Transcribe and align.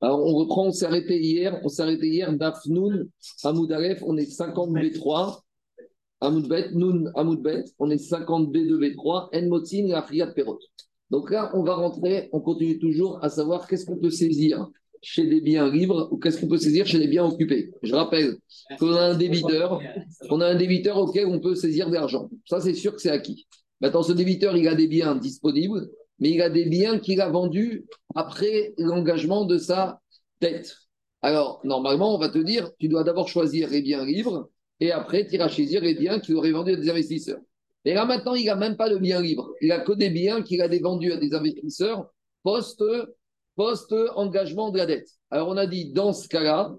Alors, 0.00 0.24
on 0.24 0.34
reprend, 0.34 0.66
on 0.66 0.72
s'est 0.72 0.86
arrêté 0.86 1.20
hier, 1.20 1.60
on 1.62 1.68
s'est 1.68 1.82
arrêté 1.82 2.08
hier, 2.08 2.32
Dafnoun, 2.32 3.08
Amoudalef, 3.44 4.02
on 4.06 4.16
est 4.16 4.24
50 4.24 4.70
B3, 4.70 5.40
Amoudbet, 6.22 6.70
Noun, 6.72 7.12
Amoudbet, 7.14 7.64
on 7.78 7.90
est 7.90 7.98
50 7.98 8.50
B2, 8.50 8.78
B3, 8.78 9.28
Enmotin 9.34 9.86
et 9.86 9.92
Afriat 9.92 10.28
Perot. 10.28 10.58
Donc 11.10 11.30
là, 11.30 11.50
on 11.54 11.62
va 11.62 11.74
rentrer, 11.74 12.28
on 12.32 12.40
continue 12.40 12.78
toujours 12.78 13.22
à 13.22 13.28
savoir 13.28 13.66
qu'est-ce 13.66 13.84
qu'on 13.84 13.98
peut 13.98 14.10
saisir 14.10 14.68
chez 15.02 15.26
des 15.26 15.40
biens 15.40 15.70
libres 15.70 16.08
ou 16.12 16.18
qu'est-ce 16.18 16.40
qu'on 16.40 16.48
peut 16.48 16.58
saisir 16.58 16.86
chez 16.86 16.98
des 16.98 17.08
biens 17.08 17.24
occupés. 17.24 17.72
Je 17.82 17.94
rappelle 17.94 18.36
qu'on 18.78 18.92
a 18.92 19.02
un 19.02 19.16
débiteur, 19.16 19.80
on 20.28 20.40
a 20.40 20.46
un 20.46 20.54
débiteur 20.54 20.98
auquel 20.98 21.26
on 21.26 21.40
peut 21.40 21.54
saisir 21.54 21.88
de 21.88 21.94
l'argent. 21.94 22.28
Ça, 22.46 22.60
c'est 22.60 22.74
sûr 22.74 22.94
que 22.94 23.00
c'est 23.00 23.10
acquis. 23.10 23.46
Maintenant, 23.80 24.02
ce 24.02 24.12
débiteur, 24.12 24.56
il 24.56 24.68
a 24.68 24.74
des 24.74 24.88
biens 24.88 25.16
disponibles, 25.16 25.90
mais 26.20 26.30
il 26.30 26.42
a 26.42 26.50
des 26.50 26.66
biens 26.66 26.98
qu'il 26.98 27.20
a 27.20 27.28
vendus 27.28 27.86
après 28.14 28.74
l'engagement 28.78 29.44
de 29.44 29.58
sa 29.58 30.00
dette. 30.40 30.76
Alors, 31.22 31.60
normalement, 31.64 32.14
on 32.14 32.18
va 32.18 32.28
te 32.28 32.38
dire, 32.38 32.70
tu 32.78 32.88
dois 32.88 33.04
d'abord 33.04 33.28
choisir 33.28 33.68
les 33.70 33.82
biens 33.82 34.04
libres 34.04 34.48
et 34.80 34.92
après, 34.92 35.26
tu 35.26 35.34
iras 35.34 35.48
choisir 35.48 35.82
les 35.82 35.94
biens 35.94 36.20
qu'il 36.20 36.36
aurait 36.36 36.52
vendus 36.52 36.72
à 36.72 36.76
des 36.76 36.88
investisseurs. 36.88 37.40
Et 37.84 37.94
là, 37.94 38.04
maintenant, 38.04 38.34
il 38.34 38.46
n'a 38.46 38.56
même 38.56 38.76
pas 38.76 38.88
de 38.88 38.96
biens 38.96 39.20
libres. 39.20 39.50
Il 39.60 39.72
a 39.72 39.80
que 39.80 39.92
des 39.92 40.10
biens 40.10 40.42
qu'il 40.42 40.62
a 40.62 40.68
vendus 40.78 41.12
à 41.12 41.16
des 41.16 41.34
investisseurs 41.34 42.06
post, 42.42 42.82
post-engagement 43.56 44.70
de 44.70 44.78
la 44.78 44.86
dette. 44.86 45.08
Alors, 45.30 45.48
on 45.48 45.56
a 45.56 45.66
dit, 45.66 45.92
dans 45.92 46.12
ce 46.12 46.28
cas-là, 46.28 46.74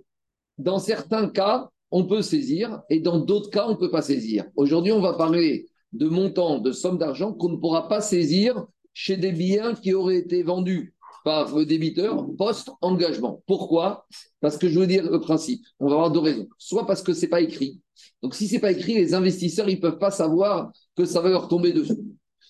dans 0.58 0.80
certains 0.80 1.30
cas, 1.30 1.70
on 1.92 2.05
peut 2.05 2.22
saisir 2.22 2.81
et 2.89 3.00
dans 3.00 3.20
d'autres 3.20 3.50
cas, 3.50 3.66
on 3.67 3.72
ne 3.72 3.76
peut 3.76 3.92
pas 3.92 4.02
saisir. 4.02 4.45
Aujourd'hui, 4.55 4.92
on 4.92 5.02
va 5.02 5.14
parler 5.14 5.67
de 5.92 6.08
montants, 6.08 6.59
de 6.59 6.72
sommes 6.72 6.98
d'argent 6.98 7.34
qu'on 7.34 7.50
ne 7.50 7.58
pourra 7.58 7.88
pas 7.88 8.02
saisir 8.02 8.66
chez 8.94 9.18
des 9.18 9.31
biens 9.31 9.73
qui 9.73 9.94
auraient 9.94 10.18
été 10.18 10.44
vendus 10.44 10.94
par 11.23 11.55
le 11.55 11.66
débiteur 11.66 12.26
post-engagement. 12.38 13.44
Pourquoi? 13.45 14.08
Parce 14.40 14.58
que 14.58 14.70
je 14.70 14.80
veux 14.80 14.88
dire 14.88 15.09
le 15.09 15.20
principe. 15.20 15.64
On 15.80 15.88
va 15.88 15.94
avoir 15.94 16.11
deux 16.11 16.20
raisons. 16.20 16.47
Soit 16.58 16.86
parce 16.88 17.02
que 17.02 17.14
ce 17.14 17.22
n'est 17.22 17.30
pas 17.30 17.42
écrit. 17.42 17.80
Donc 18.22 18.36
si 18.36 18.47
ce 18.47 18.53
n'est 18.53 18.59
pas 18.59 18.72
écrit, 18.72 18.95
les 18.95 19.14
investisseurs 19.14 19.69
ils 19.69 19.80
peuvent 19.80 20.00
pas 20.00 20.12
savoir 20.12 20.72
que 20.95 21.06
ça 21.06 21.22
va 21.22 21.30
leur 21.30 21.47
tomber 21.47 21.73
dessus. 21.73 21.97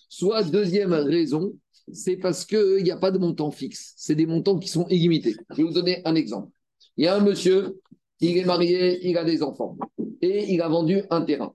Soit 0.09 0.44
deuxième 0.44 0.94
raison, 0.94 1.53
c'est 1.92 2.17
parce 2.17 2.45
qu'il 2.45 2.84
n'y 2.84 2.92
a 2.92 2.97
pas 2.97 3.12
de 3.12 3.17
montant 3.17 3.52
fixe. 3.52 3.94
C'est 3.97 4.16
des 4.16 4.25
montants 4.25 4.59
qui 4.59 4.67
sont 4.67 4.88
illimités. 4.88 5.36
Je 5.50 5.58
vais 5.58 5.64
vous 5.64 5.73
donner 5.73 6.02
un 6.06 6.16
exemple. 6.16 6.52
Il 6.97 7.06
y 7.06 7.08
a 7.08 7.16
un 7.16 7.22
monsieur, 7.22 7.80
il 8.19 8.38
est 8.38 8.45
marié, 8.45 9.08
il 9.08 9.17
a 9.17 9.23
des 9.23 9.44
enfants 9.44 9.78
et 10.22 10.53
il 10.53 10.62
a 10.62 10.69
vendu 10.69 11.02
un 11.09 11.22
terrain. 11.22 11.53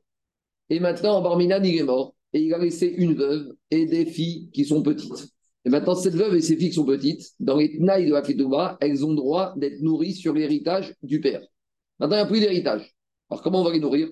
Et 0.68 0.80
maintenant, 0.80 1.22
Barminan, 1.22 1.62
il 1.62 1.76
est 1.76 1.84
mort 1.84 2.15
et 2.32 2.40
il 2.42 2.52
a 2.54 2.58
laissé 2.58 2.86
une 2.86 3.14
veuve 3.14 3.52
et 3.70 3.86
des 3.86 4.06
filles 4.06 4.50
qui 4.52 4.64
sont 4.64 4.82
petites. 4.82 5.28
Et 5.64 5.68
maintenant, 5.68 5.94
cette 5.94 6.14
veuve 6.14 6.36
et 6.36 6.40
ses 6.40 6.56
filles 6.56 6.68
qui 6.68 6.74
sont 6.74 6.84
petites, 6.84 7.32
dans 7.40 7.56
les 7.56 7.76
Tnaï 7.76 8.06
de 8.06 8.12
la 8.12 8.22
Ketouba, 8.22 8.76
elles 8.80 9.04
ont 9.04 9.14
droit 9.14 9.54
d'être 9.56 9.80
nourries 9.80 10.14
sur 10.14 10.32
l'héritage 10.32 10.94
du 11.02 11.20
père. 11.20 11.42
Maintenant, 11.98 12.16
il 12.16 12.20
n'y 12.20 12.24
a 12.24 12.26
plus 12.26 12.40
d'héritage. 12.40 12.94
Alors, 13.30 13.42
comment 13.42 13.62
on 13.62 13.64
va 13.64 13.72
les 13.72 13.80
nourrir? 13.80 14.10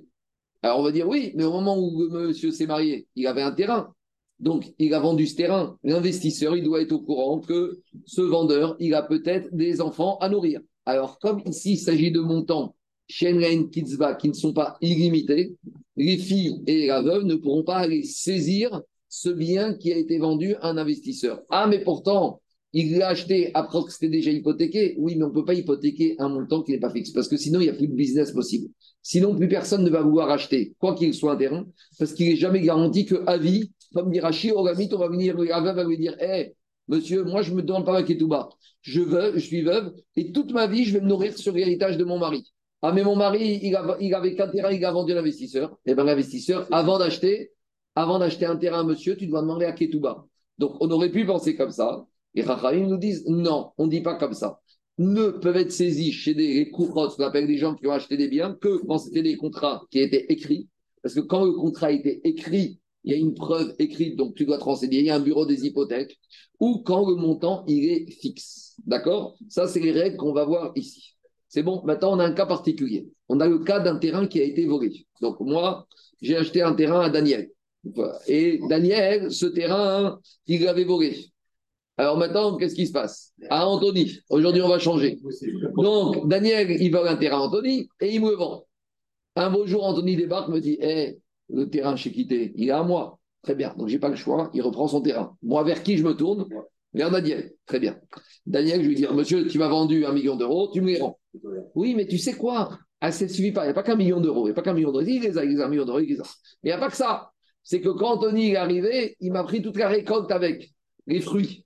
Alors, 0.63 0.81
on 0.81 0.83
va 0.83 0.91
dire 0.91 1.07
oui, 1.07 1.33
mais 1.37 1.45
au 1.45 1.53
moment 1.53 1.79
où 1.79 2.09
monsieur 2.11 2.51
s'est 2.51 2.67
marié, 2.67 3.07
il 3.15 3.27
avait 3.27 3.43
un 3.43 3.53
terrain. 3.53 3.95
Donc, 4.41 4.73
il 4.79 4.93
a 4.95 4.99
vendu 4.99 5.27
ce 5.27 5.37
terrain. 5.37 5.79
L'investisseur, 5.85 6.57
il 6.57 6.65
doit 6.65 6.81
être 6.81 6.93
au 6.93 7.01
courant 7.01 7.39
que 7.39 7.79
ce 8.05 8.21
vendeur, 8.21 8.75
il 8.81 8.95
a 8.95 9.03
peut-être 9.03 9.55
des 9.55 9.81
enfants 9.81 10.19
à 10.19 10.29
nourrir. 10.29 10.61
Alors, 10.87 11.19
comme 11.19 11.41
ici, 11.47 11.75
il 11.75 11.79
s'agit 11.79 12.11
de 12.11 12.21
montants 12.21 12.75
Shenren 13.09 13.71
Kitzba 13.71 14.15
qui 14.15 14.29
ne 14.29 14.35
sont 14.35 14.53
pas 14.53 14.77
illimités, 14.81 15.57
les 15.97 16.17
filles 16.17 16.63
et 16.67 16.87
la 16.87 17.03
veuve 17.03 17.25
ne 17.25 17.35
pourront 17.35 17.65
pas 17.65 17.77
aller 17.77 18.03
saisir 18.03 18.83
ce 19.09 19.29
bien 19.29 19.75
qui 19.75 19.93
a 19.93 19.97
été 19.97 20.19
vendu 20.19 20.55
à 20.57 20.69
un 20.69 20.77
investisseur. 20.77 21.43
Ah, 21.51 21.67
mais 21.69 21.85
pourtant, 21.85 22.41
il 22.73 22.99
l'a 22.99 23.09
acheté 23.09 23.53
après 23.55 23.85
que 23.85 23.93
c'était 23.93 24.09
déjà 24.09 24.33
hypothéqué. 24.33 24.97
Oui, 24.99 25.15
mais 25.15 25.25
on 25.25 25.29
ne 25.29 25.33
peut 25.33 25.45
pas 25.45 25.55
hypothéquer 25.55 26.17
un 26.19 26.29
montant 26.29 26.63
qui 26.63 26.73
n'est 26.73 26.81
pas 26.81 26.91
fixe, 26.91 27.11
parce 27.11 27.29
que 27.29 27.37
sinon, 27.37 27.61
il 27.61 27.65
n'y 27.65 27.71
a 27.71 27.75
plus 27.75 27.87
de 27.87 27.95
business 27.95 28.33
possible. 28.33 28.69
Sinon, 29.01 29.37
plus 29.37 29.47
personne 29.47 29.85
ne 29.85 29.91
va 29.91 30.03
vouloir 30.03 30.31
acheter, 30.31 30.75
quoi 30.79 30.97
qu'il 30.97 31.15
soit 31.15 31.35
un 31.35 31.37
terrain, 31.37 31.65
parce 32.01 32.13
qu'il 32.13 32.29
n'est 32.29 32.37
jamais 32.37 32.61
garanti 32.61 33.07
qu'à 33.07 33.39
vie, 33.39 33.71
comme 33.95 34.11
dit 34.11 34.19
Rachid, 34.19 34.53
on 34.57 34.65
va 34.65 34.73
venir, 34.75 35.39
la 35.39 35.61
veuve 35.61 35.77
va 35.77 35.85
lui 35.85 35.97
dire 35.97 36.17
Hé, 36.21 36.55
monsieur, 36.89 37.23
moi, 37.23 37.43
je 37.43 37.55
me 37.55 37.63
demande 37.63 37.87
pas 37.87 37.93
ma 37.93 38.03
ketouba. 38.03 38.49
Je, 38.83 39.01
veux, 39.01 39.35
je 39.35 39.47
suis 39.47 39.63
veuve, 39.63 39.95
et 40.17 40.33
toute 40.33 40.53
ma 40.53 40.67
vie, 40.67 40.85
je 40.85 40.95
vais 40.95 41.01
me 41.01 41.07
nourrir 41.07 41.39
sur 41.39 41.53
l'héritage 41.53 41.97
de 41.97 42.05
mon 42.05 42.19
mari. 42.19 42.45
Ah, 42.87 42.93
mais 42.93 43.03
mon 43.03 43.17
mari, 43.17 43.61
il, 43.63 44.15
avait 44.15 44.35
qu'un 44.35 44.49
terrain, 44.49 44.71
il 44.71 44.85
a 44.85 44.93
vendu 44.93 45.15
l'investisseur. 45.15 45.75
Eh 45.87 45.95
bien, 45.95 46.05
l'investisseur, 46.05 46.69
avant 46.71 46.99
d'acheter, 46.99 47.53
avant 47.95 48.19
d'acheter 48.19 48.45
un 48.45 48.57
terrain 48.57 48.81
à 48.81 48.85
monsieur, 48.85 49.17
tu 49.17 49.27
dois 49.27 49.41
demander 49.41 49.65
à 49.65 49.73
Ketouba. 49.73 50.27
Donc, 50.59 50.77
on 50.81 50.91
aurait 50.91 51.11
pu 51.11 51.25
penser 51.25 51.57
comme 51.57 51.71
ça. 51.71 52.07
Et 52.35 52.43
Rachaim 52.43 52.87
nous 52.87 52.99
disent 52.99 53.25
non, 53.27 53.71
on 53.79 53.87
ne 53.87 53.91
dit 53.91 54.03
pas 54.03 54.17
comme 54.17 54.35
ça. 54.35 54.61
Ne 54.99 55.29
peuvent 55.29 55.57
être 55.57 55.73
saisis 55.73 56.13
chez 56.13 56.35
des 56.35 56.71
courants, 56.71 57.09
ce 57.09 57.17
qu'on 57.17 57.25
appelle 57.25 57.47
des 57.47 57.57
gens 57.57 57.75
qui 57.75 57.87
ont 57.87 57.93
acheté 57.93 58.19
des 58.19 58.29
biens, 58.29 58.55
que 58.61 58.77
quand 58.87 58.99
c'était 58.99 59.23
des 59.23 59.39
contrats 59.39 59.87
qui 59.91 60.01
étaient 60.01 60.27
écrits. 60.29 60.69
Parce 61.03 61.15
que 61.15 61.21
quand 61.21 61.43
le 61.47 61.53
contrat 61.53 61.87
a 61.87 61.91
été 61.91 62.21
écrit, 62.29 62.81
il 63.05 63.13
y 63.13 63.15
a 63.15 63.19
une 63.19 63.33
preuve 63.33 63.75
écrite, 63.79 64.17
donc 64.17 64.35
tu 64.35 64.45
dois 64.45 64.59
te 64.59 64.65
renseigner, 64.65 64.99
il 64.99 65.07
y 65.07 65.11
a 65.11 65.15
un 65.15 65.21
bureau 65.21 65.47
des 65.47 65.65
hypothèques, 65.65 66.19
ou 66.61 66.83
quand 66.85 67.09
le 67.09 67.17
montant, 67.17 67.65
il 67.67 67.89
est 67.89 68.11
fixe. 68.11 68.77
D'accord? 68.85 69.39
Ça, 69.49 69.69
c'est 69.69 69.81
les 69.81 69.93
règles 69.93 70.19
qu'on 70.19 70.35
va 70.35 70.45
voir 70.45 70.73
ici. 70.77 71.14
C'est 71.55 71.63
bon, 71.63 71.83
maintenant 71.85 72.15
on 72.15 72.19
a 72.19 72.25
un 72.25 72.33
cas 72.33 72.47
particulier. 72.47 73.07
On 73.29 73.39
a 73.39 73.47
le 73.47 73.61
cas 73.61 73.79
d'un 73.79 73.97
terrain 73.97 74.27
qui 74.27 74.41
a 74.41 74.43
été 74.43 74.67
volé. 74.67 75.07
Donc 75.21 75.39
moi, 75.39 75.87
j'ai 76.21 76.37
acheté 76.37 76.63
un 76.63 76.75
terrain 76.75 77.03
à 77.03 77.11
Daniel. 77.11 77.49
Et 78.27 78.59
Daniel, 78.69 79.31
ce 79.31 79.47
terrain, 79.47 80.19
il 80.49 80.65
l'avait 80.65 80.83
volé. 80.83 81.17
Alors 81.97 82.19
maintenant, 82.19 82.57
qu'est-ce 82.57 82.75
qui 82.75 82.89
se 82.89 82.93
passe? 82.93 83.33
À 83.51 83.69
Anthony. 83.69 84.19
Aujourd'hui, 84.31 84.63
on 84.63 84.69
va 84.69 84.81
changer. 84.81 85.21
Donc, 85.77 86.27
Daniel, 86.27 86.73
il 86.73 86.91
vole 86.91 87.07
un 87.07 87.15
terrain 87.15 87.37
à 87.37 87.43
Anthony 87.43 87.89
et 88.01 88.13
il 88.13 88.21
me 88.21 88.31
le 88.31 88.37
vend. 88.37 88.67
Un 89.37 89.49
beau 89.49 89.65
jour, 89.65 89.85
Anthony 89.85 90.17
débarque, 90.17 90.49
me 90.49 90.59
dit 90.59 90.77
Hé, 90.81 91.21
le 91.51 91.71
terrain 91.71 91.95
chez 91.95 92.11
quitté, 92.11 92.53
il 92.57 92.67
est 92.67 92.73
à 92.73 92.83
moi. 92.83 93.21
Très 93.43 93.55
bien. 93.55 93.77
Donc, 93.79 93.87
j'ai 93.87 94.01
pas 94.01 94.09
le 94.09 94.17
choix. 94.17 94.51
Il 94.55 94.63
reprend 94.63 94.89
son 94.89 95.03
terrain. 95.03 95.37
Moi, 95.41 95.63
vers 95.63 95.85
qui 95.85 95.99
je 95.99 96.03
me 96.03 96.17
tourne? 96.17 96.49
Vers 96.95 97.13
Daniel. 97.13 97.53
Très 97.65 97.79
bien. 97.79 97.97
Daniel, 98.45 98.83
je 98.83 98.89
lui 98.89 98.97
dis 98.97 99.07
Monsieur, 99.13 99.47
tu 99.47 99.59
m'as 99.59 99.69
vendu 99.69 100.05
un 100.05 100.13
million 100.13 100.35
d'euros, 100.35 100.73
tu 100.73 100.81
me 100.81 100.89
les 100.89 101.01
rends. 101.01 101.17
Oui, 101.75 101.95
mais 101.95 102.07
tu 102.07 102.19
sais 102.19 102.35
quoi? 102.35 102.79
Ah, 103.01 103.13
suffit 103.13 103.53
pas. 103.53 103.63
Il 103.65 103.67
n'y 103.67 103.71
a 103.71 103.75
pas 103.75 103.83
qu'un 103.83 103.97
million 103.97 104.21
d'euros. 104.21 104.43
Il 104.43 104.47
n'y 104.47 104.51
a 104.53 104.55
pas 104.55 104.63
qu'un 104.63 104.73
million 104.73 104.93
d'euros. 104.93 105.05
Il 105.07 105.23
les 105.23 105.37
a, 105.37 105.45
il 105.45 105.61
a 105.61 105.67
un 105.67 105.69
million 105.69 105.85
d'euros, 105.85 106.01
il 106.01 106.09
les. 106.09 106.17
Mais 106.17 106.23
il 106.65 106.67
n'y 106.69 106.73
a 106.73 106.79
pas 106.79 106.89
que 106.89 106.97
ça. 106.97 107.33
C'est 107.63 107.81
que 107.81 107.89
quand 107.89 108.15
Anthony 108.15 108.53
est 108.53 108.57
arrivé, 108.57 109.17
il 109.21 109.33
m'a 109.33 109.45
pris 109.45 109.63
toute 109.63 109.77
la 109.77 109.89
récolte 109.89 110.31
avec 110.31 110.71
les 111.07 111.21
fruits. 111.21 111.65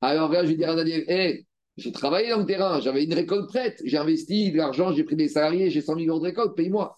Alors 0.00 0.30
là, 0.30 0.44
je 0.44 0.50
vais 0.50 0.56
dire 0.56 0.70
à 0.70 0.76
Daniel 0.76 1.04
Hé, 1.08 1.46
j'ai 1.76 1.92
travaillé 1.92 2.30
dans 2.30 2.38
le 2.38 2.46
terrain, 2.46 2.80
j'avais 2.80 3.04
une 3.04 3.14
récolte 3.14 3.48
prête, 3.48 3.80
j'ai 3.84 3.96
investi 3.96 4.52
de 4.52 4.58
l'argent, 4.58 4.92
j'ai 4.92 5.04
pris 5.04 5.16
des 5.16 5.28
salariés, 5.28 5.70
j'ai 5.70 5.80
100 5.80 5.96
millions 5.96 6.18
de 6.18 6.24
récoltes, 6.24 6.56
paye-moi. 6.56 6.94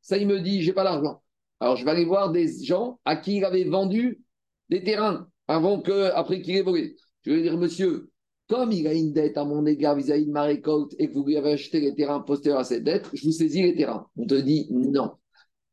Ça, 0.00 0.16
il 0.18 0.26
me 0.26 0.40
dit 0.40 0.62
J'ai 0.62 0.72
pas 0.72 0.84
l'argent. 0.84 1.22
Alors, 1.60 1.76
je 1.76 1.84
vais 1.84 1.90
aller 1.90 2.04
voir 2.04 2.30
des 2.30 2.62
gens 2.64 3.00
à 3.04 3.16
qui 3.16 3.36
il 3.36 3.44
avait 3.44 3.64
vendu 3.64 4.22
des 4.68 4.82
terrains 4.82 5.28
avant 5.48 5.80
que, 5.80 6.10
après 6.14 6.42
qu'il 6.42 6.56
ait 6.56 6.62
volé. 6.62 6.96
Je 7.22 7.32
vais 7.32 7.42
dire 7.42 7.56
Monsieur, 7.56 8.10
comme 8.48 8.72
il 8.72 8.86
a 8.86 8.94
une 8.94 9.12
dette 9.12 9.36
à 9.38 9.44
mon 9.44 9.64
égard 9.66 9.96
vis-à-vis 9.96 10.26
de 10.26 10.30
ma 10.30 10.42
récolte 10.42 10.94
et 10.98 11.08
que 11.08 11.14
vous 11.14 11.24
lui 11.24 11.36
avez 11.36 11.52
acheté 11.52 11.80
les 11.80 11.94
terrains 11.94 12.20
postérieurs 12.20 12.60
à 12.60 12.64
cette 12.64 12.84
dette, 12.84 13.06
je 13.12 13.24
vous 13.24 13.32
saisis 13.32 13.62
les 13.62 13.74
terrains. 13.74 14.06
On 14.16 14.26
te 14.26 14.34
dit 14.34 14.66
non. 14.70 15.12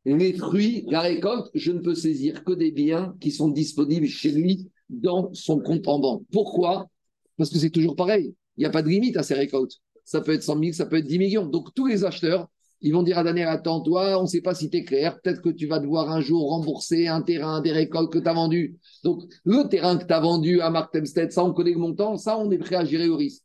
Les 0.05 0.33
fruits, 0.33 0.85
la 0.87 1.01
récolte, 1.01 1.49
je 1.53 1.71
ne 1.71 1.79
peux 1.79 1.95
saisir 1.95 2.43
que 2.43 2.53
des 2.53 2.71
biens 2.71 3.15
qui 3.19 3.31
sont 3.31 3.49
disponibles 3.49 4.07
chez 4.07 4.31
lui 4.31 4.69
dans 4.89 5.31
son 5.33 5.59
compte 5.59 5.87
en 5.87 5.99
banque. 5.99 6.23
Pourquoi? 6.31 6.89
Parce 7.37 7.49
que 7.49 7.59
c'est 7.59 7.69
toujours 7.69 7.95
pareil. 7.95 8.33
Il 8.57 8.61
n'y 8.61 8.65
a 8.65 8.71
pas 8.71 8.81
de 8.81 8.89
limite 8.89 9.17
à 9.17 9.23
ces 9.23 9.35
récoltes. 9.35 9.77
Ça 10.03 10.21
peut 10.21 10.33
être 10.33 10.43
100 10.43 10.59
000, 10.59 10.73
ça 10.73 10.85
peut 10.85 10.97
être 10.97 11.07
10 11.07 11.19
millions. 11.19 11.45
Donc 11.45 11.73
tous 11.73 11.87
les 11.87 12.03
acheteurs, 12.03 12.49
ils 12.81 12.93
vont 12.93 13.03
dire 13.03 13.17
à 13.17 13.23
Daniel, 13.23 13.47
attends, 13.47 13.81
toi, 13.81 14.19
on 14.19 14.23
ne 14.23 14.27
sait 14.27 14.41
pas 14.41 14.55
si 14.55 14.69
tu 14.69 14.77
es 14.77 14.83
clair, 14.83 15.19
peut-être 15.21 15.41
que 15.41 15.49
tu 15.49 15.67
vas 15.67 15.79
devoir 15.79 16.11
un 16.11 16.21
jour 16.21 16.49
rembourser 16.49 17.07
un 17.07 17.21
terrain, 17.21 17.61
des 17.61 17.71
récoltes 17.71 18.11
que 18.11 18.19
tu 18.19 18.27
as 18.27 18.33
vendues. 18.33 18.77
Donc, 19.03 19.21
le 19.45 19.67
terrain 19.69 19.97
que 19.97 20.05
tu 20.05 20.13
as 20.13 20.19
vendu 20.19 20.61
à 20.61 20.69
Mark 20.69 20.91
Temstead, 20.91 21.31
ça, 21.31 21.43
on 21.43 21.53
connaît 21.53 21.73
le 21.73 21.79
montant, 21.79 22.17
ça, 22.17 22.37
on 22.37 22.49
est 22.49 22.57
prêt 22.57 22.75
à 22.75 22.85
gérer 22.85 23.05
le 23.05 23.13
risque. 23.13 23.43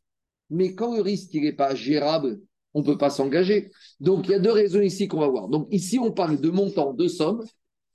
Mais 0.49 0.75
quand 0.75 0.94
le 0.94 1.02
risque 1.02 1.34
n'est 1.34 1.52
pas 1.52 1.75
gérable, 1.75 2.40
on 2.72 2.81
ne 2.81 2.84
peut 2.84 2.99
pas 2.99 3.11
s'engager. 3.11 3.70
Donc, 4.00 4.26
il 4.28 4.32
y 4.32 4.34
a 4.34 4.38
deux 4.38 4.52
raisons 4.52 4.81
ici 4.81 5.08
qu'on 5.08 5.20
va 5.20 5.28
voir. 5.28 5.49
Donc, 5.49 5.69
ici, 5.70 5.99
on 5.99 6.12
parle 6.12 6.40
de 6.40 6.50
montants, 6.50 6.94
de 6.94 7.08
sommes 7.08 7.44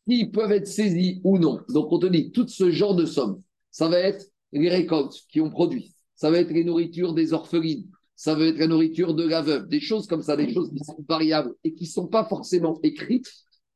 qui 0.07 0.25
peuvent 0.25 0.51
être 0.51 0.67
saisies 0.67 1.21
ou 1.23 1.37
non. 1.37 1.59
Donc, 1.69 1.91
on 1.91 1.99
te 1.99 2.07
dit, 2.07 2.31
tout 2.31 2.47
ce 2.47 2.71
genre 2.71 2.95
de 2.95 3.05
sommes, 3.05 3.39
ça 3.69 3.87
va 3.87 3.99
être 3.99 4.25
les 4.51 4.69
récoltes 4.69 5.15
qui 5.29 5.39
ont 5.39 5.49
produit, 5.49 5.93
ça 6.15 6.29
va 6.29 6.39
être 6.39 6.51
les 6.51 6.63
nourritures 6.63 7.13
des 7.13 7.33
orphelines, 7.33 7.87
ça 8.21 8.35
veut 8.35 8.49
être 8.49 8.59
la 8.59 8.67
nourriture 8.67 9.15
de 9.15 9.27
la 9.27 9.41
veuve, 9.41 9.67
des 9.67 9.79
choses 9.79 10.05
comme 10.05 10.21
ça, 10.21 10.35
des 10.35 10.53
choses 10.53 10.69
qui 10.69 10.83
sont 10.83 11.03
variables 11.09 11.55
et 11.63 11.73
qui 11.73 11.85
ne 11.85 11.89
sont 11.89 12.05
pas 12.05 12.23
forcément 12.23 12.79
écrites, 12.83 13.33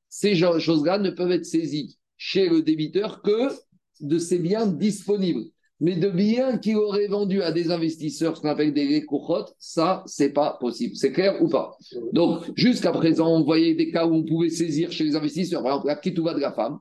ces 0.07 0.36
choses-là 0.36 1.00
ne 1.00 1.09
peuvent 1.09 1.31
être 1.31 1.47
saisies 1.47 1.97
chez 2.15 2.47
le 2.47 2.62
débiteur 2.62 3.24
que 3.24 3.50
de 4.01 4.19
ces 4.19 4.38
biens 4.38 4.68
disponibles. 4.68 5.45
Mais 5.80 5.95
de 5.95 6.12
biens 6.12 6.59
qu'il 6.59 6.75
aurait 6.75 7.07
vendus 7.07 7.42
à 7.42 7.51
des 7.51 7.71
investisseurs, 7.71 8.38
ce 8.38 8.42
qu'on 8.44 8.50
appelle 8.50 8.71
des 8.71 8.86
récourrotes, 8.86 9.56
ça, 9.57 10.03
c'est 10.06 10.31
pas 10.31 10.59
possible. 10.62 10.95
C'est 10.95 11.12
clair 11.12 11.42
ou 11.42 11.50
pas? 11.50 11.75
Donc, 12.13 12.44
jusqu'à 12.56 12.92
présent, 12.92 13.36
on 13.36 13.44
voyait 13.44 13.74
des 13.74 13.89
cas 13.89 14.06
où 14.06 14.13
on 14.13 14.24
pouvait 14.24 14.51
saisir 14.51 14.92
chez 14.92 15.06
les 15.06 15.15
investisseurs, 15.15 15.63
par 15.63 15.71
exemple, 15.71 15.88
la 15.88 15.95
kitouva 15.95 16.36
de 16.36 16.39
la 16.39 16.51
femme. 16.51 16.77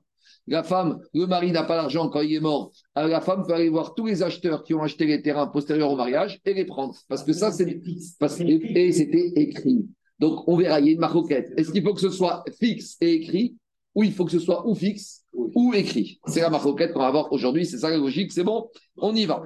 La 0.47 0.63
femme, 0.63 0.99
le 1.15 1.27
mari 1.27 1.53
n'a 1.53 1.63
pas 1.63 1.77
l'argent 1.77 2.09
quand 2.09 2.21
il 2.21 2.35
est 2.35 2.41
mort, 2.41 2.73
alors 2.95 3.11
la 3.11 3.21
femme 3.21 3.45
peut 3.47 3.55
aller 3.55 3.69
voir 3.69 3.95
tous 3.95 4.07
les 4.07 4.23
acheteurs 4.23 4.63
qui 4.63 4.75
ont 4.75 4.83
acheté 4.83 5.07
les 5.07 5.23
terrains 5.23 5.47
postérieurs 5.47 5.91
au 5.91 5.97
mariage 5.97 6.41
et 6.45 6.55
les 6.55 6.65
prendre. 6.65 6.95
Parce 7.09 7.25
que 7.25 7.33
ça, 7.33 7.51
c'est. 7.51 7.81
Parce, 8.19 8.41
et, 8.41 8.93
c'était 8.93 9.33
écrit. 9.37 9.87
Donc, 10.19 10.47
on 10.47 10.57
verra, 10.57 10.81
il 10.81 10.87
y 10.87 10.89
a 10.91 10.93
une 10.93 11.01
maroquette. 11.01 11.53
Est-ce 11.57 11.73
qu'il 11.73 11.83
faut 11.83 11.95
que 11.95 12.01
ce 12.01 12.11
soit 12.11 12.45
fixe 12.61 12.97
et 13.01 13.15
écrit 13.15 13.57
ou 13.95 14.03
il 14.03 14.13
faut 14.13 14.25
que 14.25 14.33
ce 14.33 14.39
soit 14.39 14.67
ou 14.69 14.75
fixe 14.75 15.25
ou 15.33 15.73
écrit? 15.75 16.21
C'est 16.27 16.41
la 16.41 16.51
maroquette 16.51 16.93
qu'on 16.93 17.01
va 17.01 17.11
voir 17.11 17.33
aujourd'hui, 17.33 17.65
c'est 17.65 17.79
ça 17.79 17.91
la 17.91 17.97
logique, 17.97 18.33
c'est 18.33 18.45
bon 18.45 18.69
On 18.97 19.15
y 19.15 19.25
va. 19.25 19.43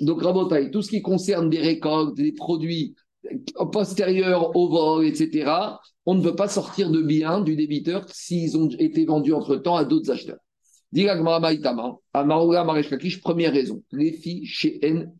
Donc, 0.00 0.22
Rabotai, 0.22 0.70
tout 0.70 0.82
ce 0.82 0.90
qui 0.90 1.02
concerne 1.02 1.50
des 1.50 1.58
récoltes, 1.58 2.16
des 2.16 2.32
produits 2.32 2.94
postérieurs 3.72 4.54
au 4.56 4.68
vol, 4.68 5.06
etc., 5.06 5.50
on 6.06 6.14
ne 6.14 6.22
veut 6.22 6.34
pas 6.34 6.48
sortir 6.48 6.90
de 6.90 7.00
biens 7.00 7.40
du 7.40 7.56
débiteur 7.56 8.04
s'ils 8.08 8.56
ont 8.56 8.68
été 8.68 9.04
vendus 9.04 9.32
entre-temps 9.32 9.76
à 9.76 9.84
d'autres 9.84 10.10
acheteurs. 10.10 10.40
Première 13.22 13.52
raison, 13.52 13.82
les 13.92 14.12
filles 14.12 14.46
chez 14.46 14.84
N, 14.84 15.12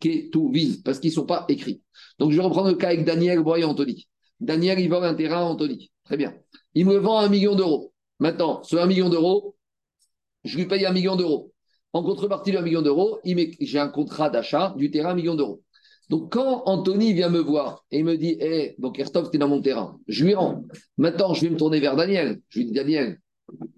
parce 0.83 0.99
qu'ils 0.99 1.09
ne 1.09 1.15
sont 1.15 1.25
pas 1.25 1.45
écrits. 1.49 1.81
Donc 2.19 2.31
je 2.31 2.37
vais 2.37 2.43
reprendre 2.43 2.69
le 2.69 2.75
cas 2.75 2.89
avec 2.89 3.05
Daniel 3.05 3.39
Boy 3.39 3.63
Anthony. 3.63 4.07
Daniel, 4.39 4.79
il 4.79 4.89
vend 4.89 5.01
un 5.01 5.15
terrain 5.15 5.39
à 5.39 5.45
Anthony. 5.45 5.91
Très 6.03 6.17
bien. 6.17 6.33
Il 6.75 6.85
me 6.85 6.97
vend 6.97 7.19
un 7.19 7.29
million 7.29 7.55
d'euros. 7.55 7.93
Maintenant, 8.19 8.61
ce 8.63 8.75
un 8.75 8.85
million 8.85 9.09
d'euros, 9.09 9.55
je 10.43 10.57
lui 10.57 10.67
paye 10.67 10.85
un 10.85 10.91
million 10.91 11.15
d'euros. 11.15 11.53
En 11.93 12.03
contrepartie 12.03 12.51
de 12.51 12.57
un 12.57 12.61
million 12.61 12.81
d'euros, 12.81 13.19
j'ai 13.59 13.79
un 13.79 13.87
contrat 13.87 14.29
d'achat 14.29 14.73
du 14.77 14.91
terrain 14.91 15.09
à 15.09 15.11
un 15.13 15.15
million 15.15 15.35
d'euros. 15.35 15.63
Donc, 16.09 16.31
quand 16.31 16.63
Anthony 16.65 17.13
vient 17.13 17.29
me 17.29 17.39
voir 17.39 17.85
et 17.91 18.03
me 18.03 18.17
dit 18.17 18.37
Hé, 18.39 18.75
donc 18.77 18.95
Christophe, 18.95 19.31
tu 19.31 19.37
es 19.37 19.39
dans 19.39 19.47
mon 19.47 19.61
terrain, 19.61 19.97
je 20.07 20.25
lui 20.25 20.33
rends. 20.35 20.63
Maintenant, 20.97 21.33
je 21.33 21.41
vais 21.41 21.49
me 21.49 21.57
tourner 21.57 21.79
vers 21.79 21.95
Daniel. 21.95 22.41
Je 22.49 22.59
lui 22.59 22.65
dis 22.67 22.73
Daniel, 22.73 23.19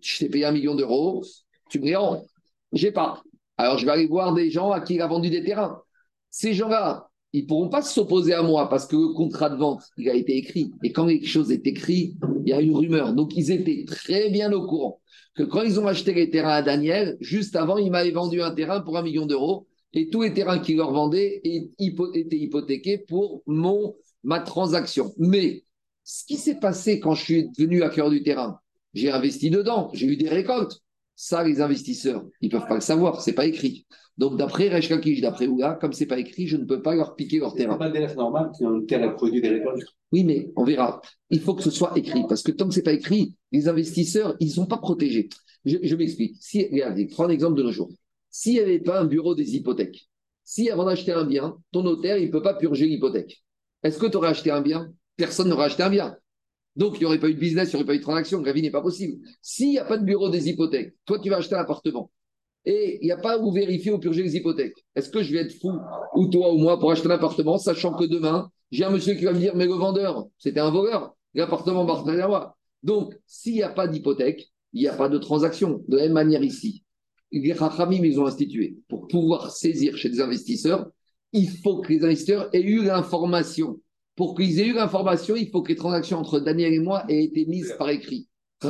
je 0.02 0.20
t'ai 0.20 0.30
payé 0.30 0.46
un 0.46 0.52
million 0.52 0.76
d'euros, 0.76 1.24
tu 1.70 1.80
me 1.80 1.96
rends. 1.98 2.26
Je 2.74 2.88
n'ai 2.88 2.92
pas. 2.92 3.22
Alors, 3.58 3.78
je 3.78 3.86
vais 3.86 3.92
aller 3.92 4.08
voir 4.08 4.34
des 4.34 4.50
gens 4.50 4.72
à 4.72 4.82
qui 4.82 4.96
il 4.96 5.02
a 5.02 5.08
vendu 5.08 5.30
des 5.30 5.44
terrains. 5.44 5.82
Ces 6.30 6.54
gens-là, 6.54 7.10
ils 7.32 7.44
ne 7.44 7.48
pourront 7.48 7.70
pas 7.70 7.82
s'opposer 7.82 8.34
à 8.34 8.42
moi 8.42 8.70
parce 8.70 8.86
que 8.86 8.96
le 8.96 9.14
contrat 9.14 9.50
de 9.50 9.56
vente, 9.56 9.84
il 9.98 10.10
a 10.10 10.14
été 10.14 10.36
écrit. 10.36 10.72
Et 10.84 10.92
quand 10.92 11.08
quelque 11.08 11.28
chose 11.28 11.52
est 11.52 11.66
écrit, 11.68 12.16
il 12.46 12.50
y 12.50 12.54
a 12.54 12.62
une 12.62 12.76
rumeur. 12.76 13.14
Donc, 13.14 13.36
ils 13.36 13.52
étaient 13.52 13.86
très 13.88 14.30
bien 14.30 14.52
au 14.52 14.66
courant 14.68 15.00
que 15.36 15.44
quand 15.44 15.62
ils 15.62 15.80
ont 15.80 15.88
acheté 15.88 16.14
les 16.14 16.30
terrains 16.30 16.56
à 16.56 16.62
Daniel, 16.62 17.18
juste 17.20 17.56
avant, 17.56 17.78
il 17.78 17.92
m'avait 17.92 18.12
vendu 18.12 18.42
un 18.42 18.52
terrain 18.52 18.82
pour 18.82 18.98
un 18.98 19.04
million 19.04 19.26
d'euros 19.26 19.68
et 19.96 20.10
tous 20.10 20.22
les 20.22 20.34
terrains 20.34 20.60
qu'il 20.60 20.78
leur 20.78 20.92
vendait 20.92 21.42
étaient 21.44 22.38
hypothéqués 22.38 23.00
pour 23.00 23.42
mon, 23.48 23.96
ma 24.24 24.40
transaction. 24.42 25.14
Mais 25.18 25.64
ce 26.04 26.26
qui 26.26 26.36
s'est 26.36 26.60
passé 26.60 27.00
quand 27.00 27.16
je 27.16 27.24
suis 27.24 27.50
venu 27.58 27.82
à 27.82 27.90
cœur 27.90 28.10
du 28.10 28.22
terrain, 28.22 28.60
j'ai 28.94 29.10
investi 29.10 29.50
dedans, 29.50 29.90
j'ai 29.94 30.06
eu 30.06 30.18
des 30.18 30.30
récoltes. 30.30 30.82
Ça, 31.18 31.46
les 31.46 31.62
investisseurs, 31.62 32.26
ils 32.42 32.48
ne 32.48 32.52
peuvent 32.52 32.68
pas 32.68 32.76
le 32.76 32.82
savoir, 32.82 33.22
c'est 33.22 33.34
pas 33.34 33.46
écrit. 33.46 33.86
Donc, 34.18 34.38
d'après 34.38 34.70
Resh 34.70 34.90
d'après 35.22 35.48
Ouga, 35.48 35.78
comme 35.80 35.94
c'est 35.94 36.06
pas 36.06 36.20
écrit, 36.20 36.48
je 36.48 36.58
ne 36.58 36.66
peux 36.66 36.82
pas 36.82 36.96
leur 36.96 37.16
piquer 37.16 37.40
leur 37.40 37.54
terrain. 37.54 37.78
C'est 37.82 38.06
pas 38.06 38.14
normal 38.16 38.52
qui 38.56 38.66
ont 38.66 38.82
terre 38.82 39.14
produit 39.16 39.42
des 39.42 39.50
récoltes. 39.50 39.84
Oui, 40.12 40.24
mais 40.24 40.52
on 40.56 40.64
verra. 40.64 41.02
Il 41.30 41.42
faut 41.42 41.54
que 41.54 41.64
ce 41.64 41.72
soit 41.72 41.98
écrit, 41.98 42.24
parce 42.28 42.42
que 42.42 42.52
tant 42.52 42.68
que 42.68 42.74
c'est 42.74 42.84
pas 42.84 42.94
écrit, 42.94 43.36
les 43.52 43.68
investisseurs, 43.68 44.36
ils 44.40 44.48
ne 44.48 44.54
sont 44.54 44.66
pas 44.66 44.78
protégés. 44.78 45.30
Je, 45.66 45.96
m'explique. 45.96 46.36
Si, 46.40 46.66
regardez, 46.72 47.08
prends 47.08 47.28
l'exemple 47.28 47.58
de 47.58 47.64
nos 47.64 47.72
jours. 47.72 47.90
S'il 48.38 48.56
n'y 48.56 48.60
avait 48.60 48.80
pas 48.80 49.00
un 49.00 49.06
bureau 49.06 49.34
des 49.34 49.56
hypothèques, 49.56 50.10
si 50.44 50.70
avant 50.70 50.84
d'acheter 50.84 51.14
un 51.14 51.24
bien, 51.24 51.58
ton 51.72 51.84
notaire, 51.84 52.18
il 52.18 52.28
ne 52.28 52.32
peut 52.34 52.42
pas 52.42 52.54
purger 52.54 52.86
l'hypothèque, 52.86 53.42
est-ce 53.82 53.98
que 53.98 54.08
tu 54.08 54.18
aurais 54.18 54.28
acheté 54.28 54.52
un 54.52 54.60
bien? 54.60 54.92
Personne 55.16 55.48
n'aurait 55.48 55.68
acheté 55.68 55.84
un 55.84 55.90
bien. 55.90 56.18
Donc, 56.76 56.96
il 56.96 57.00
n'y 57.00 57.06
aurait 57.06 57.20
pas 57.22 57.30
eu 57.30 57.34
de 57.34 57.40
business, 57.40 57.70
il 57.72 57.76
n'y 57.76 57.76
aurait 57.78 57.86
pas 57.86 57.96
eu 57.96 58.00
de 58.00 58.04
transaction, 58.04 58.42
la 58.42 58.52
n'est 58.52 58.72
pas 58.72 58.82
possible. 58.82 59.26
S'il 59.42 59.70
n'y 59.70 59.80
a 59.80 59.86
pas 59.86 59.98
de 59.98 60.04
bureau 60.04 60.30
des 60.30 60.50
hypothèques, 60.50 60.96
toi, 61.06 61.18
tu 61.18 61.30
vas 61.30 61.38
acheter 61.38 61.56
un 61.56 61.60
appartement 61.60 62.12
et 62.66 63.00
il 63.02 63.06
n'y 63.06 63.12
a 63.14 63.18
pas 63.18 63.40
où 63.40 63.54
vérifier 63.54 63.94
ou 63.94 64.00
purger 64.00 64.22
les 64.22 64.36
hypothèques. 64.36 64.84
Est-ce 64.96 65.10
que 65.10 65.24
je 65.24 65.32
vais 65.32 65.40
être 65.40 65.54
fou, 65.54 65.72
ou 66.16 66.28
toi 66.28 66.54
ou 66.54 66.58
moi, 66.58 66.78
pour 66.78 66.92
acheter 66.92 67.08
un 67.08 67.12
appartement, 67.12 67.58
sachant 67.58 67.94
que 67.94 68.04
demain, 68.04 68.52
j'ai 68.70 68.84
un 68.84 68.90
monsieur 68.90 69.14
qui 69.14 69.24
va 69.24 69.32
me 69.32 69.40
dire, 69.40 69.56
mais 69.56 69.66
le 69.66 69.76
vendeur, 69.76 70.26
c'était 70.40 70.60
un 70.60 70.72
voleur, 70.72 71.16
l'appartement 71.36 71.86
va 71.86 72.22
à 72.22 72.28
moi. 72.28 72.58
Donc, 72.84 73.18
s'il 73.26 73.54
n'y 73.54 73.64
a 73.64 73.70
pas 73.70 73.88
d'hypothèque, 73.88 74.52
il 74.74 74.82
n'y 74.82 74.90
a 74.90 74.94
pas 74.94 75.08
de 75.08 75.18
transaction. 75.20 75.86
De 75.88 75.96
la 75.96 76.04
même 76.04 76.12
manière 76.12 76.44
ici, 76.44 76.85
les 77.40 77.54
Rachamim, 77.54 78.04
ils 78.04 78.20
ont 78.20 78.26
institué, 78.26 78.78
pour 78.88 79.08
pouvoir 79.08 79.52
saisir 79.52 79.98
chez 79.98 80.10
des 80.10 80.22
investisseurs, 80.22 80.90
il 81.34 81.50
faut 81.50 81.82
que 81.82 81.92
les 81.92 82.04
investisseurs 82.04 82.50
aient 82.54 82.62
eu 82.62 82.84
l'information. 82.84 83.80
Pour 84.16 84.36
qu'ils 84.36 84.60
aient 84.60 84.68
eu 84.68 84.74
l'information, 84.74 85.36
il 85.36 85.50
faut 85.50 85.62
que 85.62 85.70
les 85.70 85.76
transactions 85.76 86.18
entre 86.18 86.40
Daniel 86.40 86.74
et 86.74 86.80
moi 86.80 87.04
aient 87.10 87.24
été 87.24 87.46
mises 87.46 87.76
par 87.78 87.90
écrit. 87.90 88.28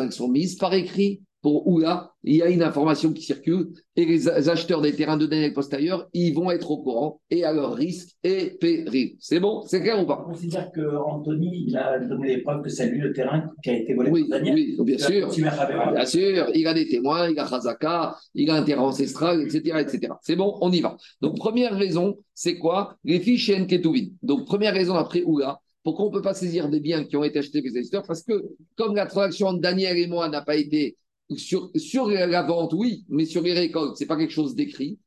Sont 0.09 0.29
mises 0.29 0.56
par 0.56 0.73
écrit, 0.73 1.21
pour 1.45 1.68
où 1.68 1.77
là, 1.77 2.12
il 2.24 2.38
y 2.38 2.42
a 2.42 2.50
une 2.50 2.63
information 2.63 3.13
qui 3.13 3.21
circule 3.21 3.68
et 3.95 4.03
les 4.03 4.50
acheteurs 4.50 4.81
des 4.81 4.94
terrains 4.95 5.15
de 5.15 5.27
Daniel 5.27 5.53
postérieurs, 5.53 6.09
ils 6.12 6.33
vont 6.33 6.50
être 6.50 6.71
au 6.71 6.81
courant 6.81 7.21
et 7.30 7.44
à 7.44 7.53
leur 7.53 7.75
risque 7.75 8.15
et 8.24 8.57
péril. 8.59 9.15
C'est 9.19 9.39
bon 9.39 9.62
C'est 9.62 9.80
clair 9.80 10.01
ou 10.01 10.07
pas? 10.07 10.25
On 10.25 10.31
considère 10.31 10.71
qu'Anthony, 10.71 11.65
il 11.68 11.77
a 11.77 12.00
donné 12.00 12.38
les 12.38 12.42
preuves 12.42 12.63
que 12.63 12.69
c'est 12.69 12.89
lui 12.89 13.00
le 13.00 13.13
terrain 13.13 13.47
qui 13.62 13.69
a 13.69 13.74
été 13.74 13.94
volé 13.94 14.09
oui, 14.09 14.27
par 14.27 14.39
Daniel. 14.39 14.56
Oui, 14.56 14.75
bien 14.86 14.97
sûr. 14.97 15.30
Bien 15.30 16.06
sûr, 16.07 16.47
il 16.56 16.65
a 16.65 16.74
des 16.74 16.88
témoins, 16.88 17.30
il 17.30 17.38
a 17.38 17.45
Khazaka, 17.48 18.15
il 18.33 18.50
a 18.50 18.56
un 18.56 18.63
terrain 18.63 18.81
ancestral, 18.81 19.44
etc. 19.44 19.81
etc. 19.81 20.13
C'est 20.24 20.36
bon, 20.36 20.57
on 20.62 20.71
y 20.71 20.81
va. 20.81 20.98
Donc, 21.21 21.38
première 21.38 21.75
raison, 21.77 22.18
c'est 22.33 22.57
quoi? 22.57 22.98
Les 23.03 23.19
fiches 23.19 23.45
chez 23.45 23.59
Nketouvin. 23.59 24.07
Donc, 24.24 24.48
première 24.48 24.74
raison 24.74 24.95
après 24.95 25.21
Oula, 25.21 25.59
pourquoi 25.83 26.06
on 26.06 26.09
ne 26.09 26.13
peut 26.15 26.24
pas 26.24 26.33
saisir 26.33 26.69
des 26.69 26.80
biens 26.80 27.03
qui 27.03 27.15
ont 27.15 27.24
été 27.24 27.38
achetés 27.38 27.62
par 27.62 27.71
les 27.71 27.81
acheteurs? 27.81 28.03
Parce 28.07 28.24
que 28.24 28.45
comme 28.75 28.95
la 28.95 29.06
transaction 29.06 29.53
de 29.53 29.62
Daniel 29.62 29.95
et 30.00 30.07
moi 30.07 30.27
n'a 30.27 30.41
pas 30.41 30.56
été 30.56 30.98
sur, 31.38 31.72
la 32.07 32.44
vente, 32.44 32.74
oui, 32.74 33.06
mais 33.10 33.25
sur 33.25 33.42
les 33.42 33.54
récoltes, 33.54 33.98
c'est 33.98 34.06
pas 34.06 34.18
quelque 34.18 34.33
chose 34.33 34.56
d'écrit. 34.56 35.00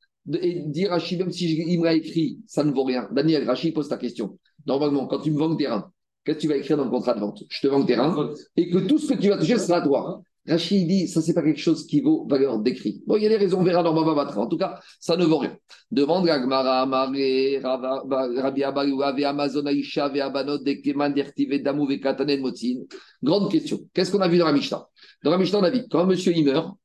Et 0.42 0.60
dire 0.66 0.90
Rachid, 0.90 1.18
même 1.18 1.32
si 1.32 1.50
il 1.50 1.78
me 1.78 1.84
l'a 1.84 1.94
écrit, 1.94 2.40
ça 2.46 2.64
ne 2.64 2.72
vaut 2.72 2.84
rien. 2.84 3.08
Daniel, 3.12 3.46
Rachid 3.46 3.72
pose 3.72 3.88
ta 3.88 3.96
question. 3.96 4.38
Normalement, 4.66 5.06
quand 5.06 5.20
tu 5.20 5.30
me 5.30 5.38
vends 5.38 5.48
le 5.48 5.56
terrain, 5.56 5.90
qu'est-ce 6.24 6.36
que 6.36 6.42
tu 6.42 6.48
vas 6.48 6.56
écrire 6.56 6.76
dans 6.76 6.84
le 6.84 6.90
contrat 6.90 7.14
de 7.14 7.20
vente? 7.20 7.42
Je 7.48 7.60
te 7.60 7.66
vends 7.66 7.78
le 7.78 7.86
terrain 7.86 8.34
et 8.56 8.68
que 8.68 8.78
tout 8.78 8.98
ce 8.98 9.14
que 9.14 9.18
tu 9.18 9.28
vas 9.28 9.38
toucher 9.38 9.58
sera 9.58 9.78
à 9.78 9.80
toi. 9.82 10.22
Rachid 10.46 10.86
dit, 10.88 11.08
ça, 11.08 11.20
c'est 11.20 11.34
pas 11.34 11.42
quelque 11.42 11.60
chose 11.60 11.86
qui 11.86 12.00
vaut 12.00 12.26
valeur 12.26 12.58
d'écrit. 12.58 13.02
Bon, 13.06 13.16
il 13.16 13.22
y 13.22 13.26
a 13.26 13.28
des 13.28 13.36
raisons, 13.36 13.60
on 13.60 13.64
verra 13.64 13.82
dans 13.82 13.92
Baba 13.92 14.32
En 14.36 14.46
tout 14.46 14.56
cas, 14.56 14.80
ça 14.98 15.16
ne 15.16 15.24
vaut 15.24 15.38
rien. 15.38 15.56
Demande 15.90 16.24
Gagmara, 16.24 16.82
Amare, 16.82 17.60
Rabbi 17.62 18.62
Abayoua, 18.62 19.14
Amazon 19.28 19.66
Aisha, 19.66 20.06
Abanot, 20.06 20.58
Dekeman, 20.58 21.12
Dertive, 21.12 21.62
Damou, 21.62 21.86
Katanen, 22.00 22.40
Motzin. 22.40 22.84
Grande 23.22 23.50
question. 23.50 23.80
Qu'est-ce 23.92 24.10
qu'on 24.10 24.20
a 24.20 24.28
vu 24.28 24.38
dans 24.38 24.46
la 24.46 24.52
Mishnah? 24.52 24.88
Dans 25.22 25.30
la 25.30 25.38
Mishnah, 25.38 25.58
on 25.58 25.64
a 25.64 25.70
vu, 25.70 25.84
quand 25.90 26.00
un 26.00 26.06
monsieur 26.06 26.32
il 26.36 26.44
meurt, 26.44 26.76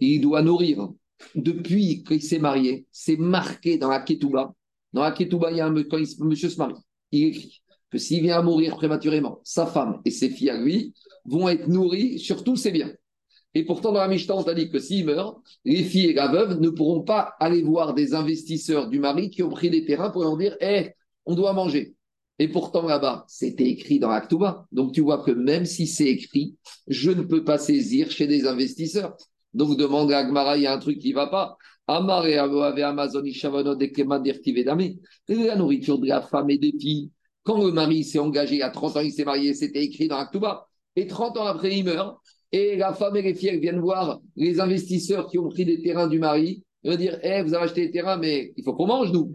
il 0.00 0.20
doit 0.20 0.42
nourrir. 0.42 0.88
Depuis 1.34 2.02
qu'il 2.04 2.22
s'est 2.22 2.38
marié, 2.38 2.86
c'est 2.90 3.16
marqué 3.16 3.78
dans 3.78 3.88
la 3.88 4.00
Ketouba. 4.00 4.54
Dans 4.92 5.02
la 5.02 5.12
Ketouba, 5.12 5.50
il 5.50 5.58
y 5.58 5.60
a 5.60 5.66
un, 5.66 5.70
monsieur 5.70 6.48
se 6.48 6.56
marie, 6.56 6.74
il 7.12 7.28
écrit 7.28 7.62
que 7.90 7.98
s'il 7.98 8.22
vient 8.22 8.38
à 8.38 8.42
mourir 8.42 8.76
prématurément, 8.76 9.40
sa 9.44 9.66
femme 9.66 10.00
et 10.04 10.10
ses 10.10 10.30
filles 10.30 10.50
à 10.50 10.60
lui 10.60 10.94
vont 11.24 11.48
être 11.48 11.68
nourries 11.68 12.18
sur 12.18 12.44
tous 12.44 12.56
ses 12.56 12.70
biens. 12.70 12.92
Et 13.54 13.64
pourtant, 13.64 13.92
dans 13.92 13.98
la 13.98 14.08
Mishnah, 14.08 14.36
on 14.36 14.44
t'a 14.44 14.54
dit 14.54 14.70
que 14.70 14.78
s'il 14.78 15.06
meurt, 15.06 15.38
les 15.64 15.82
filles 15.82 16.10
et 16.10 16.14
la 16.14 16.28
veuve 16.28 16.60
ne 16.60 16.70
pourront 16.70 17.02
pas 17.02 17.34
aller 17.40 17.62
voir 17.62 17.94
des 17.94 18.14
investisseurs 18.14 18.88
du 18.88 19.00
mari 19.00 19.28
qui 19.28 19.42
ont 19.42 19.50
pris 19.50 19.70
des 19.70 19.84
terrains 19.84 20.10
pour 20.10 20.22
leur 20.22 20.36
dire 20.36 20.56
Eh, 20.60 20.92
on 21.26 21.34
doit 21.34 21.52
manger. 21.52 21.94
Et 22.40 22.48
pourtant, 22.48 22.86
là-bas, 22.86 23.26
c'était 23.28 23.68
écrit 23.68 23.98
dans 23.98 24.08
l'Actuba. 24.08 24.66
Donc, 24.72 24.92
tu 24.92 25.02
vois 25.02 25.22
que 25.22 25.30
même 25.30 25.66
si 25.66 25.86
c'est 25.86 26.06
écrit, 26.06 26.56
je 26.88 27.10
ne 27.10 27.20
peux 27.20 27.44
pas 27.44 27.58
saisir 27.58 28.10
chez 28.10 28.26
des 28.26 28.46
investisseurs. 28.46 29.14
Donc, 29.52 29.76
demande 29.76 30.10
à 30.10 30.20
Agmara, 30.20 30.56
il 30.56 30.62
y 30.62 30.66
a 30.66 30.72
un 30.72 30.78
truc 30.78 30.98
qui 31.00 31.10
ne 31.10 31.16
va 31.16 31.26
pas. 31.26 31.58
Amar 31.86 32.26
et 32.26 32.38
Amazon, 32.38 33.22
La 35.28 35.56
nourriture 35.56 35.98
de 35.98 36.06
la 36.06 36.22
femme 36.22 36.48
et 36.48 36.56
des 36.56 36.72
filles, 36.80 37.10
quand 37.42 37.62
le 37.62 37.72
mari 37.72 38.04
s'est 38.04 38.18
engagé 38.18 38.62
à 38.62 38.70
30 38.70 38.96
ans, 38.96 39.00
il 39.00 39.12
s'est 39.12 39.24
marié, 39.24 39.52
c'était 39.52 39.84
écrit 39.84 40.08
dans 40.08 40.16
l'Actuba. 40.16 40.66
Et 40.96 41.06
30 41.06 41.36
ans 41.36 41.44
après, 41.44 41.76
il 41.76 41.84
meurt. 41.84 42.16
Et 42.52 42.74
la 42.76 42.94
femme 42.94 43.16
et 43.16 43.22
les 43.22 43.34
filles 43.34 43.60
viennent 43.60 43.80
voir 43.80 44.18
les 44.36 44.60
investisseurs 44.60 45.28
qui 45.28 45.38
ont 45.38 45.50
pris 45.50 45.66
des 45.66 45.82
terrains 45.82 46.08
du 46.08 46.18
mari. 46.18 46.64
Ils 46.82 46.90
vont 46.90 46.96
dire 46.96 47.18
Eh, 47.22 47.42
vous 47.42 47.54
avez 47.54 47.64
acheté 47.64 47.86
des 47.86 47.92
terrains, 47.92 48.16
mais 48.16 48.52
il 48.56 48.64
faut 48.64 48.74
qu'on 48.74 48.86
mange, 48.86 49.12
nous. 49.12 49.30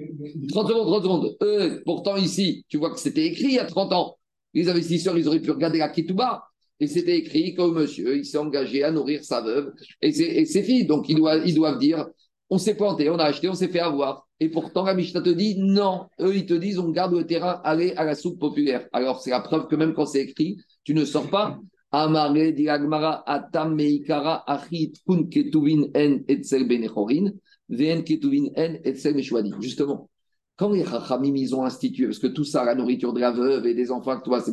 30 0.49 0.67
secondes, 0.67 0.87
30 0.87 1.03
secondes. 1.03 1.37
Eux, 1.41 1.81
pourtant, 1.85 2.15
ici, 2.15 2.65
tu 2.69 2.77
vois 2.77 2.91
que 2.91 2.99
c'était 2.99 3.25
écrit 3.25 3.45
il 3.45 3.53
y 3.53 3.59
a 3.59 3.65
30 3.65 3.93
ans. 3.93 4.17
Les 4.53 4.69
investisseurs, 4.69 5.17
ils 5.17 5.27
auraient 5.27 5.41
pu 5.41 5.51
regarder 5.51 5.79
la 5.79 5.89
Kituba. 5.89 6.43
Et 6.79 6.87
c'était 6.87 7.17
écrit 7.17 7.53
comme 7.53 7.75
monsieur, 7.75 8.17
il 8.17 8.25
s'est 8.25 8.37
engagé 8.37 8.83
à 8.83 8.91
nourrir 8.91 9.23
sa 9.23 9.41
veuve 9.41 9.71
et 10.01 10.11
ses, 10.11 10.63
filles. 10.63 10.85
Donc, 10.85 11.07
ils 11.07 11.15
doivent, 11.15 11.43
ils 11.45 11.55
doivent 11.55 11.79
dire 11.79 12.05
on 12.49 12.57
s'est 12.57 12.75
planté, 12.75 13.09
on 13.09 13.17
a 13.17 13.23
acheté, 13.23 13.49
on 13.49 13.53
s'est 13.53 13.69
fait 13.69 13.79
avoir. 13.79 14.27
Et 14.39 14.49
pourtant, 14.49 14.83
la 14.83 14.93
Mishnah 14.93 15.21
te 15.21 15.29
dit 15.29 15.55
non. 15.57 16.07
Eux, 16.19 16.35
ils 16.35 16.45
te 16.45 16.53
disent 16.53 16.79
on 16.79 16.89
garde 16.89 17.13
le 17.13 17.25
terrain, 17.25 17.61
allez 17.63 17.93
à 17.93 18.03
la 18.03 18.15
soupe 18.15 18.39
populaire. 18.39 18.87
Alors, 18.91 19.21
c'est 19.21 19.31
la 19.31 19.39
preuve 19.39 19.67
que 19.67 19.75
même 19.75 19.93
quand 19.93 20.05
c'est 20.05 20.21
écrit, 20.21 20.57
tu 20.83 20.93
ne 20.93 21.05
sors 21.05 21.29
pas. 21.29 21.59
Amare 21.95 22.51
diagmara 22.51 23.23
atam 23.25 23.75
meikara 23.75 24.43
achit 24.47 24.93
kun 25.07 25.29
ketuvin 25.29 25.87
en 25.95 26.19
etzel 26.27 26.67
benechorin, 26.67 27.31
ven 27.69 28.03
ketuvin 28.03 28.49
en 28.57 28.75
etzel 28.83 29.15
meshwadi. 29.15 29.53
Justement, 29.61 30.09
quand 30.57 30.71
les 30.71 30.83
Chachamim, 30.83 31.35
ils 31.35 31.55
ont 31.55 31.63
institué, 31.63 32.05
parce 32.05 32.19
que 32.19 32.27
tout 32.27 32.43
ça, 32.43 32.63
la 32.65 32.75
nourriture 32.75 33.13
de 33.13 33.19
la 33.19 33.31
veuve 33.31 33.65
et 33.65 33.73
des 33.73 33.91
enfants, 33.91 34.19
toi, 34.21 34.41
c'est 34.41 34.51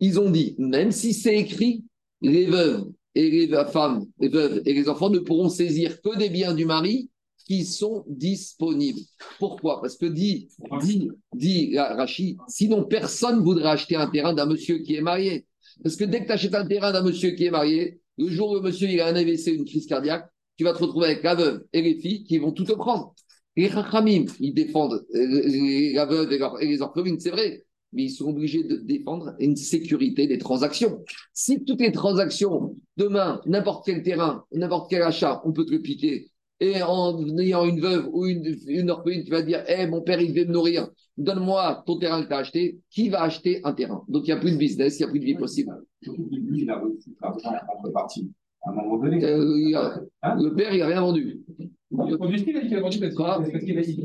ils 0.00 0.20
ont 0.20 0.30
dit, 0.30 0.54
même 0.58 0.92
si 0.92 1.12
c'est 1.12 1.36
écrit, 1.36 1.84
les 2.20 2.46
veuves 2.46 2.84
et 3.14 3.46
les 3.46 3.64
femmes, 3.66 4.06
les 4.18 4.28
veuves 4.28 4.62
et 4.64 4.72
les 4.72 4.88
enfants 4.88 5.10
ne 5.10 5.18
pourront 5.18 5.48
saisir 5.48 6.00
que 6.00 6.16
des 6.18 6.30
biens 6.30 6.54
du 6.54 6.64
mari 6.64 7.10
qui 7.46 7.64
sont 7.64 8.04
disponibles. 8.08 9.00
Pourquoi? 9.38 9.80
Parce 9.80 9.96
que 9.96 10.06
dit, 10.06 10.48
dit, 10.82 11.10
dit 11.34 11.78
Rachid, 11.78 12.38
sinon 12.48 12.84
personne 12.84 13.36
ne 13.36 13.42
voudrait 13.42 13.70
acheter 13.70 13.96
un 13.96 14.08
terrain 14.08 14.34
d'un 14.34 14.46
monsieur 14.46 14.78
qui 14.78 14.96
est 14.96 15.02
marié. 15.02 15.46
Parce 15.82 15.96
que 15.96 16.04
dès 16.04 16.20
que 16.20 16.26
tu 16.26 16.32
achètes 16.32 16.54
un 16.54 16.66
terrain 16.66 16.92
d'un 16.92 17.02
monsieur 17.02 17.30
qui 17.30 17.44
est 17.44 17.50
marié, 17.50 18.00
le 18.18 18.28
jour 18.28 18.50
où 18.50 18.54
le 18.54 18.60
monsieur 18.60 18.88
il 18.88 19.00
a 19.00 19.06
un 19.06 19.14
AVC, 19.14 19.48
une 19.48 19.64
crise 19.64 19.86
cardiaque, 19.86 20.28
tu 20.56 20.64
vas 20.64 20.72
te 20.72 20.78
retrouver 20.78 21.06
avec 21.06 21.22
la 21.22 21.34
veuve 21.34 21.64
et 21.72 21.82
les 21.82 22.00
filles 22.00 22.24
qui 22.24 22.38
vont 22.38 22.52
tout 22.52 22.64
te 22.64 22.72
prendre. 22.72 23.14
Les 23.56 23.68
rachamim, 23.68 24.26
ils 24.40 24.54
défendent 24.54 25.04
euh, 25.14 25.92
la 25.94 26.06
veuve 26.06 26.32
et 26.60 26.66
les 26.66 26.82
orphelines, 26.82 27.20
c'est 27.20 27.30
vrai, 27.30 27.64
mais 27.92 28.04
ils 28.04 28.10
sont 28.10 28.28
obligés 28.28 28.64
de 28.64 28.76
défendre 28.76 29.34
une 29.38 29.56
sécurité 29.56 30.26
des 30.26 30.38
transactions. 30.38 31.02
Si 31.32 31.64
toutes 31.64 31.80
les 31.80 31.92
transactions, 31.92 32.76
demain, 32.96 33.40
n'importe 33.46 33.86
quel 33.86 34.02
terrain, 34.02 34.44
n'importe 34.52 34.90
quel 34.90 35.02
achat, 35.02 35.40
on 35.44 35.52
peut 35.52 35.64
te 35.64 35.70
le 35.70 35.80
piquer, 35.80 36.30
et 36.60 36.82
en 36.82 37.38
ayant 37.38 37.64
une 37.64 37.80
veuve 37.80 38.08
ou 38.12 38.26
une, 38.26 38.56
une 38.66 38.90
orpheline 38.90 39.24
qui 39.24 39.30
va 39.30 39.42
dire 39.42 39.62
Eh, 39.68 39.86
mon 39.86 40.00
père, 40.00 40.20
il 40.20 40.32
veut 40.32 40.46
me 40.46 40.52
nourrir, 40.52 40.88
donne-moi 41.16 41.82
ton 41.86 41.98
terrain 41.98 42.22
que 42.22 42.28
tu 42.28 42.34
as 42.34 42.38
acheté, 42.38 42.78
qui 42.90 43.08
va 43.08 43.22
acheter 43.22 43.60
un 43.64 43.72
terrain? 43.72 44.02
Donc 44.08 44.26
il 44.26 44.32
n'y 44.32 44.38
a 44.38 44.40
plus 44.40 44.52
de 44.52 44.56
business, 44.56 44.98
il 44.98 45.02
n'y 45.02 45.08
a 45.08 45.10
plus 45.10 45.20
de 45.20 45.24
vie 45.24 45.34
possible. 45.34 45.72
Lui, 46.02 46.62
il 46.62 46.70
a 46.70 46.78
reçu 46.78 47.10
la 47.20 47.60
contrepartie. 47.60 48.30
À 48.62 48.70
un 48.70 48.74
moment 48.74 48.98
donné. 48.98 49.24
Euh, 49.24 49.90
hein 50.22 50.36
le 50.40 50.54
père, 50.54 50.72
il 50.72 50.80
n'a 50.80 50.86
rien 50.86 51.00
vendu. 51.00 51.40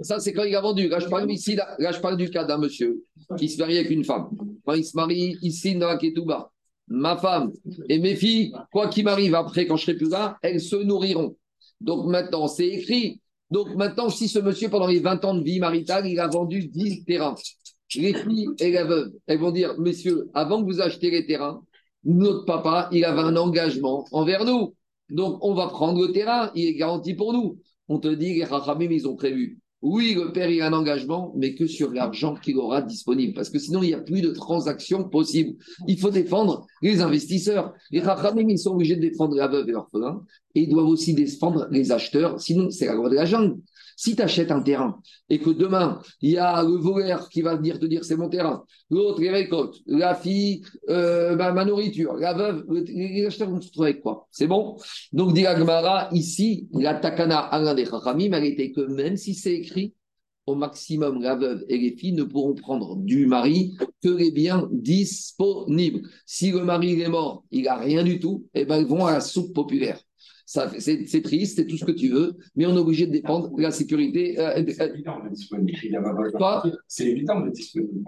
Ça, 0.04 0.20
c'est 0.20 0.34
quand 0.34 0.44
il 0.44 0.56
a 0.56 0.62
vendu. 0.62 0.88
Là, 0.88 1.00
je 1.00 1.08
parle 1.08 1.30
ici, 1.32 1.56
là, 1.56 1.76
je 1.80 2.00
parle 2.00 2.18
du 2.18 2.30
cas 2.30 2.44
d'un 2.44 2.58
monsieur 2.58 3.04
qui 3.38 3.50
se 3.50 3.60
marie 3.60 3.78
avec 3.78 3.90
une 3.90 4.04
femme. 4.04 4.30
Quand 4.66 4.74
il 4.74 4.86
se 4.86 4.96
marie, 4.96 5.36
signe 5.52 5.80
dans 5.80 5.88
la 5.88 5.98
Ketouba. 5.98 6.52
Ma 6.88 7.16
femme 7.16 7.52
et 7.88 8.00
mes 8.00 8.16
filles, 8.16 8.54
quoi 8.72 8.90
qu'il 8.90 9.06
m'arrive 9.06 9.34
après, 9.34 9.66
quand 9.66 9.78
je 9.78 9.86
serai 9.86 9.96
plus 9.96 10.10
là, 10.10 10.38
elles 10.42 10.60
se 10.60 10.76
nourriront. 10.76 11.36
Donc 11.82 12.06
maintenant, 12.06 12.48
c'est 12.48 12.68
écrit. 12.68 13.20
Donc 13.50 13.76
maintenant, 13.76 14.10
si 14.10 14.28
ce 14.28 14.40
monsieur, 14.40 14.70
pendant 14.70 14.88
les 14.88 15.00
20 15.00 15.26
ans 15.26 15.34
de 15.34 15.44
vie 15.44 15.60
maritale, 15.60 16.08
il 16.08 16.20
a 16.20 16.28
vendu 16.28 16.68
10 16.68 17.04
terrains, 17.04 17.36
les 17.96 18.14
filles 18.14 18.48
et 18.60 18.72
la 18.72 18.86
veuve, 18.86 19.12
elles 19.28 19.40
vont 19.40 19.52
dire, 19.52 19.78
messieurs, 19.80 20.30
avant 20.34 20.62
que 20.62 20.72
vous 20.72 20.82
achetiez 20.82 21.12
les 21.12 21.26
terrains, 21.26 21.62
notre 22.04 22.46
papa, 22.46 22.90
il 22.92 23.04
avait 23.04 23.22
un 23.22 23.36
engagement 23.36 24.06
envers 24.12 24.46
nous. 24.46 24.74
Donc 25.10 25.44
on 25.44 25.54
va 25.54 25.68
prendre 25.68 26.02
le 26.02 26.14
terrain, 26.14 26.52
il 26.56 26.68
est 26.68 26.76
garanti 26.76 27.14
pour 27.14 27.34
nous. 27.34 27.60
On 27.90 28.00
te 28.00 28.08
dit, 28.08 28.34
les 28.34 28.46
Rachamim, 28.46 28.90
ils 28.90 29.08
ont 29.08 29.16
prévu. 29.16 29.60
Oui, 29.82 30.14
le 30.14 30.32
père, 30.32 30.50
il 30.50 30.62
a 30.62 30.68
un 30.68 30.74
engagement, 30.74 31.34
mais 31.36 31.56
que 31.56 31.66
sur 31.66 31.92
l'argent 31.92 32.36
qu'il 32.36 32.58
aura 32.58 32.84
disponible. 32.84 33.34
Parce 33.34 33.50
que 33.50 33.58
sinon, 33.58 33.82
il 33.82 33.88
n'y 33.88 33.94
a 33.96 34.00
plus 34.00 34.22
de 34.22 34.32
transactions 34.32 35.10
possibles. 35.10 35.58
Il 35.88 36.00
faut 36.00 36.12
défendre 36.12 36.68
les 36.84 37.02
investisseurs. 37.02 37.74
Les 37.90 38.00
Rachamim, 38.00 38.48
ils 38.48 38.60
sont 38.60 38.74
obligés 38.74 38.96
de 38.96 39.02
défendre 39.02 39.36
la 39.36 39.48
veuve 39.48 39.68
et 39.70 39.72
l'orphelin. 39.72 40.22
Et 40.54 40.62
ils 40.62 40.70
doivent 40.70 40.88
aussi 40.88 41.16
défendre 41.16 41.68
les 41.72 41.92
acheteurs. 41.92 42.40
Sinon, 42.40 42.70
c'est 42.70 42.86
la 42.86 42.94
loi 42.94 43.10
de 43.10 43.16
la 43.16 43.26
jungle. 43.26 43.58
Si 44.02 44.16
tu 44.16 44.24
achètes 44.24 44.50
un 44.50 44.64
terrain 44.64 45.00
et 45.30 45.38
que 45.38 45.52
demain, 45.52 46.02
il 46.22 46.32
y 46.32 46.38
a 46.40 46.64
le 46.64 46.76
voleur 46.76 47.30
qui 47.30 47.44
va 47.44 47.56
venir 47.56 47.78
te 47.78 47.86
dire 47.86 48.04
c'est 48.04 48.16
mon 48.16 48.30
terrain, 48.30 48.64
l'autre, 48.90 49.22
il 49.22 49.30
récolte, 49.30 49.76
la 49.86 50.16
fille, 50.16 50.64
euh, 50.90 51.36
ma, 51.36 51.64
nourriture, 51.66 52.14
la 52.16 52.34
veuve, 52.34 52.66
les 52.88 53.28
acheteurs 53.28 53.52
vont 53.52 53.62
se 53.62 53.70
trouver 53.70 53.90
avec 53.90 54.02
quoi? 54.02 54.28
C'est 54.32 54.48
bon? 54.48 54.76
Donc, 55.14 55.36
dit 55.36 55.46
Agmara, 55.46 56.10
ici, 56.14 56.68
la 56.74 56.96
takana 56.96 57.42
Alain 57.42 57.76
des 57.76 57.86
Chachamim, 57.86 58.32
que 58.32 58.92
même 58.92 59.18
si 59.18 59.36
c'est 59.36 59.54
écrit, 59.54 59.94
au 60.48 60.56
maximum, 60.56 61.22
la 61.22 61.36
veuve 61.36 61.64
et 61.70 61.78
les 61.78 61.96
filles 61.96 62.14
ne 62.14 62.24
pourront 62.24 62.56
prendre 62.56 62.96
du 62.96 63.28
mari 63.28 63.76
que 64.02 64.10
les 64.10 64.32
biens 64.32 64.68
disponibles. 64.72 66.10
Si 66.26 66.50
le 66.50 66.64
mari 66.64 67.00
est 67.00 67.08
mort, 67.08 67.44
il 67.52 67.66
n'a 67.66 67.76
rien 67.78 68.04
du 68.04 68.20
tout, 68.20 68.48
et 68.56 68.62
eh 68.62 68.66
ben, 68.66 68.80
ils 68.80 68.88
vont 68.88 69.06
à 69.06 69.12
la 69.12 69.22
soupe 69.22 69.54
populaire. 69.54 70.00
C'est 70.80 71.22
triste, 71.22 71.58
c'est 71.58 71.66
tout 71.66 71.78
ce 71.78 71.86
que 71.86 71.92
tu 71.94 72.10
veux, 72.10 72.34
mais 72.56 72.66
on 72.66 72.76
est 72.76 72.80
obligé 72.80 73.08
de 73.08 73.12
dépendre 73.14 73.52
de 73.56 73.62
la 73.62 73.72
sécurité. 73.72 74.38
Euh, 74.38 74.62
c'est 74.68 74.90
évident 74.90 75.20
de 75.24 75.30
disponible. 75.30 75.78
C'est 76.88 77.06
évident 77.08 77.40
de 77.40 77.50
disponible. 77.52 78.04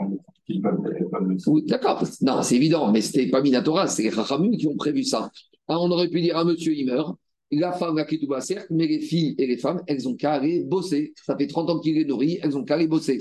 D'accord, 1.68 2.04
non, 2.22 2.42
c'est 2.42 2.56
évident, 2.56 2.92
mais 2.92 3.00
ce 3.00 3.18
n'était 3.18 3.32
pas 3.32 3.42
Minatora, 3.42 3.88
c'est 3.88 4.04
les 4.04 4.10
Rachamim 4.10 4.58
qui 4.58 4.68
ont 4.68 4.76
prévu 4.76 5.04
ça. 5.04 5.32
Ah, 5.70 5.80
on 5.80 5.90
aurait 5.90 6.10
pu 6.10 6.20
dire 6.20 6.36
à 6.36 6.44
monsieur, 6.44 6.76
il 6.76 6.86
meurt, 6.86 7.16
la 7.52 7.72
femme 7.72 7.96
va 7.96 8.04
quitter 8.04 8.28
certes, 8.42 8.68
mais 8.70 8.88
les 8.88 9.00
filles 9.00 9.36
et 9.38 9.48
les 9.48 9.58
femmes, 9.58 9.82
elles 9.88 10.08
ont 10.10 10.16
qu'à 10.16 10.34
aller 10.34 10.66
bosser. 10.66 11.14
Ça 11.26 11.38
fait 11.38 11.48
30 11.48 11.70
ans 11.70 11.80
qu'il 11.80 11.96
les 11.96 12.06
nourrit, 12.06 12.40
elles 12.42 12.58
ont 12.58 12.64
qu'à 12.66 12.76
aller 12.76 12.88
bosser. 12.88 13.20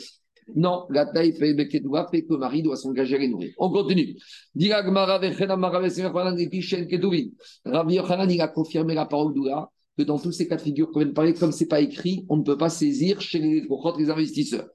Non, 0.55 0.87
la 0.91 1.07
taille 1.07 1.33
fait 1.33 1.55
que 1.55 1.79
le 1.79 2.39
mari 2.39 2.63
doit 2.63 2.77
s'engager 2.77 3.17
à 3.17 3.19
les 3.19 3.29
nourrir. 3.29 3.53
On 3.59 3.71
continue. 3.71 4.17
Rabbi 7.65 7.95
Yochanan, 7.95 8.31
il 8.31 8.41
a 8.41 8.49
confirmé 8.49 8.95
la 8.95 9.07
parole 9.07 9.35
d'Oula 9.35 9.71
que 9.97 10.03
dans 10.03 10.19
tous 10.19 10.33
ces 10.33 10.49
cas 10.49 10.57
de 10.57 10.63
figure 10.63 10.91
qu'on 10.91 11.01
vient 11.01 11.09
de 11.09 11.15
parler, 11.15 11.35
comme 11.35 11.53
ce 11.53 11.65
n'est 11.65 11.69
pas 11.69 11.81
écrit, 11.81 12.25
on 12.29 12.39
ne 12.39 12.43
peut 12.43 12.57
pas 12.57 12.71
saisir 12.71 13.21
chez 13.21 13.39
les, 13.39 13.67
les 13.99 14.11
investisseurs. 14.11 14.69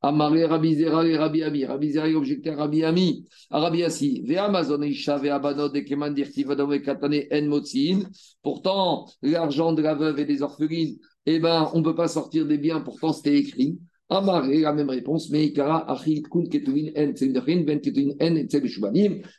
Amaré 0.00 0.44
Rabbi 0.44 0.76
Zera 0.76 1.04
et 1.06 1.16
Rabbi 1.16 1.42
Ami. 1.42 1.64
Rabbi 1.64 1.90
Zera 1.90 2.08
objecté 2.10 2.50
à 2.50 2.56
Rabbi 2.56 2.84
Ami. 2.84 3.24
Rabbi 3.50 3.82
Assi. 3.82 4.22
Ve 4.24 4.36
Amazon 4.36 4.82
Isha 4.82 5.18
ve 5.18 5.28
Abanod 5.28 5.74
et 5.74 5.84
Kemandir 5.84 6.30
Tivadome 6.30 6.80
Katane 6.80 7.24
En 7.32 7.42
Motzin. 7.46 8.02
Pourtant, 8.42 9.06
l'argent 9.22 9.72
de 9.72 9.82
la 9.82 9.94
veuve 9.94 10.20
et 10.20 10.24
des 10.24 10.42
orphelines, 10.42 10.98
eh 11.26 11.40
ben, 11.40 11.68
on 11.74 11.80
ne 11.80 11.84
peut 11.84 11.96
pas 11.96 12.06
sortir 12.06 12.46
des 12.46 12.58
biens. 12.58 12.80
Pourtant, 12.80 13.12
c'était 13.12 13.36
écrit. 13.36 13.78
Amaré, 14.10 14.60
la 14.60 14.72
même 14.72 14.88
réponse, 14.88 15.28
mais 15.30 15.46
Ikara, 15.46 15.90
Achit, 15.90 16.22
Kun, 16.22 16.46
Ketuin, 16.46 16.90
En, 16.96 17.12
Tsevidachin, 17.12 17.62
Ben, 17.66 17.80
Ketuin, 17.80 18.12
En, 18.20 18.36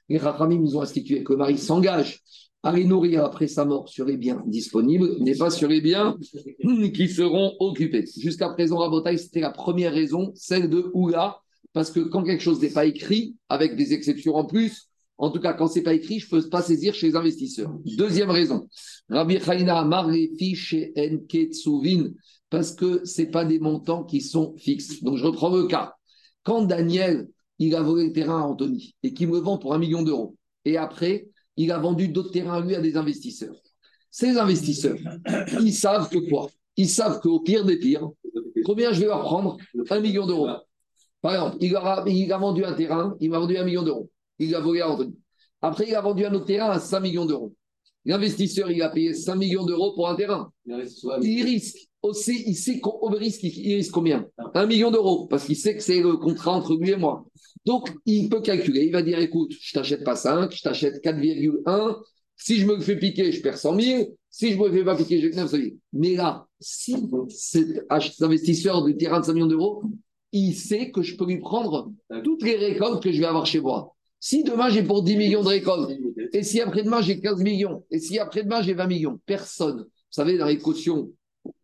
et 0.09 0.17
Rachamim 0.17 0.59
nous 0.59 0.77
ont 0.77 0.81
institué 0.81 1.23
que 1.23 1.33
le 1.33 1.39
mari 1.39 1.57
s'engage 1.57 2.21
à 2.61 2.73
les 2.73 2.85
nourrir 2.85 3.23
après 3.23 3.47
sa 3.47 3.65
mort 3.65 3.87
sur 3.87 4.05
les 4.05 4.17
biens 4.17 4.43
disponibles, 4.45 5.15
mais 5.21 5.35
pas 5.35 5.49
sur 5.49 5.69
les 5.69 5.81
biens 5.81 6.17
qui 6.93 7.07
seront 7.07 7.53
occupés. 7.59 8.05
Jusqu'à 8.17 8.49
présent, 8.49 8.77
Rabotai, 8.77 9.17
c'était 9.17 9.39
la 9.39 9.51
première 9.51 9.93
raison, 9.93 10.31
celle 10.35 10.69
de 10.69 10.91
Oula, 10.93 11.37
parce 11.73 11.91
que 11.91 12.01
quand 12.01 12.23
quelque 12.23 12.43
chose 12.43 12.61
n'est 12.61 12.69
pas 12.69 12.85
écrit, 12.85 13.35
avec 13.47 13.75
des 13.75 13.93
exceptions 13.93 14.35
en 14.35 14.45
plus, 14.45 14.89
en 15.17 15.31
tout 15.31 15.39
cas, 15.39 15.53
quand 15.53 15.67
c'est 15.67 15.83
pas 15.83 15.93
écrit, 15.93 16.19
je 16.19 16.33
ne 16.33 16.41
peux 16.41 16.49
pas 16.49 16.61
saisir 16.61 16.93
chez 16.93 17.07
les 17.07 17.15
investisseurs. 17.15 17.73
Deuxième 17.97 18.29
raison, 18.29 18.67
Rabbi 19.09 19.39
Chaina 19.39 19.79
Amar, 19.79 20.07
Enketsuvin, 20.07 22.11
parce 22.49 22.71
que 22.71 23.05
ce 23.05 23.23
pas 23.23 23.45
des 23.45 23.59
montants 23.59 24.03
qui 24.03 24.21
sont 24.21 24.55
fixes. 24.57 25.03
Donc, 25.03 25.17
je 25.17 25.25
reprends 25.25 25.55
le 25.55 25.67
cas. 25.67 25.93
Quand 26.43 26.63
Daniel, 26.63 27.27
il 27.59 27.75
a 27.75 27.81
volé 27.81 28.07
le 28.07 28.13
terrain 28.13 28.41
à 28.41 28.43
Anthony 28.43 28.95
et 29.03 29.13
qu'il 29.13 29.27
me 29.27 29.39
vend 29.39 29.57
pour 29.57 29.73
un 29.73 29.77
million 29.77 30.01
d'euros, 30.01 30.35
et 30.65 30.77
après, 30.77 31.27
il 31.57 31.71
a 31.71 31.77
vendu 31.77 32.07
d'autres 32.07 32.31
terrains 32.31 32.55
à 32.55 32.61
lui 32.61 32.75
à 32.75 32.81
des 32.81 32.95
investisseurs. 32.95 33.55
Ces 34.11 34.37
investisseurs, 34.37 34.97
ils 35.61 35.73
savent 35.73 36.09
que 36.09 36.29
quoi? 36.29 36.49
Ils 36.77 36.89
savent 36.89 37.19
qu'au 37.19 37.41
pire 37.41 37.65
des 37.65 37.77
pires, 37.77 38.09
combien 38.65 38.93
je 38.93 39.01
vais 39.01 39.07
leur 39.07 39.21
prendre? 39.21 39.57
Un 39.89 39.99
million 39.99 40.25
d'euros. 40.25 40.47
Par 41.21 41.33
exemple, 41.33 41.57
il 41.59 41.75
a, 41.75 42.03
il 42.07 42.31
a 42.31 42.37
vendu 42.37 42.63
un 42.63 42.73
terrain, 42.73 43.15
il 43.19 43.29
m'a 43.29 43.39
vendu 43.39 43.57
un 43.57 43.65
million 43.65 43.83
d'euros. 43.83 44.09
Il 44.39 44.55
a 44.55 44.61
volé 44.61 44.81
à 44.81 44.89
Anthony. 44.89 45.17
Après, 45.61 45.85
il 45.87 45.95
a 45.95 46.01
vendu 46.01 46.25
un 46.25 46.33
autre 46.33 46.45
terrain 46.45 46.69
à 46.69 46.79
5 46.79 47.01
millions 47.01 47.25
d'euros. 47.25 47.53
L'investisseur, 48.05 48.71
il 48.71 48.81
a 48.81 48.89
payé 48.89 49.13
5 49.13 49.35
millions 49.35 49.65
d'euros 49.65 49.93
pour 49.93 50.07
un 50.07 50.15
terrain. 50.15 50.51
Il 50.65 51.43
risque 51.43 51.88
aussi, 52.01 52.43
il 52.47 52.55
sait 52.55 52.81
risque, 53.17 53.43
il 53.43 53.75
risque 53.75 53.91
combien? 53.91 54.27
Un 54.53 54.65
million 54.65 54.91
d'euros, 54.91 55.27
parce 55.27 55.45
qu'il 55.45 55.57
sait 55.57 55.75
que 55.75 55.83
c'est 55.83 56.01
le 56.01 56.17
contrat 56.17 56.53
entre 56.53 56.75
lui 56.75 56.91
et 56.91 56.95
moi. 56.95 57.25
Donc, 57.65 57.91
il 58.05 58.29
peut 58.29 58.41
calculer, 58.41 58.85
il 58.85 58.91
va 58.91 59.01
dire, 59.01 59.19
écoute, 59.19 59.51
je 59.59 59.73
t'achète 59.73 60.03
pas 60.03 60.15
5, 60.15 60.51
je 60.55 60.61
t'achète 60.61 61.03
4,1. 61.03 61.97
Si 62.37 62.57
je 62.57 62.65
me 62.65 62.79
fais 62.79 62.97
piquer, 62.97 63.31
je 63.31 63.41
perds 63.41 63.57
100 63.57 63.79
000. 63.79 64.15
Si 64.29 64.53
je 64.53 64.57
me 64.57 64.67
le 64.67 64.73
fais 64.73 64.83
pas 64.85 64.95
piquer, 64.95 65.19
j'ai 65.19 65.29
900 65.31 65.57
000. 65.57 65.69
Mais 65.93 66.15
là, 66.15 66.47
si 66.59 66.95
cet 67.27 68.21
investisseur 68.21 68.83
de 68.83 68.91
terrain 68.93 69.19
de 69.19 69.25
5 69.25 69.33
millions 69.33 69.47
d'euros, 69.47 69.83
il 70.31 70.53
sait 70.53 70.91
que 70.91 71.01
je 71.01 71.17
peux 71.17 71.25
lui 71.25 71.39
prendre 71.39 71.91
toutes 72.23 72.43
les 72.43 72.55
récoltes 72.55 73.03
que 73.03 73.11
je 73.11 73.19
vais 73.19 73.25
avoir 73.25 73.45
chez 73.45 73.59
moi. 73.59 73.95
Si 74.21 74.43
demain 74.43 74.69
j'ai 74.69 74.83
pour 74.83 75.01
10 75.01 75.17
millions 75.17 75.43
de 75.43 75.47
récoltes, 75.47 75.91
et 76.33 76.43
si 76.43 76.61
après-demain 76.61 77.01
j'ai 77.01 77.19
15 77.19 77.41
millions, 77.41 77.83
et 77.89 77.99
si 77.99 78.19
après-demain 78.19 78.61
j'ai 78.61 78.73
20 78.73 78.87
millions, 78.87 79.19
personne. 79.25 79.79
Vous 79.79 80.15
savez, 80.15 80.37
dans 80.37 80.47
les 80.47 80.57
cautions, 80.57 81.11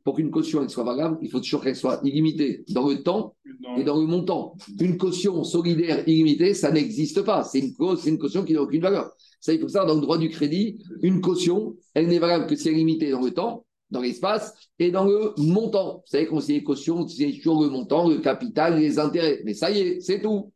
pour 0.03 0.15
qu'une 0.15 0.31
caution 0.31 0.67
soit 0.69 0.83
valable, 0.83 1.17
il 1.21 1.29
faut 1.29 1.39
toujours 1.39 1.63
qu'elle 1.63 1.75
soit 1.75 1.99
illimitée 2.03 2.63
dans 2.69 2.87
le 2.87 3.01
temps 3.01 3.35
et 3.77 3.83
dans 3.83 3.99
le 3.99 4.05
montant. 4.05 4.55
Une 4.79 4.97
caution 4.97 5.43
solidaire 5.43 6.07
illimitée, 6.07 6.53
ça 6.53 6.71
n'existe 6.71 7.23
pas. 7.23 7.43
C'est 7.43 7.59
une, 7.59 7.73
caution 8.17 8.43
qui 8.43 8.53
n'a 8.53 8.61
aucune 8.61 8.81
valeur. 8.81 9.11
Il 9.47 9.59
faut 9.59 9.67
ça 9.67 9.85
dans 9.85 9.95
le 9.95 10.01
droit 10.01 10.17
du 10.17 10.29
crédit. 10.29 10.83
Une 11.01 11.21
caution, 11.21 11.75
elle 11.93 12.07
n'est 12.07 12.19
valable 12.19 12.47
que 12.47 12.55
si 12.55 12.67
elle 12.67 12.75
est 12.75 12.77
limitée 12.77 13.11
dans 13.11 13.21
le 13.21 13.31
temps, 13.31 13.65
dans 13.89 14.01
l'espace 14.01 14.53
et 14.79 14.91
dans 14.91 15.05
le 15.05 15.33
montant. 15.37 15.97
Vous 15.97 16.11
savez, 16.11 16.27
qu'on 16.27 16.39
sait 16.39 16.63
caution, 16.63 17.07
c'est 17.07 17.31
toujours 17.33 17.63
le 17.63 17.69
montant, 17.69 18.07
le 18.07 18.19
capital, 18.19 18.79
les 18.79 18.99
intérêts. 18.99 19.41
Mais 19.43 19.53
ça 19.53 19.71
y 19.71 19.79
est, 19.79 19.99
c'est 20.01 20.21
tout. 20.21 20.51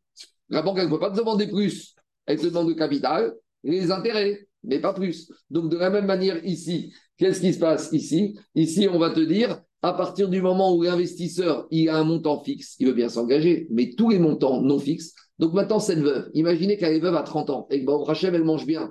La 0.48 0.62
banque, 0.62 0.78
elle 0.78 0.86
ne 0.86 0.90
peut 0.90 0.98
pas 0.98 1.10
te 1.10 1.16
demander 1.16 1.46
plus. 1.46 1.94
Elle 2.26 2.38
te 2.38 2.46
demande 2.46 2.68
le 2.68 2.74
capital 2.74 3.34
les 3.62 3.90
intérêts, 3.90 4.46
mais 4.64 4.80
pas 4.80 4.92
plus. 4.92 5.30
Donc, 5.50 5.70
de 5.70 5.76
la 5.76 5.90
même 5.90 6.06
manière, 6.06 6.44
ici, 6.44 6.92
Qu'est-ce 7.20 7.42
qui 7.42 7.52
se 7.52 7.58
passe 7.58 7.90
ici 7.92 8.34
Ici, 8.54 8.88
on 8.90 8.98
va 8.98 9.10
te 9.10 9.20
dire, 9.20 9.60
à 9.82 9.92
partir 9.92 10.30
du 10.30 10.40
moment 10.40 10.74
où 10.74 10.82
l'investisseur 10.82 11.66
il 11.70 11.90
a 11.90 11.98
un 11.98 12.04
montant 12.04 12.42
fixe, 12.42 12.76
il 12.78 12.86
veut 12.86 12.94
bien 12.94 13.10
s'engager, 13.10 13.66
mais 13.70 13.90
tous 13.94 14.08
les 14.08 14.18
montants 14.18 14.62
non 14.62 14.78
fixes. 14.78 15.12
Donc 15.38 15.52
maintenant, 15.52 15.80
cette 15.80 15.98
veuve, 15.98 16.30
imaginez 16.32 16.78
qu'elle 16.78 16.94
est 16.94 17.00
veuve 17.00 17.16
à 17.16 17.22
30 17.22 17.50
ans 17.50 17.66
et 17.70 17.80
que 17.80 17.84
bon, 17.84 18.02
Rachel, 18.02 18.34
elle 18.34 18.44
mange 18.44 18.64
bien. 18.64 18.90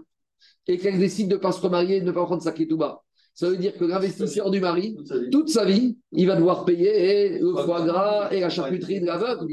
et 0.68 0.78
qu'elle 0.78 1.00
décide 1.00 1.28
de 1.28 1.36
ne 1.36 1.40
pas 1.40 1.52
se 1.52 1.60
remarier 1.60 1.96
et 1.98 2.02
de 2.02 2.06
ne 2.06 2.12
pas 2.12 2.24
prendre 2.24 2.44
sa 2.44 2.52
ketouba. 2.52 3.02
Ça 3.34 3.50
veut 3.50 3.58
dire 3.58 3.76
que 3.76 3.86
l'investisseur 3.86 4.52
du 4.52 4.60
mari, 4.60 4.96
toute 5.32 5.50
sa 5.50 5.66
vie, 5.66 5.98
il 6.12 6.28
va 6.28 6.36
devoir 6.36 6.66
payer 6.66 7.40
le 7.40 7.56
foie 7.56 7.84
gras 7.84 8.30
et 8.32 8.42
la 8.42 8.50
charcuterie 8.50 9.02
de 9.02 9.08
la 9.08 9.18
veuve. 9.18 9.48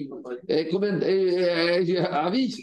Et 0.48 0.68
combien 0.68 1.00
à 1.00 2.30
vie. 2.30 2.54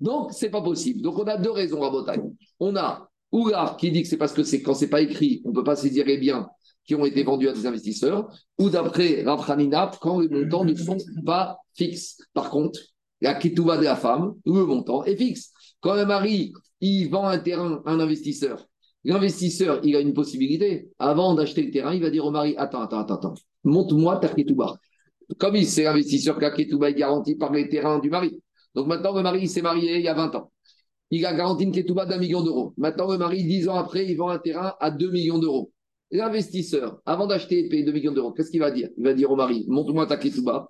Donc, 0.00 0.32
c'est 0.32 0.50
pas 0.50 0.62
possible. 0.62 1.02
Donc, 1.02 1.16
on 1.18 1.24
a 1.24 1.36
deux 1.36 1.50
raisons 1.50 1.82
à 1.84 1.90
Bretagne. 1.90 2.32
On 2.58 2.74
a 2.74 3.09
Oula 3.32 3.76
qui 3.78 3.90
dit 3.90 4.02
que 4.02 4.08
c'est 4.08 4.16
parce 4.16 4.32
que 4.32 4.42
c'est 4.42 4.62
quand 4.62 4.74
c'est 4.74 4.88
pas 4.88 5.00
écrit, 5.00 5.40
on 5.44 5.50
ne 5.50 5.54
peut 5.54 5.64
pas 5.64 5.76
saisir 5.76 6.04
les 6.06 6.18
biens 6.18 6.48
qui 6.84 6.94
ont 6.94 7.04
été 7.04 7.22
vendus 7.22 7.48
à 7.48 7.52
des 7.52 7.66
investisseurs, 7.66 8.28
ou 8.58 8.70
d'après 8.70 9.22
Rafraninap, 9.22 9.98
quand 10.00 10.20
les 10.20 10.28
montants 10.28 10.64
ne 10.64 10.74
sont 10.74 10.96
pas 11.24 11.58
fixes. 11.74 12.18
Par 12.32 12.50
contre, 12.50 12.80
la 13.20 13.34
ketouba 13.34 13.76
de 13.76 13.84
la 13.84 13.96
femme, 13.96 14.34
le 14.44 14.64
montant 14.64 15.04
est 15.04 15.16
fixe. 15.16 15.52
Quand 15.80 15.92
un 15.92 16.04
mari, 16.04 16.52
il 16.80 17.08
vend 17.08 17.26
un 17.26 17.38
terrain 17.38 17.82
à 17.84 17.92
un 17.92 18.00
investisseur, 18.00 18.66
l'investisseur, 19.04 19.80
il 19.84 19.94
a 19.96 20.00
une 20.00 20.14
possibilité. 20.14 20.90
Avant 20.98 21.34
d'acheter 21.34 21.62
le 21.62 21.70
terrain, 21.70 21.94
il 21.94 22.02
va 22.02 22.10
dire 22.10 22.24
au 22.24 22.30
mari 22.30 22.54
Attends, 22.56 22.82
attends, 22.82 23.00
attends, 23.00 23.14
attends. 23.14 23.34
monte-moi 23.64 24.16
ta 24.16 24.28
ketouba. 24.28 24.76
Comme 25.38 25.62
c'est 25.62 25.84
l'investisseur 25.84 26.36
que 26.36 26.42
la 26.42 26.50
ketouba 26.50 26.90
est 26.90 26.94
garantie 26.94 27.36
par 27.36 27.52
les 27.52 27.68
terrains 27.68 27.98
du 27.98 28.10
mari. 28.10 28.40
Donc 28.74 28.86
maintenant, 28.86 29.14
le 29.14 29.22
mari 29.22 29.48
s'est 29.48 29.62
marié 29.62 29.96
il 29.96 30.02
y 30.02 30.08
a 30.08 30.14
20 30.14 30.34
ans. 30.34 30.50
Il 31.10 31.26
a 31.26 31.34
garanti 31.34 31.64
une 31.64 31.72
ketouba 31.72 32.06
d'un 32.06 32.18
million 32.18 32.42
d'euros. 32.42 32.72
Maintenant, 32.76 33.10
le 33.10 33.18
mari, 33.18 33.44
10 33.44 33.68
ans 33.68 33.74
après, 33.74 34.06
il 34.06 34.16
vend 34.16 34.28
un 34.28 34.38
terrain 34.38 34.74
à 34.80 34.90
2 34.90 35.10
millions 35.10 35.38
d'euros. 35.38 35.72
L'investisseur, 36.12 37.00
avant 37.06 37.26
d'acheter 37.26 37.66
et 37.66 37.68
payer 37.68 37.84
2 37.84 37.92
millions 37.92 38.12
d'euros, 38.12 38.32
qu'est-ce 38.32 38.50
qu'il 38.50 38.60
va 38.60 38.70
dire? 38.70 38.88
Il 38.96 39.04
va 39.04 39.14
dire 39.14 39.30
au 39.30 39.36
mari 39.36 39.64
Montre-moi 39.68 40.06
ta 40.06 40.16
ketouba. 40.16 40.68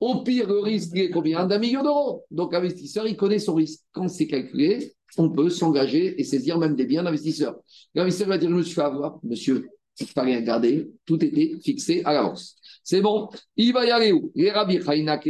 Au 0.00 0.22
pire, 0.22 0.48
le 0.48 0.60
risque 0.60 0.96
est 0.96 1.10
combien? 1.10 1.46
D'un 1.46 1.58
million 1.58 1.82
d'euros. 1.82 2.24
Donc, 2.30 2.52
l'investisseur, 2.52 3.06
il 3.06 3.16
connaît 3.16 3.38
son 3.38 3.54
risque. 3.54 3.80
Quand 3.92 4.08
c'est 4.08 4.26
calculé, 4.26 4.94
on 5.18 5.30
peut 5.30 5.50
s'engager 5.50 6.18
et 6.20 6.24
saisir 6.24 6.58
même 6.58 6.76
des 6.76 6.86
biens 6.86 7.02
d'investisseur. 7.02 7.58
L'investisseur 7.94 8.28
va 8.28 8.38
dire 8.38 8.50
Je 8.50 8.54
me 8.54 8.62
suis 8.62 8.74
fait 8.74 8.82
avoir, 8.82 9.18
monsieur, 9.22 9.68
il 10.00 10.06
pas 10.08 10.22
rien 10.22 10.40
garder, 10.40 10.90
tout 11.04 11.22
était 11.24 11.56
fixé 11.62 12.02
à 12.04 12.14
l'avance. 12.14 12.56
C'est 12.82 13.00
bon, 13.00 13.28
il 13.56 13.72
va 13.72 13.84
y 13.84 13.90
aller 13.90 14.12
où? 14.12 14.32
Les 14.34 14.50
Rabbi 14.50 14.82
Chaina 14.82 15.20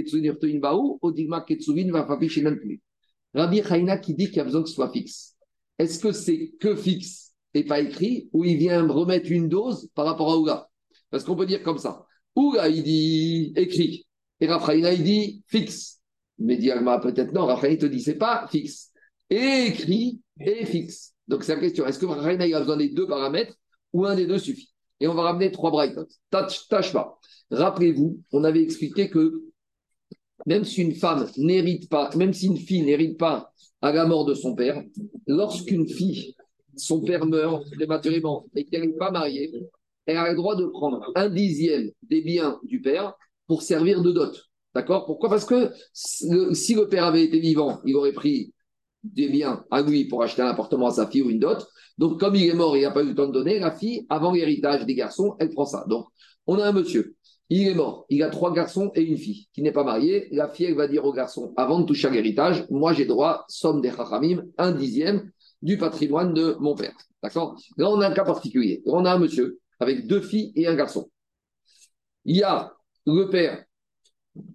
Odigma 1.03 1.41
Ketsuvin 1.43 1.91
va 1.91 2.17
plus. 2.17 2.81
Rabbi 3.35 3.63
Chaina 3.63 3.99
qui 3.99 4.15
dit 4.15 4.27
qu'il 4.27 4.37
y 4.37 4.41
a 4.41 4.45
besoin 4.45 4.63
que 4.63 4.69
ce 4.69 4.75
soit 4.75 4.91
fixe. 4.91 5.37
Est-ce 5.79 5.99
que 5.99 6.13
c'est 6.13 6.53
que 6.61 6.75
fixe 6.75 7.33
et 7.55 7.65
pas 7.65 7.81
écrit 7.81 8.29
ou 8.33 8.45
il 8.45 8.57
vient 8.57 8.83
me 8.83 8.93
remettre 8.93 9.31
une 9.31 9.49
dose 9.49 9.89
par 9.95 10.07
rapport 10.07 10.33
à 10.33 10.37
Ouga? 10.37 10.69
Parce 11.11 11.25
qu'on 11.25 11.37
peut 11.37 11.47
dire 11.47 11.63
comme 11.63 11.79
ça. 11.79 12.07
Ouga, 12.37 12.69
il 12.69 12.83
dit 12.83 13.53
écrit. 13.57 14.07
Et 14.41 14.47
Raphaïna, 14.47 14.93
il 14.93 15.05
dit 15.05 15.43
fixe. 15.47 16.01
Mais 16.39 16.57
Diagma, 16.57 16.99
peut-être 16.99 17.33
non. 17.33 17.47
Raphaïna, 17.47 17.75
il 17.75 17.79
te 17.79 17.87
dit 17.87 18.01
c'est 18.01 18.19
pas 18.19 18.47
fixe. 18.49 18.91
Et 19.29 19.67
écrit 19.69 20.21
et 20.41 20.65
fixe. 20.67 21.15
Donc 21.29 21.45
c'est 21.45 21.55
la 21.55 21.61
question. 21.61 21.87
Est-ce 21.87 21.99
que 21.99 22.07
Raphaïna, 22.07 22.47
il 22.47 22.55
a 22.55 22.61
besoin 22.61 22.77
des 22.77 22.89
deux 22.89 23.07
paramètres 23.07 23.55
ou 23.93 24.07
un 24.07 24.15
des 24.15 24.27
deux 24.27 24.39
suffit? 24.39 24.71
Et 25.01 25.09
on 25.09 25.15
va 25.15 25.23
ramener 25.23 25.51
trois 25.51 25.71
brightots. 25.71 26.09
Tâche 26.31 26.93
pas. 26.93 27.19
Rappelez-vous, 27.51 28.21
on 28.33 28.45
avait 28.45 28.63
expliqué 28.63 29.09
que 29.09 29.43
même 30.47 30.65
si 30.65 30.83
une 30.83 30.95
femme 30.95 31.27
n'hérite 31.37 31.89
pas, 31.89 32.11
même 32.17 32.33
si 32.33 32.47
une 32.47 32.57
fille 32.57 32.83
n'hérite 32.83 33.19
pas 33.19 33.53
à 33.83 33.93
la 33.93 34.07
mort 34.07 34.25
de 34.25 34.35
son 34.35 34.55
père, 34.55 34.83
lorsqu'une 35.27 35.89
fille, 35.89 36.35
son 36.77 37.01
père 37.01 37.27
meurt 37.27 37.65
prématurément 37.73 38.47
et 38.55 38.65
qu'elle 38.65 38.83
n'est 38.83 38.97
pas 38.97 39.11
mariée, 39.11 39.53
elle 40.07 40.17
a 40.17 40.31
le 40.31 40.37
droit 40.37 40.57
de 40.57 40.67
prendre 40.67 41.11
un 41.15 41.29
dixième 41.29 41.91
des 42.03 42.23
biens 42.23 42.59
du 42.65 42.81
père 42.81 43.15
pour 43.47 43.63
servir 43.63 44.03
de 44.03 44.13
dot. 44.13 44.51
D'accord? 44.75 45.07
Pourquoi? 45.07 45.29
Parce 45.29 45.45
que 45.45 45.71
si 45.93 46.75
le 46.75 46.89
père 46.89 47.05
avait 47.05 47.25
été 47.25 47.41
vivant, 47.41 47.81
il 47.85 47.97
aurait 47.97 48.13
pris 48.13 48.53
des 49.03 49.29
biens 49.29 49.65
à 49.71 49.83
lui 49.83 50.05
pour 50.05 50.23
acheter 50.23 50.43
un 50.43 50.47
appartement 50.47 50.89
à 50.89 50.93
sa 50.93 51.07
fille 51.09 51.23
ou 51.23 51.31
une 51.31 51.39
dot. 51.39 51.67
Donc, 51.99 52.21
comme 52.21 52.35
il 52.35 52.47
est 52.47 52.55
mort 52.55 52.77
il 52.77 52.83
n'a 52.83 52.91
pas 52.91 53.03
eu 53.03 53.09
le 53.09 53.15
temps 53.15 53.27
de 53.27 53.33
donner, 53.33 53.59
la 53.59 53.73
fille, 53.73 54.07
avant 54.09 54.33
l'héritage 54.33 54.87
des 54.87 54.95
garçons, 54.95 55.37
elle 55.39 55.51
prend 55.51 55.67
ça. 55.67 55.85
Donc, 55.89 56.07
on 56.47 56.59
a 56.59 56.67
un 56.67 56.73
monsieur, 56.73 57.17
il 57.51 57.67
est 57.67 57.75
mort, 57.75 58.07
il 58.09 58.23
a 58.23 58.31
trois 58.31 58.53
garçons 58.53 58.93
et 58.95 59.03
une 59.03 59.19
fille 59.19 59.49
qui 59.53 59.63
n'est 59.63 59.73
pas 59.73 59.83
mariée. 59.83 60.29
La 60.31 60.49
fille, 60.49 60.73
va 60.73 60.87
dire 60.87 61.05
au 61.05 61.13
garçon, 61.13 61.53
avant 61.57 61.81
de 61.81 61.85
toucher 61.85 62.07
à 62.07 62.11
l'héritage, 62.11 62.65
moi 62.71 62.93
j'ai 62.93 63.07
droit, 63.07 63.45
somme 63.49 63.81
des 63.81 63.91
chachamim, 63.91 64.45
un 64.57 64.71
dixième 64.71 65.33
du 65.61 65.77
patrimoine 65.77 66.33
de 66.33 66.57
mon 66.61 66.75
père. 66.77 66.97
D'accord? 67.23 67.61
Là, 67.77 67.91
on 67.91 68.01
a 68.01 68.09
un 68.09 68.15
cas 68.15 68.25
particulier. 68.25 68.83
On 68.87 69.05
a 69.05 69.13
un 69.13 69.19
monsieur 69.19 69.59
avec 69.81 70.07
deux 70.07 70.21
filles 70.21 70.53
et 70.55 70.67
un 70.67 70.75
garçon. 70.75 71.11
Il 72.25 72.37
y 72.37 72.43
a 72.43 72.73
le 73.07 73.29
père, 73.29 73.65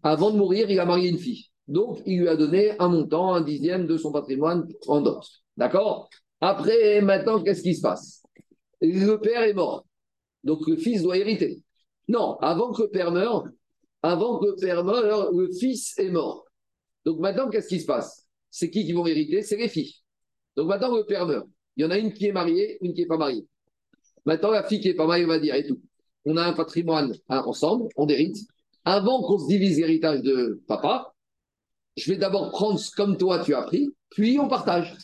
avant 0.01 0.31
de 0.31 0.37
mourir, 0.37 0.69
il 0.69 0.79
a 0.79 0.85
marié 0.85 1.09
une 1.09 1.17
fille. 1.17 1.47
Donc, 1.67 2.01
il 2.05 2.21
lui 2.21 2.27
a 2.29 2.35
donné 2.35 2.79
un 2.79 2.87
montant, 2.87 3.33
un 3.33 3.41
dixième 3.41 3.87
de 3.87 3.97
son 3.97 4.11
patrimoine 4.11 4.67
en 4.87 5.01
dot. 5.01 5.21
D'accord? 5.57 6.09
Après, 6.39 7.01
maintenant, 7.01 7.41
qu'est-ce 7.41 7.61
qui 7.61 7.75
se 7.75 7.81
passe? 7.81 8.23
Le 8.81 9.15
père 9.17 9.43
est 9.43 9.53
mort. 9.53 9.85
Donc, 10.43 10.67
le 10.67 10.77
fils 10.77 11.01
doit 11.01 11.17
hériter. 11.17 11.64
Non, 12.07 12.37
avant 12.37 12.71
que 12.71 12.83
le 12.83 12.89
père 12.89 13.11
meure, 13.11 13.45
avant 14.01 14.39
que 14.39 14.47
le 14.47 14.55
père 14.55 14.83
meure, 14.83 15.31
le 15.31 15.51
fils 15.51 15.97
est 15.97 16.09
mort. 16.09 16.45
Donc, 17.05 17.19
maintenant, 17.19 17.49
qu'est-ce 17.49 17.67
qui 17.67 17.79
se 17.79 17.85
passe? 17.85 18.27
C'est 18.49 18.69
qui 18.69 18.85
qui 18.85 18.93
vont 18.93 19.05
hériter? 19.05 19.41
C'est 19.41 19.57
les 19.57 19.69
filles. 19.69 19.95
Donc, 20.55 20.67
maintenant, 20.67 20.95
le 20.95 21.05
père 21.05 21.25
meurt. 21.25 21.47
Il 21.75 21.83
y 21.83 21.85
en 21.85 21.91
a 21.91 21.97
une 21.97 22.13
qui 22.13 22.27
est 22.27 22.31
mariée, 22.31 22.77
une 22.81 22.93
qui 22.93 23.01
n'est 23.01 23.07
pas 23.07 23.17
mariée. 23.17 23.45
Maintenant, 24.25 24.51
la 24.51 24.63
fille 24.63 24.79
qui 24.79 24.87
n'est 24.87 24.93
pas 24.95 25.07
mariée 25.07 25.25
va 25.25 25.39
dire 25.39 25.55
et 25.55 25.65
tout 25.65 25.81
on 26.25 26.37
a 26.37 26.43
un 26.43 26.53
patrimoine 26.53 27.13
ensemble, 27.29 27.87
on 27.95 28.07
hérite. 28.07 28.37
Avant 28.83 29.21
qu'on 29.21 29.39
se 29.39 29.47
divise 29.47 29.79
l'héritage 29.79 30.21
de 30.21 30.61
papa, 30.67 31.13
je 31.97 32.11
vais 32.11 32.17
d'abord 32.17 32.51
prendre 32.51 32.79
comme 32.95 33.17
toi 33.17 33.39
tu 33.39 33.53
as 33.53 33.61
pris, 33.63 33.89
puis 34.09 34.37
on 34.39 34.47
partage. 34.47 34.95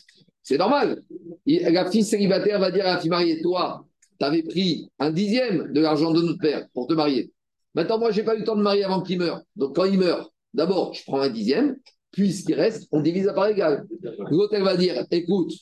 C'est 0.42 0.58
normal. 0.58 1.02
la 1.46 1.90
fille 1.90 2.04
célibataire 2.04 2.58
va 2.58 2.70
dire 2.70 2.86
à 2.86 2.94
la 2.94 3.00
fille 3.00 3.10
mariée, 3.10 3.40
toi, 3.40 3.86
tu 4.22 4.26
avais 4.28 4.42
pris 4.42 4.88
un 5.00 5.10
dixième 5.10 5.72
de 5.72 5.80
l'argent 5.80 6.12
de 6.12 6.22
notre 6.22 6.38
père 6.38 6.68
pour 6.74 6.86
te 6.86 6.94
marier. 6.94 7.32
Maintenant, 7.74 7.98
moi, 7.98 8.12
je 8.12 8.20
n'ai 8.20 8.24
pas 8.24 8.36
eu 8.36 8.40
le 8.40 8.44
temps 8.44 8.54
de 8.54 8.62
marier 8.62 8.84
avant 8.84 9.02
qu'il 9.02 9.18
meure. 9.18 9.42
Donc, 9.56 9.74
quand 9.74 9.84
il 9.84 9.98
meurt, 9.98 10.30
d'abord, 10.54 10.94
je 10.94 11.02
prends 11.04 11.20
un 11.20 11.28
dixième, 11.28 11.76
puis 12.12 12.32
ce 12.32 12.44
qui 12.44 12.54
reste, 12.54 12.86
on 12.92 13.00
divise 13.00 13.26
à 13.26 13.32
part 13.32 13.48
égale. 13.48 13.84
L'autre, 14.30 14.54
elle 14.54 14.62
va 14.62 14.76
dire, 14.76 15.04
écoute, 15.10 15.52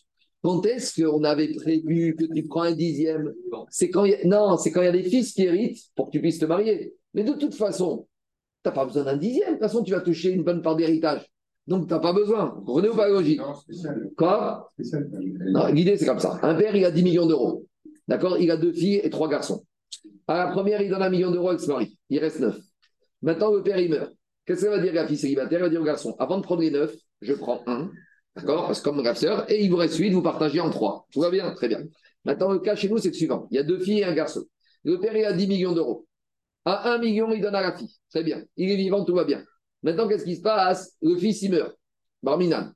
quand 0.43 0.67
est-ce 0.67 1.01
qu'on 1.01 1.25
avait 1.25 1.55
prévu 1.55 2.15
que 2.17 2.25
tu 2.25 2.47
prends 2.47 2.63
un 2.63 2.73
dixième? 2.73 3.33
C'est 3.71 3.89
quand 3.89 4.07
Non, 4.25 4.59
c'est 4.59 4.73
quand 4.73 4.83
il 4.83 4.87
y 4.87 4.89
a 4.89 4.93
des 4.93 5.05
fils 5.05 5.33
qui 5.33 5.45
héritent 5.45 5.83
pour 5.95 6.07
que 6.07 6.13
tu 6.13 6.21
puisses 6.21 6.39
te 6.39 6.45
marier. 6.45 6.93
Mais 7.15 7.25
de 7.25 7.33
toute 7.33 7.55
façon, 7.55 8.07
tu 8.63 8.69
n'as 8.69 8.75
pas 8.75 8.85
besoin 8.85 9.05
d'un 9.05 9.17
dixième. 9.17 9.49
De 9.49 9.53
toute 9.55 9.63
façon, 9.63 9.83
tu 9.83 9.93
vas 9.93 10.01
toucher 10.01 10.33
une 10.33 10.43
bonne 10.43 10.61
part 10.61 10.77
d'héritage. 10.77 11.27
Donc, 11.67 11.87
tu 11.87 11.95
n'as 11.95 12.01
pas 12.01 12.13
besoin. 12.13 12.55
Vous 12.57 12.65
comprenez 12.65 12.89
ou 12.89 12.97
pas 12.97 13.09
logique 13.09 13.39
Non, 13.39 13.55
spécial. 13.55 14.11
Quoi? 14.17 14.69
L'idée, 15.73 15.97
c'est 15.97 16.07
comme 16.07 16.19
ça. 16.19 16.39
Un 16.43 16.55
père, 16.55 16.75
il 16.75 16.85
a 16.85 16.91
10 16.91 17.03
millions 17.03 17.27
d'euros. 17.27 17.65
D'accord? 18.11 18.39
Il 18.39 18.51
a 18.51 18.57
deux 18.57 18.73
filles 18.73 19.01
et 19.05 19.09
trois 19.09 19.29
garçons. 19.29 19.65
À 20.27 20.37
la 20.37 20.49
première, 20.49 20.83
il 20.83 20.91
donne 20.91 21.03
un 21.03 21.11
million 21.11 21.31
d'euros 21.31 21.51
avec 21.51 21.61
ce 21.61 21.69
mari. 21.69 21.97
Il 22.09 22.19
reste 22.19 22.41
neuf. 22.41 22.59
Maintenant, 23.23 23.53
le 23.53 23.63
père, 23.63 23.79
il 23.79 23.89
meurt. 23.89 24.13
Qu'est-ce 24.45 24.63
que 24.63 24.67
ça 24.67 24.77
va 24.77 24.83
dire 24.83 24.93
la 24.93 25.07
fille 25.07 25.17
célibataire? 25.17 25.61
Il 25.61 25.63
va 25.63 25.69
dire 25.69 25.81
au 25.81 25.85
garçon 25.85 26.17
avant 26.19 26.39
de 26.39 26.43
prendre 26.43 26.61
les 26.61 26.73
neuf, 26.73 26.93
je 27.21 27.35
prends 27.35 27.63
un. 27.69 27.89
D'accord? 28.35 28.67
Parce 28.67 28.81
que 28.81 28.85
comme 28.85 29.01
grave 29.01 29.17
sœur, 29.17 29.49
et 29.49 29.63
il 29.63 29.71
vous 29.71 29.77
reste 29.77 29.97
huit, 29.97 30.11
vous 30.11 30.23
partagez 30.23 30.59
en 30.59 30.71
trois. 30.71 31.07
Tout 31.13 31.21
va 31.21 31.31
bien? 31.31 31.55
Très 31.55 31.69
bien. 31.69 31.85
Maintenant, 32.25 32.51
le 32.51 32.59
cas 32.59 32.75
chez 32.75 32.89
nous, 32.89 32.99
c'est 32.99 33.11
le 33.11 33.15
suivant. 33.15 33.47
Il 33.53 33.55
y 33.55 33.59
a 33.61 33.63
deux 33.63 33.79
filles 33.79 34.01
et 34.01 34.05
un 34.05 34.13
garçon. 34.13 34.45
Le 34.83 34.99
père, 34.99 35.17
il 35.17 35.25
a 35.25 35.33
10 35.33 35.47
millions 35.47 35.73
d'euros. 35.73 36.05
À 36.65 36.93
1 36.95 36.99
million, 36.99 37.33
il 37.33 37.41
donne 37.41 37.55
à 37.55 37.63
la 37.63 37.77
fille. 37.77 37.95
Très 38.11 38.25
bien. 38.25 38.43
Il 38.57 38.73
est 38.73 38.77
vivant, 38.77 39.05
tout 39.05 39.15
va 39.15 39.25
bien. 39.25 39.45
Maintenant, 39.85 40.09
qu'est-ce 40.09 40.25
qui 40.25 40.35
se 40.35 40.43
passe? 40.43 40.97
Le 41.01 41.17
fils, 41.17 41.43
il 41.43 41.53
meurt. 41.53 41.77
Barminan. 42.25 42.73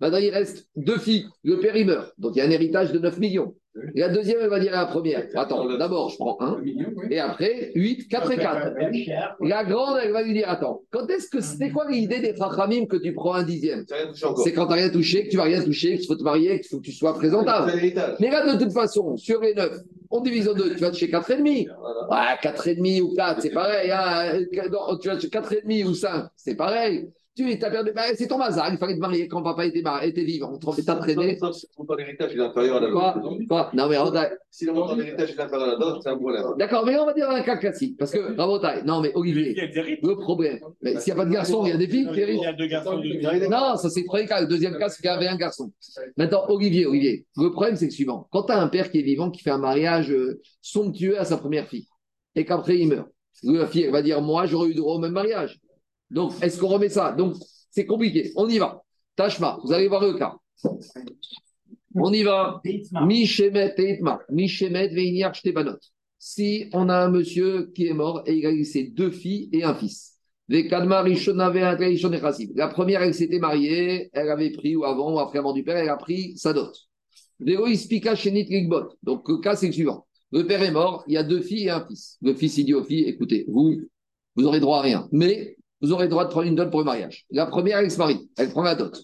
Maintenant, 0.00 0.18
il 0.18 0.30
reste 0.30 0.68
deux 0.76 0.98
filles. 0.98 1.26
Le 1.44 1.58
père, 1.60 1.76
il 1.76 1.86
meurt. 1.86 2.12
Donc, 2.18 2.36
il 2.36 2.40
y 2.40 2.42
a 2.42 2.44
un 2.44 2.50
héritage 2.50 2.92
de 2.92 2.98
9 2.98 3.18
millions. 3.18 3.56
La 3.94 4.08
deuxième, 4.08 4.38
elle 4.40 4.48
va 4.48 4.60
dire 4.60 4.74
à 4.74 4.82
la 4.82 4.86
première 4.86 5.26
Attends, 5.34 5.66
d'abord, 5.76 6.10
je 6.10 6.16
prends 6.16 6.36
un. 6.40 6.60
Et 7.10 7.18
après, 7.18 7.72
8, 7.74 8.08
4 8.08 8.30
et 8.32 8.36
4. 8.36 8.74
La 9.40 9.64
grande, 9.64 9.98
elle 10.02 10.12
va 10.12 10.22
lui 10.22 10.32
dire 10.32 10.48
Attends, 10.48 10.82
quand 10.90 11.06
est-ce 11.08 11.28
que 11.28 11.40
c'était 11.40 11.70
quoi 11.70 11.90
l'idée 11.90 12.20
des 12.20 12.32
Rachamim 12.32 12.86
que 12.86 12.96
tu 12.96 13.12
prends 13.12 13.34
un 13.34 13.42
dixième? 13.42 13.84
C'est 14.42 14.52
quand 14.52 14.64
tu 14.66 14.70
n'as 14.70 14.76
rien 14.76 14.90
touché, 14.90 15.24
que 15.24 15.30
tu 15.30 15.36
vas 15.36 15.44
rien 15.44 15.62
toucher, 15.62 15.96
qu'il 15.98 16.06
faut 16.06 16.16
te 16.16 16.22
marier, 16.22 16.60
qu'il 16.60 16.68
faut 16.68 16.78
que 16.78 16.84
tu 16.84 16.92
sois 16.92 17.14
présentable. 17.14 17.72
Mais 18.20 18.30
là, 18.30 18.54
de 18.54 18.62
toute 18.62 18.72
façon, 18.72 19.16
sur 19.16 19.40
les 19.40 19.54
9, 19.54 19.80
on 20.10 20.20
divise 20.20 20.48
en 20.48 20.54
deux, 20.54 20.74
tu 20.74 20.80
vas 20.80 20.90
toucher 20.90 21.08
4,5. 21.08 21.44
Ouais, 21.44 21.68
4,5 22.42 23.02
ou 23.02 23.14
4, 23.14 23.42
c'est 23.42 23.50
pareil. 23.50 23.90
Hein. 23.90 24.40
Tu 24.50 25.08
vas 25.08 25.16
toucher 25.16 25.28
4,5 25.28 25.84
ou 25.84 25.94
5, 25.94 26.26
c'est 26.36 26.54
pareil. 26.54 27.08
Tu 27.36 27.52
as 27.52 27.70
perdu. 27.70 27.92
Bah, 27.94 28.02
c'est 28.14 28.28
ton 28.28 28.38
bazar. 28.38 28.72
Il 28.72 28.78
fallait 28.78 28.94
te 28.94 29.00
marier 29.00 29.28
quand 29.28 29.42
papa 29.42 29.66
était, 29.66 29.82
était 30.02 30.24
vivant. 30.24 30.58
Tu 30.74 30.82
t'as 30.82 30.94
traîné. 30.96 31.36
Si 31.52 31.66
le 31.66 31.78
montant 31.78 31.96
d'héritage 31.96 32.34
est 32.34 32.40
inférieur 32.40 32.76
à 32.76 32.80
la 32.80 32.86
dot. 32.86 32.94
Quoi? 33.46 33.70
Non, 33.74 33.88
mais 33.88 33.96
Si 34.50 34.64
le 34.64 34.72
montant 34.72 34.96
d'héritage 34.96 35.30
est 35.32 35.40
inférieur 35.40 35.68
à 35.68 35.72
la 35.72 35.76
dot, 35.76 36.00
c'est 36.02 36.08
un 36.08 36.16
problème. 36.16 36.44
D'accord, 36.58 36.86
mais 36.86 36.96
on 36.98 37.04
va 37.04 37.12
dire 37.12 37.28
un 37.28 37.42
cas 37.42 37.58
classique. 37.58 37.98
Parce 37.98 38.10
que, 38.10 38.34
Rabotaille, 38.36 38.84
non, 38.86 39.02
mais 39.02 39.12
Olivier, 39.14 39.54
le 39.54 40.14
problème. 40.14 40.60
Mais 40.80 40.98
s'il 40.98 41.12
n'y 41.12 41.20
a 41.20 41.22
pas 41.22 41.28
de 41.28 41.34
garçon, 41.34 41.66
il 41.66 41.70
y 41.70 41.72
a 41.72 41.76
des 41.76 41.88
filles. 41.88 42.08
Il 42.10 42.36
y 42.38 42.46
a 42.46 42.52
deux 42.54 42.66
garçons. 42.66 43.02
Non, 43.50 43.76
ça 43.76 43.90
c'est 43.90 44.00
le 44.00 44.06
premier 44.06 44.26
cas. 44.26 44.40
Le 44.40 44.46
deuxième 44.46 44.78
cas, 44.78 44.88
c'est 44.88 45.02
qu'il 45.02 45.10
y 45.10 45.12
avait 45.12 45.28
un 45.28 45.36
garçon. 45.36 45.70
Maintenant, 46.16 46.44
Olivier, 46.48 46.86
Olivier, 46.86 47.26
le 47.36 47.50
problème, 47.50 47.76
c'est 47.76 47.86
le 47.86 47.90
suivant. 47.90 48.28
Quand 48.32 48.44
tu 48.44 48.52
as 48.52 48.58
un 48.58 48.68
père 48.68 48.90
qui 48.90 49.00
est 49.00 49.02
vivant, 49.02 49.30
qui 49.30 49.42
fait 49.42 49.50
un 49.50 49.58
mariage 49.58 50.10
euh, 50.10 50.40
somptueux 50.62 51.20
à 51.20 51.26
sa 51.26 51.36
première 51.36 51.68
fille, 51.68 51.86
et 52.34 52.46
qu'après 52.46 52.78
il 52.78 52.88
meurt, 52.88 53.08
la 53.42 53.66
fille, 53.66 53.82
elle 53.82 53.92
va 53.92 54.00
dire 54.00 54.22
Moi, 54.22 54.46
j'aurais 54.46 54.70
eu 54.70 54.74
droit 54.74 54.94
au 54.94 54.98
même 54.98 55.12
mariage. 55.12 55.60
Donc, 56.10 56.32
est-ce 56.42 56.58
qu'on 56.60 56.68
remet 56.68 56.88
ça? 56.88 57.12
Donc, 57.12 57.34
c'est 57.70 57.86
compliqué. 57.86 58.32
On 58.36 58.48
y 58.48 58.58
va. 58.58 58.82
Tachma, 59.16 59.58
vous 59.64 59.72
allez 59.72 59.88
voir 59.88 60.02
le 60.02 60.14
cas. 60.14 60.34
On 61.94 62.12
y 62.12 62.22
va. 62.22 62.60
Mishemet 63.06 63.74
Teitma. 63.74 64.20
Mishemet. 64.30 64.90
Si 66.18 66.68
on 66.72 66.88
a 66.88 67.04
un 67.04 67.10
monsieur 67.10 67.70
qui 67.74 67.86
est 67.86 67.94
mort 67.94 68.22
et 68.26 68.34
il 68.34 68.46
a 68.46 68.50
laissé 68.50 68.84
deux 68.84 69.10
filles 69.10 69.48
et 69.52 69.64
un 69.64 69.74
fils. 69.74 70.14
La 70.48 70.62
première, 72.68 73.02
elle 73.02 73.14
s'était 73.14 73.40
mariée, 73.40 74.10
elle 74.12 74.30
avait 74.30 74.50
pris, 74.50 74.76
ou 74.76 74.84
avant, 74.84 75.14
ou 75.14 75.18
après 75.18 75.40
avant 75.40 75.52
du 75.52 75.64
père, 75.64 75.76
elle 75.76 75.88
a 75.88 75.96
pris 75.96 76.36
sa 76.36 76.52
dot. 76.52 76.72
Donc 77.40 77.68
le 79.28 79.40
cas, 79.40 79.56
c'est 79.56 79.66
le 79.66 79.72
suivant. 79.72 80.06
Le 80.30 80.46
père 80.46 80.62
est 80.62 80.70
mort, 80.70 81.02
il 81.08 81.14
y 81.14 81.16
a 81.16 81.24
deux 81.24 81.40
filles 81.40 81.64
et 81.64 81.70
un 81.70 81.84
fils. 81.86 82.16
Le 82.22 82.32
fils, 82.34 82.58
il 82.58 82.64
dit 82.64 82.74
aux 82.74 82.84
filles, 82.84 83.04
écoutez, 83.08 83.44
vous, 83.48 83.80
vous 84.36 84.44
aurez 84.44 84.60
droit 84.60 84.78
à 84.78 84.82
rien. 84.82 85.08
Mais 85.10 85.55
vous 85.80 85.92
aurez 85.92 86.08
droit 86.08 86.24
de 86.24 86.30
prendre 86.30 86.46
une 86.46 86.54
dot 86.54 86.70
pour 86.70 86.80
le 86.80 86.86
mariage. 86.86 87.26
La 87.30 87.46
première, 87.46 87.78
elle 87.78 87.90
se 87.90 87.98
marie, 87.98 88.30
elle 88.36 88.50
prend 88.50 88.62
la 88.62 88.74
dot. 88.74 88.96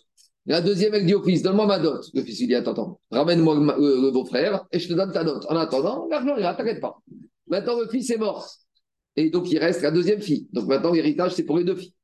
La 0.46 0.61
deuxième, 0.61 0.94
elle 0.94 1.06
dit 1.06 1.14
au 1.14 1.22
fils, 1.22 1.42
donne-moi 1.42 1.66
ma 1.66 1.78
dot. 1.78 2.04
Le 2.14 2.22
fils, 2.22 2.40
il 2.40 2.48
dit, 2.48 2.54
attends, 2.54 2.72
attends, 2.72 3.00
ramène-moi 3.11 3.54
le, 3.78 4.11
beau-frère 4.11 4.64
et 4.72 4.80
je 4.80 4.88
te 4.88 4.94
donne 4.94 5.12
ta 5.12 5.22
dot. 5.22 5.44
En 5.48 5.56
attendant, 5.56 6.08
l'argent, 6.11 6.35
il 6.37 6.42
t'inquiète 6.42 6.80
pas. 6.80 7.00
Maintenant, 7.46 7.78
le 7.78 7.87
fils 7.87 8.11
est 8.11 8.16
mort. 8.16 8.48
Et 9.14 9.30
donc, 9.30 9.50
il 9.52 9.58
reste 9.58 9.82
la 9.82 9.92
deuxième 9.92 10.20
fille. 10.20 10.48
Donc, 10.52 10.66
maintenant, 10.66 10.92
l'héritage, 10.92 11.35
c'est 11.35 11.44
pour 11.44 11.58
les 11.58 11.64
deux 11.64 11.76
filles. 11.76 11.94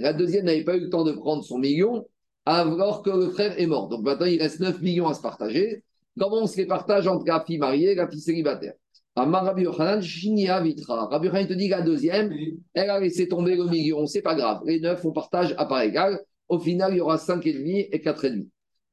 La 0.00 0.12
deuxième 0.12 0.46
n'avait 0.46 0.64
pas 0.64 0.76
eu 0.76 0.80
le 0.80 0.90
temps 0.90 1.04
de 1.04 1.12
prendre 1.12 1.44
son 1.44 1.58
million 1.58 2.04
alors 2.46 3.02
que 3.02 3.10
le 3.10 3.30
frère 3.30 3.58
est 3.58 3.66
mort. 3.66 3.88
Donc, 3.88 4.02
maintenant, 4.02 4.26
il 4.26 4.40
reste 4.40 4.60
9 4.60 4.80
millions 4.80 5.08
à 5.08 5.14
se 5.14 5.20
partager. 5.20 5.84
Comment 6.18 6.42
on 6.42 6.46
se 6.46 6.56
les 6.56 6.66
partage 6.66 7.06
entre 7.06 7.24
la 7.26 7.44
fille 7.44 7.58
mariée 7.58 7.92
et 7.92 7.94
la 7.94 8.08
fille 8.08 8.20
célibataire? 8.20 8.74
Rabbi 9.16 9.62
Yochanan, 9.62 10.00
Vitra. 10.00 11.06
Rabbi 11.06 11.26
Yochanan 11.26 11.46
te 11.46 11.54
dit 11.54 11.68
la 11.68 11.82
deuxième, 11.82 12.32
elle 12.74 12.90
a 12.90 13.00
laissé 13.00 13.28
tomber 13.28 13.56
le 13.56 13.66
million, 13.66 14.06
c'est 14.06 14.22
pas 14.22 14.34
grave. 14.34 14.60
Les 14.66 14.80
neuf, 14.80 15.04
on 15.04 15.12
partage 15.12 15.54
à 15.56 15.66
part 15.66 15.82
égale. 15.82 16.20
Au 16.48 16.58
final, 16.58 16.92
il 16.92 16.98
y 16.98 17.00
aura 17.00 17.16
5,5 17.16 17.88
et 17.92 17.98
4,5. 17.98 18.46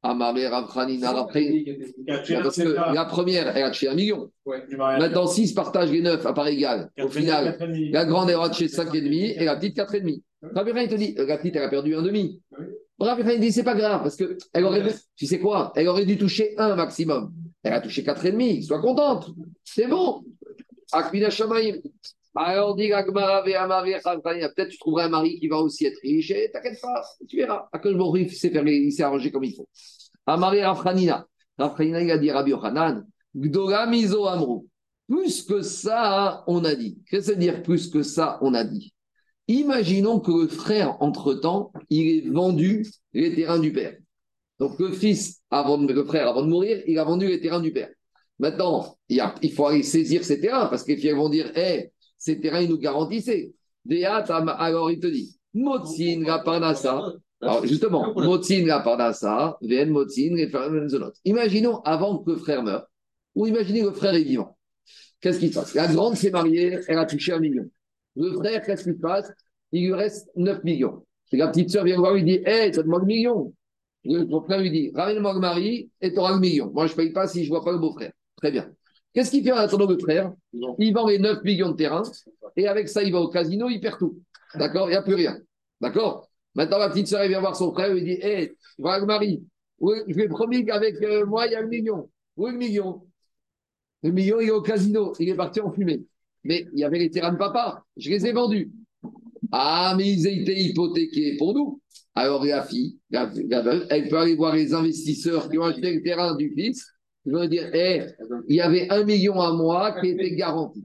Amare 0.04 0.50
Rabchanina, 0.50 1.12
parce 1.12 2.56
que 2.56 2.94
la 2.94 3.04
première, 3.04 3.56
elle 3.56 3.62
a 3.62 3.70
touché 3.70 3.88
un 3.88 3.94
million. 3.94 4.30
Maintenant, 4.76 5.28
si 5.28 5.46
se 5.46 5.54
partagent 5.54 5.92
les 5.92 6.02
neuf 6.02 6.26
à 6.26 6.32
part 6.32 6.48
égale, 6.48 6.90
au 7.00 7.08
final, 7.08 7.56
la 7.92 8.04
grande, 8.04 8.30
elle 8.30 8.40
a 8.40 8.48
touché 8.48 8.66
5,5 8.66 9.34
et 9.38 9.44
la 9.44 9.56
petite, 9.56 9.76
4,5. 9.76 10.22
Rabbi 10.54 10.70
Yochanan 10.70 10.88
te 10.88 10.94
dit, 10.96 11.14
la 11.16 11.38
petite, 11.38 11.54
elle 11.56 11.62
a 11.62 11.68
perdu 11.68 11.94
un 11.94 12.02
demi. 12.02 12.40
Rabbi 12.98 13.22
Yochanan 13.22 13.40
dit, 13.40 13.52
c'est 13.52 13.62
pas 13.62 13.76
grave, 13.76 14.02
parce 14.02 14.16
que 14.16 14.36
elle 14.52 14.64
aurait, 14.64 14.82
tu 15.14 15.26
sais 15.26 15.38
quoi, 15.38 15.72
elle 15.76 15.86
aurait 15.86 16.06
dû 16.06 16.18
toucher 16.18 16.54
un 16.58 16.74
maximum. 16.74 17.32
Elle 17.62 17.74
a 17.74 17.80
touché 17.80 18.02
4,5, 18.02 18.62
sois 18.62 18.80
contente. 18.80 19.30
C'est 19.64 19.86
bon. 19.86 20.24
Akmina 20.92 21.30
Shamaim. 21.30 21.76
Alors, 22.34 22.74
dit 22.76 22.88
peut-être 22.88 24.68
tu 24.68 24.78
trouveras 24.78 25.04
un 25.04 25.08
mari 25.10 25.38
qui 25.38 25.48
va 25.48 25.58
aussi 25.58 25.84
être 25.84 26.00
riche, 26.00 26.30
et 26.30 26.50
t'inquiète 26.50 26.80
pas, 26.80 27.04
tu 27.28 27.36
verras. 27.36 27.68
il 27.84 28.30
s'est 28.92 29.02
arrangé 29.02 29.30
comme 29.30 29.44
il 29.44 29.54
faut. 29.54 29.68
Amari 30.26 30.62
Rafranina. 30.62 31.26
Rafranina, 31.58 32.00
il 32.00 32.10
a 32.10 32.18
dit 32.18 32.30
Rabbi 32.30 32.52
Yochanan, 32.52 33.06
Gdora 33.36 33.86
Mizo 33.86 34.26
Amrou. 34.26 34.66
Plus 35.08 35.42
que 35.42 35.60
ça, 35.60 36.42
on 36.46 36.64
a 36.64 36.74
dit. 36.74 36.98
Qu'est-ce 37.06 37.26
que 37.26 37.26
ça 37.26 37.32
veut 37.32 37.38
dire 37.38 37.62
plus 37.62 37.90
que 37.90 38.02
ça, 38.02 38.38
on 38.40 38.54
a 38.54 38.64
dit? 38.64 38.94
Imaginons 39.48 40.20
que 40.20 40.30
le 40.32 40.48
frère, 40.48 40.96
entre-temps, 41.02 41.72
il 41.90 42.08
ait 42.08 42.30
vendu 42.30 42.86
les 43.12 43.34
terrains 43.34 43.58
du 43.58 43.72
père. 43.72 43.96
Donc 44.62 44.78
le 44.78 44.92
fils, 44.92 45.40
avant 45.50 45.76
le 45.76 46.04
frère, 46.04 46.28
avant 46.28 46.42
de 46.42 46.46
mourir, 46.46 46.84
il 46.86 46.96
a 46.96 47.02
vendu 47.02 47.26
les 47.26 47.40
terrains 47.40 47.60
du 47.60 47.72
père. 47.72 47.88
Maintenant, 48.38 48.96
il, 49.08 49.52
faut 49.52 49.66
aller 49.66 49.82
saisir 49.82 50.22
ces 50.22 50.38
terrains 50.38 50.66
parce 50.66 50.84
que 50.84 50.92
les 50.92 50.98
filles 50.98 51.14
vont 51.14 51.28
dire 51.28 51.50
Hé, 51.58 51.90
ces 52.16 52.40
terrains, 52.40 52.60
ils 52.60 52.68
nous 52.68 52.78
garantissaient. 52.78 53.52
Alors 53.90 54.92
il 54.92 55.00
te 55.00 55.08
dit 55.08 55.36
Motzin 55.52 56.22
la 56.24 56.38
parnassa. 56.38 57.12
Alors 57.40 57.66
justement, 57.66 58.14
Motzin 58.14 58.64
la 58.64 58.78
parnassa, 58.78 59.58
Vn 59.62 59.90
Motzin 59.90 60.36
Imaginons 61.24 61.80
avant 61.80 62.18
que 62.18 62.30
le 62.30 62.36
frère 62.36 62.62
meure, 62.62 62.86
ou 63.34 63.48
imaginez 63.48 63.80
que 63.80 63.86
le 63.86 63.94
frère 63.94 64.14
est 64.14 64.22
vivant. 64.22 64.56
Qu'est-ce 65.20 65.40
qui 65.40 65.48
se 65.48 65.58
passe? 65.58 65.74
La 65.74 65.88
grande 65.88 66.14
s'est 66.14 66.30
mariée, 66.30 66.78
elle 66.86 66.98
a 66.98 67.04
touché 67.04 67.32
un 67.32 67.40
million. 67.40 67.68
Le 68.14 68.32
frère, 68.34 68.62
qu'est-ce 68.64 68.84
qui 68.84 68.90
se 68.90 69.00
passe? 69.00 69.28
Il 69.72 69.86
lui 69.86 69.94
reste 69.94 70.30
9 70.36 70.62
millions. 70.62 71.04
Et 71.32 71.36
la 71.36 71.48
petite 71.48 71.70
soeur 71.70 71.82
vient 71.82 71.98
voir, 71.98 72.14
lui 72.14 72.22
dit 72.22 72.40
Hé, 72.46 72.66
hey, 72.66 72.74
ça 72.74 72.84
te 72.84 72.86
manque 72.86 73.06
million. 73.06 73.52
Le 74.04 74.24
beau-frère 74.24 74.60
lui 74.60 74.70
dit 74.70 74.90
Ramène-moi 74.94 75.34
le 75.34 75.40
mari 75.40 75.90
et 76.00 76.12
tu 76.12 76.18
auras 76.18 76.34
le 76.34 76.40
million. 76.40 76.70
Moi, 76.72 76.86
je 76.86 76.92
ne 76.92 76.96
paye 76.96 77.12
pas 77.12 77.28
si 77.28 77.44
je 77.44 77.50
ne 77.50 77.54
vois 77.54 77.64
pas 77.64 77.72
le 77.72 77.78
beau-frère. 77.78 78.12
Très 78.36 78.50
bien. 78.50 78.70
Qu'est-ce 79.14 79.30
qu'il 79.30 79.44
fait 79.44 79.52
en 79.52 79.56
attendant 79.56 79.86
le 79.86 79.98
frère? 79.98 80.32
Il 80.78 80.92
vend 80.94 81.06
les 81.06 81.18
9 81.18 81.42
millions 81.44 81.70
de 81.70 81.76
terrains 81.76 82.02
et 82.56 82.66
avec 82.66 82.88
ça, 82.88 83.02
il 83.02 83.12
va 83.12 83.20
au 83.20 83.28
casino, 83.28 83.68
il 83.68 83.80
perd 83.80 83.98
tout. 83.98 84.18
D'accord? 84.54 84.88
Il 84.88 84.92
n'y 84.92 84.96
a 84.96 85.02
plus 85.02 85.14
rien. 85.14 85.38
D'accord? 85.80 86.28
Maintenant, 86.54 86.78
la 86.78 86.88
petite 86.88 87.08
soeur, 87.08 87.26
vient 87.28 87.40
voir 87.40 87.56
son 87.56 87.72
frère 87.72 87.90
et 87.90 87.94
lui 87.94 88.02
dit 88.02 88.18
Hé, 88.20 88.42
hey, 88.42 88.52
voilà 88.78 89.00
le 89.00 89.06
mari? 89.06 89.44
je 89.80 90.14
lui 90.14 90.22
ai 90.22 90.28
promis 90.28 90.64
qu'avec 90.64 91.02
euh, 91.02 91.26
moi, 91.26 91.46
il 91.46 91.52
y 91.52 91.54
a 91.56 91.60
le 91.60 91.68
million. 91.68 92.08
Où 92.36 92.46
est 92.48 92.52
le 92.52 92.58
million 92.58 93.02
Le 94.02 94.10
million, 94.10 94.40
il 94.40 94.48
est 94.48 94.52
au 94.52 94.62
casino. 94.62 95.12
Il 95.18 95.28
est 95.28 95.34
parti 95.34 95.60
en 95.60 95.72
fumée. 95.72 96.02
Mais 96.44 96.66
il 96.72 96.78
y 96.78 96.84
avait 96.84 96.98
les 96.98 97.10
terrains 97.10 97.32
de 97.32 97.38
papa. 97.38 97.84
Je 97.96 98.10
les 98.10 98.26
ai 98.26 98.32
vendus. 98.32 98.72
Ah, 99.50 99.94
mais 99.96 100.10
ils 100.10 100.26
étaient 100.26 100.58
hypothéqués 100.58 101.36
pour 101.36 101.54
nous. 101.54 101.80
Alors 102.14 102.44
la 102.44 102.62
fille, 102.62 102.98
elle 103.10 104.08
peut 104.08 104.18
aller 104.18 104.34
voir 104.34 104.54
les 104.54 104.74
investisseurs 104.74 105.48
qui 105.50 105.58
ont 105.58 105.64
acheté 105.64 105.94
le 105.94 106.02
terrain 106.02 106.34
du 106.36 106.52
fils. 106.54 106.86
Ils 107.24 107.32
vont 107.32 107.46
dire, 107.46 107.70
eh, 107.72 108.06
il 108.48 108.56
y 108.56 108.60
avait 108.60 108.90
un 108.90 109.04
million 109.04 109.40
à 109.40 109.52
moi 109.52 110.00
qui 110.00 110.08
était 110.08 110.34
garanti. 110.34 110.82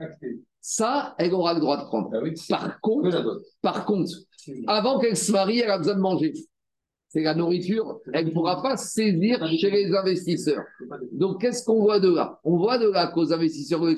Ça, 0.62 1.16
elle 1.18 1.34
aura 1.34 1.54
le 1.54 1.60
droit 1.60 1.78
de 1.78 1.86
prendre. 1.86 2.12
Ah 2.14 2.20
par 2.50 2.82
contre, 2.82 3.42
par 3.62 3.86
contre, 3.86 4.12
avant 4.68 5.00
qu'elle 5.00 5.18
se 5.18 5.32
marie, 5.32 5.60
elle 5.60 5.72
a 5.72 5.78
besoin 5.78 5.96
de 5.96 6.00
manger. 6.00 6.34
C'est 7.10 7.24
la 7.24 7.36
nourriture. 7.36 8.00
Elle 8.14 8.28
ne 8.28 8.32
pourra 8.32 8.62
pas 8.62 8.76
saisir 8.78 9.48
chez 9.48 9.72
les 9.72 9.96
investisseurs. 9.96 10.64
Donc, 11.14 11.42
qu'est-ce 11.42 11.64
qu'on 11.64 11.80
voit 11.80 12.00
de 12.00 12.14
là? 12.14 12.40
On 12.44 12.58
voit 12.58 12.78
de 12.78 12.90
là 12.90 13.08
qu'aux 13.08 13.34
investisseurs 13.34 13.84
les 13.86 13.96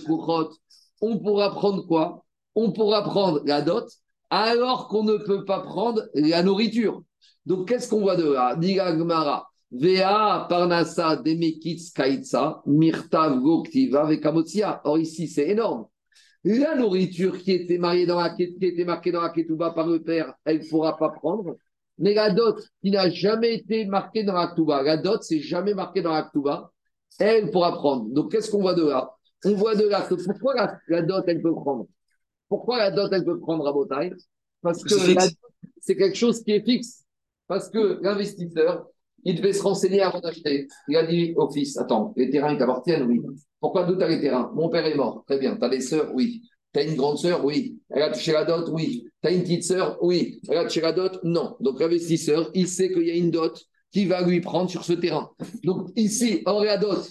on 1.02 1.18
pourra 1.18 1.52
prendre 1.52 1.86
quoi? 1.88 2.24
On 2.56 2.72
pourra 2.72 3.04
prendre 3.04 3.42
la 3.46 3.62
dot 3.62 3.88
alors 4.30 4.88
qu'on 4.88 5.04
ne 5.04 5.18
peut 5.18 5.46
pas 5.46 5.62
prendre 5.62 6.04
la 6.14 6.44
nourriture. 6.44 7.04
Donc, 7.46 7.68
qu'est-ce 7.68 7.90
qu'on 7.90 8.02
voit 8.02 8.16
de 8.16 8.32
là? 8.32 8.56
Diga 8.56 8.96
Vea 9.72 10.48
Parnasa 10.50 11.16
Demekitz 11.18 11.92
Kaitsa, 11.92 12.62
Mirtav 12.66 13.40
Goktiva 13.40 14.06
Vekamotia. 14.06 14.82
Or, 14.84 14.98
ici, 14.98 15.28
c'est 15.28 15.50
énorme. 15.50 15.86
La 16.44 16.76
nourriture 16.76 17.38
qui 17.38 17.52
était, 17.52 17.78
mariée 17.78 18.06
dans 18.06 18.20
la, 18.20 18.36
marquée 18.86 19.12
dans 19.12 19.22
la 19.22 19.30
Ketouba 19.30 19.72
par 19.72 19.88
le 19.88 20.02
père, 20.02 20.34
elle 20.46 20.60
ne 20.60 20.70
pourra 20.70 20.98
pas 20.98 21.10
prendre. 21.10 21.58
Mais 21.98 22.14
la 22.14 22.32
dot 22.32 22.58
qui 22.82 22.92
n'a 22.92 23.10
jamais 23.10 23.56
été 23.56 23.86
marquée 23.86 24.24
dans 24.24 24.34
la 24.34 24.48
Ketouba, 24.48 24.82
la 24.82 24.98
dot, 24.98 25.22
c'est 25.22 25.42
jamais 25.42 25.74
marquée 25.74 26.02
dans 26.02 26.14
la 26.14 26.24
Ketouba, 26.24 26.72
elle 27.20 27.52
pourra 27.52 27.74
prendre. 27.74 28.10
Donc, 28.10 28.32
qu'est-ce 28.32 28.50
qu'on 28.50 28.62
voit 28.62 28.74
de 28.74 28.88
là? 28.88 29.12
On 29.46 29.54
voit 29.54 29.76
de 29.76 29.88
là 29.88 30.02
que 30.02 30.16
pourquoi 30.16 30.56
la, 30.88 31.02
dot, 31.02 31.26
elle 31.28 31.42
peut 31.42 31.54
prendre? 31.54 31.88
Pourquoi 32.50 32.80
la 32.80 32.92
dot, 32.92 33.10
elle 33.14 33.24
peut 33.24 33.40
prendre 33.40 33.66
à 33.68 33.72
Botaï 33.72 34.12
Parce 34.62 34.84
que 34.84 34.96
c'est 35.80 35.96
quelque 35.96 36.18
chose 36.18 36.44
qui 36.44 36.52
est 36.52 36.66
fixe. 36.66 37.06
Parce 37.48 37.70
que 37.70 38.00
l'investisseur, 38.02 38.86
il 39.24 39.36
devait 39.36 39.54
se 39.54 39.64
renseigner 39.64 40.02
avant 40.02 40.20
d'acheter. 40.20 40.68
Il 40.88 40.98
a 40.98 41.06
dit 41.06 41.34
au 41.36 41.50
fils 41.50 41.78
Attends, 41.78 42.14
les 42.18 42.30
terrains, 42.30 42.54
ils 42.54 42.58
t'appartiennent 42.58 43.04
Oui. 43.08 43.22
Pourquoi 43.60 43.84
d'où 43.84 43.96
tu 43.96 44.04
as 44.04 44.08
les 44.08 44.22
terrains? 44.22 44.52
Mon 44.56 44.70
père 44.70 44.86
est 44.86 44.96
mort. 44.96 45.24
Très 45.28 45.38
bien. 45.38 45.56
Tu 45.58 45.66
as 45.66 45.70
des 45.70 45.82
sœurs 45.82 46.12
Oui. 46.14 46.42
Tu 46.74 46.80
as 46.80 46.84
une 46.84 46.96
grande 46.96 47.18
sœur 47.18 47.44
Oui. 47.44 47.80
Elle 47.90 48.04
a 48.04 48.12
touché 48.12 48.32
la 48.32 48.46
dot 48.46 48.70
Oui. 48.72 49.06
Tu 49.22 49.28
as 49.28 49.32
une 49.32 49.42
petite 49.42 49.64
sœur 49.64 49.98
Oui. 50.02 50.40
Elle 50.50 50.58
a 50.58 50.64
touché 50.64 50.82
la 50.82 50.94
dot 50.94 51.20
Non. 51.24 51.56
Donc 51.60 51.80
l'investisseur, 51.80 52.50
il 52.54 52.68
sait 52.68 52.92
qu'il 52.92 53.08
y 53.08 53.12
a 53.12 53.16
une 53.16 53.32
dot 53.32 53.60
qui 53.92 54.06
va 54.06 54.22
lui 54.22 54.40
prendre 54.40 54.70
sur 54.70 54.86
ce 54.86 54.94
terrain. 54.94 55.32
Donc 55.64 55.90
ici, 55.96 56.42
en 56.46 56.64
la 56.64 56.78
dot, 56.78 57.04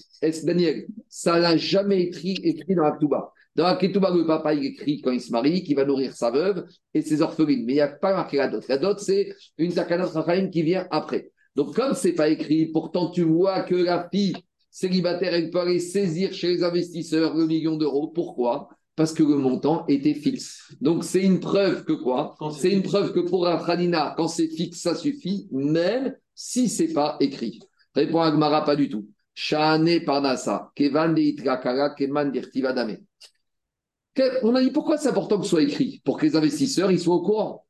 Daniel, 0.44 0.86
ça 1.08 1.38
n'a 1.40 1.56
jamais 1.56 2.02
écrit, 2.02 2.38
écrit 2.42 2.74
dans 2.74 2.84
la 2.84 2.92
Touba. 2.92 3.32
Dans 3.58 3.64
la 3.64 3.74
Ketouba, 3.74 4.12
le 4.14 4.24
papa, 4.24 4.54
il 4.54 4.64
écrit 4.66 5.00
quand 5.00 5.10
il 5.10 5.20
se 5.20 5.32
marie 5.32 5.64
qu'il 5.64 5.74
va 5.74 5.84
nourrir 5.84 6.14
sa 6.14 6.30
veuve 6.30 6.64
et 6.94 7.02
ses 7.02 7.22
orphelines. 7.22 7.64
Mais 7.66 7.72
il 7.72 7.74
n'y 7.74 7.80
a 7.80 7.88
pas 7.88 8.14
marqué 8.14 8.36
la 8.36 8.46
dot. 8.46 8.62
La 8.68 8.78
dot, 8.78 9.00
c'est 9.00 9.34
une 9.58 9.74
takanot 9.74 10.10
rachaim 10.10 10.48
qui 10.48 10.62
vient 10.62 10.86
après. 10.92 11.32
Donc, 11.56 11.74
comme 11.74 11.92
ce 11.94 12.06
n'est 12.06 12.14
pas 12.14 12.28
écrit, 12.28 12.66
pourtant 12.66 13.10
tu 13.10 13.22
vois 13.22 13.62
que 13.62 13.74
la 13.74 14.08
fille 14.12 14.36
célibataire, 14.70 15.34
elle 15.34 15.50
peut 15.50 15.58
aller 15.58 15.80
saisir 15.80 16.32
chez 16.32 16.54
les 16.54 16.62
investisseurs 16.62 17.34
le 17.34 17.48
million 17.48 17.76
d'euros. 17.76 18.12
Pourquoi? 18.14 18.68
Parce 18.94 19.12
que 19.12 19.24
le 19.24 19.34
montant 19.34 19.84
était 19.88 20.14
fixe. 20.14 20.72
Donc, 20.80 21.02
c'est 21.02 21.24
une 21.24 21.40
preuve 21.40 21.84
que 21.84 21.94
quoi? 21.94 22.36
C'est 22.56 22.70
une 22.70 22.84
preuve 22.84 23.12
que 23.12 23.20
pour 23.28 23.48
un 23.48 23.58
Khanina, 23.58 24.14
quand 24.16 24.28
c'est 24.28 24.46
fixe, 24.46 24.82
ça 24.82 24.94
suffit, 24.94 25.48
même 25.50 26.14
si 26.32 26.68
ce 26.68 26.84
n'est 26.84 26.92
pas 26.92 27.16
écrit. 27.18 27.58
Répond 27.92 28.20
Agmara, 28.20 28.64
pas 28.64 28.76
du 28.76 28.88
tout. 28.88 29.08
Shane 29.34 30.04
Parnasa, 30.04 30.70
Kevan 30.76 31.16
Keman 31.96 32.30
Dirtivadame. 32.30 32.98
On 34.42 34.54
a 34.54 34.62
dit 34.62 34.70
pourquoi 34.70 34.98
c'est 34.98 35.08
important 35.08 35.38
que 35.38 35.44
ce 35.44 35.50
soit 35.50 35.62
écrit? 35.62 36.00
Pour 36.04 36.18
que 36.18 36.26
les 36.26 36.36
investisseurs 36.36 36.90
ils 36.90 37.00
soient 37.00 37.16
au 37.16 37.22
courant. 37.22 37.64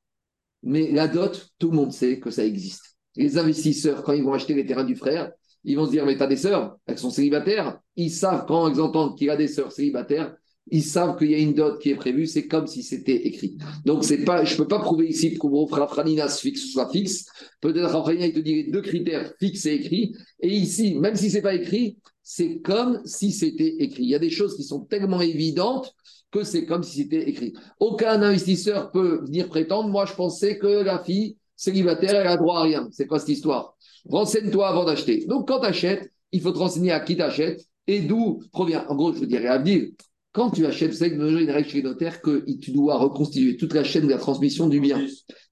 Mais 0.62 0.90
la 0.90 1.08
dot, 1.08 1.50
tout 1.58 1.70
le 1.70 1.76
monde 1.76 1.92
sait 1.92 2.18
que 2.18 2.30
ça 2.30 2.44
existe. 2.44 2.96
Les 3.16 3.38
investisseurs, 3.38 4.02
quand 4.02 4.12
ils 4.12 4.22
vont 4.22 4.32
acheter 4.32 4.54
les 4.54 4.66
terrains 4.66 4.84
du 4.84 4.96
frère, 4.96 5.30
ils 5.64 5.76
vont 5.76 5.86
se 5.86 5.90
dire 5.90 6.04
Mais 6.06 6.16
t'as 6.16 6.26
des 6.26 6.36
sœurs, 6.36 6.76
elles 6.86 6.98
sont 6.98 7.10
célibataires. 7.10 7.78
Ils 7.96 8.10
savent, 8.10 8.46
quand 8.46 8.68
ils 8.72 8.80
entendent 8.80 9.16
qu'il 9.16 9.30
a 9.30 9.36
des 9.36 9.48
sœurs 9.48 9.72
célibataires, 9.72 10.34
ils 10.70 10.82
savent 10.82 11.16
qu'il 11.16 11.30
y 11.30 11.34
a 11.34 11.38
une 11.38 11.54
dot 11.54 11.80
qui 11.80 11.90
est 11.90 11.94
prévue, 11.94 12.26
c'est 12.26 12.46
comme 12.46 12.66
si 12.66 12.82
c'était 12.82 13.26
écrit. 13.26 13.56
Donc, 13.84 14.04
c'est 14.04 14.24
pas, 14.24 14.44
je 14.44 14.52
ne 14.52 14.58
peux 14.58 14.68
pas 14.68 14.80
prouver 14.80 15.08
ici 15.08 15.38
que 15.38 15.74
Rafraninas 15.74 16.38
fixe 16.40 16.70
soit 16.72 16.90
fixe. 16.90 17.26
Peut-être 17.60 17.90
Rafranina, 17.90 18.26
il 18.26 18.32
te 18.34 18.40
dit 18.40 18.70
deux 18.70 18.82
critères 18.82 19.32
fixes 19.38 19.66
et 19.66 19.74
écrits. 19.74 20.14
Et 20.40 20.48
ici, 20.48 20.94
même 20.96 21.16
si 21.16 21.30
ce 21.30 21.36
n'est 21.36 21.42
pas 21.42 21.54
écrit, 21.54 21.98
c'est 22.30 22.60
comme 22.60 23.00
si 23.06 23.32
c'était 23.32 23.76
écrit. 23.78 24.02
Il 24.02 24.10
y 24.10 24.14
a 24.14 24.18
des 24.18 24.28
choses 24.28 24.54
qui 24.54 24.62
sont 24.62 24.80
tellement 24.80 25.22
évidentes 25.22 25.94
que 26.30 26.44
c'est 26.44 26.66
comme 26.66 26.82
si 26.82 26.98
c'était 26.98 27.26
écrit. 27.26 27.54
Aucun 27.80 28.20
investisseur 28.20 28.90
peut 28.90 29.22
venir 29.24 29.48
prétendre, 29.48 29.88
moi 29.88 30.04
je 30.04 30.12
pensais 30.12 30.58
que 30.58 30.66
la 30.66 31.02
fille 31.02 31.38
célibataire, 31.56 32.14
elle 32.14 32.26
a 32.26 32.36
droit 32.36 32.58
à 32.58 32.62
rien. 32.64 32.86
C'est 32.92 33.06
quoi 33.06 33.18
cette 33.18 33.30
histoire? 33.30 33.74
Renseigne-toi 34.10 34.68
avant 34.68 34.84
d'acheter. 34.84 35.24
Donc 35.24 35.48
quand 35.48 35.60
tu 35.60 35.66
achètes, 35.68 36.12
il 36.30 36.42
faut 36.42 36.52
te 36.52 36.58
renseigner 36.58 36.92
à 36.92 37.00
qui 37.00 37.16
t'achètes 37.16 37.64
et 37.86 38.00
d'où 38.00 38.42
provient. 38.52 38.84
En 38.90 38.94
gros, 38.94 39.14
je 39.14 39.24
dire, 39.24 39.50
à 39.50 39.58
dire, 39.58 39.88
quand 40.32 40.50
tu 40.50 40.66
achètes, 40.66 40.92
c'est 40.92 41.10
que 41.10 41.14
une 41.14 41.50
règle 41.50 41.66
chez 41.66 41.78
les 41.78 41.84
notaires 41.84 42.20
que 42.20 42.44
tu 42.60 42.72
dois 42.72 42.98
reconstituer 42.98 43.56
toute 43.56 43.72
la 43.72 43.84
chaîne 43.84 44.04
de 44.04 44.10
la 44.10 44.18
transmission 44.18 44.68
du 44.68 44.80
bien. 44.80 45.02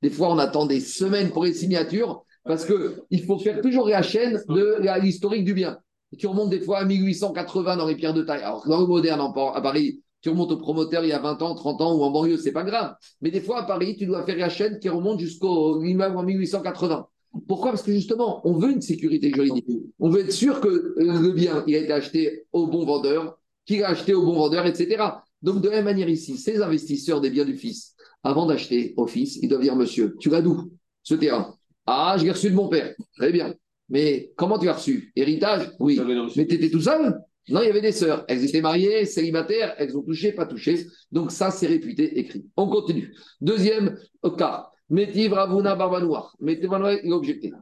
Des 0.02 0.10
fois, 0.10 0.30
on 0.30 0.36
attend 0.36 0.66
des 0.66 0.80
semaines 0.80 1.30
pour 1.30 1.46
les 1.46 1.54
signatures 1.54 2.22
parce 2.44 2.66
qu'il 2.66 3.24
faut 3.24 3.38
faire 3.38 3.62
toujours 3.62 3.88
la 3.88 4.02
chaîne 4.02 4.42
de 4.50 5.00
l'historique 5.00 5.46
du 5.46 5.54
bien. 5.54 5.78
Tu 6.18 6.26
remontes 6.26 6.50
des 6.50 6.60
fois 6.60 6.78
à 6.78 6.84
1880 6.84 7.76
dans 7.76 7.86
les 7.86 7.96
pierres 7.96 8.14
de 8.14 8.22
taille. 8.22 8.42
Alors, 8.42 8.66
dans 8.66 8.80
le 8.80 8.86
moderne, 8.86 9.20
à 9.20 9.60
Paris, 9.60 10.02
tu 10.20 10.30
remontes 10.30 10.52
au 10.52 10.56
promoteur 10.56 11.04
il 11.04 11.08
y 11.08 11.12
a 11.12 11.18
20 11.18 11.42
ans, 11.42 11.54
30 11.54 11.80
ans 11.80 11.94
ou 11.94 12.02
en 12.02 12.10
banlieue, 12.10 12.36
c'est 12.36 12.52
pas 12.52 12.64
grave. 12.64 12.94
Mais 13.20 13.30
des 13.30 13.40
fois, 13.40 13.60
à 13.60 13.62
Paris, 13.64 13.96
tu 13.96 14.06
dois 14.06 14.24
faire 14.24 14.36
la 14.36 14.48
chaîne 14.48 14.78
qui 14.78 14.88
remonte 14.88 15.20
jusqu'au 15.20 15.82
immeuble 15.82 16.16
en 16.16 16.22
1880. 16.22 17.06
Pourquoi? 17.46 17.70
Parce 17.70 17.82
que 17.82 17.92
justement, 17.92 18.40
on 18.48 18.54
veut 18.54 18.72
une 18.72 18.80
sécurité 18.80 19.30
juridique. 19.30 19.66
On 19.98 20.08
veut 20.08 20.20
être 20.20 20.32
sûr 20.32 20.60
que 20.60 20.94
le 20.96 21.30
bien, 21.32 21.62
il 21.66 21.74
a 21.74 21.78
été 21.78 21.92
acheté 21.92 22.46
au 22.52 22.66
bon 22.66 22.84
vendeur, 22.84 23.38
qu'il 23.66 23.84
a 23.84 23.88
acheté 23.88 24.14
au 24.14 24.24
bon 24.24 24.34
vendeur, 24.34 24.66
etc. 24.66 25.04
Donc, 25.42 25.60
de 25.60 25.68
la 25.68 25.76
même 25.76 25.84
manière 25.84 26.08
ici, 26.08 26.38
ces 26.38 26.62
investisseurs 26.62 27.20
des 27.20 27.30
biens 27.30 27.44
du 27.44 27.56
fils, 27.56 27.94
avant 28.22 28.46
d'acheter 28.46 28.94
au 28.96 29.06
fils, 29.06 29.36
ils 29.36 29.48
doivent 29.48 29.62
dire 29.62 29.76
Monsieur, 29.76 30.16
tu 30.18 30.30
vas 30.30 30.40
d'où? 30.40 30.72
Ce 31.02 31.14
terrain 31.14 31.54
Ah, 31.86 32.16
je 32.18 32.24
l'ai 32.24 32.32
reçu 32.32 32.50
de 32.50 32.56
mon 32.56 32.68
père. 32.68 32.94
Très 33.16 33.30
bien. 33.30 33.54
Mais 33.88 34.32
comment 34.36 34.58
tu 34.58 34.68
as 34.68 34.74
reçu? 34.74 35.12
Héritage? 35.14 35.70
Oui. 35.78 36.00
Mais 36.36 36.46
tu 36.46 36.54
étais 36.54 36.70
tout 36.70 36.80
seul? 36.80 37.20
Non, 37.48 37.62
il 37.62 37.66
y 37.66 37.70
avait 37.70 37.80
des 37.80 37.92
sœurs. 37.92 38.24
Elles 38.26 38.44
étaient 38.44 38.60
mariées, 38.60 39.06
célibataires, 39.06 39.74
elles 39.78 39.96
ont 39.96 40.02
touché, 40.02 40.32
pas 40.32 40.46
touché. 40.46 40.86
Donc, 41.12 41.30
ça, 41.30 41.52
c'est 41.52 41.68
réputé 41.68 42.18
écrit. 42.18 42.44
On 42.56 42.68
continue. 42.68 43.14
Deuxième 43.40 43.96
cas. 44.36 44.70
Métiv 44.88 45.32
Ravuna 45.32 45.74
Barbanoir. 45.74 46.36
Métiv 46.40 46.70
il 47.02 47.10
est 47.10 47.12
objecté. 47.12 47.52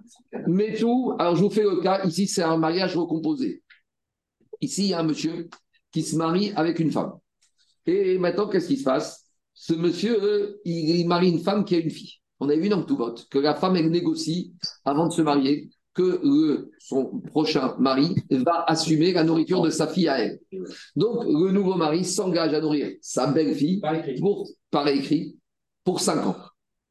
tout, 0.78 1.14
alors 1.18 1.36
je 1.36 1.42
vous 1.42 1.50
fais 1.50 1.62
le 1.62 1.80
cas, 1.80 2.04
ici 2.04 2.26
c'est 2.26 2.42
un 2.42 2.58
mariage 2.58 2.96
recomposé. 2.96 3.62
Ici, 4.60 4.84
il 4.84 4.88
y 4.88 4.94
a 4.94 5.00
un 5.00 5.04
monsieur 5.04 5.48
qui 5.90 6.02
se 6.02 6.16
marie 6.16 6.52
avec 6.54 6.78
une 6.78 6.90
femme. 6.90 7.12
Et 7.86 8.18
maintenant, 8.18 8.48
qu'est-ce 8.48 8.68
qui 8.68 8.76
se 8.76 8.84
passe? 8.84 9.26
Ce 9.52 9.72
monsieur, 9.72 10.60
il, 10.64 11.06
marie 11.06 11.30
une 11.30 11.42
femme 11.42 11.64
qui 11.64 11.74
a 11.74 11.78
une 11.78 11.90
fille. 11.90 12.14
On 12.40 12.48
a 12.48 12.56
vu 12.56 12.68
dans 12.68 12.82
tout 12.82 12.96
vote 12.96 13.26
que 13.30 13.38
la 13.38 13.54
femme, 13.54 13.76
elle 13.76 13.90
négocie 13.90 14.54
avant 14.84 15.06
de 15.08 15.12
se 15.12 15.22
marier 15.22 15.70
que 15.94 16.70
son 16.78 17.20
prochain 17.20 17.76
mari 17.78 18.14
va 18.30 18.64
assumer 18.66 19.12
la 19.12 19.24
nourriture 19.24 19.62
de 19.62 19.70
sa 19.70 19.86
fille 19.86 20.08
à 20.08 20.18
elle. 20.18 20.40
Donc, 20.96 21.24
le 21.24 21.52
nouveau 21.52 21.76
mari 21.76 22.04
s'engage 22.04 22.52
à 22.52 22.60
nourrir 22.60 22.92
sa 23.00 23.28
belle-fille 23.28 23.80
pour, 24.18 24.48
par 24.70 24.88
écrit 24.88 25.38
pour 25.84 26.00
5 26.00 26.26
ans 26.26 26.36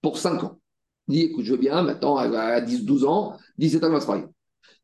pour 0.03 0.19
5 0.19 0.43
ans. 0.43 0.59
Il 1.07 1.15
dit, 1.15 1.21
écoute, 1.23 1.45
je 1.45 1.53
veux 1.53 1.57
bien, 1.57 1.81
maintenant 1.81 2.21
elle 2.21 2.35
a 2.35 2.61
10, 2.61 2.85
12 2.85 3.05
ans, 3.05 3.37
17 3.57 3.83
ans, 3.83 3.87
elle 3.87 3.93
va 3.93 4.01
se 4.01 4.07
marier. 4.07 4.25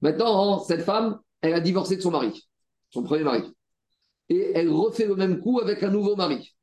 Maintenant, 0.02 0.60
cette 0.60 0.82
femme, 0.82 1.20
elle 1.42 1.54
a 1.54 1.60
divorcé 1.60 1.98
de 1.98 2.02
son 2.02 2.12
mari, 2.12 2.48
son 2.90 3.04
premier 3.04 3.24
mari. 3.24 3.44
Et 4.30 4.52
elle 4.56 4.70
refait 4.70 5.06
le 5.06 5.16
même 5.16 5.40
coup 5.40 5.60
avec 5.60 5.84
un 5.84 5.90
nouveau 5.90 6.16
mari. 6.16 6.56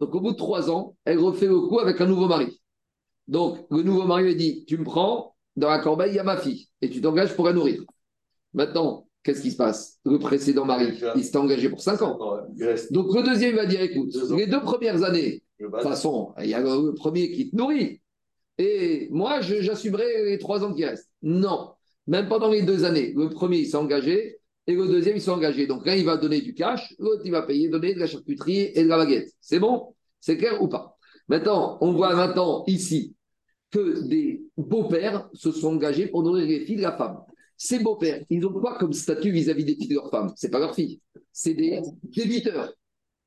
Donc 0.00 0.14
au 0.14 0.20
bout 0.20 0.32
de 0.32 0.36
3 0.36 0.70
ans, 0.70 0.96
elle 1.04 1.18
refait 1.18 1.46
le 1.46 1.60
coup 1.60 1.78
avec 1.78 2.00
un 2.00 2.06
nouveau 2.06 2.26
mari. 2.26 2.60
Donc 3.28 3.66
le 3.70 3.82
nouveau 3.82 4.04
mari 4.04 4.24
lui 4.24 4.36
dit, 4.36 4.64
tu 4.66 4.78
me 4.78 4.84
prends, 4.84 5.35
dans 5.56 5.70
la 5.70 5.78
corbeille, 5.78 6.12
il 6.12 6.16
y 6.16 6.18
a 6.18 6.24
ma 6.24 6.36
fille, 6.36 6.68
et 6.80 6.90
tu 6.90 7.00
t'engages 7.00 7.34
pour 7.34 7.46
la 7.46 7.52
nourrir. 7.52 7.82
Maintenant, 8.54 9.08
qu'est-ce 9.22 9.42
qui 9.42 9.50
se 9.50 9.56
passe? 9.56 9.98
Le 10.04 10.18
précédent 10.18 10.64
mari, 10.64 10.98
il 11.16 11.24
s'est 11.24 11.36
engagé 11.36 11.68
pour 11.68 11.80
5 11.80 12.02
ans. 12.02 12.18
Donc 12.90 13.14
le 13.14 13.22
deuxième 13.22 13.56
va 13.56 13.66
dire, 13.66 13.80
écoute, 13.80 14.14
les 14.36 14.46
deux 14.46 14.60
premières 14.60 15.02
années, 15.02 15.42
de 15.58 15.66
toute 15.66 15.82
façon, 15.82 16.32
il 16.42 16.48
y 16.48 16.54
a 16.54 16.60
le 16.60 16.94
premier 16.94 17.30
qui 17.30 17.50
te 17.50 17.56
nourrit. 17.56 18.00
Et 18.58 19.08
moi, 19.10 19.40
j'assumerai 19.40 20.24
les 20.24 20.38
trois 20.38 20.64
ans 20.64 20.72
qui 20.72 20.84
restent. 20.84 21.10
Non, 21.22 21.72
même 22.06 22.28
pendant 22.28 22.50
les 22.50 22.62
deux 22.62 22.84
années. 22.84 23.12
Le 23.14 23.28
premier, 23.28 23.58
il 23.58 23.66
s'est 23.66 23.76
engagé 23.76 24.38
et 24.66 24.74
le 24.74 24.86
deuxième, 24.86 25.16
il 25.16 25.20
s'est 25.20 25.30
engagé. 25.30 25.66
Donc, 25.66 25.86
l'un, 25.86 25.94
il 25.94 26.04
va 26.04 26.16
donner 26.16 26.40
du 26.40 26.54
cash, 26.54 26.94
l'autre, 26.98 27.22
il 27.24 27.32
va 27.32 27.42
payer, 27.42 27.68
donner 27.68 27.94
de 27.94 28.00
la 28.00 28.06
charcuterie 28.06 28.70
et 28.74 28.82
de 28.82 28.88
la 28.88 28.96
baguette. 28.96 29.30
C'est 29.40 29.58
bon? 29.58 29.94
C'est 30.20 30.36
clair 30.36 30.62
ou 30.62 30.68
pas? 30.68 30.96
Maintenant, 31.28 31.78
on 31.80 31.92
voit 31.92 32.14
maintenant 32.14 32.64
ici 32.66 33.14
que 33.70 34.06
des 34.06 34.42
beaux-pères 34.56 35.28
se 35.32 35.50
sont 35.52 35.74
engagés 35.74 36.06
pour 36.06 36.22
nourrir 36.22 36.46
les 36.46 36.64
filles 36.64 36.76
de 36.76 36.82
la 36.82 36.96
femme. 36.96 37.18
Ces 37.56 37.78
beaux-pères, 37.78 38.24
ils 38.30 38.44
ont 38.46 38.52
quoi 38.52 38.76
comme 38.78 38.92
statut 38.92 39.30
vis-à-vis 39.30 39.64
des 39.64 39.74
filles 39.74 39.88
de 39.88 39.94
leur 39.94 40.10
femme? 40.10 40.32
C'est 40.36 40.50
pas 40.50 40.58
leur 40.58 40.74
fille, 40.74 41.00
c'est 41.32 41.54
des 41.54 41.80
débiteurs. 42.04 42.72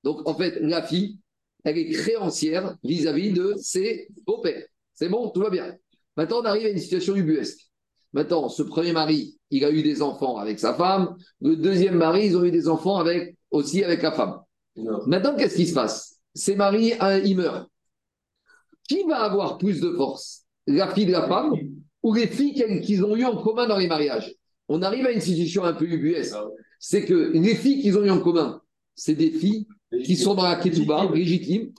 Donc, 0.04 0.28
en 0.28 0.36
fait, 0.36 0.60
la 0.62 0.84
fille, 0.84 1.18
elle 1.64 1.78
est 1.78 1.90
créancière 1.90 2.78
vis-à-vis 2.84 3.34
de 3.34 3.56
ses 3.58 4.08
beaux-pères. 4.26 4.66
C'est 4.94 5.10
bon, 5.10 5.30
tout 5.30 5.42
va 5.42 5.50
bien. 5.50 5.76
Maintenant, 6.16 6.42
on 6.42 6.46
arrive 6.46 6.68
à 6.68 6.70
une 6.70 6.78
situation 6.78 7.16
ubuesque. 7.16 7.70
Maintenant, 8.14 8.50
ce 8.50 8.64
premier 8.64 8.92
mari, 8.92 9.38
il 9.52 9.66
a 9.66 9.72
eu 9.72 9.84
des 9.84 10.02
enfants 10.02 10.38
avec 10.38 10.60
sa 10.60 10.74
femme. 10.74 11.16
Le 11.42 11.56
deuxième 11.56 11.96
mari, 11.96 12.28
ils 12.28 12.38
ont 12.38 12.44
eu 12.44 12.52
des 12.52 12.68
enfants 12.68 12.98
avec, 12.98 13.36
aussi 13.52 13.84
avec 13.84 14.02
la 14.02 14.12
femme. 14.12 14.40
Maintenant, 15.06 15.36
qu'est-ce 15.36 15.56
qui 15.56 15.68
se 15.68 15.74
passe? 15.74 16.18
Ces 16.34 16.56
maris, 16.56 16.94
ils 17.26 17.36
meurent. 17.36 17.68
Qui 18.90 19.04
va 19.04 19.22
avoir 19.22 19.60
plus 19.60 19.80
de 19.80 19.92
force 19.92 20.46
La 20.66 20.94
fille 20.94 21.06
de 21.06 21.12
la 21.12 21.28
femme 21.28 21.54
ou 22.02 22.14
les 22.14 22.28
filles 22.28 22.82
qu'ils 22.82 23.06
ont 23.06 23.16
eues 23.16 23.26
en 23.26 23.38
commun 23.38 23.68
dans 23.68 23.78
les 23.78 23.88
mariages? 23.88 24.34
On 24.68 24.82
arrive 24.82 25.06
à 25.06 25.12
une 25.12 25.22
situation 25.22 25.64
un 25.64 25.74
peu 25.74 25.86
ubuesque. 25.86 26.36
C'est 26.80 27.06
que 27.06 27.32
les 27.34 27.56
filles 27.56 27.82
qu'ils 27.82 27.98
ont 27.98 28.04
eues 28.04 28.10
en 28.10 28.20
commun, 28.20 28.62
c'est 28.96 29.14
des 29.14 29.32
filles 29.32 29.68
qui 30.04 30.16
sont 30.16 30.34
dans 30.34 30.44
la 30.44 30.56
ketouba, 30.56 31.08
légitimes, 31.14 31.72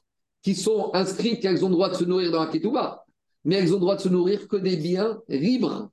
qui 0.43 0.55
sont 0.55 0.91
inscrites 0.95 1.41
qu'elles 1.41 1.65
ont 1.65 1.69
le 1.69 1.75
droit 1.75 1.89
de 1.89 1.95
se 1.95 2.05
nourrir 2.05 2.31
dans 2.31 2.45
la 2.45 2.51
ketouba, 2.51 3.05
mais 3.45 3.57
elles 3.57 3.71
ont 3.71 3.77
le 3.77 3.81
droit 3.81 3.97
de 3.97 4.01
se 4.01 4.09
nourrir 4.09 4.47
que 4.49 4.57
des 4.57 4.77
biens 4.77 5.21
libres. 5.29 5.91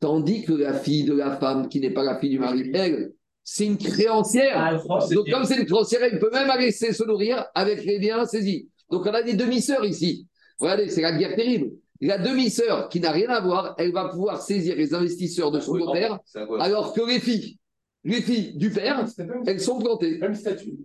Tandis 0.00 0.44
que 0.44 0.52
la 0.52 0.74
fille 0.74 1.04
de 1.04 1.14
la 1.14 1.36
femme, 1.36 1.68
qui 1.68 1.80
n'est 1.80 1.90
pas 1.90 2.04
la 2.04 2.18
fille 2.18 2.30
du 2.30 2.38
mari, 2.38 2.70
elle, 2.74 3.12
c'est 3.42 3.66
une 3.66 3.78
créancière. 3.78 4.56
Ah, 4.56 4.78
Donc, 5.12 5.30
comme 5.30 5.44
c'est 5.44 5.58
une 5.58 5.66
créancière, 5.66 6.02
elle 6.02 6.18
peut 6.18 6.30
même 6.32 6.50
aller 6.50 6.70
se 6.70 7.04
nourrir 7.04 7.44
avec 7.54 7.84
les 7.84 7.98
biens 7.98 8.24
saisis. 8.24 8.68
Donc, 8.90 9.06
on 9.06 9.10
a 9.10 9.22
des 9.22 9.34
demi-sœurs 9.34 9.84
ici. 9.84 10.27
Regardez, 10.58 10.88
c'est 10.88 11.02
la 11.02 11.12
guerre 11.12 11.34
terrible. 11.34 11.72
La 12.00 12.18
demi-sœur, 12.18 12.88
qui 12.88 13.00
n'a 13.00 13.10
rien 13.10 13.28
à 13.30 13.40
voir, 13.40 13.74
elle 13.78 13.92
va 13.92 14.08
pouvoir 14.08 14.40
saisir 14.40 14.76
les 14.76 14.94
investisseurs 14.94 15.50
de 15.50 15.60
son 15.60 15.92
père, 15.92 16.18
alors 16.60 16.92
que 16.94 17.00
les 17.06 17.18
filles, 17.18 17.58
les 18.04 18.22
filles 18.22 18.56
du 18.56 18.70
père, 18.70 19.04
elles 19.46 19.60
sont 19.60 19.78
plantées. 19.78 20.18
Même 20.18 20.34
statut. 20.34 20.78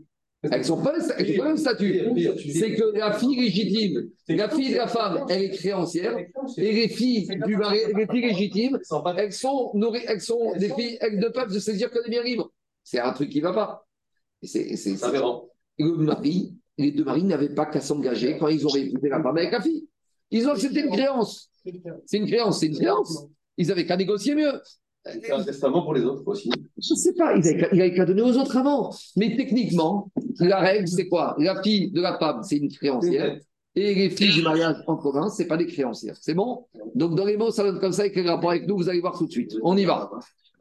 Elles 0.52 0.66
sont 0.66 0.82
pas, 0.82 0.92
pas 0.92 1.20
le 1.20 1.44
même 1.44 1.58
statut. 1.58 2.02
C'est 2.52 2.74
que 2.74 2.98
la 2.98 3.14
fille 3.14 3.40
légitime, 3.40 4.10
la 4.28 4.50
fille 4.50 4.72
de 4.72 4.78
la 4.78 4.88
femme, 4.88 5.26
elle 5.30 5.44
est 5.44 5.52
créancière, 5.52 6.18
et 6.18 6.72
les 6.74 6.90
filles 6.90 7.28
du 7.46 7.56
mari, 7.56 7.80
les 7.96 8.08
filles 8.08 8.22
légitimes, 8.22 8.80
elles 9.18 9.32
sont 9.32 9.72
nourries, 9.74 10.04
elles 10.06 10.20
sont 10.20 10.54
des 10.58 10.70
filles, 10.70 10.98
elles 11.00 11.18
ne 11.18 11.30
peuvent 11.30 11.54
se 11.54 11.60
saisir 11.60 11.90
que 11.90 12.04
des 12.04 12.10
biens 12.10 12.24
libres. 12.24 12.52
C'est 12.84 13.00
un 13.00 13.14
truc 13.14 13.30
qui 13.30 13.38
ne 13.38 13.44
va 13.44 13.54
pas. 13.54 13.88
C'est 14.42 14.76
le 15.78 15.96
mari, 15.96 16.56
les 16.78 16.92
deux 16.92 17.04
maris 17.04 17.24
n'avaient 17.24 17.54
pas 17.54 17.66
qu'à 17.66 17.82
s'engager 17.82 18.38
quand 18.38 18.48
ils 18.48 18.66
ont 18.66 18.70
réputé 18.70 19.10
la 19.10 19.22
femme 19.22 19.38
avec 19.38 19.52
la 19.52 19.62
fille. 19.62 19.88
Ils 20.32 20.48
ont 20.48 20.52
accepté 20.52 20.82
une 20.82 20.92
créance. 20.92 21.50
C'est 22.06 22.18
une 22.18 22.28
créance, 22.28 22.60
c'est 22.60 22.68
une 22.68 22.78
créance. 22.78 23.28
Ils 23.58 23.72
avaient 23.72 23.86
qu'à 23.86 23.98
négocier 23.98 24.36
mieux. 24.36 24.54
Un 25.06 25.44
testament 25.44 25.84
pour 25.84 25.94
les 25.94 26.04
autres 26.04 26.24
aussi. 26.26 26.50
Je 26.78 26.94
ne 26.94 26.98
sais 26.98 27.14
pas, 27.14 27.36
il 27.36 27.82
avait 27.82 27.94
qu'à 27.94 28.06
donner 28.06 28.22
aux 28.22 28.38
autres 28.38 28.58
avant. 28.58 28.94
Mais 29.18 29.36
techniquement, 29.36 30.12
la 30.40 30.60
règle, 30.60 30.88
c'est 30.88 31.08
quoi? 31.08 31.36
La 31.38 31.62
fille 31.62 31.92
de 31.92 32.02
la 32.02 32.18
femme, 32.18 32.42
c'est 32.44 32.58
une 32.58 32.72
créancière. 32.72 33.38
Et 33.76 33.96
les 33.96 34.10
filles 34.10 34.34
du 34.34 34.44
mariage 34.44 34.78
en 34.88 34.98
commun, 34.98 35.30
ce 35.30 35.42
n'est 35.42 35.48
pas 35.48 35.58
des 35.58 35.66
créancières. 35.66 36.16
C'est 36.22 36.34
bon? 36.34 36.68
Donc, 36.96 37.16
dans 37.16 37.26
les 37.26 37.38
mots, 37.38 37.52
ça 37.52 37.64
donne 37.64 37.80
comme 37.80 37.92
ça, 37.92 38.04
avec 38.04 38.16
les 38.16 38.22
rapports 38.22 38.52
avec 38.52 38.68
nous, 38.68 38.78
vous 38.78 38.88
allez 38.88 39.02
voir 39.02 39.18
tout 39.18 39.26
de 39.26 39.32
suite. 39.32 39.56
On 39.64 39.76
y 39.76 39.84
va. 39.84 40.12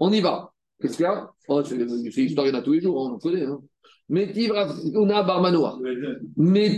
On 0.01 0.11
y 0.13 0.21
va. 0.21 0.53
Qu'est-ce 0.81 0.97
qu'il 0.97 1.05
y 1.05 1.07
a? 1.07 1.31
Oh, 1.49 1.63
C'est 1.63 1.77
l'histoire, 1.77 2.47
il 2.47 2.53
y 2.53 2.57
en 2.57 2.59
a 2.59 2.63
tous 2.63 2.73
les 2.73 2.81
jours, 2.81 2.97
on 2.97 3.19
connaît. 3.19 3.45
Hein. 3.45 3.61
Metivra 4.09 4.69
Barmanoa. 5.23 5.79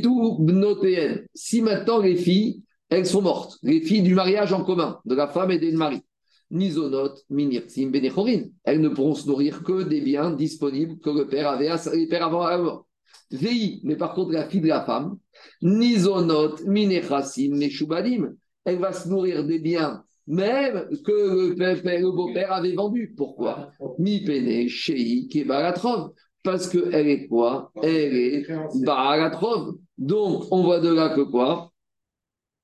tout 0.02 0.38
Bnotéen. 0.40 1.20
Si 1.34 1.62
maintenant 1.62 2.00
les 2.00 2.16
filles, 2.16 2.62
elles 2.90 3.06
sont 3.06 3.22
mortes, 3.22 3.58
les 3.62 3.80
filles 3.80 4.02
du 4.02 4.14
mariage 4.14 4.52
en 4.52 4.64
commun, 4.64 5.00
de 5.04 5.14
la 5.14 5.26
femme 5.26 5.50
et 5.50 5.58
des 5.58 5.72
maris, 5.72 6.02
Nizonot, 6.50 7.14
Minirtim, 7.30 7.90
Benechorin. 7.90 8.44
Elles 8.64 8.80
ne 8.80 8.88
pourront 8.88 9.14
se 9.14 9.26
nourrir 9.26 9.62
que 9.62 9.82
des 9.82 10.00
biens 10.00 10.30
disponibles 10.30 10.98
que 11.00 11.10
le 11.10 11.26
père 11.26 11.48
avait 11.48 11.70
les 11.94 12.06
pères 12.06 12.26
avant 12.26 12.46
la 12.46 12.58
mort. 12.58 12.86
Vei, 13.30 13.80
mais 13.82 13.96
par 13.96 14.14
contre, 14.14 14.32
la 14.32 14.48
fille 14.48 14.60
de 14.60 14.68
la 14.68 14.84
femme, 14.84 15.18
Nizonot, 15.62 16.56
Minechasim, 16.66 17.54
Neshubadim. 17.54 18.34
Elle 18.64 18.78
va 18.78 18.92
se 18.92 19.08
nourrir 19.08 19.44
des 19.44 19.58
biens 19.58 20.04
même 20.26 20.88
que 21.04 21.54
le, 21.54 22.10
beau-père 22.10 22.52
avait 22.52 22.72
vendus. 22.72 23.14
Pourquoi? 23.16 23.70
Mi 23.98 24.24
Pene, 24.24 24.68
Shei, 24.68 25.28
Kebaratrov. 25.30 26.12
Parce 26.44 26.68
qu'elle 26.68 27.08
est 27.08 27.26
quoi? 27.26 27.72
Elle 27.82 28.14
est 28.14 28.46
Baalatrov. 28.84 29.76
Donc, 29.98 30.44
on 30.52 30.62
voit 30.62 30.78
de 30.78 30.92
là 30.92 31.08
que 31.08 31.22
quoi? 31.22 31.72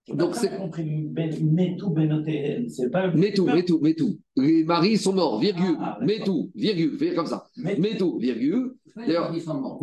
Donc 0.08 0.34
c'est 0.34 0.56
compris, 0.56 1.08
mais 1.14 1.76
tout, 1.76 1.94
c'est 2.68 2.90
pas. 2.90 3.12
Mais 3.14 3.32
tout, 3.32 3.46
mais 3.46 3.64
tout, 3.64 3.78
mais 3.80 3.94
tout. 3.94 4.18
Les 4.36 4.64
maris 4.64 4.96
sont 4.96 5.12
morts, 5.12 5.38
virgule. 5.38 5.76
Ah, 5.80 5.98
mais 6.02 6.18
tout, 6.24 6.50
virgule. 6.54 6.98
Fais 6.98 7.14
comme 7.14 7.26
ça. 7.26 7.46
Mais 7.56 7.96
tout, 7.96 8.18
virgule. 8.18 8.74
D'ailleurs, 8.96 9.32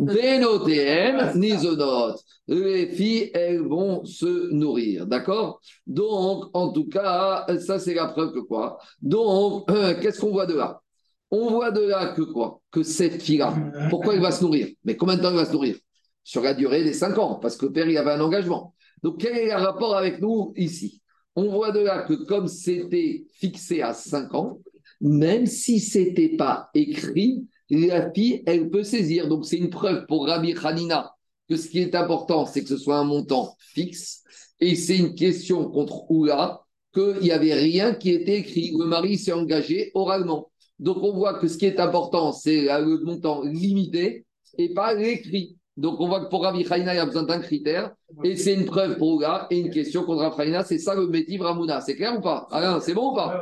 Vénotéem, 0.00 1.32
Nizonot. 1.34 2.14
Les 2.46 2.88
filles, 2.88 3.30
elles 3.32 3.62
vont 3.62 4.04
se 4.04 4.52
nourrir. 4.52 5.06
D'accord? 5.06 5.60
Donc, 5.86 6.44
en 6.52 6.72
tout 6.72 6.88
cas, 6.88 7.46
ça, 7.58 7.78
c'est 7.78 7.94
la 7.94 8.08
preuve 8.08 8.32
que 8.32 8.40
quoi? 8.40 8.78
Donc, 9.00 9.70
euh, 9.70 9.94
qu'est-ce 10.00 10.20
qu'on 10.20 10.30
voit 10.30 10.46
de 10.46 10.54
là? 10.54 10.82
On 11.30 11.50
voit 11.50 11.70
de 11.70 11.82
là 11.82 12.14
que 12.14 12.22
quoi? 12.22 12.60
Que 12.70 12.82
cette 12.82 13.22
fille-là, 13.22 13.54
pourquoi 13.90 14.14
elle 14.14 14.20
va 14.20 14.32
se 14.32 14.42
nourrir? 14.42 14.68
Mais 14.84 14.96
combien 14.96 15.16
de 15.16 15.22
temps 15.22 15.30
elle 15.30 15.36
va 15.36 15.44
se 15.44 15.52
nourrir? 15.52 15.76
Sur 16.24 16.42
la 16.42 16.54
durée 16.54 16.84
des 16.84 16.92
5 16.92 17.18
ans, 17.18 17.34
parce 17.36 17.56
que 17.56 17.66
le 17.66 17.72
père, 17.72 17.86
avait 17.86 18.12
un 18.12 18.20
engagement. 18.20 18.74
Donc, 19.02 19.20
quel 19.20 19.36
est 19.36 19.46
le 19.46 19.54
rapport 19.54 19.96
avec 19.96 20.20
nous 20.20 20.52
ici? 20.56 21.02
On 21.36 21.48
voit 21.50 21.70
de 21.70 21.80
là 21.80 22.02
que 22.02 22.14
comme 22.14 22.48
c'était 22.48 23.24
fixé 23.32 23.82
à 23.82 23.94
5 23.94 24.34
ans, 24.34 24.60
même 25.00 25.46
si 25.46 25.80
ce 25.80 25.98
n'était 25.98 26.36
pas 26.36 26.70
écrit, 26.74 27.46
la 27.70 28.10
fille, 28.10 28.42
elle 28.46 28.70
peut 28.70 28.82
saisir. 28.82 29.28
Donc, 29.28 29.44
c'est 29.44 29.58
une 29.58 29.70
preuve 29.70 30.06
pour 30.06 30.26
Rabbi 30.26 30.54
Hanina 30.62 31.12
que 31.48 31.56
ce 31.56 31.68
qui 31.68 31.78
est 31.78 31.94
important, 31.94 32.44
c'est 32.46 32.62
que 32.62 32.68
ce 32.68 32.76
soit 32.76 32.98
un 32.98 33.04
montant 33.04 33.54
fixe. 33.58 34.22
Et 34.60 34.74
c'est 34.74 34.96
une 34.96 35.14
question 35.14 35.70
contre 35.70 36.10
Oula 36.10 36.60
qu'il 36.92 37.20
n'y 37.22 37.30
avait 37.30 37.54
rien 37.54 37.94
qui 37.94 38.10
était 38.10 38.38
écrit. 38.38 38.72
Le 38.76 38.86
mari 38.86 39.16
s'est 39.16 39.32
engagé 39.32 39.90
oralement. 39.94 40.50
Donc, 40.78 40.98
on 41.02 41.12
voit 41.12 41.34
que 41.34 41.48
ce 41.48 41.58
qui 41.58 41.66
est 41.66 41.80
important, 41.80 42.32
c'est 42.32 42.62
le 42.62 43.04
montant 43.04 43.42
limité 43.42 44.24
et 44.56 44.72
pas 44.74 44.94
l'écrit. 44.94 45.56
Donc, 45.76 46.00
on 46.00 46.08
voit 46.08 46.24
que 46.24 46.28
pour 46.28 46.42
Rabbi 46.42 46.66
Haïna, 46.68 46.92
il 46.94 46.96
y 46.96 47.00
a 47.00 47.06
besoin 47.06 47.22
d'un 47.22 47.38
critère. 47.38 47.92
Et 48.24 48.36
c'est 48.36 48.54
une 48.54 48.64
preuve 48.64 48.98
pour 48.98 49.10
Ouga 49.10 49.46
et 49.50 49.60
une 49.60 49.70
question 49.70 50.02
contre 50.02 50.22
Rabbi 50.22 50.42
Haïna. 50.42 50.64
C'est 50.64 50.78
ça 50.78 50.94
le 50.94 51.06
métier 51.06 51.38
Ramouna. 51.38 51.80
C'est 51.80 51.94
clair 51.94 52.18
ou 52.18 52.20
pas? 52.20 52.48
Alain, 52.50 52.80
c'est 52.80 52.94
bon 52.94 53.12
ou 53.12 53.14
pas? 53.14 53.40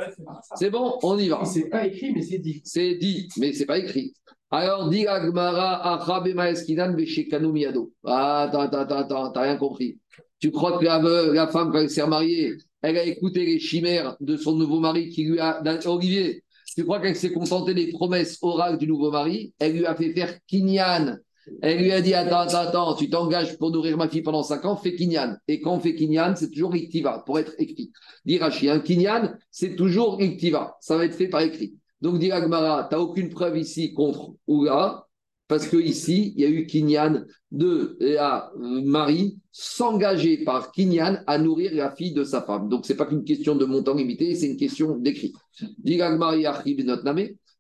C'est 0.54 0.68
bon, 0.68 0.98
on 1.02 1.18
y 1.18 1.28
va. 1.28 1.44
C'est 1.46 1.70
pas 1.70 1.86
écrit, 1.86 2.12
mais 2.12 2.22
c'est 2.22 2.38
dit. 2.38 2.60
C'est 2.64 2.94
dit, 2.96 3.28
mais 3.38 3.54
c'est 3.54 3.64
pas 3.64 3.78
écrit. 3.78 4.12
Alors, 4.50 4.88
dit 4.90 5.06
Agmara, 5.06 5.94
Achabema 5.94 6.50
Eskinan, 6.50 6.92
Beshekanu 6.92 7.52
Miado. 7.52 7.92
Ah, 8.04 8.42
attends, 8.42 8.60
attends, 8.60 8.96
attends, 8.96 9.30
t'as 9.30 9.42
rien 9.42 9.56
compris. 9.56 9.98
Tu 10.38 10.50
crois 10.50 10.78
que 10.78 10.84
la, 10.84 11.00
la 11.00 11.46
femme, 11.46 11.72
quand 11.72 11.78
elle 11.78 11.90
s'est 11.90 12.06
mariée, 12.06 12.52
elle 12.82 12.98
a 12.98 13.04
écouté 13.04 13.46
les 13.46 13.58
chimères 13.58 14.14
de 14.20 14.36
son 14.36 14.54
nouveau 14.54 14.78
mari 14.78 15.08
qui 15.08 15.24
lui 15.24 15.40
a. 15.40 15.62
Olivier, 15.86 16.44
tu 16.76 16.84
crois 16.84 17.00
qu'elle 17.00 17.16
s'est 17.16 17.32
contentée 17.32 17.74
des 17.74 17.88
promesses 17.88 18.38
orales 18.42 18.78
du 18.78 18.86
nouveau 18.86 19.10
mari? 19.10 19.52
Elle 19.58 19.72
lui 19.72 19.86
a 19.86 19.96
fait 19.96 20.12
faire 20.12 20.38
Kinyan 20.46 21.16
elle 21.62 21.82
lui 21.82 21.92
a 21.92 22.00
dit 22.00 22.14
Attends, 22.14 22.40
attends, 22.40 22.58
attends, 22.58 22.94
tu 22.94 23.08
t'engages 23.08 23.56
pour 23.58 23.70
nourrir 23.70 23.96
ma 23.96 24.08
fille 24.08 24.22
pendant 24.22 24.42
5 24.42 24.64
ans, 24.64 24.76
fais 24.76 24.94
Kinyan. 24.94 25.36
Et 25.48 25.60
quand 25.60 25.74
on 25.74 25.80
fait 25.80 25.94
Kinyan, 25.94 26.34
c'est 26.36 26.50
toujours 26.50 26.74
Iktiva, 26.74 27.22
pour 27.24 27.38
être 27.38 27.54
écrit. 27.58 27.92
Dirachi, 28.24 28.68
un 28.68 28.80
Kinyan, 28.80 29.34
c'est 29.50 29.76
toujours 29.76 30.20
Iktiva. 30.20 30.76
Ça 30.80 30.96
va 30.96 31.04
être 31.04 31.14
fait 31.14 31.28
par 31.28 31.42
écrit. 31.42 31.74
Donc, 32.00 32.18
dit 32.18 32.30
Agmara, 32.30 32.88
tu 32.88 32.94
n'as 32.94 33.00
aucune 33.00 33.30
preuve 33.30 33.56
ici 33.58 33.94
contre 33.94 34.32
Ouga, 34.46 35.05
parce 35.48 35.68
que 35.68 35.76
ici, 35.76 36.32
il 36.36 36.42
y 36.42 36.44
a 36.44 36.48
eu 36.48 36.66
Kinyan 36.66 37.24
de 37.52 37.96
la 38.00 38.50
Marie 38.56 39.38
s'engager 39.52 40.38
par 40.44 40.72
Kinyan 40.72 41.22
à 41.26 41.38
nourrir 41.38 41.72
la 41.74 41.94
fille 41.94 42.12
de 42.12 42.24
sa 42.24 42.42
femme. 42.42 42.68
Donc, 42.68 42.84
ce 42.84 42.92
n'est 42.92 42.96
pas 42.96 43.06
qu'une 43.06 43.24
question 43.24 43.54
de 43.54 43.64
montant 43.64 43.94
limité, 43.94 44.34
c'est 44.34 44.48
une 44.48 44.56
question 44.56 44.96
d'écrit. 44.96 45.32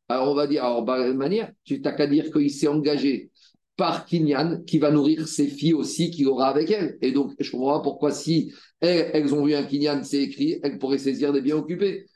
Alors 0.08 0.30
on 0.30 0.34
va 0.34 0.46
dire, 0.46 0.64
alors, 0.64 0.84
de 0.84 1.12
manière, 1.12 1.50
tu 1.64 1.80
n'as 1.80 1.92
qu'à 1.92 2.06
dire 2.06 2.30
qu'il 2.30 2.50
s'est 2.50 2.68
engagé 2.68 3.30
par 3.76 4.06
Kinyan 4.06 4.62
qui 4.64 4.78
va 4.78 4.90
nourrir 4.90 5.28
ses 5.28 5.46
filles 5.46 5.74
aussi 5.74 6.10
qu'il 6.10 6.28
aura 6.28 6.48
avec 6.48 6.70
elle. 6.70 6.96
Et 7.02 7.12
donc, 7.12 7.32
je 7.38 7.50
comprends 7.50 7.78
pas 7.78 7.82
pourquoi 7.82 8.10
si 8.10 8.52
elles, 8.80 9.34
ont 9.34 9.44
vu 9.44 9.54
un 9.54 9.64
Kinyan, 9.64 10.02
c'est 10.02 10.22
écrit, 10.22 10.58
elles 10.62 10.78
pourraient 10.78 10.98
saisir 10.98 11.32
des 11.32 11.40
biens 11.40 11.56
occupés. 11.56 12.06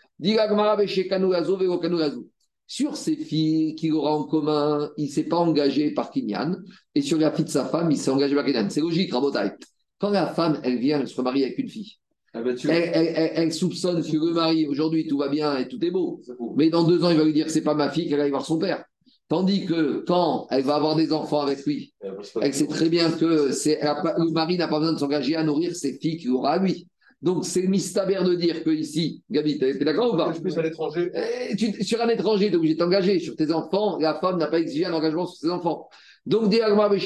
Sur 2.70 2.96
ses 2.96 3.16
filles 3.16 3.74
qu'il 3.74 3.94
aura 3.94 4.12
en 4.12 4.22
commun, 4.22 4.92
il 4.96 5.06
ne 5.06 5.10
s'est 5.10 5.24
pas 5.24 5.38
engagé 5.38 5.90
par 5.90 6.12
Kinyan. 6.12 6.56
Et 6.94 7.02
sur 7.02 7.18
la 7.18 7.32
fille 7.32 7.44
de 7.44 7.50
sa 7.50 7.64
femme, 7.64 7.90
il 7.90 7.96
s'est 7.96 8.12
engagé 8.12 8.36
par 8.36 8.44
Kinyan. 8.44 8.70
C'est 8.70 8.80
logique, 8.80 9.12
Rabotai. 9.12 9.50
Quand 9.98 10.10
la 10.10 10.28
femme, 10.28 10.60
elle 10.62 10.78
vient, 10.78 11.00
elle 11.00 11.08
se 11.08 11.16
remarie 11.16 11.42
avec 11.42 11.58
une 11.58 11.68
fille. 11.68 11.94
Ah 12.32 12.42
bah, 12.42 12.52
elle, 12.62 13.52
soupçonne 13.52 14.04
sur 14.04 14.24
le 14.24 14.34
mari. 14.34 14.68
Aujourd'hui, 14.68 15.08
tout 15.08 15.18
va 15.18 15.28
bien 15.28 15.58
et 15.58 15.66
tout 15.66 15.84
est 15.84 15.90
beau. 15.90 16.22
Mais 16.54 16.70
dans 16.70 16.84
deux 16.84 17.02
ans, 17.02 17.10
il 17.10 17.18
va 17.18 17.24
lui 17.24 17.32
dire 17.32 17.50
c'est 17.50 17.64
pas 17.64 17.74
ma 17.74 17.90
fille 17.90 18.08
qu'elle 18.08 18.20
aille 18.20 18.30
voir 18.30 18.46
son 18.46 18.56
père. 18.56 18.84
Tandis 19.26 19.66
que 19.66 20.04
quand 20.06 20.46
elle 20.52 20.62
va 20.62 20.76
avoir 20.76 20.94
des 20.94 21.12
enfants 21.12 21.40
avec 21.40 21.66
lui, 21.66 21.92
elle 22.40 22.54
sait 22.54 22.68
très 22.68 22.88
bien 22.88 23.10
que 23.10 23.50
le 23.50 24.30
mari 24.30 24.58
n'a 24.58 24.68
pas 24.68 24.78
besoin 24.78 24.92
de 24.92 24.98
s'engager 25.00 25.34
à 25.34 25.42
nourrir 25.42 25.74
ses 25.74 25.98
filles 25.98 26.18
qu'il 26.18 26.30
aura 26.30 26.52
à 26.52 26.58
lui. 26.60 26.86
Donc 27.22 27.44
c'est 27.44 27.66
mystère 27.66 28.24
de 28.24 28.34
dire 28.34 28.64
que 28.64 28.70
ici, 28.70 29.22
Gabi, 29.30 29.58
tu 29.58 29.64
es 29.66 29.74
d'accord 29.74 30.14
ou 30.14 30.16
pas? 30.16 30.32
Je 30.32 30.58
à 30.58 30.62
l'étranger. 30.62 31.10
Eh, 31.14 31.82
sur 31.82 32.00
un 32.00 32.08
étranger, 32.08 32.46
tu 32.48 32.54
es 32.54 32.56
obligé 32.56 32.74
de 32.74 32.78
t'engager. 32.78 33.18
Sur 33.18 33.36
tes 33.36 33.52
enfants, 33.52 33.98
la 33.98 34.14
femme 34.14 34.38
n'a 34.38 34.46
pas 34.46 34.58
exigé 34.58 34.86
un 34.86 34.94
engagement 34.94 35.26
sur 35.26 35.36
ses 35.36 35.50
enfants. 35.50 35.88
Donc, 36.24 36.48
Diagmara. 36.48 36.96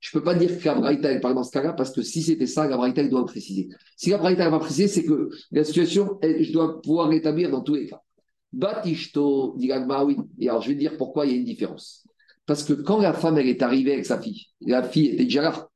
Je 0.00 0.08
ne 0.08 0.20
peux 0.20 0.24
pas 0.24 0.34
dire 0.34 0.58
que 0.58 0.64
la 0.64 0.74
Braïta, 0.74 1.14
parle 1.20 1.34
dans 1.34 1.44
ce 1.44 1.52
cas-là, 1.52 1.74
parce 1.74 1.92
que 1.92 2.02
si 2.02 2.22
c'était 2.22 2.46
ça, 2.46 2.66
la 2.66 2.76
Braïta, 2.76 3.06
doit 3.06 3.26
préciser. 3.26 3.68
Si 3.96 4.10
la 4.10 4.18
Braïta 4.18 4.48
va 4.48 4.58
préciser, 4.58 4.88
c'est 4.88 5.04
que 5.04 5.28
la 5.52 5.62
situation, 5.62 6.18
je 6.22 6.52
dois 6.52 6.80
pouvoir 6.80 7.08
l'établir 7.08 7.50
dans 7.50 7.60
tous 7.60 7.74
les 7.74 7.86
cas. 7.86 8.00
Batishto, 8.52 9.54
dit 9.58 9.70
oui. 10.04 10.16
Et 10.38 10.48
alors, 10.48 10.62
je 10.62 10.70
vais 10.70 10.74
dire 10.74 10.96
pourquoi 10.96 11.26
il 11.26 11.32
y 11.32 11.34
a 11.34 11.38
une 11.38 11.44
différence. 11.44 12.04
Parce 12.46 12.64
que 12.64 12.72
quand 12.72 12.98
la 13.00 13.12
femme, 13.12 13.38
elle 13.38 13.46
est 13.46 13.62
arrivée 13.62 13.92
avec 13.92 14.06
sa 14.06 14.18
fille, 14.18 14.46
la 14.62 14.82
fille 14.82 15.08
était 15.08 15.24
déjà 15.24 15.42
là. 15.42 15.69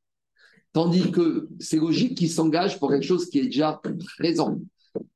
Tandis 0.75 1.13
que 1.13 1.49
c'est 1.61 1.79
logique 1.79 2.19
qu'il 2.19 2.29
s'engage 2.29 2.79
pour 2.79 2.91
quelque 2.91 3.07
chose 3.07 3.31
qui 3.31 3.39
est 3.39 3.45
déjà 3.45 3.81
présent. 4.19 4.59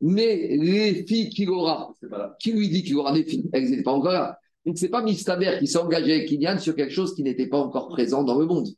Mais 0.01 0.57
les 0.57 1.05
filles 1.05 1.29
qu'il 1.29 1.51
aura, 1.51 1.93
qui 2.39 2.53
lui 2.53 2.69
dit 2.69 2.85
qu'il 2.85 2.97
aura 2.97 3.13
des 3.13 3.25
filles, 3.25 3.51
elles 3.53 3.69
n'étaient 3.69 3.83
pas 3.83 3.93
encore 3.93 4.13
là. 4.13 4.39
Donc, 4.65 4.79
ce 4.79 4.85
n'est 4.85 4.91
pas 4.91 5.03
Mistaber 5.03 5.57
qui 5.59 5.67
s'est 5.67 5.79
engagé 5.79 6.13
avec 6.13 6.29
Kinyan 6.29 6.59
sur 6.59 6.77
quelque 6.77 6.93
chose 6.93 7.15
qui 7.15 7.23
n'était 7.25 7.49
pas 7.49 7.59
encore 7.59 7.89
présent 7.89 8.23
dans 8.23 8.39
le 8.39 8.47
monde. 8.47 8.69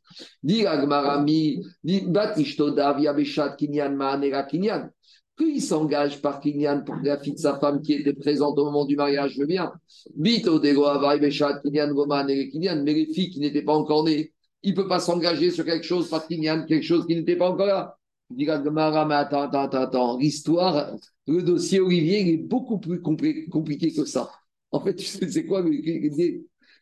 Dit 0.41 0.65
Agmarami, 0.65 1.63
dit 1.83 2.01
Batishto 2.01 2.71
Davia 2.71 3.13
Beshat 3.13 3.55
Kinyan 3.57 3.95
Maanera 3.95 4.43
Kinyan 4.43 4.89
qu'il 5.37 5.61
s'engage 5.61 6.21
par 6.21 6.39
Kinyan 6.39 6.83
pour 6.83 6.95
la 7.03 7.19
fille 7.19 7.33
de 7.33 7.39
sa 7.39 7.59
femme 7.59 7.81
qui 7.81 7.93
était 7.93 8.13
présente 8.13 8.57
au 8.57 8.65
moment 8.65 8.85
du 8.85 8.95
mariage, 8.95 9.35
je 9.37 9.43
bien. 9.43 9.71
Bito 10.15 10.59
Kinyan 10.59 11.93
Goman 11.93 12.29
et 12.29 12.49
Kinyan, 12.49 12.83
mais 12.83 12.93
les 12.93 13.05
filles 13.05 13.29
qui 13.29 13.39
n'étaient 13.39 13.63
pas 13.63 13.73
encore 13.75 14.03
nées, 14.03 14.33
il 14.63 14.71
ne 14.71 14.75
peut 14.75 14.87
pas 14.87 14.99
s'engager 14.99 15.51
sur 15.51 15.65
quelque 15.65 15.85
chose 15.85 16.09
par 16.09 16.27
Kinyan, 16.27 16.65
quelque 16.65 16.83
chose 16.83 17.05
qui 17.07 17.15
n'était 17.15 17.35
pas 17.35 17.49
encore 17.49 17.67
là. 17.67 17.97
Il 18.29 18.37
dit 18.37 18.45
mais 18.45 18.81
attends, 18.81 19.41
attends, 19.41 19.81
attends, 19.81 20.17
l'histoire, 20.17 20.95
le 21.27 21.41
dossier 21.41 21.79
Olivier, 21.79 22.21
il 22.21 22.29
est 22.29 22.37
beaucoup 22.37 22.79
plus 22.79 23.01
compliqué 23.01 23.93
que 23.93 24.05
ça. 24.05 24.31
En 24.71 24.79
fait, 24.79 24.95
tu 24.95 25.05
sais, 25.05 25.29
c'est 25.29 25.45
quoi 25.45 25.63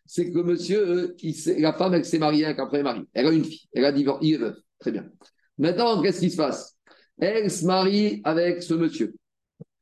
C'est 0.06 0.32
que 0.32 0.40
monsieur, 0.40 1.16
la 1.58 1.74
femme, 1.74 1.96
elle 1.96 2.06
s'est 2.06 2.20
mariée 2.20 2.46
avec 2.46 2.60
un 2.60 2.68
premier. 2.68 3.02
Elle 3.14 3.28
a 3.28 3.32
une 3.32 3.44
fille, 3.44 3.68
elle 3.74 3.86
a 3.86 3.92
divorcé, 3.92 4.28
il 4.28 4.34
est 4.36 4.38
veuf. 4.38 4.58
Très 4.80 4.92
bien. 4.92 5.10
Maintenant, 5.58 6.02
qu'est-ce 6.02 6.20
qui 6.20 6.30
se 6.30 6.38
passe? 6.38 6.78
Elle 7.18 7.50
se 7.50 7.66
marie 7.66 8.22
avec 8.24 8.64
ce 8.64 8.74
monsieur. 8.76 9.16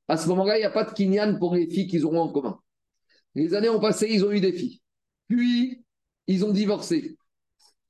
À 0.08 0.18
ce 0.18 0.28
moment-là, 0.30 0.58
il 0.58 0.62
n'y 0.62 0.66
a 0.66 0.72
pas 0.72 0.86
de 0.86 0.92
kinyan 0.92 1.38
pour 1.38 1.54
les 1.54 1.70
filles 1.70 1.88
qu'ils 1.88 2.06
auront 2.06 2.22
en 2.22 2.32
commun. 2.32 2.60
Les 3.36 3.54
années 3.54 3.70
ont 3.70 3.80
passé, 3.80 4.08
ils 4.10 4.24
ont 4.24 4.32
eu 4.32 4.40
des 4.40 4.54
filles. 4.54 4.82
Puis, 5.28 5.84
ils 6.28 6.46
ont 6.46 6.52
divorcé. 6.52 7.18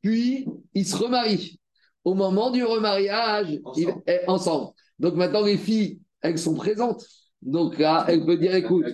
Puis, 0.02 0.46
ils 0.74 0.86
se 0.86 0.96
remarient. 0.96 1.60
Au 2.04 2.14
moment 2.14 2.52
du 2.52 2.64
remariage, 2.64 3.60
ensemble. 3.66 4.04
Ils, 4.08 4.20
ensemble. 4.28 4.72
Donc 5.00 5.16
maintenant, 5.16 5.44
les 5.44 5.58
filles, 5.58 6.00
elles 6.22 6.40
sont 6.40 6.56
présentes. 6.56 7.06
Donc 7.42 7.78
là, 7.78 8.06
elle 8.08 8.26
peut 8.26 8.38
dire, 8.38 8.56
écoute, 8.56 8.86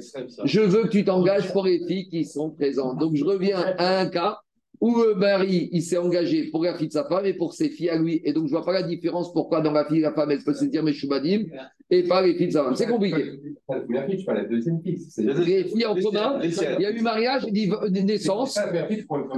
je 0.43 0.61
veux 0.61 0.83
que 0.83 0.89
tu 0.89 1.05
t'engages 1.05 1.51
pour 1.53 1.65
les 1.65 1.85
filles 1.85 2.09
qui 2.09 2.25
sont 2.25 2.51
présentes. 2.51 2.97
Donc 2.99 3.15
je 3.15 3.23
reviens 3.23 3.59
à 3.77 3.99
un 3.99 4.07
cas 4.07 4.39
où 4.83 5.01
le 5.01 5.15
mari, 5.15 5.69
il 5.71 5.81
s'est 5.81 5.95
engagé 5.95 6.49
pour 6.51 6.61
la 6.61 6.77
fille 6.77 6.89
de 6.89 6.91
sa 6.91 7.05
femme 7.05 7.25
et 7.25 7.33
pour 7.33 7.53
ses 7.53 7.69
filles 7.69 7.87
à 7.87 7.97
lui. 7.97 8.21
Et 8.25 8.33
donc, 8.33 8.47
je 8.47 8.53
ne 8.53 8.57
vois 8.57 8.65
pas 8.65 8.73
la 8.73 8.83
différence 8.83 9.31
pourquoi 9.31 9.61
dans 9.61 9.71
la 9.71 9.85
fille, 9.85 10.01
la 10.01 10.11
femme, 10.11 10.29
elle 10.29 10.43
peut 10.43 10.53
se 10.53 10.65
dire 10.65 10.83
Meshubadim 10.83 11.45
et 11.89 12.03
pas 12.03 12.21
les 12.21 12.35
filles 12.35 12.47
de 12.47 12.51
sa 12.51 12.65
femme. 12.65 12.75
C'est 12.75 12.87
compliqué. 12.87 13.39
La 13.69 13.79
première 13.79 14.05
fille, 14.07 14.25
pas 14.25 14.33
la 14.33 14.43
deuxième 14.43 14.81
fille. 14.81 14.99
Les 15.47 15.63
filles 15.63 15.85
en 15.85 15.95
commun, 15.95 16.37
il 16.43 16.51
y 16.81 16.85
a 16.85 16.91
eu 16.91 16.99
mariage, 16.99 17.47
naissance. 17.91 18.59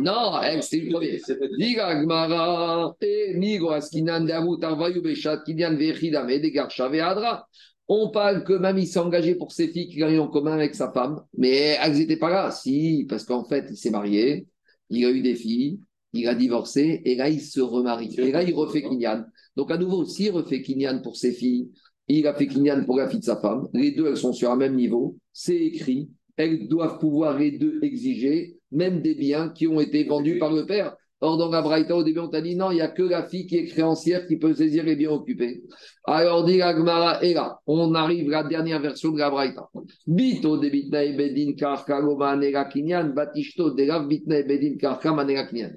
Non, 0.02 0.32
c'est 0.62 0.78
une 0.78 0.92
première. 0.92 1.20
Diga 1.60 1.94
Gmara, 2.04 2.96
et 3.02 3.36
Migo 3.38 3.70
Askinan 3.70 4.22
Davut 4.22 4.64
Arvayu 4.64 5.02
Beshat 5.02 5.44
Kinyan 5.46 5.76
Vechidam 5.76 6.28
et 6.28 6.40
Degarsha 6.40 6.90
Veadra. 6.90 7.48
On 7.88 8.10
parle 8.10 8.44
que 8.44 8.54
Mamie 8.54 8.88
s'est 8.88 8.98
engagé 8.98 9.36
pour 9.36 9.52
ses 9.52 9.68
filles 9.68 9.90
qui 9.90 9.98
gagnent 9.98 10.18
en 10.18 10.28
commun 10.28 10.54
avec 10.54 10.74
sa 10.74 10.92
femme, 10.92 11.22
mais 11.38 11.78
elles 11.80 11.94
n'étaient 11.94 12.18
pas 12.18 12.32
là. 12.32 12.50
Si, 12.50 13.06
parce 13.08 13.26
qu'en 13.26 13.44
fait, 13.44 13.68
il 13.70 13.78
s'est 13.78 13.92
marié 13.92 14.48
il 14.90 15.06
a 15.06 15.12
eu 15.12 15.22
des 15.22 15.36
filles, 15.36 15.80
il 16.14 16.28
a 16.28 16.36
divorcé, 16.36 17.02
et 17.06 17.16
là, 17.16 17.30
il 17.30 17.42
se 17.42 17.60
remarie. 17.60 18.16
Et 18.18 18.32
là, 18.32 18.44
il 18.44 18.54
refait 18.54 18.82
Kinyan. 18.82 19.26
Donc, 19.56 19.72
à 19.72 19.78
nouveau, 19.78 20.06
s'il 20.06 20.32
refait 20.32 20.62
Kinyan 20.62 21.02
pour 21.02 21.18
ses 21.18 21.32
filles, 21.32 21.70
il 22.08 22.28
a 22.28 22.34
fait 22.34 22.48
Kinyan 22.48 22.86
pour 22.86 22.98
la 22.98 23.10
fille 23.10 23.20
de 23.20 23.26
sa 23.26 23.38
femme, 23.38 23.68
les 23.74 23.92
deux, 23.92 24.08
elles 24.08 24.18
sont 24.18 24.34
sur 24.34 24.52
un 24.52 24.56
même 24.56 24.76
niveau, 24.76 25.18
c'est 25.34 25.56
écrit, 25.56 26.10
elles 26.38 26.68
doivent 26.68 27.00
pouvoir 27.00 27.38
les 27.38 27.52
deux 27.52 27.80
exiger, 27.82 28.58
même 28.72 29.02
des 29.02 29.16
biens 29.16 29.50
qui 29.50 29.68
ont 29.68 29.80
été 29.80 30.04
vendus 30.04 30.38
par 30.38 30.54
le 30.54 30.66
père. 30.66 30.96
Or, 31.26 31.38
dans 31.38 31.50
la 31.50 31.64
Braïta, 31.64 31.96
au 31.96 32.04
début, 32.04 32.20
on 32.20 32.28
t'a 32.30 32.40
dit 32.40 32.56
non, 32.56 32.70
il 32.70 32.76
n'y 32.76 32.82
a 32.82 32.88
que 32.88 33.02
la 33.02 33.28
fille 33.28 33.48
qui 33.48 33.58
est 33.58 33.66
créancière 33.66 34.28
qui 34.28 34.38
peut 34.38 34.54
saisir 34.54 34.84
les 34.84 34.96
biens 34.96 35.10
occupés. 35.10 35.64
Alors, 36.04 36.46
dit 36.46 36.62
Agmara, 36.62 37.24
et 37.24 37.34
là, 37.34 37.60
on 37.66 37.96
arrive 37.96 38.32
à 38.32 38.44
la 38.44 38.48
dernière 38.48 38.80
version 38.80 39.12
de 39.12 39.18
la 39.18 39.32
Braïta. 39.32 39.68
Bito 40.06 40.58
de 40.58 40.70
bitna 40.70 41.00
bedin 41.14 41.54
karka 41.54 42.00
goma 42.00 42.36
nera 42.36 42.66
kinyan, 42.66 43.10
batishto 43.16 43.72
de 43.72 43.86
la 43.86 44.02
bitna 44.02 44.44
bedin 44.44 44.78
karka 44.78 45.14
manera 45.14 45.48
kinyan. 45.48 45.72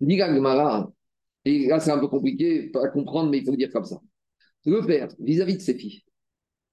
Dit 0.00 0.22
Agmara, 0.22 0.88
et 1.44 1.66
là, 1.66 1.80
c'est 1.80 1.90
un 1.90 1.98
peu 1.98 2.06
compliqué 2.06 2.70
à 2.80 2.86
comprendre, 2.88 3.28
mais 3.30 3.38
il 3.38 3.44
faut 3.44 3.56
dire 3.56 3.70
comme 3.72 3.84
ça. 3.84 3.98
Le 4.66 4.86
père, 4.86 5.08
vis-à-vis 5.18 5.56
de 5.56 5.62
ses 5.62 5.74
filles, 5.74 6.02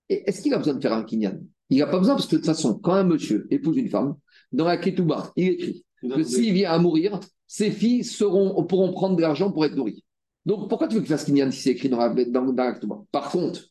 est-ce 0.07 0.43
qu'il 0.43 0.53
a 0.53 0.59
besoin 0.59 0.75
de 0.75 0.81
faire 0.81 0.93
un 0.93 1.03
kinyan? 1.03 1.39
Il 1.71 1.79
n'a 1.79 1.87
pas 1.87 1.97
besoin 1.97 2.13
parce 2.13 2.27
que 2.27 2.35
de 2.35 2.41
toute 2.41 2.45
façon, 2.45 2.77
quand 2.77 2.93
un 2.93 3.05
monsieur 3.05 3.47
épouse 3.49 3.75
une 3.75 3.89
femme, 3.89 4.15
dans 4.51 4.65
la 4.65 4.77
ketouba, 4.77 5.31
il 5.35 5.47
écrit 5.47 5.83
que 6.03 6.21
s'il 6.21 6.53
vient 6.53 6.73
à 6.73 6.77
mourir, 6.77 7.19
ses 7.53 7.69
filles 7.69 8.03
pourront 8.17 8.93
prendre 8.93 9.15
de 9.15 9.21
l'argent 9.21 9.51
pour 9.51 9.63
être 9.63 9.75
nourries. 9.75 10.03
Donc 10.43 10.67
pourquoi 10.69 10.87
tu 10.87 10.95
veux 10.95 11.01
qu'il 11.01 11.09
fasse 11.09 11.23
kinyan 11.23 11.51
si 11.51 11.61
c'est 11.61 11.69
écrit 11.69 11.87
dans 11.87 11.99
la, 11.99 12.09
dans, 12.09 12.51
dans 12.51 12.63
la 12.63 12.79
Par 13.11 13.29
contre, 13.29 13.61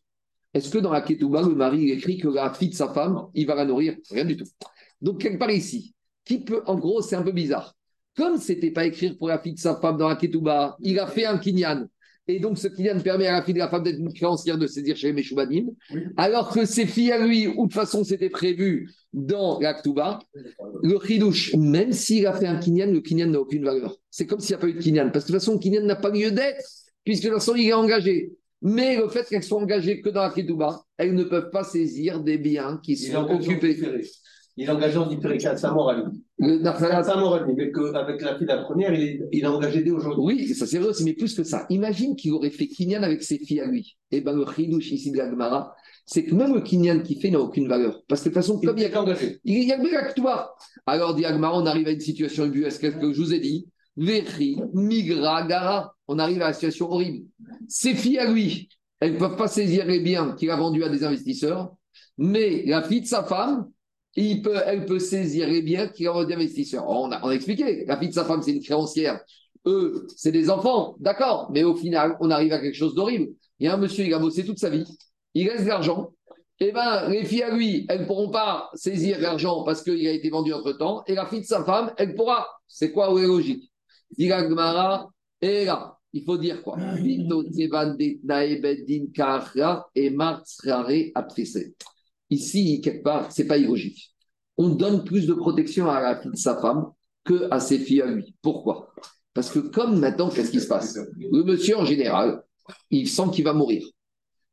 est-ce 0.54 0.70
que 0.70 0.78
dans 0.78 0.92
la 0.92 1.00
ketouba, 1.00 1.42
le 1.42 1.56
mari 1.56 1.90
écrit 1.90 2.16
que 2.16 2.28
la 2.28 2.54
fille 2.54 2.68
de 2.68 2.76
sa 2.76 2.90
femme, 2.92 3.26
il 3.34 3.44
va 3.44 3.56
la 3.56 3.64
nourrir? 3.64 3.96
Rien 4.08 4.24
du 4.24 4.36
tout. 4.36 4.44
Donc 5.00 5.20
quelque 5.20 5.36
part 5.36 5.50
ici, 5.50 5.96
qui 6.24 6.44
peut, 6.44 6.62
en 6.66 6.76
gros, 6.76 7.02
c'est 7.02 7.16
un 7.16 7.24
peu 7.24 7.32
bizarre. 7.32 7.74
Comme 8.16 8.38
c'était 8.38 8.70
pas 8.70 8.84
écrit 8.84 9.16
pour 9.16 9.26
la 9.26 9.40
fille 9.40 9.54
de 9.54 9.58
sa 9.58 9.74
femme 9.74 9.96
dans 9.96 10.08
la 10.08 10.14
ketouba, 10.14 10.76
il 10.78 11.00
a 11.00 11.08
fait 11.08 11.24
un 11.24 11.38
kinyan. 11.38 11.88
Et 12.28 12.38
donc, 12.38 12.56
ce 12.56 12.68
kinyan 12.68 13.00
permet 13.00 13.26
à 13.26 13.32
la 13.32 13.42
fille 13.42 13.54
de 13.54 13.58
la 13.58 13.68
femme 13.68 13.82
d'être 13.82 13.98
une 13.98 14.12
créancière 14.12 14.56
de 14.56 14.66
saisir 14.66 14.96
chez 14.96 15.08
les 15.08 15.12
Meshoubanim, 15.12 15.70
alors 16.16 16.52
que 16.52 16.64
ses 16.64 16.86
filles 16.86 17.10
à 17.10 17.26
lui, 17.26 17.48
ou 17.48 17.50
de 17.50 17.56
toute 17.62 17.74
façon 17.74 18.04
c'était 18.04 18.30
prévu 18.30 18.90
dans 19.12 19.58
la 19.58 19.74
ketouba, 19.74 20.20
le 20.82 20.98
chidouche, 21.04 21.54
même 21.56 21.92
s'il 21.92 22.26
a 22.26 22.32
fait 22.32 22.46
un 22.46 22.58
kinyan, 22.58 22.92
le 22.92 23.00
kinyan 23.00 23.26
n'a 23.26 23.40
aucune 23.40 23.64
valeur. 23.64 23.96
C'est 24.10 24.26
comme 24.26 24.38
s'il 24.38 24.54
n'y 24.54 24.58
a 24.58 24.58
pas 24.58 24.68
eu 24.68 24.74
de 24.74 24.80
kinyan, 24.80 25.10
parce 25.10 25.24
que 25.24 25.32
de 25.32 25.36
toute 25.36 25.42
façon, 25.42 25.54
le 25.54 25.58
kinyan 25.58 25.84
n'a 25.84 25.96
pas 25.96 26.10
lieu 26.10 26.30
d'être, 26.30 26.64
puisque 27.04 27.24
de 27.24 27.30
toute 27.30 27.38
façon, 27.38 27.56
il 27.56 27.68
est 27.68 27.72
engagé. 27.72 28.32
Mais 28.62 28.96
le 28.96 29.08
fait 29.08 29.28
qu'elles 29.28 29.42
soient 29.42 29.60
engagées 29.60 30.00
que 30.00 30.08
dans 30.08 30.22
la 30.22 30.32
elles 30.98 31.14
ne 31.16 31.24
peuvent 31.24 31.50
pas 31.50 31.64
saisir 31.64 32.20
des 32.20 32.38
biens 32.38 32.78
qui 32.84 32.96
sont 32.96 33.28
occupés. 33.28 33.76
Il 34.56 34.66
est 34.66 34.70
engagé 34.70 34.98
en 34.98 35.06
différé, 35.06 35.38
sa 35.38 35.72
morale. 35.72 36.10
Sa 36.38 37.16
morale, 37.16 37.46
mais 37.46 37.72
qu'avec 37.72 38.20
la 38.20 38.36
fille 38.36 38.46
de 38.46 38.52
la 38.52 38.58
première, 38.58 38.92
il 38.92 39.26
il 39.32 39.44
est 39.44 39.46
engagé 39.46 39.82
dès 39.82 39.90
aujourd'hui. 39.90 40.24
Oui, 40.24 40.54
ça 40.54 40.66
c'est 40.66 40.78
vrai 40.78 40.88
aussi, 40.88 41.04
mais 41.04 41.14
plus 41.14 41.34
que 41.34 41.44
ça. 41.44 41.66
Imagine 41.70 42.16
qu'il 42.16 42.32
aurait 42.32 42.50
fait 42.50 42.66
Kinyan 42.66 43.02
avec 43.02 43.22
ses 43.22 43.38
filles 43.38 43.60
à 43.60 43.66
lui. 43.66 43.96
Et 44.10 44.20
bien 44.20 44.32
le 44.32 44.44
chidouche 44.44 44.90
ici 44.90 45.10
de 45.10 45.18
la 45.18 45.30
Gemara, 45.30 45.74
c'est 46.04 46.24
que 46.24 46.34
même 46.34 46.54
le 46.54 46.60
Kinyan 46.60 47.00
qu'il 47.00 47.20
fait 47.20 47.30
n'a 47.30 47.40
aucune 47.40 47.68
valeur. 47.68 48.02
Parce 48.08 48.22
que 48.22 48.28
de 48.28 48.34
toute 48.34 48.42
façon, 48.42 48.60
comme 48.60 48.76
il, 48.76 48.84
est 48.84 48.96
engagé. 48.96 49.40
Il 49.44 49.64
y 49.64 49.72
a 49.72 49.78
que 49.78 50.14
toi. 50.14 50.54
Alors, 50.86 51.14
dit 51.14 51.24
Agmara, 51.24 51.56
on 51.56 51.66
arrive 51.66 51.86
à 51.86 51.92
une 51.92 52.00
situation 52.00 52.44
ubuesque 52.44 52.98
que 52.98 53.12
je 53.12 53.20
vous 53.20 53.32
ai 53.32 53.40
dit? 53.40 53.68
Véri, 53.96 54.58
Migra, 54.74 55.46
Gara. 55.46 55.94
On 56.08 56.18
arrive 56.18 56.42
à 56.42 56.48
la 56.48 56.52
situation 56.52 56.90
horrible. 56.90 57.26
Ses 57.68 57.94
filles 57.94 58.18
à 58.18 58.30
lui, 58.30 58.68
elles 59.00 59.14
ne 59.14 59.18
peuvent 59.18 59.36
pas 59.36 59.48
saisir 59.48 59.86
les 59.86 60.00
biens 60.00 60.34
qu'il 60.38 60.50
a 60.50 60.56
vendus 60.56 60.84
à 60.84 60.88
des 60.88 61.04
investisseurs. 61.04 61.74
Mais 62.18 62.64
la 62.66 62.82
fille 62.82 63.00
de 63.00 63.06
sa 63.06 63.22
femme, 63.24 63.68
il 64.14 64.42
peut, 64.42 64.60
elle 64.66 64.84
peut 64.86 64.98
saisir 64.98 65.48
les 65.48 65.62
biens 65.62 65.88
qu'il 65.88 66.06
a 66.08 66.12
vendus 66.12 66.32
à 66.32 66.36
des 66.36 66.42
investisseurs. 66.42 66.88
On 66.88 67.10
a, 67.10 67.20
on 67.24 67.28
a 67.28 67.34
expliqué. 67.34 67.84
La 67.86 67.96
fille 67.98 68.08
de 68.08 68.14
sa 68.14 68.24
femme, 68.24 68.42
c'est 68.42 68.52
une 68.52 68.62
créancière. 68.62 69.20
Eux, 69.66 70.06
c'est 70.16 70.32
des 70.32 70.50
enfants. 70.50 70.96
D'accord. 70.98 71.50
Mais 71.52 71.64
au 71.64 71.74
final, 71.74 72.16
on 72.20 72.30
arrive 72.30 72.52
à 72.52 72.60
quelque 72.60 72.76
chose 72.76 72.94
d'horrible. 72.94 73.28
Il 73.58 73.66
y 73.66 73.68
a 73.68 73.74
un 73.74 73.78
monsieur, 73.78 74.04
il 74.04 74.12
a 74.12 74.18
bossé 74.18 74.44
toute 74.44 74.58
sa 74.58 74.70
vie. 74.70 74.84
Il 75.34 75.48
reste 75.48 75.64
de 75.64 75.68
l'argent. 75.68 76.12
Eh 76.60 76.72
bien, 76.72 77.08
les 77.08 77.24
filles 77.24 77.42
à 77.42 77.54
lui, 77.54 77.86
elles 77.88 78.02
ne 78.02 78.06
pourront 78.06 78.30
pas 78.30 78.70
saisir 78.74 79.20
l'argent 79.20 79.64
parce 79.64 79.82
qu'il 79.82 80.06
a 80.06 80.12
été 80.12 80.30
vendu 80.30 80.52
entre 80.52 80.72
temps. 80.72 81.02
Et 81.06 81.14
la 81.14 81.26
fille 81.26 81.40
de 81.40 81.46
sa 81.46 81.64
femme, 81.64 81.92
elle 81.96 82.14
pourra. 82.14 82.46
C'est 82.68 82.92
quoi 82.92 83.08
la 83.08 83.26
logique 83.26 83.72
et 84.18 85.64
là, 85.64 85.98
il 86.12 86.24
faut 86.24 86.36
dire 86.38 86.62
quoi? 86.62 86.76
Ici, 92.32 92.80
quelque 92.80 93.02
part, 93.02 93.30
c'est 93.30 93.46
pas 93.46 93.58
illogique. 93.58 94.10
On 94.56 94.70
donne 94.70 95.04
plus 95.04 95.26
de 95.26 95.34
protection 95.34 95.90
à 95.90 96.00
la 96.00 96.18
fille 96.18 96.30
de 96.30 96.36
sa 96.36 96.58
femme 96.58 96.86
que 97.24 97.46
à 97.50 97.60
ses 97.60 97.78
filles 97.78 98.00
à 98.00 98.06
lui. 98.06 98.34
Pourquoi? 98.40 98.94
Parce 99.34 99.50
que 99.50 99.58
comme 99.58 99.98
maintenant, 99.98 100.30
qu'est-ce 100.30 100.50
qui 100.50 100.60
se 100.60 100.66
passe? 100.66 100.98
Le 101.18 101.44
monsieur, 101.44 101.76
en 101.76 101.84
général, 101.84 102.42
il 102.90 103.06
sent 103.06 103.24
qu'il 103.34 103.44
va 103.44 103.52
mourir. 103.52 103.86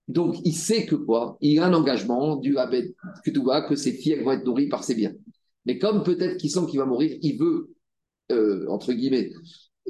Donc, 0.09 0.35
il 0.43 0.53
sait 0.53 0.85
que 0.85 0.95
quoi? 0.95 1.37
Il 1.39 1.59
a 1.59 1.67
un 1.67 1.73
engagement 1.73 2.35
du 2.35 2.57
Abed 2.57 2.93
Ketouba, 3.23 3.61
que 3.61 3.77
ses 3.77 3.93
filles 3.93 4.19
vont 4.23 4.31
être 4.31 4.43
nourries 4.43 4.67
par 4.67 4.83
ses 4.83 4.95
biens. 4.95 5.13
Mais 5.65 5.77
comme 5.77 6.03
peut-être 6.03 6.35
qu'il 6.35 6.51
sent 6.51 6.65
qu'il 6.69 6.79
va 6.79 6.85
mourir, 6.85 7.17
il 7.21 7.37
veut, 7.37 7.73
euh, 8.33 8.65
entre 8.67 8.91
guillemets, 8.91 9.31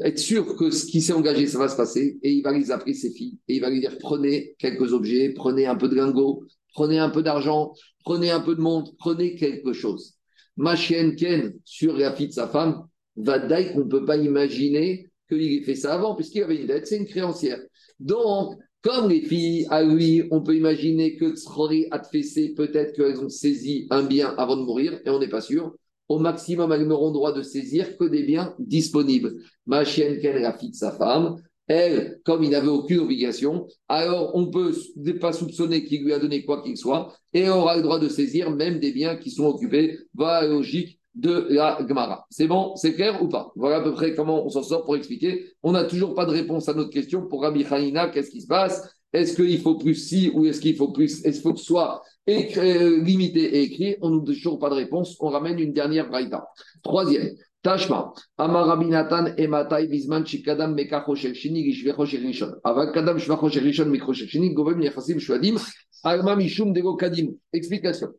être 0.04 0.20
sûr 0.20 0.56
que 0.58 0.70
ce 0.70 0.86
qui 0.86 1.02
s'est 1.02 1.14
engagé, 1.14 1.48
ça 1.48 1.58
va 1.58 1.70
se 1.70 1.76
passer, 1.76 2.20
et 2.22 2.34
il 2.34 2.44
va 2.44 2.52
les 2.52 2.70
appeler 2.70 2.94
ses 2.94 3.12
filles, 3.12 3.40
et 3.48 3.56
il 3.56 3.62
va 3.62 3.72
lui 3.72 3.80
dire 3.80 3.98
prenez 3.98 4.56
quelques 4.60 4.94
objets, 4.94 5.34
prenez 5.34 5.66
un 5.66 5.76
peu 5.76 5.90
de 5.90 5.96
lingots, 5.96 6.44
prenez 6.74 7.00
un 7.00 7.10
peu 7.10 7.24
d'argent, 7.24 7.74
prenez 8.04 8.32
un 8.32 8.40
peu 8.40 8.56
de 8.56 8.62
montre, 8.62 8.92
prenez 8.98 9.36
quelque 9.36 9.74
chose. 9.74 10.16
Ma 10.58 10.76
chienne 10.76 11.16
Ken, 11.16 11.54
sur 11.64 11.96
la 11.98 12.14
fille 12.14 12.28
de 12.28 12.34
sa 12.34 12.48
femme, 12.48 12.84
va 13.16 13.40
dire 13.40 13.74
qu'on 13.74 13.86
ne 13.86 13.90
peut 13.90 14.06
pas 14.06 14.18
imaginer 14.18 15.10
qu'il 15.30 15.42
ait 15.42 15.64
fait 15.64 15.76
ça 15.76 15.94
avant, 15.94 16.16
puisqu'il 16.16 16.44
avait 16.44 16.58
une 16.58 16.68
dette, 16.68 16.88
c'est 16.88 16.98
une 16.98 17.06
créancière. 17.06 17.60
Donc, 18.00 18.56
comme 18.82 19.10
les 19.10 19.22
filles, 19.22 19.68
à 19.70 19.84
lui, 19.84 20.24
on 20.32 20.42
peut 20.42 20.56
imaginer 20.56 21.18
que 21.18 21.36
Tzrori 21.36 21.88
a 21.92 22.02
fessé, 22.02 22.54
peut-être 22.56 22.96
qu'elles 22.96 23.20
ont 23.20 23.30
saisi 23.30 23.88
un 23.90 24.04
bien 24.04 24.34
avant 24.38 24.56
de 24.56 24.64
mourir, 24.64 25.00
et 25.06 25.10
on 25.10 25.20
n'est 25.20 25.30
pas 25.30 25.42
sûr. 25.42 25.76
Au 26.08 26.18
maximum, 26.18 26.72
elles 26.72 26.88
n'auront 26.88 27.12
droit 27.12 27.34
de 27.34 27.44
saisir 27.44 27.98
que 27.98 28.06
des 28.06 28.24
biens 28.24 28.56
disponibles. 28.58 29.36
Ma 29.66 29.86
chienne, 29.86 30.14
est 30.16 30.40
la 30.40 30.58
fille 30.58 30.72
de 30.72 30.76
sa 30.76 30.92
femme, 30.92 31.36
elle, 31.70 32.20
comme 32.26 32.44
il 32.44 32.50
n'avait 32.50 32.68
aucune 32.68 33.00
obligation, 33.00 33.68
alors 33.88 34.32
on 34.34 34.48
ne 34.48 34.52
peut 34.52 35.20
pas 35.20 35.32
soupçonner 35.32 35.86
qu'il 35.86 36.04
lui 36.04 36.14
a 36.14 36.20
donné 36.20 36.44
quoi 36.44 36.64
qu'il 36.64 36.76
soit, 36.76 37.14
et 37.32 37.48
aura 37.48 37.78
le 37.78 37.84
droit 37.84 38.00
de 38.00 38.10
saisir 38.10 38.52
même 38.52 38.80
des 38.80 38.92
biens 38.92 39.16
qui 39.16 39.30
sont 39.30 39.46
occupés. 39.46 40.00
Voilà 40.16 40.42
la 40.42 40.48
logique 40.48 41.00
de 41.14 41.48
la 41.50 41.80
Gemara. 41.88 42.26
C'est 42.32 42.48
bon 42.48 42.76
C'est 42.76 42.94
clair 42.94 43.22
ou 43.22 43.30
pas? 43.30 43.52
Voilà 43.56 43.78
à 43.78 43.82
peu 43.82 43.94
près 43.94 44.16
comment 44.16 44.46
on 44.46 44.50
s'en 44.50 44.64
sort 44.64 44.84
pour 44.84 44.96
expliquer. 44.96 45.46
On 45.62 45.72
n'a 45.72 45.84
toujours 45.84 46.16
pas 46.16 46.26
de 46.26 46.32
réponse 46.32 46.68
à 46.70 46.74
notre 46.74 46.90
question. 46.90 47.28
Pour 47.28 47.44
Rabbi 47.44 47.64
Hanina, 47.70 48.10
qu'est-ce 48.10 48.32
qui 48.32 48.42
se 48.42 48.48
passe? 48.48 48.90
Est-ce 49.14 49.36
qu'il 49.36 49.60
faut 49.60 49.76
plus 49.76 49.96
si 49.96 50.32
ou 50.34 50.46
est-ce 50.46 50.62
qu'il 50.62 50.76
faut 50.76 50.92
plus 50.92 51.24
Est-ce 51.26 51.38
qu'il 51.38 51.42
faut 51.42 51.54
que 51.54 51.60
ce 51.60 51.66
soit 51.66 52.02
euh, 52.30 53.04
limité 53.04 53.42
et 53.58 53.64
écrit? 53.64 53.96
On 54.02 54.10
donne 54.10 54.26
toujours 54.26 54.60
pas 54.60 54.70
de 54.70 54.76
réponse. 54.76 55.18
On 55.20 55.30
ramène 55.30 55.60
une 55.60 55.74
dernière 55.74 56.10
braïta. 56.10 56.48
Troisième. 56.84 57.36
Tashma, 57.62 58.14
Amarabinatan 58.38 59.34
et 59.38 59.48
Matai 59.48 59.88
Bisman 59.88 60.24
Chikadam 60.24 60.76
Mekachoshel 60.76 61.34
Shini 61.34 61.64
Gishvechoshel 61.66 62.22
Rishon. 62.22 62.56
Avakadam 62.64 63.18
Shvachoshel 63.18 63.64
Rishon 63.64 63.94
Shini 64.28 64.54
Govem 64.54 64.82
Yachasim 64.82 65.20
Shwadim 65.20 65.60
Alma 66.04 66.36
Mishum 66.36 66.74
Dego 66.74 66.96
Kadim. 66.96 67.36
Explication. 67.52 68.14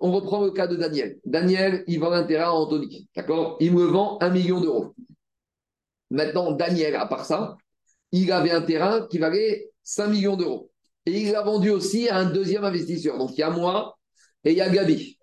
On 0.00 0.12
reprend 0.12 0.44
le 0.44 0.50
cas 0.50 0.66
de 0.66 0.76
Daniel. 0.76 1.18
Daniel, 1.24 1.82
il 1.86 1.98
vend 1.98 2.12
un 2.12 2.24
terrain 2.24 2.50
à 2.50 2.52
Anthony. 2.52 3.08
D'accord? 3.16 3.56
Il 3.60 3.74
me 3.74 3.84
vend 3.84 4.18
un 4.20 4.30
million 4.30 4.60
d'euros. 4.60 4.94
Maintenant, 6.10 6.52
Daniel, 6.52 6.94
à 6.94 7.06
part 7.06 7.24
ça, 7.24 7.56
il 8.12 8.30
avait 8.30 8.52
un 8.52 8.62
terrain 8.62 9.06
qui 9.10 9.18
valait 9.18 9.70
5 9.82 10.08
millions 10.08 10.36
d'euros. 10.36 10.70
Et 11.06 11.22
il 11.22 11.32
l'a 11.32 11.42
vendu 11.42 11.70
aussi 11.70 12.08
à 12.08 12.18
un 12.18 12.30
deuxième 12.30 12.64
investisseur. 12.64 13.18
Donc, 13.18 13.30
il 13.32 13.40
y 13.40 13.42
a 13.42 13.50
moi 13.50 13.98
et 14.44 14.52
il 14.52 14.58
y 14.58 14.60
a 14.60 14.68
Gabi. 14.68 15.17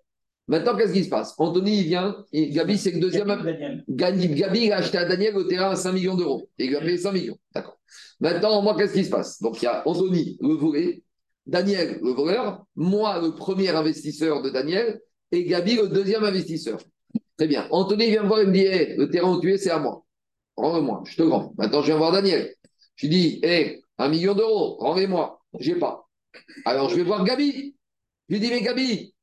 Maintenant, 0.48 0.76
qu'est-ce 0.76 0.92
qui 0.92 1.04
se 1.04 1.08
passe? 1.08 1.34
Anthony, 1.38 1.80
il 1.80 1.84
vient, 1.86 2.24
et 2.32 2.50
Gabi, 2.50 2.78
c'est 2.78 2.92
le 2.92 3.00
deuxième. 3.00 3.26
Gabi, 3.88 4.28
Gabi, 4.28 4.60
il 4.66 4.72
a 4.72 4.76
acheté 4.76 4.98
à 4.98 5.04
Daniel 5.04 5.34
le 5.34 5.46
terrain 5.48 5.70
à 5.70 5.76
5 5.76 5.92
millions 5.92 6.14
d'euros. 6.14 6.48
Et 6.58 6.66
il 6.66 6.76
a 6.76 6.80
payé 6.80 6.96
5 6.96 7.12
millions. 7.12 7.38
D'accord. 7.52 7.78
Maintenant, 8.20 8.62
moi, 8.62 8.76
qu'est-ce 8.76 8.94
qui 8.94 9.04
se 9.04 9.10
passe? 9.10 9.42
Donc, 9.42 9.60
il 9.60 9.64
y 9.64 9.68
a 9.68 9.82
Anthony, 9.86 10.38
le 10.40 10.54
volé, 10.54 11.02
Daniel, 11.46 11.98
le 12.02 12.12
voleur, 12.12 12.64
moi, 12.76 13.20
le 13.20 13.34
premier 13.34 13.70
investisseur 13.70 14.42
de 14.42 14.50
Daniel, 14.50 15.00
et 15.32 15.44
Gabi, 15.44 15.76
le 15.76 15.88
deuxième 15.88 16.22
investisseur. 16.22 16.78
Très 17.36 17.48
bien. 17.48 17.66
Anthony 17.70 18.10
vient 18.10 18.22
me 18.22 18.28
voir 18.28 18.40
et 18.40 18.46
me 18.46 18.52
dit 18.52 18.64
le 18.96 19.10
terrain 19.10 19.32
où 19.32 19.40
tu 19.40 19.52
es, 19.52 19.58
c'est 19.58 19.70
à 19.70 19.78
moi. 19.78 20.04
Rends-moi, 20.56 21.02
je 21.06 21.16
te 21.16 21.22
rends. 21.22 21.52
Maintenant, 21.58 21.82
je 21.82 21.86
viens 21.86 21.98
voir 21.98 22.12
Daniel. 22.12 22.54
Je 22.94 23.06
lui 23.06 23.14
dis 23.14 23.40
hé, 23.42 23.82
un 23.98 24.08
million 24.08 24.34
d'euros, 24.34 24.76
rendez-moi. 24.78 25.42
J'ai 25.58 25.74
pas. 25.74 26.08
Alors, 26.64 26.88
je 26.88 26.96
vais 26.96 27.02
voir 27.02 27.24
Gabi. 27.24 27.74
Je 28.28 28.34
lui 28.34 28.40
dis 28.40 28.48
mais 28.48 28.62
Gabi, 28.62 29.14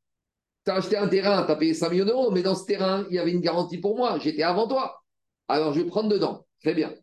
tu 0.66 0.72
as 0.72 0.76
acheté 0.76 0.98
un 0.98 1.08
terrain, 1.08 1.44
tu 1.46 1.52
as 1.52 1.56
payé 1.56 1.74
5 1.74 1.90
millions 1.92 2.06
d'euros, 2.06 2.32
mais 2.32 2.42
dans 2.42 2.56
ce 2.56 2.66
terrain, 2.66 3.06
il 3.10 3.16
y 3.16 3.20
avait 3.20 3.32
une 3.32 3.42
garantie 3.42 3.78
pour 3.78 3.98
moi. 3.98 4.18
J'étais 4.20 4.44
avant 4.44 4.68
toi. 4.68 5.02
Alors, 5.48 5.74
je 5.74 5.82
vais 5.82 5.88
prendre 5.88 6.10
dedans. 6.10 6.46
Très 6.62 6.74
bien. 6.74 6.94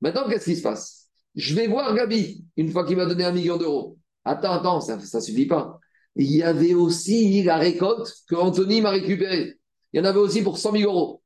Maintenant, 0.00 0.28
qu'est-ce 0.28 0.44
qui 0.44 0.56
se 0.56 0.62
passe? 0.62 1.08
Je 1.34 1.54
vais 1.54 1.66
voir 1.66 1.94
Gabi, 1.94 2.44
une 2.56 2.70
fois 2.70 2.84
qu'il 2.84 2.96
m'a 2.96 3.06
donné 3.06 3.24
un 3.24 3.32
million 3.32 3.56
d'euros. 3.56 3.98
Attends, 4.24 4.52
attends, 4.52 4.80
ça 4.80 4.96
ne 4.96 5.20
suffit 5.20 5.46
pas. 5.46 5.78
Il 6.16 6.30
y 6.30 6.42
avait 6.42 6.74
aussi 6.74 7.42
la 7.42 7.56
récolte 7.56 8.12
que 8.28 8.34
Anthony 8.34 8.80
m'a 8.80 8.90
récupérée. 8.90 9.54
Il 9.92 9.98
y 9.98 10.00
en 10.00 10.04
avait 10.04 10.18
aussi 10.18 10.42
pour 10.42 10.58
100 10.58 10.72
000 10.72 10.92
euros. 10.92 11.22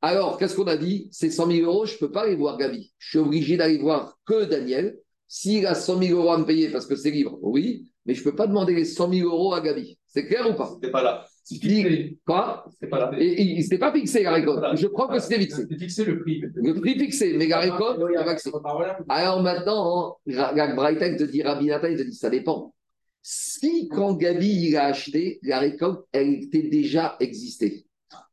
Alors, 0.00 0.38
qu'est-ce 0.38 0.54
qu'on 0.54 0.68
a 0.68 0.76
dit? 0.76 1.08
Ces 1.10 1.30
100 1.30 1.50
000 1.50 1.66
euros, 1.66 1.86
je 1.86 1.94
ne 1.94 1.98
peux 1.98 2.12
pas 2.12 2.22
aller 2.22 2.36
voir 2.36 2.56
Gabi. 2.56 2.92
Je 2.98 3.08
suis 3.08 3.18
obligé 3.18 3.56
d'aller 3.56 3.78
voir 3.78 4.16
que 4.24 4.44
Daniel. 4.44 4.98
S'il 5.26 5.66
a 5.66 5.74
100 5.74 6.02
000 6.02 6.18
euros 6.18 6.30
à 6.30 6.38
me 6.38 6.46
payer 6.46 6.70
parce 6.70 6.86
que 6.86 6.96
c'est 6.96 7.10
libre, 7.10 7.38
oui, 7.42 7.87
mais 8.08 8.14
je 8.14 8.20
ne 8.20 8.24
peux 8.24 8.34
pas 8.34 8.46
demander 8.46 8.74
les 8.74 8.86
100 8.86 9.12
000 9.12 9.28
euros 9.28 9.52
à 9.52 9.60
Gabi. 9.60 9.98
C'est 10.06 10.26
clair 10.26 10.48
ou 10.50 10.54
pas? 10.54 10.70
C'était 10.72 10.90
pas 10.90 11.02
là. 11.02 11.26
Quoi? 12.26 12.64
Pas 12.90 13.10
Et, 13.18 13.42
Il 13.42 13.58
n'était 13.58 13.76
pas 13.76 13.92
fixé 13.92 14.22
la 14.22 14.32
récolte. 14.32 14.64
Je 14.76 14.86
crois 14.86 15.08
que 15.08 15.18
c'était 15.18 15.38
fixé. 15.38 15.62
C'était 15.62 15.76
fixé 15.76 16.04
le 16.06 16.20
prix. 16.20 16.42
Le 16.54 16.72
prix 16.72 16.98
fixé, 16.98 17.34
mais 17.36 17.46
la 17.46 17.58
récolte, 17.58 18.00
il 18.10 18.16
a 18.16 18.24
Alors 19.10 19.42
maintenant, 19.42 20.16
la 20.24 20.74
Brighton 20.74 21.16
te 21.18 21.24
dit, 21.24 21.42
Rabbi 21.42 21.66
il 21.66 21.96
te 21.98 22.02
dit, 22.02 22.14
ça 22.14 22.30
dépend. 22.30 22.74
Si 23.20 23.88
quand 23.88 24.14
Gabi 24.14 24.68
il 24.68 24.76
a 24.76 24.86
acheté, 24.86 25.38
la 25.42 25.58
récolte, 25.58 26.00
elle 26.12 26.32
était 26.32 26.62
déjà 26.62 27.16
existée. 27.20 27.84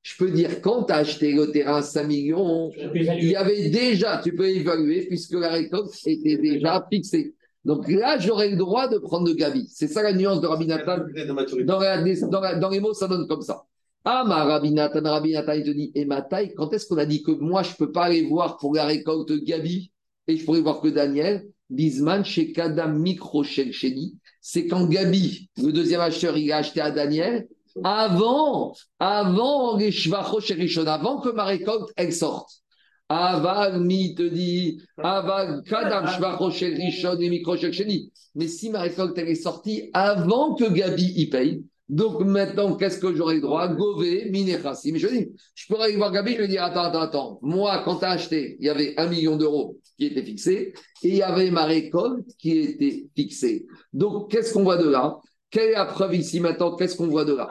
Je 0.03 0.15
peux 0.17 0.31
dire, 0.31 0.61
quand 0.61 0.85
tu 0.85 0.93
as 0.93 0.97
acheté 0.97 1.33
le 1.33 1.51
terrain 1.51 1.79
à 1.79 1.81
5 1.81 2.03
millions, 2.05 2.71
il 2.93 3.25
y 3.25 3.35
avait 3.35 3.69
déjà, 3.69 4.21
tu 4.23 4.33
peux 4.33 4.47
évaluer, 4.47 5.07
puisque 5.07 5.33
la 5.33 5.49
récolte 5.49 5.91
était 6.05 6.37
déjà 6.37 6.85
fixée. 6.89 7.33
Donc 7.65 7.87
là, 7.89 8.19
j'aurais 8.19 8.49
le 8.49 8.57
droit 8.57 8.87
de 8.87 8.99
prendre 8.99 9.27
le 9.27 9.33
Gabi. 9.33 9.67
C'est 9.73 9.87
ça 9.87 10.03
la 10.03 10.13
nuance 10.13 10.39
de 10.39 10.47
Rabbi 10.47 10.67
Nathan. 10.67 10.97
Dans, 11.65 12.69
les 12.69 12.79
mots, 12.79 12.93
ça 12.93 13.07
donne 13.07 13.27
comme 13.27 13.41
ça. 13.41 13.63
Ah, 14.05 14.23
ma 14.25 14.43
Rabbi 14.43 14.71
Nathan, 14.71 15.01
Rabbi 15.01 15.33
Nathan, 15.33 15.53
il 15.53 15.63
te 15.63 15.71
dit, 15.71 15.91
et 15.95 16.05
ma 16.05 16.21
taille, 16.21 16.53
quand 16.53 16.71
est-ce 16.73 16.87
qu'on 16.87 16.97
a 16.99 17.05
dit 17.05 17.23
que 17.23 17.31
moi, 17.31 17.63
je 17.63 17.71
ne 17.71 17.75
peux 17.75 17.91
pas 17.91 18.05
aller 18.05 18.27
voir 18.27 18.57
pour 18.57 18.75
la 18.75 18.85
récolte 18.85 19.31
Gabi 19.43 19.91
et 20.27 20.37
je 20.37 20.45
pourrais 20.45 20.61
voir 20.61 20.79
que 20.79 20.89
Daniel? 20.89 21.47
Bisman 21.69 22.23
chez 22.23 22.51
Kadam 22.51 22.99
Mikro 22.99 23.43
Shelcheni, 23.43 24.19
c'est 24.39 24.67
quand 24.67 24.85
Gabi, 24.85 25.49
le 25.57 25.71
deuxième 25.71 26.01
acheteur, 26.01 26.37
il 26.37 26.51
a 26.51 26.57
acheté 26.57 26.79
à 26.79 26.91
Daniel 26.91 27.47
avant, 27.83 28.73
avant 28.99 29.75
les 29.75 29.91
avant 30.13 31.19
que 31.19 31.29
ma 31.29 31.45
récolte 31.45 31.91
elle 31.95 32.13
sorte. 32.13 32.61
Aval 33.07 33.81
mi 33.81 34.15
te 34.15 34.23
dit, 34.23 34.81
aval 34.97 35.61
kadam 35.63 36.05
rishon 36.05 37.19
et 37.19 38.11
Mais 38.33 38.47
si 38.47 38.69
ma 38.69 38.81
récolte 38.81 39.17
elle 39.17 39.29
est 39.29 39.35
sortie 39.35 39.89
avant 39.93 40.55
que 40.55 40.65
Gabi 40.71 41.13
y 41.15 41.27
paye, 41.27 41.63
donc 41.87 42.21
maintenant, 42.21 42.75
qu'est-ce 42.75 42.99
que 42.99 43.13
j'aurai 43.13 43.35
le 43.35 43.41
droit? 43.41 43.67
Gové, 43.67 44.29
minérasi. 44.31 44.91
Mais 44.91 44.97
je 44.97 45.07
dis, 45.07 45.27
je 45.53 45.67
pourrais 45.67 45.85
aller 45.85 45.97
voir 45.97 46.11
Gabi, 46.11 46.33
je 46.33 46.41
vais 46.41 46.47
dire, 46.47 46.63
attends, 46.63 46.85
attends, 46.85 47.01
attends. 47.01 47.39
Moi, 47.43 47.83
quand 47.85 47.97
tu 47.97 48.05
as 48.05 48.11
acheté, 48.11 48.57
il 48.59 48.65
y 48.65 48.69
avait 48.69 48.95
un 48.97 49.07
million 49.07 49.35
d'euros 49.37 49.77
qui 49.97 50.07
était 50.07 50.23
fixé 50.23 50.73
et 51.03 51.07
il 51.07 51.15
y 51.15 51.21
avait 51.21 51.51
ma 51.51 51.65
récolte 51.65 52.25
qui 52.39 52.57
était 52.57 53.05
fixée. 53.15 53.67
Donc, 53.93 54.31
qu'est-ce 54.31 54.53
qu'on 54.53 54.63
voit 54.63 54.77
de 54.77 54.89
là? 54.89 55.19
Quelle 55.51 55.69
est 55.69 55.73
la 55.73 55.85
preuve 55.85 56.15
ici 56.15 56.39
maintenant? 56.39 56.75
Qu'est-ce 56.75 56.97
qu'on 56.97 57.07
voit 57.07 57.23
de 57.23 57.35
là? 57.35 57.47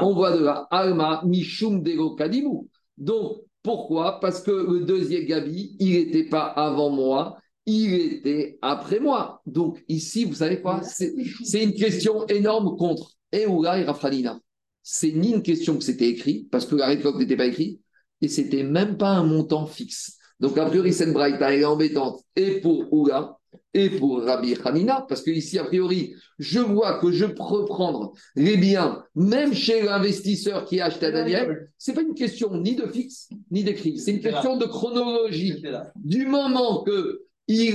On 0.00 0.14
voit 0.14 0.32
de 0.36 0.42
là, 0.42 0.66
Alma, 0.70 1.20
Mishum 1.26 1.82
Dego 1.82 2.14
Kadimu. 2.14 2.66
Donc, 2.96 3.42
pourquoi? 3.64 4.20
Parce 4.20 4.42
que 4.42 4.52
le 4.52 4.80
deuxième 4.84 5.24
Gabi, 5.24 5.74
il 5.80 5.94
n'était 5.94 6.28
pas 6.28 6.44
avant 6.44 6.90
moi, 6.90 7.38
il 7.66 7.94
était 7.94 8.58
après 8.60 9.00
moi. 9.00 9.40
Donc 9.46 9.82
ici, 9.88 10.24
vous 10.24 10.34
savez 10.34 10.60
quoi? 10.60 10.82
C'est 10.82 11.62
une 11.62 11.74
question 11.74 12.26
énorme 12.26 12.76
contre 12.76 13.12
Eoula 13.32 13.80
et 13.80 13.84
Rafranina. 13.84 14.38
C'est 14.82 15.12
ni 15.12 15.32
une 15.32 15.42
question 15.42 15.78
que 15.78 15.82
c'était 15.82 16.08
écrit, 16.08 16.46
parce 16.52 16.66
que 16.66 16.76
la 16.76 16.86
récolte 16.86 17.16
n'était 17.16 17.38
pas 17.38 17.46
écrite, 17.46 17.80
et 18.20 18.28
c'était 18.28 18.62
même 18.62 18.98
pas 18.98 19.08
un 19.08 19.24
montant 19.24 19.66
fixe. 19.66 20.18
Donc 20.40 20.58
a 20.58 20.66
priori, 20.66 20.92
cette 20.92 21.14
braïta 21.14 21.54
est 21.54 21.64
embêtante 21.64 22.20
et 22.36 22.60
pour 22.60 22.92
Oula 22.92 23.38
et 23.74 23.90
pour 23.90 24.22
Rabbi 24.22 24.56
Hanina, 24.64 25.04
parce 25.08 25.22
que 25.22 25.30
ici, 25.30 25.58
a 25.58 25.64
priori, 25.64 26.14
je 26.38 26.60
vois 26.60 27.00
que 27.00 27.10
je 27.10 27.26
peux 27.26 27.64
prendre 27.66 28.12
les 28.36 28.56
biens, 28.56 29.04
même 29.16 29.52
chez 29.52 29.82
l'investisseur 29.82 30.64
qui 30.64 30.80
a 30.80 30.86
acheté 30.86 31.06
à 31.06 31.10
Daniel, 31.10 31.70
c'est 31.76 31.92
pas 31.92 32.02
une 32.02 32.14
question 32.14 32.56
ni 32.56 32.76
de 32.76 32.86
fixe, 32.86 33.28
ni 33.50 33.64
d'écrit, 33.64 33.98
c'est 33.98 34.12
une 34.12 34.20
question 34.20 34.56
de 34.56 34.64
chronologie. 34.64 35.62
Du 35.96 36.26
moment 36.26 36.84
que 36.84 37.22
il, 37.48 37.74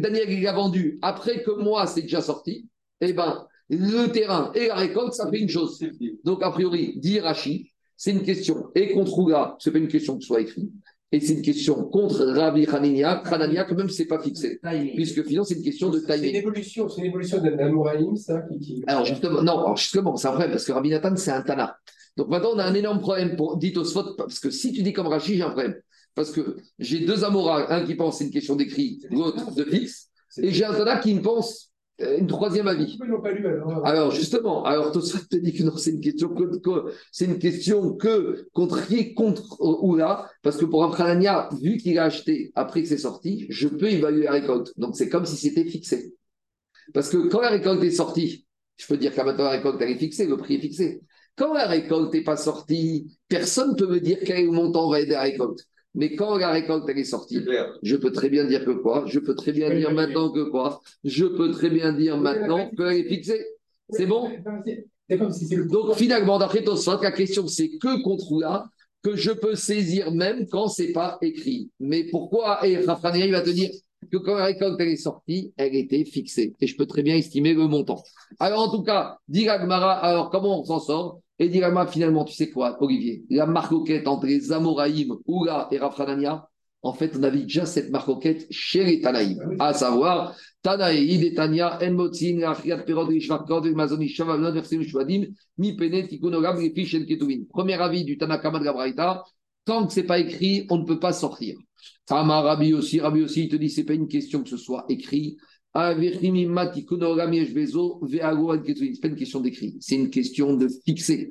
Daniel 0.00 0.32
il 0.32 0.46
a 0.48 0.52
vendu, 0.54 0.98
après 1.02 1.42
que 1.42 1.50
moi, 1.50 1.86
c'est 1.86 2.02
déjà 2.02 2.22
sorti, 2.22 2.66
eh 3.00 3.12
ben, 3.12 3.46
le 3.68 4.06
terrain 4.08 4.50
et 4.54 4.68
la 4.68 4.76
récolte, 4.76 5.12
ça 5.12 5.30
fait 5.30 5.38
une 5.38 5.48
chose. 5.48 5.78
Donc, 6.24 6.42
a 6.42 6.50
priori, 6.50 6.94
dit 6.96 7.20
c'est 7.96 8.10
une 8.10 8.22
question. 8.22 8.70
Et 8.74 8.92
contre 8.92 9.18
Oula, 9.18 9.56
ce 9.58 9.68
n'est 9.68 9.74
pas 9.74 9.78
une 9.78 9.88
question 9.88 10.18
que 10.18 10.24
soit 10.24 10.40
écrit. 10.40 10.70
Et 11.14 11.20
c'est 11.20 11.34
une 11.34 11.42
question 11.42 11.84
contre 11.84 12.24
Rabbi 12.24 12.66
Hanania, 12.66 13.22
Hanania, 13.24 13.62
quand 13.62 13.76
même, 13.76 13.88
c'est 13.88 14.06
pas 14.06 14.20
fixé. 14.20 14.58
Puisque 14.96 15.22
finalement, 15.22 15.44
c'est 15.44 15.54
une 15.54 15.62
question 15.62 15.88
de 15.88 16.00
timing. 16.00 16.22
C'est 16.22 16.30
une 16.30 16.36
évolution, 16.36 16.88
c'est 16.88 17.02
une 17.02 17.06
évolution 17.06 17.38
d'un 17.40 18.16
ça 18.16 18.42
qui, 18.50 18.82
Alors, 18.88 19.04
justement, 19.04 19.40
non, 19.40 19.58
alors 19.60 19.76
justement, 19.76 20.16
c'est 20.16 20.26
vrai, 20.26 20.50
parce 20.50 20.64
que 20.64 20.72
Rabbi 20.72 20.90
Nathan, 20.90 21.14
c'est 21.14 21.30
un 21.30 21.42
Tana. 21.42 21.78
Donc 22.16 22.30
maintenant, 22.30 22.50
on 22.54 22.58
a 22.58 22.64
un 22.64 22.74
énorme 22.74 22.98
problème 22.98 23.36
pour 23.36 23.56
dit 23.58 23.72
Osfot, 23.76 24.16
parce 24.16 24.40
que 24.40 24.50
si 24.50 24.72
tu 24.72 24.82
dis 24.82 24.92
comme 24.92 25.06
Rachi, 25.06 25.36
j'ai 25.36 25.44
un 25.44 25.50
problème. 25.50 25.76
Parce 26.16 26.32
que 26.32 26.56
j'ai 26.80 27.06
deux 27.06 27.22
Amoras, 27.22 27.72
un 27.72 27.86
qui 27.86 27.94
pense 27.94 28.18
c'est 28.18 28.24
une 28.24 28.32
question 28.32 28.56
d'écrit, 28.56 29.00
l'autre 29.08 29.54
de 29.54 29.62
fixe. 29.62 30.08
Et 30.38 30.50
j'ai 30.50 30.64
un 30.64 30.74
Tana 30.74 30.98
qui 30.98 31.14
me 31.14 31.22
pense 31.22 31.70
une 31.98 32.26
troisième 32.26 32.66
avis. 32.66 32.98
alors, 33.84 34.10
justement, 34.10 34.64
alors 34.64 34.90
Tosfot 34.90 35.26
te 35.30 35.36
dit 35.36 35.52
que 35.52 35.62
non, 35.62 35.76
c'est 35.76 35.92
une 35.92 36.00
question 36.00 36.28
que, 36.34 36.92
c'est 37.12 37.26
une 37.26 37.38
question 37.38 37.94
que 37.94 38.48
contre 38.52 38.86
qui 38.86 38.98
est 38.98 39.14
contre 39.14 39.60
Oula, 39.60 40.28
parce 40.42 40.56
que 40.56 40.64
pour 40.64 40.84
un 40.84 41.48
vu 41.60 41.76
qu'il 41.76 41.98
a 41.98 42.04
acheté 42.04 42.52
après 42.54 42.82
que 42.82 42.88
c'est 42.88 42.98
sorti, 42.98 43.46
je 43.48 43.68
peux 43.68 43.90
évaluer 43.90 44.24
la 44.24 44.32
récolte. 44.32 44.72
Donc 44.76 44.96
c'est 44.96 45.08
comme 45.08 45.24
si 45.24 45.36
c'était 45.36 45.64
fixé. 45.64 46.14
Parce 46.92 47.08
que 47.08 47.28
quand 47.28 47.40
la 47.40 47.50
récolte 47.50 47.82
est 47.84 47.90
sortie, 47.90 48.46
je 48.76 48.86
peux 48.86 48.96
dire 48.96 49.14
qu'à 49.14 49.24
maintenant 49.24 49.44
la 49.44 49.50
récolte 49.50 49.80
elle 49.80 49.90
est 49.90 49.98
fixée, 49.98 50.26
le 50.26 50.36
prix 50.36 50.56
est 50.56 50.60
fixé. 50.60 51.00
Quand 51.36 51.52
la 51.54 51.66
récolte 51.66 52.12
n'est 52.12 52.24
pas 52.24 52.36
sortie, 52.36 53.18
personne 53.28 53.70
ne 53.70 53.74
peut 53.76 53.88
me 53.88 54.00
dire 54.00 54.18
quel 54.24 54.50
montant 54.50 54.90
va 54.90 55.00
aider 55.00 55.12
la 55.12 55.22
récolte. 55.22 55.60
Mais 55.94 56.16
quand 56.16 56.36
la 56.36 56.50
récolte 56.50 56.84
elle 56.88 56.98
est 56.98 57.04
sortie, 57.04 57.40
je 57.82 57.96
peux 57.96 58.10
très 58.10 58.28
bien 58.28 58.44
dire 58.44 58.64
que 58.64 58.72
quoi? 58.72 59.04
Je 59.06 59.20
peux 59.20 59.34
très 59.34 59.52
bien 59.52 59.72
dire 59.72 59.92
maintenant 59.92 60.32
que 60.32 60.42
quoi? 60.50 60.80
Je 61.04 61.24
peux 61.24 61.50
très 61.52 61.70
bien 61.70 61.92
dire 61.92 62.18
maintenant 62.18 62.70
qu'elle 62.76 62.98
est 62.98 63.08
fixée. 63.08 63.46
C'est 63.90 64.06
bon? 64.06 64.30
Donc 65.70 65.94
finalement, 65.94 66.38
d'après 66.38 66.64
Tosfot, 66.64 67.00
la 67.02 67.12
question 67.12 67.46
c'est 67.46 67.76
que 67.78 68.02
contre 68.02 68.40
là 68.40 68.66
que 69.02 69.16
je 69.16 69.30
peux 69.30 69.54
saisir 69.54 70.10
même 70.12 70.48
quand 70.48 70.68
c'est 70.68 70.92
pas 70.92 71.18
écrit. 71.20 71.70
Mais 71.78 72.04
pourquoi? 72.10 72.66
Et 72.66 72.78
Rafrania, 72.78 73.26
il 73.26 73.32
va 73.32 73.42
te 73.42 73.50
dire 73.50 73.70
que 74.10 74.16
quand 74.16 74.34
la 74.34 74.46
récolte 74.46 74.80
elle 74.80 74.88
est 74.88 74.96
sortie, 74.96 75.52
elle 75.56 75.74
était 75.76 76.04
fixée. 76.04 76.54
Et 76.60 76.66
je 76.66 76.76
peux 76.76 76.86
très 76.86 77.02
bien 77.02 77.14
estimer 77.14 77.54
le 77.54 77.68
montant. 77.68 78.02
Alors 78.38 78.62
en 78.62 78.70
tout 78.70 78.82
cas, 78.82 79.18
dit 79.28 79.46
alors 79.48 80.30
comment 80.30 80.60
on 80.60 80.64
s'en 80.64 80.80
sort? 80.80 81.20
Et 81.38 81.48
dit 81.48 81.60
finalement, 81.90 82.24
tu 82.24 82.34
sais 82.34 82.50
quoi, 82.50 82.76
Olivier? 82.82 83.24
La 83.30 83.46
marcoquette 83.46 84.06
entre 84.06 84.26
les 84.26 84.52
Amoraïm, 84.52 85.14
Oula 85.26 85.68
et 85.70 85.78
Rafranania, 85.78 86.48
en 86.82 86.92
fait, 86.92 87.16
on 87.18 87.22
avait 87.22 87.40
déjà 87.40 87.64
cette 87.64 87.90
marcoquette 87.90 88.46
chez 88.50 88.84
les 88.84 89.00
Tanaïm, 89.00 89.38
ah 89.58 89.68
à 89.68 89.72
savoir 89.72 90.36
Tanaï, 90.62 91.32
Tania, 91.34 91.78
Enmotzin, 91.82 92.42
Achiat 92.42 92.78
Perod, 92.78 93.08
Rishvakod, 93.08 93.66
Mazoni, 93.74 94.08
Shavavnon, 94.08 94.52
Versim, 94.52 94.82
Shvadim, 94.82 95.26
Mi 95.56 95.74
Penet, 95.76 96.08
Tikunogam, 96.08 96.58
Refish, 96.58 96.94
El 96.94 97.06
Ketuvin. 97.06 97.44
Premier 97.48 97.80
avis 97.80 98.04
du 98.04 98.18
Tanakama 98.18 98.58
de 98.58 98.64
Gabraïta, 98.64 99.24
tant 99.64 99.86
que 99.86 99.94
ce 99.94 100.00
n'est 100.00 100.06
pas 100.06 100.18
écrit, 100.18 100.66
on 100.68 100.78
ne 100.78 100.84
peut 100.84 100.98
pas 100.98 101.14
sortir. 101.14 101.56
Tama 102.06 102.42
Rabbi 102.42 102.74
aussi, 102.74 103.00
Rabbi 103.00 103.22
aussi, 103.22 103.44
il 103.44 103.48
te 103.48 103.56
dit, 103.56 103.70
ce 103.70 103.80
n'est 103.80 103.86
pas 103.86 103.94
une 103.94 104.08
question 104.08 104.42
que 104.42 104.50
ce 104.50 104.58
soit 104.58 104.84
écrit. 104.90 105.38
C'est 108.76 109.00
pas 109.00 109.08
une 109.08 109.16
question 109.16 109.40
d'écrit, 109.40 109.76
c'est 109.80 109.96
une 109.96 110.10
question 110.10 110.54
de 110.54 110.68
fixer. 110.84 111.30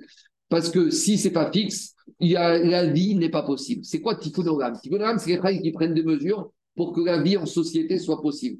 Parce 0.49 0.69
que 0.69 0.89
si 0.89 1.17
c'est 1.17 1.31
pas 1.31 1.51
fixe, 1.51 1.95
il 2.19 2.31
y 2.31 2.35
a, 2.35 2.57
la 2.57 2.85
vie 2.85 3.15
n'est 3.15 3.29
pas 3.29 3.43
possible. 3.43 3.83
C'est 3.85 4.01
quoi 4.01 4.15
ticonogramme 4.15 4.77
Ticonogramme, 4.81 5.17
c'est 5.17 5.31
quelqu'un 5.31 5.57
qui 5.57 5.71
prennent 5.71 5.93
des 5.93 6.03
mesures 6.03 6.51
pour 6.75 6.93
que 6.93 7.01
la 7.01 7.21
vie 7.21 7.37
en 7.37 7.45
société 7.45 7.97
soit 7.99 8.21
possible. 8.21 8.59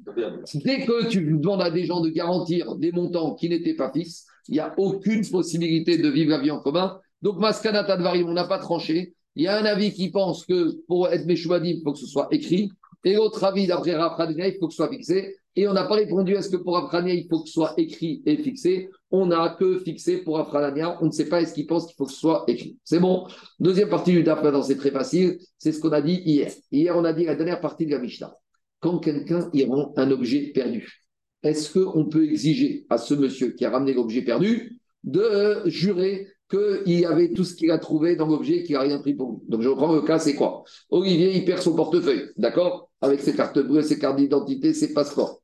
Dès 0.54 0.84
que 0.86 1.08
tu 1.08 1.22
demandes 1.22 1.62
à 1.62 1.70
des 1.70 1.84
gens 1.84 2.00
de 2.00 2.08
garantir 2.08 2.76
des 2.76 2.92
montants 2.92 3.34
qui 3.34 3.48
n'étaient 3.48 3.74
pas 3.74 3.92
fixes, 3.92 4.26
il 4.48 4.54
n'y 4.54 4.60
a 4.60 4.74
aucune 4.78 5.26
possibilité 5.28 5.98
de 5.98 6.08
vivre 6.08 6.30
la 6.30 6.38
vie 6.38 6.50
en 6.50 6.60
commun. 6.60 6.98
Donc, 7.22 7.38
Maskanata 7.38 7.96
de 7.96 8.22
on 8.24 8.32
n'a 8.32 8.44
pas 8.44 8.58
tranché. 8.58 9.14
Il 9.36 9.44
y 9.44 9.48
a 9.48 9.58
un 9.58 9.64
avis 9.64 9.92
qui 9.92 10.10
pense 10.10 10.44
que 10.46 10.80
pour 10.86 11.08
être 11.08 11.26
Meshouadim, 11.26 11.66
il 11.66 11.82
faut 11.82 11.92
que 11.92 11.98
ce 11.98 12.06
soit 12.06 12.28
écrit. 12.30 12.70
Et 13.04 13.14
l'autre 13.14 13.42
avis, 13.42 13.66
d'après 13.66 13.94
Rafradina, 13.94 14.46
il 14.46 14.56
faut 14.58 14.68
que 14.68 14.72
ce 14.72 14.76
soit 14.76 14.90
fixé. 14.90 15.36
Et 15.56 15.68
on 15.68 15.72
n'a 15.72 15.84
pas 15.84 15.94
répondu 15.94 16.36
à 16.36 16.42
ce 16.42 16.48
que 16.48 16.56
pour 16.56 16.76
Afrania, 16.76 17.14
il 17.14 17.28
faut 17.28 17.40
que 17.40 17.46
ce 17.46 17.54
soit 17.54 17.74
écrit 17.76 18.22
et 18.26 18.36
fixé. 18.36 18.90
On 19.10 19.26
n'a 19.26 19.56
que 19.58 19.78
fixé 19.78 20.18
pour 20.18 20.38
Afrania. 20.38 20.98
On 21.00 21.06
ne 21.06 21.12
sait 21.12 21.28
pas 21.28 21.42
est-ce 21.42 21.54
qu'il 21.54 21.66
pense 21.66 21.86
qu'il 21.86 21.94
faut 21.96 22.06
que 22.06 22.12
ce 22.12 22.18
soit 22.18 22.44
écrit. 22.48 22.76
C'est 22.82 22.98
bon. 22.98 23.28
Deuxième 23.60 23.88
partie 23.88 24.10
du 24.12 24.24
DAF, 24.24 24.40
c'est 24.64 24.76
très 24.76 24.90
facile. 24.90 25.38
C'est 25.58 25.70
ce 25.70 25.80
qu'on 25.80 25.92
a 25.92 26.02
dit 26.02 26.20
hier. 26.24 26.50
Hier, 26.72 26.96
on 26.96 27.04
a 27.04 27.12
dit 27.12 27.24
la 27.24 27.36
dernière 27.36 27.60
partie 27.60 27.86
de 27.86 27.92
la 27.92 28.00
Mishnah. 28.00 28.34
Quand 28.80 28.98
quelqu'un 28.98 29.48
y 29.52 29.64
rend 29.64 29.92
un 29.96 30.10
objet 30.10 30.50
perdu, 30.52 31.06
est-ce 31.44 31.78
qu'on 31.78 32.06
peut 32.06 32.24
exiger 32.24 32.84
à 32.90 32.98
ce 32.98 33.14
monsieur 33.14 33.52
qui 33.52 33.64
a 33.64 33.70
ramené 33.70 33.94
l'objet 33.94 34.22
perdu 34.22 34.80
de 35.04 35.62
jurer 35.66 36.26
qu'il 36.50 36.98
y 36.98 37.04
avait 37.04 37.32
tout 37.32 37.44
ce 37.44 37.54
qu'il 37.54 37.70
a 37.70 37.78
trouvé 37.78 38.16
dans 38.16 38.26
l'objet 38.26 38.64
qui 38.64 38.72
n'a 38.72 38.80
rien 38.80 38.98
pris 38.98 39.14
pour 39.14 39.30
lui? 39.30 39.38
Donc 39.48 39.62
je 39.62 39.68
reprends 39.68 39.94
le 39.94 40.02
cas, 40.02 40.18
c'est 40.18 40.34
quoi? 40.34 40.64
Olivier, 40.90 41.36
il 41.36 41.44
perd 41.44 41.62
son 41.62 41.76
portefeuille, 41.76 42.30
d'accord? 42.36 42.90
Avec 43.00 43.20
ses 43.20 43.36
cartes 43.36 43.58
bleues, 43.60 43.82
ses 43.82 43.98
cartes 43.98 44.16
d'identité, 44.16 44.74
ses 44.74 44.92
passeports. 44.92 45.42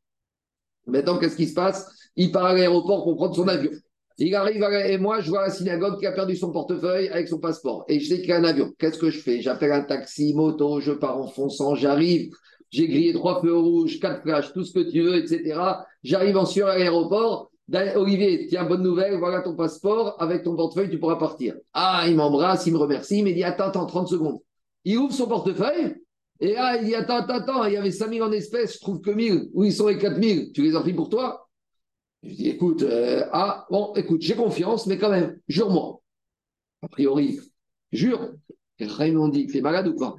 Maintenant, 0.91 1.18
qu'est-ce 1.18 1.36
qui 1.36 1.47
se 1.47 1.55
passe? 1.55 1.86
Il 2.16 2.32
part 2.32 2.47
à 2.47 2.55
l'aéroport 2.55 3.05
pour 3.05 3.16
prendre 3.16 3.34
son 3.34 3.49
avion. 3.49 3.70
Il 4.18 4.34
arrive 4.34 4.62
et 4.62 4.99
moi, 4.99 5.20
je 5.20 5.30
vois 5.30 5.43
la 5.43 5.51
synagogue 5.51 5.99
qui 5.99 6.07
a 6.07 6.12
perdu 6.12 6.36
son 6.36 6.53
portefeuille 6.53 7.09
avec 7.09 7.26
son 7.26 7.38
passeport. 7.38 7.84
Et 7.88 8.01
je 8.01 8.09
sais 8.09 8.20
qu'il 8.20 8.30
a 8.32 8.36
un 8.36 8.45
avion. 8.45 8.70
Qu'est-ce 8.78 8.99
que 8.99 9.09
je 9.09 9.18
fais? 9.18 9.41
J'appelle 9.41 9.72
un 9.72 9.82
taxi, 9.82 10.34
moto, 10.34 10.78
je 10.80 10.93
pars 10.93 11.16
en 11.16 11.26
fonçant, 11.26 11.74
j'arrive. 11.74 12.30
J'ai 12.70 12.86
grillé 12.86 13.14
trois 13.14 13.41
feux 13.41 13.57
rouges, 13.57 13.99
quatre 13.99 14.20
flashs, 14.20 14.53
tout 14.53 14.64
ce 14.64 14.72
que 14.72 14.91
tu 14.91 15.01
veux, 15.01 15.16
etc. 15.16 15.59
J'arrive 16.03 16.36
en 16.36 16.45
sur 16.45 16.66
à 16.66 16.76
l'aéroport. 16.76 17.51
Olivier, 17.97 18.47
tiens, 18.49 18.64
bonne 18.64 18.82
nouvelle, 18.82 19.18
voilà 19.18 19.41
ton 19.41 19.55
passeport, 19.55 20.16
avec 20.18 20.43
ton 20.43 20.57
portefeuille, 20.57 20.91
tu 20.91 20.99
pourras 20.99 21.16
partir. 21.16 21.55
Ah, 21.72 22.05
il 22.07 22.16
m'embrasse, 22.16 22.66
il 22.66 22.72
me 22.72 22.78
remercie, 22.78 23.18
il 23.18 23.24
me 23.24 23.32
dit 23.32 23.45
Attends, 23.45 23.68
attends, 23.68 23.86
30 23.86 24.09
secondes. 24.09 24.38
Il 24.84 24.99
ouvre 24.99 25.14
son 25.14 25.28
portefeuille, 25.28 25.95
et 26.41 26.55
là, 26.55 26.78
il 26.80 26.86
dit 26.86 26.95
Attends, 26.95 27.18
attends, 27.18 27.34
attends, 27.34 27.64
il 27.64 27.74
y 27.74 27.76
avait 27.76 27.91
5000 27.91 28.22
en 28.22 28.32
espèces, 28.32 28.74
je 28.74 28.80
trouve 28.80 29.01
que 29.01 29.11
1000. 29.11 29.51
Où 29.53 29.64
ils 29.64 29.72
sont 29.72 29.88
les 29.88 29.99
4000 29.99 30.53
Tu 30.53 30.62
les 30.62 30.74
as 30.74 30.80
pris 30.80 30.95
pour 30.95 31.09
toi? 31.09 31.49
Je 32.22 32.34
dis 32.34 32.49
Écoute, 32.49 32.82
euh, 32.82 33.26
ah, 33.32 33.66
bon, 33.70 33.93
écoute, 33.95 34.22
j'ai 34.22 34.34
confiance, 34.34 34.86
mais 34.86 34.99
quand 34.99 35.11
même, 35.11 35.38
jure-moi. 35.49 36.01
A 36.82 36.88
priori, 36.88 37.38
jure. 37.93 38.32
Raymond 38.82 39.28
dit, 39.28 39.47
t'es 39.47 39.61
malade 39.61 39.88
ou 39.88 39.95
quoi? 39.95 40.16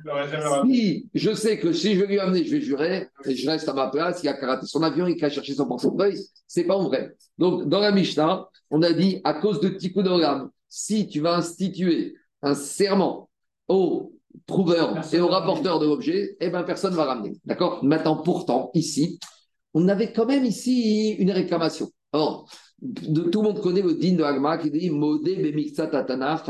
Si 0.68 1.10
je 1.16 1.34
sais 1.34 1.60
que 1.60 1.74
si 1.74 1.96
je 1.96 2.02
vais 2.02 2.08
lui 2.08 2.20
amener, 2.20 2.44
je 2.44 2.52
vais 2.52 2.62
jurer, 2.62 3.08
et 3.26 3.36
je 3.36 3.50
reste 3.50 3.68
à 3.68 3.74
ma 3.74 3.90
place, 3.90 4.22
il 4.24 4.30
a 4.30 4.34
karaté 4.34 4.68
son 4.68 4.84
avion, 4.84 5.08
il 5.08 5.24
a 5.24 5.30
cherché 5.30 5.56
son 5.56 5.66
portefeuille, 5.66 6.20
c'est 6.48 6.66
pas 6.66 6.78
vrai. 6.78 7.16
Donc, 7.40 7.68
dans 7.68 7.80
la 7.80 7.92
Mishnah, 7.92 8.48
on 8.70 8.82
a 8.84 8.94
dit, 8.94 9.20
à 9.24 9.34
cause 9.34 9.60
de 9.62 9.70
Tikkun 9.70 10.50
si 10.70 11.08
tu 11.08 11.20
vas 11.20 11.38
instituer 11.38 12.16
un 12.42 12.56
serment 12.56 13.30
au 13.68 14.14
trouveur 14.46 15.00
et 15.14 15.20
au 15.20 15.28
rapporteur 15.28 15.80
de 15.80 15.86
l'objet, 15.86 16.38
eh 16.40 16.50
ben 16.50 16.64
personne 16.64 16.92
ne 16.92 16.98
va 16.98 17.06
ramener. 17.06 17.34
D'accord? 17.46 17.84
Maintenant, 17.84 18.18
pourtant, 18.18 18.72
ici, 18.74 19.20
on 19.74 19.88
avait 19.88 20.12
quand 20.12 20.26
même 20.26 20.46
ici 20.46 21.12
une 21.20 21.32
réclamation. 21.32 21.90
Or, 22.14 22.50
de, 22.82 23.22
tout 23.24 23.42
le 23.42 23.50
monde 23.50 23.62
connaît 23.62 23.82
le 23.82 23.94
din 23.94 24.14
de 24.14 24.24
Agma 24.24 24.58
qui 24.58 24.72
dit 24.72 24.90
Modé 24.90 25.36
bemiksa 25.36 25.88
tatana 25.88 26.44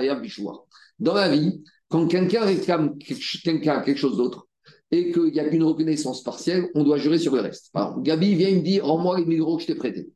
Dans 1.00 1.14
la 1.14 1.30
vie, 1.30 1.62
quand 1.90 2.08
quelqu'un 2.08 2.46
réclame 2.46 2.98
quelqu'un 3.44 3.82
quelque 3.82 3.98
chose 3.98 4.18
d'autre 4.18 4.48
et 4.92 5.12
qu'il 5.12 5.32
n'y 5.32 5.40
a 5.40 5.48
qu'une 5.48 5.64
reconnaissance 5.64 6.24
partielle, 6.24 6.70
on 6.76 6.84
doit 6.84 6.98
jurer 6.98 7.20
sur 7.20 7.36
le 7.36 7.42
reste. 7.42 7.70
Alors, 7.74 8.02
Gabi 8.02 8.36
vient 8.36 8.52
me 8.52 8.62
dire 8.62 8.86
Rends-moi 8.86 9.20
les 9.20 9.26
1000 9.26 9.40
euros 9.40 9.58
que 9.58 9.64
je 9.64 9.68
t'ai 9.68 9.76
prêtés. 9.76 10.10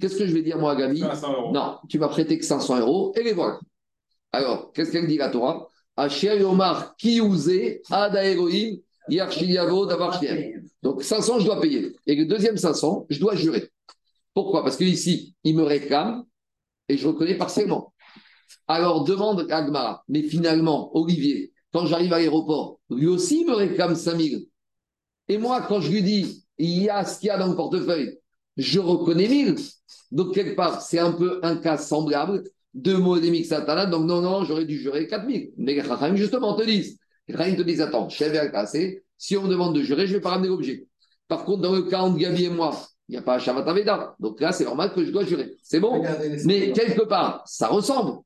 Qu'est-ce 0.00 0.16
que 0.16 0.26
je 0.26 0.34
vais 0.34 0.42
dire 0.42 0.58
moi 0.58 0.72
à 0.72 0.76
Gabi 0.76 1.02
Non, 1.52 1.76
tu 1.88 1.98
m'as 1.98 2.08
prêté 2.08 2.38
que 2.38 2.44
500 2.44 2.80
euros 2.80 3.12
et 3.16 3.22
les 3.22 3.32
voilà. 3.32 3.58
Alors, 4.32 4.72
qu'est-ce 4.72 4.92
qu'elle 4.92 5.06
dit 5.06 5.16
la 5.16 5.30
Torah? 5.30 5.68
Omar 6.44 6.94
Ada 7.90 8.22
Donc 10.82 11.02
500, 11.02 11.40
je 11.40 11.44
dois 11.44 11.60
payer. 11.60 11.96
Et 12.06 12.14
le 12.14 12.24
deuxième 12.26 12.56
500, 12.56 13.06
je 13.10 13.18
dois 13.18 13.34
jurer. 13.34 13.70
Pourquoi? 14.32 14.62
Parce 14.62 14.76
qu'ici, 14.76 15.34
il 15.42 15.56
me 15.56 15.64
réclame 15.64 16.24
et 16.88 16.96
je 16.96 17.08
reconnais 17.08 17.34
partiellement. 17.34 17.92
Alors 18.68 19.04
demande 19.04 19.50
Agmara, 19.50 20.04
mais 20.08 20.22
finalement, 20.22 20.96
Olivier, 20.96 21.52
quand 21.72 21.86
j'arrive 21.86 22.12
à 22.12 22.18
l'aéroport, 22.18 22.80
lui 22.90 23.06
aussi 23.06 23.44
me 23.44 23.54
réclame 23.54 23.96
5000. 23.96 24.46
Et 25.28 25.38
moi, 25.38 25.62
quand 25.62 25.80
je 25.80 25.90
lui 25.90 26.02
dis, 26.02 26.44
il 26.58 26.82
y 26.82 26.88
a 26.88 27.04
ce 27.04 27.18
qu'il 27.18 27.28
y 27.28 27.30
a 27.30 27.38
dans 27.38 27.48
le 27.48 27.56
portefeuille, 27.56 28.18
je 28.56 28.78
reconnais 28.78 29.28
1000. 29.28 29.56
Donc, 30.10 30.34
quelque 30.34 30.54
part, 30.54 30.80
c'est 30.80 30.98
un 30.98 31.12
peu 31.12 31.40
un 31.42 31.56
cas 31.56 31.76
semblable 31.76 32.44
de 32.74 32.94
Modémik 32.94 33.46
Satana. 33.46 33.86
Donc, 33.86 34.06
non, 34.06 34.20
non, 34.20 34.44
j'aurais 34.44 34.64
dû 34.64 34.76
jurer 34.78 35.06
4000. 35.06 35.52
Mais 35.56 35.80
Rahim, 35.80 36.16
justement, 36.16 36.54
te 36.54 36.64
disent, 36.64 36.98
Rahim 37.32 37.56
te 37.56 37.62
dit, 37.62 37.80
attends, 37.80 38.08
chef 38.08 38.32
casser. 38.50 39.02
Si 39.16 39.36
on 39.36 39.42
me 39.42 39.48
demande 39.48 39.74
de 39.74 39.82
jurer, 39.82 40.06
je 40.06 40.12
ne 40.12 40.18
vais 40.18 40.22
pas 40.22 40.30
ramener 40.30 40.48
l'objet. 40.48 40.86
Par 41.26 41.44
contre, 41.44 41.62
dans 41.62 41.74
le 41.74 41.82
cas 41.82 42.00
entre 42.00 42.18
Gabi 42.18 42.44
et 42.44 42.50
moi, 42.50 42.74
il 43.08 43.12
n'y 43.12 43.18
a 43.18 43.22
pas 43.22 43.36
un 43.36 43.38
Shavataveda. 43.38 44.16
Donc 44.20 44.40
là, 44.40 44.52
c'est 44.52 44.64
normal 44.64 44.92
que 44.92 45.04
je 45.04 45.10
dois 45.10 45.24
jurer. 45.24 45.56
C'est 45.62 45.80
bon 45.80 46.02
Mais 46.44 46.72
quelque 46.72 47.02
part, 47.02 47.42
ça 47.46 47.68
ressemble. 47.68 48.22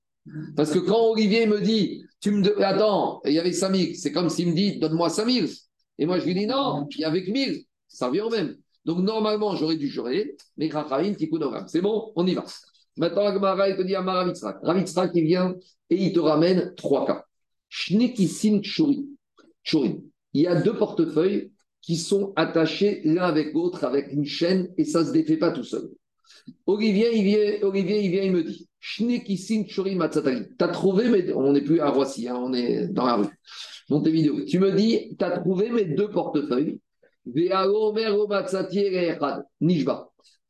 Parce 0.57 0.70
que 0.70 0.78
quand 0.78 1.11
Olivier 1.11 1.47
me 1.47 1.61
dit, 1.61 2.05
tu 2.20 2.30
me 2.30 2.62
attends, 2.62 3.20
il 3.24 3.32
y 3.32 3.38
avait 3.38 3.53
5000, 3.53 3.97
c'est 3.97 4.12
comme 4.12 4.28
s'il 4.28 4.49
me 4.49 4.55
dit, 4.55 4.78
donne-moi 4.78 5.09
5000. 5.09 5.49
Et 5.99 6.07
moi, 6.07 6.18
je 6.18 6.26
lui 6.26 6.34
dis, 6.34 6.47
non, 6.47 6.86
il 6.90 7.01
y 7.01 7.05
avait 7.05 7.24
que 7.24 7.30
1000. 7.30 7.64
Ça 7.88 8.07
revient 8.07 8.20
au 8.20 8.30
même. 8.30 8.57
Donc, 8.84 8.99
normalement, 8.99 9.55
j'aurais 9.57 9.76
dû 9.76 9.88
jurer, 9.88 10.36
mais 10.57 10.68
Rachaïn, 10.68 11.14
Tikkunogram. 11.14 11.66
C'est 11.68 11.80
bon, 11.80 12.12
on 12.16 12.26
y 12.26 12.34
va. 12.34 12.45
Maintenant, 12.97 13.26
Agmara, 13.26 13.68
il 13.68 13.76
te 13.76 13.82
dit 13.82 13.95
à 13.95 14.03
Maravitzrak. 14.03 14.59
Ravitzrak, 14.62 15.12
il 15.14 15.24
vient 15.24 15.55
et 15.90 15.97
il 15.97 16.12
te 16.12 16.20
ramène 16.20 16.74
trois 16.76 17.07
cas. 17.07 17.24
Shnekisin 17.68 18.61
Churi. 18.62 19.09
Il 20.34 20.40
y 20.40 20.47
a 20.47 20.61
deux 20.61 20.76
portefeuilles 20.76 21.53
qui 21.80 21.97
sont 21.97 22.32
attachés 22.36 23.01
l'un 23.05 23.24
avec 23.24 23.55
l'autre 23.55 23.84
avec 23.84 24.12
une 24.12 24.24
chaîne 24.24 24.68
et 24.76 24.84
ça 24.84 25.01
ne 25.01 25.07
se 25.07 25.12
défait 25.12 25.36
pas 25.36 25.53
tout 25.53 25.64
seul. 25.64 25.88
Olivier, 26.66 27.16
il 27.16 27.24
vient, 27.24 27.68
Olivier, 27.68 28.03
il 28.05 28.11
vient, 28.11 28.22
il 28.22 28.32
me 28.32 28.43
dit 28.43 28.68
T'as 30.59 30.68
trouvé, 30.68 31.09
mais 31.09 31.32
on 31.32 31.53
n'est 31.53 31.61
plus 31.61 31.80
à 31.80 31.90
Roissy, 31.90 32.28
hein, 32.28 32.36
on 32.36 32.53
est 32.53 32.88
dans 32.88 33.07
la 33.07 33.16
rue. 33.16 33.26
Vidéos. 34.01 34.45
Tu 34.47 34.59
me 34.59 34.72
dis, 34.72 35.16
tu 35.18 35.24
as 35.24 35.38
trouvé 35.38 35.70
mes 35.70 35.84
deux 35.84 36.09
portefeuilles. 36.09 36.80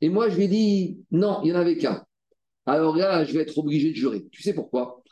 Et 0.01 0.09
moi, 0.09 0.29
je 0.29 0.37
lui 0.37 0.49
dis, 0.49 0.99
non, 1.11 1.41
il 1.43 1.47
n'y 1.47 1.53
en 1.53 1.61
avait 1.61 1.77
qu'un. 1.77 2.05
Alors 2.67 2.97
là, 2.97 3.25
je 3.25 3.33
vais 3.33 3.41
être 3.41 3.59
obligé 3.59 3.91
de 3.91 3.97
jurer. 3.97 4.25
Tu 4.31 4.43
sais 4.43 4.55
pourquoi? 4.55 5.03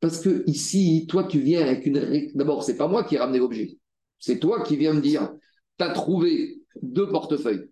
Parce 0.00 0.20
que 0.20 0.44
ici, 0.46 1.06
toi, 1.08 1.24
tu 1.24 1.40
viens 1.40 1.62
avec 1.62 1.86
une. 1.86 2.30
D'abord, 2.34 2.62
c'est 2.62 2.76
pas 2.76 2.88
moi 2.88 3.04
qui 3.04 3.16
ai 3.16 3.18
ramené 3.18 3.38
l'objet. 3.38 3.78
C'est 4.18 4.38
toi 4.38 4.62
qui 4.62 4.76
viens 4.76 4.94
me 4.94 5.00
dire, 5.00 5.30
tu 5.78 5.84
as 5.84 5.90
trouvé 5.90 6.60
deux 6.82 7.08
portefeuilles. 7.08 7.68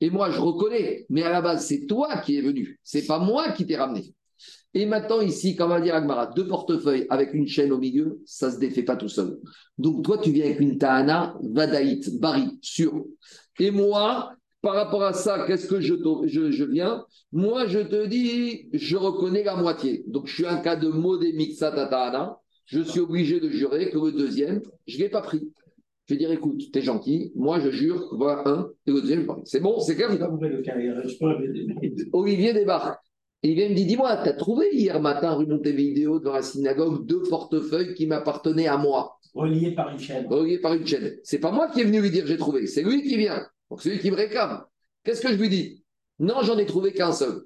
Et 0.00 0.10
moi, 0.10 0.30
je 0.30 0.40
reconnais, 0.40 1.06
mais 1.08 1.22
à 1.22 1.30
la 1.30 1.40
base, 1.40 1.66
c'est 1.66 1.86
toi 1.86 2.18
qui 2.18 2.36
es 2.36 2.40
venu. 2.40 2.78
C'est 2.82 3.06
pas 3.06 3.18
moi 3.18 3.52
qui 3.52 3.66
t'ai 3.66 3.76
ramené. 3.76 4.14
Et 4.74 4.86
maintenant, 4.86 5.20
ici, 5.20 5.56
on 5.60 5.68
va 5.68 5.80
dire 5.80 5.94
Agmara, 5.94 6.26
deux 6.26 6.48
portefeuilles 6.48 7.06
avec 7.10 7.34
une 7.34 7.46
chaîne 7.46 7.72
au 7.72 7.78
milieu, 7.78 8.20
ça 8.24 8.48
ne 8.48 8.54
se 8.54 8.58
défait 8.58 8.82
pas 8.82 8.96
tout 8.96 9.08
seul. 9.08 9.38
Donc, 9.78 10.02
toi, 10.02 10.18
tu 10.18 10.32
viens 10.32 10.46
avec 10.46 10.60
une 10.60 10.78
Tahana, 10.78 11.36
Vadaït, 11.42 12.18
Bari, 12.18 12.58
sûr. 12.62 13.04
Et 13.60 13.70
moi, 13.70 14.32
par 14.62 14.74
rapport 14.74 15.02
à 15.02 15.12
ça, 15.12 15.44
qu'est-ce 15.46 15.66
que 15.66 15.80
je, 15.80 15.94
je, 16.26 16.64
viens? 16.64 17.04
Moi, 17.32 17.66
je 17.66 17.80
te 17.80 18.06
dis, 18.06 18.68
je 18.72 18.96
reconnais 18.96 19.42
la 19.42 19.56
moitié. 19.56 20.04
Donc, 20.06 20.28
je 20.28 20.34
suis 20.34 20.46
un 20.46 20.58
cas 20.58 20.76
de 20.76 20.88
modé 20.88 21.34
Tahana. 21.58 22.38
Je 22.66 22.80
suis 22.80 23.00
obligé 23.00 23.40
de 23.40 23.48
jurer 23.50 23.90
que 23.90 23.98
le 23.98 24.12
deuxième, 24.12 24.62
je 24.86 24.96
ne 24.96 25.02
l'ai 25.02 25.08
pas 25.08 25.20
pris. 25.20 25.52
Je 26.06 26.14
vais 26.14 26.18
dire, 26.18 26.30
écoute, 26.30 26.62
tu 26.72 26.78
es 26.78 26.82
gentil, 26.82 27.32
moi 27.34 27.60
je 27.60 27.70
jure, 27.70 28.08
voilà 28.16 28.42
un, 28.48 28.68
et 28.86 28.92
le 28.92 29.00
deuxième, 29.00 29.26
c'est 29.44 29.60
bon, 29.60 29.78
c'est 29.80 29.94
clair 29.94 30.10
Olivier 32.12 32.52
débarque. 32.52 33.00
Il 33.44 33.54
vient 33.54 33.68
me 33.68 33.74
dit 33.74 33.86
Dis-moi, 33.86 34.20
tu 34.22 34.28
as 34.28 34.34
trouvé 34.34 34.66
hier 34.72 35.00
matin, 35.00 35.34
rue 35.34 35.46
Montevideo, 35.46 36.20
dans 36.20 36.32
la 36.32 36.42
synagogue, 36.42 37.06
deux 37.06 37.22
portefeuilles 37.22 37.94
qui 37.94 38.06
m'appartenaient 38.06 38.68
à 38.68 38.76
moi? 38.76 39.18
Reliés 39.34 39.74
par 39.74 39.90
une 39.90 39.98
chaîne. 39.98 40.26
Reliés 40.28 40.58
par 40.58 40.74
une 40.74 40.86
chaîne. 40.86 41.16
C'est 41.24 41.40
pas 41.40 41.50
moi 41.50 41.68
qui 41.68 41.80
est 41.80 41.84
venu 41.84 42.00
lui 42.00 42.10
dire 42.10 42.26
J'ai 42.26 42.36
trouvé, 42.36 42.66
c'est 42.66 42.82
lui 42.82 43.02
qui 43.02 43.16
vient. 43.16 43.44
Donc 43.72 43.80
c'est 43.80 43.88
lui 43.88 44.00
qui 44.00 44.10
me 44.10 44.16
réclame. 44.16 44.66
Qu'est-ce 45.02 45.22
que 45.22 45.32
je 45.32 45.38
lui 45.38 45.48
dis? 45.48 45.82
Non, 46.18 46.42
j'en 46.42 46.58
ai 46.58 46.66
trouvé 46.66 46.92
qu'un 46.92 47.10
seul. 47.10 47.44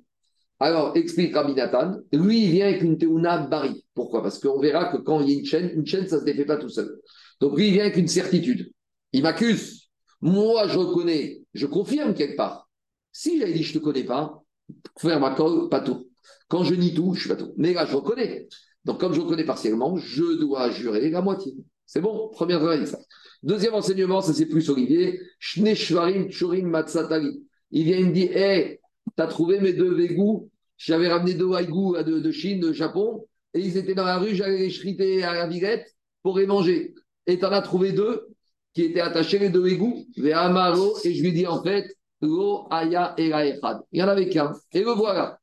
Alors, 0.58 0.96
explique 0.96 1.32
Rabbi 1.32 1.54
Nathan, 1.54 1.98
lui, 2.12 2.46
il 2.46 2.50
vient 2.50 2.66
avec 2.66 2.82
une 2.82 2.98
Théouna 2.98 3.46
Bari. 3.46 3.86
Pourquoi? 3.94 4.24
Parce 4.24 4.40
qu'on 4.40 4.58
verra 4.58 4.86
que 4.86 4.96
quand 4.96 5.20
il 5.20 5.30
y 5.30 5.36
a 5.36 5.38
une 5.38 5.46
chaîne, 5.46 5.70
une 5.72 5.86
chaîne, 5.86 6.08
ça 6.08 6.16
ne 6.16 6.20
se 6.22 6.24
défait 6.24 6.44
pas 6.44 6.56
tout 6.56 6.68
seul. 6.68 6.98
Donc, 7.40 7.56
lui, 7.56 7.68
il 7.68 7.74
vient 7.74 7.84
avec 7.84 7.96
une 7.96 8.08
certitude. 8.08 8.72
Il 9.12 9.22
m'accuse. 9.22 9.88
Moi, 10.20 10.66
je 10.66 10.76
reconnais, 10.76 11.42
je 11.54 11.66
confirme 11.66 12.12
quelque 12.12 12.36
part. 12.36 12.68
Si 13.12 13.38
j'avais 13.38 13.52
dit 13.52 13.62
je 13.62 13.72
ne 13.74 13.78
te 13.78 13.84
connais 13.84 14.02
pas, 14.02 14.42
faire 14.98 15.20
ma 15.20 15.32
colle, 15.32 15.68
pas 15.68 15.78
tout. 15.78 16.10
Quand 16.48 16.64
je 16.64 16.74
nie 16.74 16.92
tout, 16.92 17.14
je 17.14 17.20
suis 17.20 17.28
pas 17.28 17.36
tout. 17.36 17.54
Mais 17.56 17.72
là, 17.72 17.86
je 17.86 17.94
reconnais. 17.94 18.48
Donc, 18.84 18.98
comme 18.98 19.14
je 19.14 19.20
reconnais 19.20 19.44
partiellement, 19.44 19.96
je 19.96 20.40
dois 20.40 20.72
jurer 20.72 21.08
la 21.08 21.22
moitié. 21.22 21.54
C'est 21.86 22.00
bon? 22.00 22.30
Première 22.30 22.84
ça. 22.88 22.98
Deuxième 23.42 23.74
enseignement, 23.74 24.20
ça 24.20 24.32
c'est 24.32 24.46
plus 24.46 24.68
Olivier. 24.70 25.20
Shneshvarim 25.38 26.30
Churim 26.30 26.68
Matsatari. 26.68 27.42
Il 27.70 27.84
vient, 27.84 27.98
il 27.98 28.06
me 28.06 28.12
dit 28.12 28.28
Hé, 28.32 28.80
t'as 29.16 29.26
trouvé 29.26 29.60
mes 29.60 29.72
deux 29.72 29.94
végous? 29.94 30.50
J'avais 30.78 31.08
ramené 31.08 31.34
deux 31.34 31.46
waigous 31.46 31.96
de, 32.02 32.20
de, 32.20 32.30
Chine, 32.30 32.60
de 32.60 32.72
Japon, 32.72 33.26
et 33.54 33.60
ils 33.60 33.76
étaient 33.76 33.94
dans 33.94 34.04
la 34.04 34.18
rue, 34.18 34.34
j'allais 34.34 34.68
les 34.68 35.22
à 35.22 35.32
la 35.32 35.46
viguette 35.46 35.86
pour 36.22 36.38
les 36.38 36.46
manger. 36.46 36.94
Et 37.26 37.38
t'en 37.38 37.50
as 37.50 37.62
trouvé 37.62 37.92
deux 37.92 38.28
qui 38.74 38.82
étaient 38.82 39.00
attachés, 39.00 39.38
les 39.38 39.48
deux 39.48 39.66
égouts, 39.68 40.06
et 40.16 41.14
je 41.14 41.22
lui 41.22 41.32
dis 41.32 41.46
en 41.46 41.62
fait, 41.62 41.96
aya 42.70 43.14
Il 43.18 43.98
y 43.98 44.02
en 44.02 44.08
avait 44.08 44.28
qu'un. 44.28 44.52
Et 44.72 44.80
le 44.80 44.90
voilà. 44.90 45.38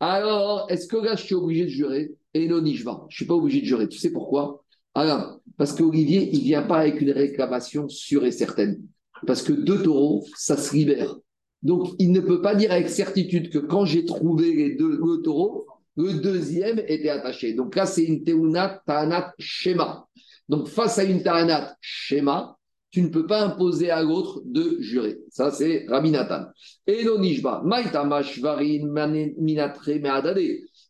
Alors, 0.00 0.66
est-ce 0.68 0.86
que 0.86 0.96
là, 0.96 1.16
je 1.16 1.24
suis 1.24 1.34
obligé 1.34 1.64
de 1.64 1.70
jurer? 1.70 2.12
Et 2.34 2.48
non, 2.48 2.64
je 2.64 2.88
ne 2.88 3.10
suis 3.10 3.26
pas 3.26 3.34
obligé 3.34 3.60
de 3.60 3.66
jurer. 3.66 3.88
Tu 3.88 3.98
sais 3.98 4.10
pourquoi? 4.10 4.61
Alors, 4.94 5.40
parce 5.56 5.72
qu'Olivier, 5.72 6.30
il 6.32 6.40
ne 6.40 6.44
vient 6.44 6.62
pas 6.62 6.78
avec 6.78 7.00
une 7.00 7.10
réclamation 7.10 7.88
sûre 7.88 8.24
et 8.24 8.32
certaine. 8.32 8.82
Parce 9.26 9.42
que 9.42 9.52
deux 9.52 9.82
taureaux, 9.82 10.24
ça 10.36 10.56
se 10.56 10.74
libère. 10.74 11.16
Donc, 11.62 11.90
il 11.98 12.10
ne 12.10 12.20
peut 12.20 12.42
pas 12.42 12.54
dire 12.54 12.72
avec 12.72 12.88
certitude 12.88 13.50
que 13.50 13.58
quand 13.58 13.84
j'ai 13.84 14.04
trouvé 14.04 14.52
les 14.52 14.74
deux 14.74 14.98
taureaux, 15.22 15.66
le 15.96 16.14
deuxième 16.14 16.80
était 16.88 17.10
attaché. 17.10 17.54
Donc 17.54 17.76
là, 17.76 17.86
c'est 17.86 18.04
une 18.04 18.24
teunat 18.24 18.82
ta'anat 18.86 19.32
schéma. 19.38 20.06
Donc, 20.48 20.68
face 20.68 20.98
à 20.98 21.04
une 21.04 21.22
ta'anat 21.22 21.76
schéma, 21.80 22.56
tu 22.90 23.02
ne 23.02 23.08
peux 23.08 23.26
pas 23.26 23.42
imposer 23.42 23.90
à 23.90 24.02
l'autre 24.02 24.42
de 24.44 24.76
jurer. 24.80 25.18
Ça, 25.30 25.50
c'est 25.50 25.86
Rabbi 25.88 26.10
Nathan. 26.10 26.46
Et 26.86 27.04
l'onishba, 27.04 27.62
minatre 27.64 29.90
me'adade. 30.00 30.40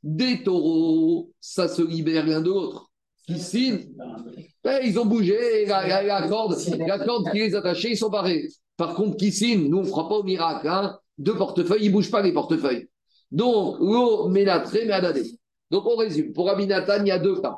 Des 0.03 0.42
taureaux, 0.42 1.30
ça 1.40 1.68
se 1.68 1.82
libère 1.82 2.26
l'un 2.26 2.40
de. 2.40 2.50
Qui 3.26 3.38
signent, 3.38 3.86
ben, 4.64 4.80
ils 4.82 4.98
ont 4.98 5.06
bougé, 5.06 5.64
la, 5.66 6.02
la, 6.02 6.28
corde, 6.28 6.56
la 6.78 6.98
corde 6.98 7.30
qui 7.30 7.38
les 7.38 7.54
attachait, 7.54 7.90
ils 7.90 7.96
sont 7.96 8.10
barrés. 8.10 8.48
Par 8.76 8.94
contre, 8.94 9.16
qui 9.16 9.30
signe, 9.30 9.68
nous, 9.68 9.78
on 9.78 9.82
ne 9.82 9.86
fera 9.86 10.08
pas 10.08 10.16
au 10.16 10.24
miracle. 10.24 10.66
Hein. 10.66 10.98
Deux 11.18 11.36
portefeuilles, 11.36 11.84
ils 11.84 11.88
ne 11.88 11.92
bougent 11.92 12.10
pas 12.10 12.22
les 12.22 12.32
portefeuilles. 12.32 12.88
Donc, 13.30 13.78
l'eau 13.80 14.28
ménatre, 14.28 14.72
mais 14.74 15.22
Donc, 15.70 15.86
on 15.86 15.96
résume. 15.96 16.32
Pour 16.32 16.46
Rabbi 16.46 16.64
il 16.64 16.70
y 16.70 17.10
a 17.10 17.18
deux 17.18 17.40
cas. 17.40 17.56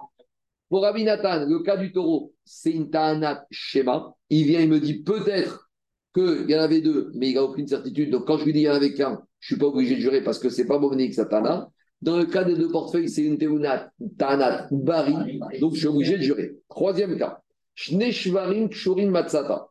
Pour 0.69 0.83
Rabbi 0.83 1.05
le 1.05 1.63
cas 1.63 1.77
du 1.77 1.93
taureau, 1.93 2.35
c'est 2.45 2.71
une 2.71 2.91
ta'anat 2.91 3.47
schéma. 3.51 4.15
Il 4.31 4.45
vient, 4.45 4.61
il 4.61 4.69
me 4.69 4.81
dit 4.81 5.03
peut-être 5.03 5.71
qu'il 6.15 6.49
y 6.49 6.57
en 6.57 6.61
avait 6.61 6.81
deux, 6.81 7.11
mais 7.15 7.31
il 7.31 7.35
n'a 7.35 7.43
aucune 7.43 7.67
certitude. 7.67 8.11
Donc, 8.11 8.27
quand 8.27 8.39
je 8.39 8.45
lui 8.45 8.53
dis 8.53 8.61
qu'il 8.61 8.69
y 8.69 8.71
en 8.71 8.75
avait 8.75 8.95
qu'un, 8.95 9.23
je 9.41 9.55
ne 9.55 9.57
suis 9.57 9.57
pas 9.57 9.67
obligé 9.67 9.97
de 9.97 10.01
jurer 10.01 10.23
parce 10.23 10.39
que 10.39 10.49
ce 10.49 10.63
n'est 10.63 10.69
pas 10.69 10.79
Bovnik 10.79 11.13
Satana. 11.15 11.69
Dans 12.03 12.19
le 12.19 12.27
cas 12.27 12.45
des 12.45 12.55
deux 12.55 12.71
portefeuilles, 12.71 13.09
c'est 13.09 13.23
une 13.23 13.39
Teunat, 13.39 13.91
Ta'anat, 14.19 14.69
Bari. 14.71 15.41
Donc, 15.61 15.75
je 15.75 15.79
suis 15.79 15.87
obligé 15.87 16.19
de 16.19 16.23
jurer. 16.23 16.53
Troisième 16.69 17.19
cas. 17.19 17.41
Shneshvarim 17.75 18.69
Kshurin 18.69 19.11
Matsata. 19.11 19.69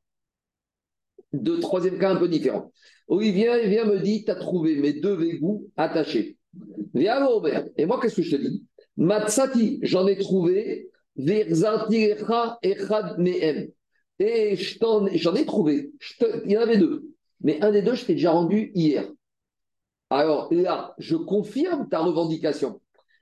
De 1.32 1.57
troisième 1.57 1.99
cas 1.99 2.11
un 2.11 2.15
peu 2.15 2.28
différent. 2.28 2.71
Olivier 3.07 3.49
il 3.63 3.69
vient 3.69 3.86
me 3.86 3.99
dit, 3.99 4.24
tu 4.24 4.32
as 4.32 4.36
trouvé 4.36 4.76
mes 4.76 4.93
deux 4.93 5.15
végous 5.15 5.69
attachés. 5.78 6.38
Viens, 6.93 7.26
Robert. 7.26 7.65
Et 7.78 7.86
moi, 7.86 7.99
qu'est-ce 8.01 8.17
que 8.17 8.21
je 8.21 8.36
te 8.36 8.41
dis? 8.41 8.63
Matsati, 8.97 9.80
j'en 9.82 10.07
ai 10.07 10.17
trouvé. 10.17 10.89
Echad 11.17 13.17
Mehem. 13.17 13.69
Et 14.19 14.55
j'en 14.55 15.36
ai 15.36 15.45
trouvé. 15.45 15.91
il 16.45 16.51
y 16.51 16.57
en 16.57 16.61
avait 16.61 16.78
deux. 16.78 17.09
Mais 17.41 17.61
un 17.61 17.71
des 17.71 17.82
deux, 17.82 17.95
je 17.95 18.05
t'ai 18.05 18.13
déjà 18.13 18.32
rendu 18.32 18.71
hier. 18.74 19.11
Alors 20.14 20.53
là, 20.53 20.93
je 20.99 21.16
confirme 21.16 21.89
ta 21.89 21.99
revendication. 21.99 22.80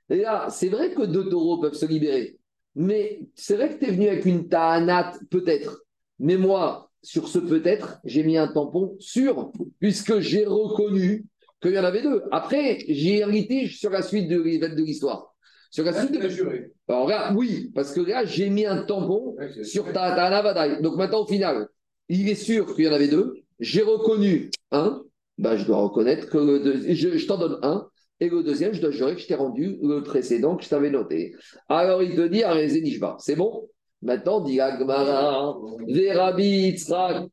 Là, 0.10 0.48
c'est 0.50 0.68
vrai 0.68 0.94
que 0.94 1.04
deux 1.04 1.30
taureaux 1.30 1.60
peuvent 1.60 1.74
se 1.74 1.86
libérer. 1.86 2.38
Mais 2.76 3.22
c'est 3.36 3.56
vrai 3.56 3.70
que 3.70 3.84
tu 3.84 3.90
es 3.90 3.94
venu 3.94 4.08
avec 4.08 4.26
une 4.26 4.50
ta'anat, 4.50 5.14
peut-être. 5.30 5.86
Mais 6.20 6.38
moi, 6.38 6.92
sur 7.02 7.28
ce 7.28 7.40
peut-être, 7.40 8.00
j'ai 8.04 8.24
mis 8.24 8.38
un 8.38 8.48
tampon 8.48 8.96
sûr, 9.00 9.52
puisque 9.80 10.20
j'ai 10.20 10.46
reconnu 10.46 11.26
qu'il 11.62 11.74
y 11.74 11.80
en 11.80 11.84
avait 11.84 12.02
deux. 12.02 12.24
Après, 12.32 12.80
j'ai 12.88 13.24
un 13.24 13.30
litige 13.30 13.80
sur 13.80 13.90
la 13.90 14.02
suite 14.02 14.28
de, 14.28 14.38
de 14.38 14.84
l'histoire. 14.84 15.34
Sur 15.70 15.86
la 15.86 15.94
suite 15.94 16.12
de... 16.12 16.74
Alors 16.90 17.08
là, 17.08 17.34
oui, 17.34 17.72
parce 17.74 17.94
que 17.94 18.02
là, 18.02 18.26
j'ai 18.26 18.50
mis 18.50 18.66
un 18.66 18.84
tampon 18.84 19.38
sur 19.64 19.86
ta, 19.94 20.14
ta 20.14 20.82
Donc 20.82 20.98
maintenant, 20.98 21.22
au 21.22 21.28
final, 21.28 21.70
il 22.10 22.28
est 22.28 22.36
sûr 22.36 22.76
qu'il 22.76 22.86
y 22.86 22.88
en 22.90 22.94
avait 22.94 23.08
deux. 23.08 23.36
J'ai 23.60 23.82
reconnu 23.82 24.52
un. 24.72 25.02
Ben, 25.42 25.58
je 25.58 25.66
dois 25.66 25.78
reconnaître 25.78 26.30
que 26.30 26.38
le 26.38 26.94
je, 26.94 27.26
t'en 27.26 27.38
donne 27.38 27.58
un. 27.64 27.88
Et 28.20 28.30
le 28.30 28.44
deuxième, 28.44 28.74
je 28.74 28.82
dois 28.82 28.92
jurer 28.92 29.16
que 29.16 29.22
je 29.22 29.28
t'ai 29.28 29.34
rendu 29.34 29.80
le 29.82 30.04
précédent 30.04 30.56
que 30.56 30.64
je 30.64 30.70
t'avais 30.70 30.92
noté. 30.92 31.34
Alors 31.68 32.04
il 32.04 32.16
te 32.16 32.28
dit, 32.28 32.44
Nishba, 32.82 33.18
c'est 33.20 33.36
bon? 33.36 33.68
Maintenant, 34.04 34.42
dit 34.42 34.60
Agmara, 34.60 35.58
Verabi 35.88 36.44
Yitzhak, 36.44 37.26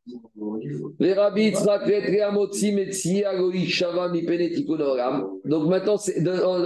Verabi 0.99 1.43
Yitzhak, 1.45 1.87
Metsi, 1.87 3.25
Shava, 3.69 4.09
Donc 5.45 5.69
maintenant, 5.69 5.97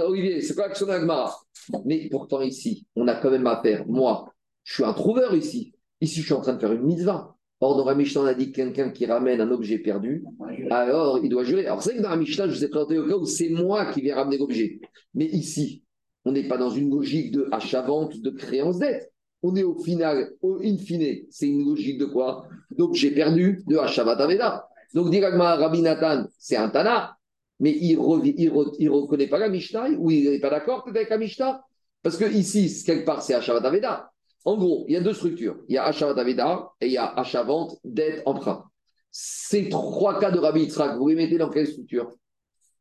Olivier, 0.05 0.39
c'est 0.39 0.55
quoi 0.55 0.67
l'action 0.67 0.87
d'Agmara 0.87 1.35
Mais 1.83 2.07
pourtant, 2.09 2.39
ici, 2.39 2.85
on 2.95 3.09
a 3.09 3.15
quand 3.15 3.31
même 3.31 3.47
affaire. 3.47 3.85
Moi, 3.85 4.33
je 4.63 4.75
suis 4.75 4.83
un 4.85 4.93
trouveur 4.93 5.35
ici. 5.35 5.73
Ici, 5.99 6.21
je 6.21 6.25
suis 6.25 6.33
en 6.33 6.41
train 6.41 6.53
de 6.53 6.59
faire 6.59 6.71
une 6.71 6.83
mitzvah. 6.83 7.32
Or, 7.63 7.77
dans 7.77 7.85
la 7.85 7.95
Mishnah, 7.95 8.19
on 8.19 8.25
a 8.25 8.33
dit 8.33 8.51
quelqu'un 8.51 8.89
qui 8.89 9.05
ramène 9.05 9.39
un 9.39 9.49
objet 9.49 9.77
perdu, 9.77 10.25
alors 10.69 11.19
il 11.23 11.29
doit 11.29 11.45
jurer. 11.45 11.65
Alors, 11.65 11.81
c'est 11.81 11.95
que 11.95 12.01
dans 12.01 12.09
la 12.09 12.17
Mishnah, 12.17 12.49
je 12.49 12.55
vous 12.55 12.65
ai 12.65 12.67
présenté 12.67 12.99
au 12.99 13.07
cas 13.07 13.15
où 13.15 13.25
c'est 13.25 13.47
moi 13.47 13.85
qui 13.85 14.01
viens 14.01 14.15
ramener 14.15 14.37
l'objet. 14.37 14.81
Mais 15.13 15.27
ici, 15.27 15.81
on 16.25 16.33
n'est 16.33 16.49
pas 16.49 16.57
dans 16.57 16.71
une 16.71 16.89
logique 16.89 17.31
de 17.31 17.47
achat-vente, 17.53 18.19
de 18.19 18.29
créance 18.31 18.79
dette. 18.79 19.13
On 19.43 19.55
est 19.55 19.63
au 19.63 19.79
final, 19.79 20.33
au 20.41 20.57
in 20.61 20.77
fine, 20.77 21.25
c'est 21.29 21.47
une 21.47 21.65
logique 21.65 21.99
de 21.99 22.05
quoi? 22.05 22.49
D'objet 22.71 23.11
perdu, 23.11 23.63
de 23.65 23.77
Hashavat 23.77 24.21
Aveda. 24.21 24.67
Donc, 24.93 25.09
directement, 25.09 25.55
Rabbi 25.55 25.81
Nathan, 25.81 26.25
c'est 26.37 26.57
un 26.57 26.67
Tana, 26.67 27.15
mais 27.61 27.71
il 27.71 27.95
ne 27.95 28.89
reconnaît 28.89 29.27
pas 29.27 29.39
la 29.39 29.47
Mishnah, 29.47 29.89
ou 29.99 30.11
il 30.11 30.29
n'est 30.31 30.41
pas 30.41 30.49
d'accord 30.49 30.83
avec 30.85 31.09
la 31.09 31.17
Mishnah? 31.17 31.63
Parce 32.01 32.17
que 32.17 32.25
ici, 32.25 32.83
quelque 32.85 33.05
part, 33.05 33.21
c'est 33.21 33.35
Hashavat 33.35 33.65
Aveda. 33.65 34.11
En 34.45 34.57
gros, 34.57 34.85
il 34.87 34.93
y 34.93 34.97
a 34.97 35.01
deux 35.01 35.13
structures. 35.13 35.57
Il 35.69 35.75
y 35.75 35.77
a 35.77 35.85
achat 35.85 36.09
Aveda 36.09 36.71
et 36.81 36.87
il 36.87 36.91
y 36.93 36.97
a 36.97 37.13
achat-vente, 37.17 37.77
dette, 37.83 38.21
emprunt. 38.25 38.65
Ces 39.11 39.69
trois 39.69 40.19
cas 40.19 40.31
de 40.31 40.39
Rabbi 40.39 40.61
Yitzhak, 40.61 40.97
vous 40.97 41.07
les 41.07 41.15
mettez 41.15 41.37
dans 41.37 41.49
quelle 41.49 41.67
structure? 41.67 42.11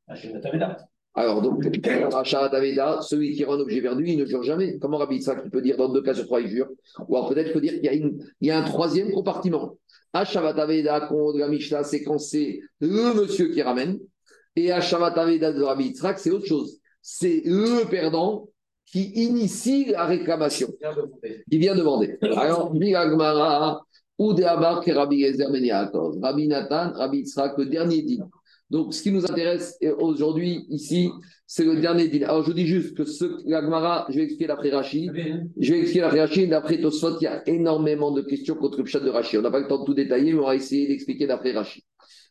Achat 0.09 0.29
Aveda. 0.45 0.79
Alors, 1.15 1.43
donc, 1.43 1.65
achat 2.15 2.41
Aveda, 2.47 3.01
celui 3.03 3.35
qui 3.35 3.45
rend 3.45 3.55
un 3.55 3.61
objet 3.61 3.81
perdu, 3.81 4.05
il 4.07 4.19
ne 4.19 4.25
jure 4.25 4.43
jamais. 4.43 4.79
Comment 4.79 4.99
Rabbi 4.99 5.17
Yitzhak 5.17 5.51
peut 5.51 5.63
dire 5.63 5.77
dans 5.77 5.89
deux 5.89 6.03
cas 6.03 6.15
sur 6.15 6.27
trois, 6.27 6.41
il 6.41 6.49
jure? 6.49 6.69
Ou 7.07 7.17
alors 7.17 7.29
peut-être 7.29 7.53
peut 7.53 7.61
dire 7.61 7.75
qu'il 7.75 7.85
y, 7.85 7.89
a 7.89 7.93
il 7.93 8.25
y 8.41 8.51
a 8.51 8.59
un 8.59 8.65
troisième 8.65 9.13
compartiment. 9.13 9.79
Achat 10.13 10.41
Aveda, 10.41 11.01
contre 11.03 11.39
la 11.39 11.49
Mishnah, 11.49 11.85
c'est 11.85 12.03
quand 12.03 12.19
c'est 12.19 12.61
le 12.81 13.15
monsieur 13.21 13.49
qui 13.53 13.63
ramène. 13.63 14.01
Et 14.57 14.73
achat 14.73 15.05
Aveda 15.05 15.53
de 15.53 15.63
Rabbi 15.63 15.85
Yitzhak, 15.85 16.19
c'est 16.19 16.31
autre 16.31 16.47
chose. 16.47 16.81
C'est 17.03 17.43
le 17.45 17.89
perdant 17.89 18.49
qui 18.93 19.11
initie 19.15 19.87
la 19.87 20.05
réclamation. 20.05 20.69
Il 21.51 21.59
vient 21.59 21.75
demander. 21.75 22.19
Alors, 22.37 22.73
ou 24.19 24.35
de 24.35 24.45
Abar 24.45 24.85
Rabbi 24.87 25.25
Ezer 25.25 25.51
Ben 25.51 25.89
Rabbi 26.23 26.47
Nathan, 26.47 26.93
Rabbi 26.93 27.19
Yitzhak, 27.21 27.57
le 27.57 27.67
dernier 27.67 28.03
dîner. 28.03 28.25
Donc, 28.69 28.95
ce 28.95 29.03
qui 29.03 29.11
nous 29.11 29.25
intéresse 29.25 29.79
aujourd'hui, 29.99 30.67
ici, 30.69 31.11
c'est 31.47 31.65
le 31.65 31.81
dernier 31.81 32.09
dîner. 32.09 32.27
Alors, 32.27 32.45
je 32.45 32.53
dis 32.53 32.67
juste 32.67 32.95
que 32.95 33.05
ce, 33.05 33.25
la 33.47 34.07
je 34.11 34.17
vais 34.17 34.25
expliquer 34.25 34.47
d'après 34.47 34.71
Rachid. 34.71 35.11
Je 35.59 35.73
vais 35.73 35.81
expliquer 35.81 36.01
d'après 36.03 36.21
Rachid. 36.21 36.51
D'après 36.51 36.81
Tosfot, 36.81 37.19
il 37.21 37.25
y 37.25 37.27
a 37.27 37.47
énormément 37.49 38.11
de 38.13 38.21
questions 38.21 38.55
contre 38.55 38.79
le 38.79 38.87
chat 38.87 39.01
de 39.01 39.09
Rachid. 39.09 39.39
On 39.39 39.43
n'a 39.43 39.51
pas 39.51 39.61
le 39.61 39.69
temps 39.69 39.81
de 39.81 39.87
tout 39.87 39.95
détailler, 39.95 40.35
mais 40.35 40.41
on 40.41 40.47
va 40.47 40.55
essayer 40.55 40.87
d'expliquer 40.87 41.27
d'après 41.27 41.53
Rachid. 41.53 41.83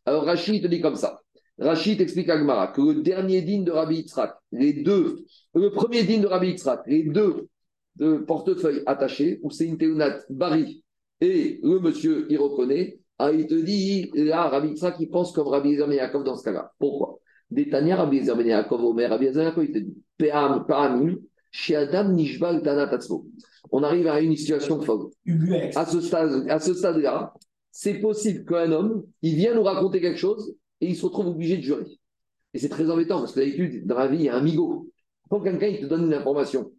Alors, 0.06 0.26
Rachid 0.26 0.62
te 0.62 0.68
dit 0.68 0.80
comme 0.80 0.96
ça. 0.96 1.22
Rachid 1.60 2.02
explique 2.02 2.30
à 2.30 2.38
Gmara 2.38 2.68
que 2.68 2.82
le 2.82 3.02
dernier 3.02 3.42
digne 3.42 3.64
de 3.64 3.72
Rabbi 3.72 3.98
Yitzhak, 3.98 4.36
les 4.52 4.74
deux, 4.74 5.26
le 5.54 5.70
premier 5.70 6.04
digne 6.04 6.22
de 6.22 6.28
Rabbi 6.28 6.50
Yitzhak, 6.50 6.82
les 6.88 7.04
deux 7.04 7.48
de 7.98 8.18
portefeuilles 8.18 8.84
attachés, 8.86 9.40
où 9.44 9.52
c'est 9.52 9.66
une 9.66 9.78
théonate 9.78 10.26
Bari, 10.30 10.84
et 11.20 11.60
le 11.62 11.80
monsieur, 11.80 12.26
il 12.30 12.40
reconnaît, 12.40 13.00
ah, 13.20 13.32
il 13.32 13.46
te 13.46 13.54
dit, 13.54 14.10
là, 14.16 14.50
Rabbi 14.50 14.70
Yitzhak, 14.70 14.96
il 15.00 15.10
pense 15.10 15.32
comme 15.32 15.48
Rabbi 15.48 15.70
Yezer 15.70 15.88
ben 15.88 16.24
dans 16.24 16.36
ce 16.36 16.44
cas-là. 16.44 16.72
Pourquoi? 16.80 17.20
Détania 17.52 17.98
Rabbi 17.98 18.18
Yezer 18.18 18.36
ben 18.36 18.48
Yaakov, 18.48 18.84
Omer, 18.84 19.10
Rabbi 19.10 19.26
Yezer 19.26 19.54
il 19.62 19.72
te 19.72 19.78
dit, 19.78 19.96
Pa'amim, 20.18 21.18
chez 21.52 21.76
Adam 21.76 22.10
Nishbal. 22.10 22.64
On 23.72 23.84
arrive 23.84 24.08
à 24.08 24.20
une 24.22 24.36
situation 24.36 24.82
folle. 24.82 25.10
À 25.76 25.86
ce 25.86 26.02
stade, 26.02 26.50
à 26.50 26.60
ce 26.60 26.74
stade-là, 26.74 27.34
c'est 27.72 28.00
possible 28.00 28.46
qu'un 28.46 28.72
homme, 28.72 29.04
il 29.22 29.36
vient 29.36 29.54
nous 29.54 29.64
raconter 29.64 30.02
quelque 30.02 30.18
chose, 30.18 30.56
et 30.82 30.88
il 30.88 30.96
se 30.96 31.06
retrouve 31.06 31.28
obligé 31.28 31.58
de 31.58 31.62
jurer. 31.62 31.86
Et 32.54 32.60
c'est 32.60 32.70
très 32.70 32.90
embêtant 32.90 33.20
parce 33.20 33.34
que 33.34 33.40
d'habitude, 33.40 33.88
dans 33.88 33.98
la 33.98 34.08
vie, 34.08 34.18
il 34.18 34.24
y 34.24 34.30
a 34.30 34.36
un 34.36 34.42
migot. 34.42 34.90
Quand 35.30 35.40
quelqu'un 35.40 35.74
te 35.80 35.86
donne 35.86 36.06
une 36.08 36.14
information 36.14 36.72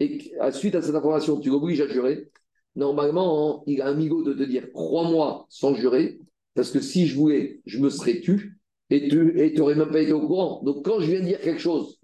et 0.00 0.32
suite 0.50 0.74
à 0.74 0.82
cette 0.82 0.94
information, 0.94 1.38
tu 1.38 1.50
l'obliges 1.50 1.82
à 1.82 1.86
jurer, 1.86 2.30
normalement, 2.74 3.62
il 3.66 3.80
a 3.82 3.88
un 3.88 3.94
migot 3.94 4.22
de 4.22 4.32
te 4.32 4.42
dire 4.42 4.72
crois-moi 4.72 5.46
sans 5.48 5.74
jurer, 5.74 6.18
parce 6.54 6.70
que 6.70 6.80
si 6.80 7.06
je 7.06 7.16
voulais, 7.16 7.60
je 7.66 7.78
me 7.78 7.90
serais 7.90 8.20
tu 8.20 8.58
et 8.92 9.08
tu 9.08 9.52
n'aurais 9.56 9.76
même 9.76 9.90
pas 9.90 10.00
été 10.00 10.12
au 10.12 10.26
courant. 10.26 10.62
Donc 10.64 10.84
quand 10.84 10.98
je 10.98 11.06
viens 11.06 11.20
de 11.20 11.26
dire 11.26 11.40
quelque 11.40 11.60
chose, 11.60 12.00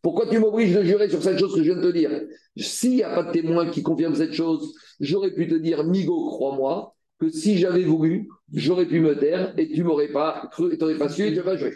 pourquoi 0.00 0.26
tu 0.26 0.38
m'obliges 0.38 0.74
de 0.74 0.82
jurer 0.82 1.10
sur 1.10 1.22
cette 1.22 1.38
chose 1.38 1.54
que 1.54 1.62
je 1.62 1.72
viens 1.72 1.82
de 1.82 1.90
te 1.90 1.96
dire? 1.96 2.22
S'il 2.56 2.94
n'y 2.94 3.02
a 3.02 3.14
pas 3.14 3.24
de 3.24 3.32
témoin 3.32 3.68
qui 3.68 3.82
confirme 3.82 4.14
cette 4.14 4.32
chose, 4.32 4.74
j'aurais 5.00 5.34
pu 5.34 5.46
te 5.48 5.54
dire 5.54 5.84
migot, 5.84 6.28
crois-moi 6.28 6.93
que 7.20 7.28
si 7.28 7.56
j'avais 7.58 7.84
voulu, 7.84 8.28
j'aurais 8.52 8.86
pu 8.86 9.00
me 9.00 9.16
taire 9.18 9.54
et 9.56 9.68
tu 9.68 9.82
m'aurais 9.84 10.08
pas 10.08 10.48
cru, 10.50 10.70
tu 10.70 10.78
n'aurais 10.78 10.98
pas 10.98 11.08
su 11.08 11.26
et 11.26 11.32
tu 11.32 11.38
n'aurais 11.38 11.52
pas 11.52 11.56
joué. 11.56 11.72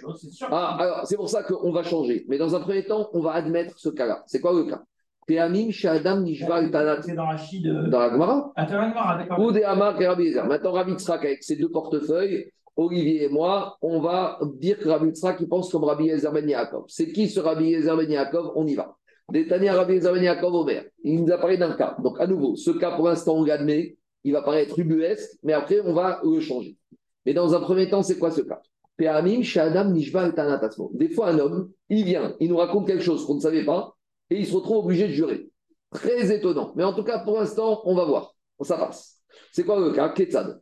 Ah, 0.51 0.76
alors, 0.78 1.07
c'est 1.07 1.16
pour 1.16 1.28
ça 1.28 1.43
qu'on 1.43 1.70
va 1.70 1.82
changer. 1.82 2.24
Mais 2.28 2.39
dans 2.39 2.55
un 2.55 2.61
premier 2.61 2.84
temps, 2.84 3.09
on 3.12 3.20
va 3.20 3.32
admettre 3.32 3.78
ce 3.78 3.89
cas-là. 3.89 4.24
C'est 4.26 4.41
quoi 4.41 4.53
le 4.53 4.64
cas? 4.64 4.82
C'est 5.28 5.36
dans 5.36 5.53
la 8.01 8.11
Gemara? 8.11 8.53
Ah, 8.57 9.39
Ou 9.39 9.53
des 9.53 9.62
Hamar 9.62 10.01
et 10.01 10.07
Rabbi 10.07 10.34
Maintenant, 10.34 10.72
Rabbi 10.72 10.95
Tzrak, 10.95 11.22
avec 11.22 11.43
ses 11.43 11.57
deux 11.57 11.68
portefeuilles, 11.68 12.51
Olivier 12.76 13.24
et 13.24 13.28
moi, 13.28 13.76
on 13.82 14.01
va 14.01 14.39
dire 14.55 14.78
que 14.78 14.89
Rabbi 14.89 15.11
Tzrak, 15.11 15.39
il 15.41 15.49
pense 15.49 15.70
comme 15.70 15.84
Rabbi 15.84 16.05
Yezer 16.05 16.32
Ben 16.32 16.49
Yaakov. 16.49 16.84
C'est 16.89 17.12
qui 17.12 17.28
ce 17.28 17.41
Rabbi 17.41 17.64
Yezer 17.64 17.95
Ben 17.97 18.11
Yaakov? 18.11 18.53
On 18.55 18.66
y 18.66 18.74
va. 18.74 18.97
Détania 19.30 19.74
Rabbi 19.74 19.95
Yezer 19.95 20.14
Ben 20.14 20.22
Yaakov 20.22 20.55
Omer. 20.55 20.84
Il 21.05 21.24
nous 21.24 21.32
a 21.32 21.36
parlé 21.36 21.59
d'un 21.59 21.74
cas. 21.74 21.97
Donc, 22.03 22.18
à 22.20 22.26
nouveau, 22.26 22.57
ce 22.57 22.70
cas, 22.70 22.93
pour 22.93 23.09
l'instant, 23.09 23.34
on 23.34 23.45
l'admet 23.45 23.97
il 24.25 24.33
va 24.33 24.43
paraître 24.43 24.79
ubuesque, 24.79 25.39
mais 25.43 25.53
après, 25.53 25.81
on 25.81 25.93
va 25.93 26.21
le 26.25 26.41
changer. 26.41 26.77
Mais 27.27 27.35
dans 27.35 27.55
un 27.55 27.61
premier 27.61 27.89
temps, 27.89 28.03
c'est 28.03 28.19
quoi 28.19 28.31
ce 28.31 28.41
cas? 28.41 28.61
Des 28.99 29.07
fois, 31.11 31.29
un 31.29 31.39
homme, 31.39 31.71
il 31.89 32.05
vient, 32.05 32.35
il 32.41 32.49
nous 32.49 32.57
raconte 32.57 32.87
quelque 32.87 33.03
chose 33.03 33.25
qu'on 33.25 33.37
ne 33.37 33.41
savait 33.41 33.64
pas, 33.64 33.97
et 34.31 34.41
il 34.41 34.47
se 34.47 34.55
retrouve 34.55 34.85
obligé 34.85 35.07
de 35.07 35.12
jurer. 35.12 35.51
Très 35.93 36.35
étonnant. 36.35 36.73
Mais 36.77 36.85
en 36.85 36.93
tout 36.93 37.05
cas, 37.05 37.21
pour 37.21 37.39
l'instant, 37.39 37.81
on 37.85 37.95
va 37.95 38.05
voir. 38.05 38.35
Ça 38.61 38.77
passe. 38.77 39.23
C'est 39.53 39.64
quoi 39.64 39.79
le 39.81 39.93
cas? 39.93 40.09
Ketsad. 40.11 40.61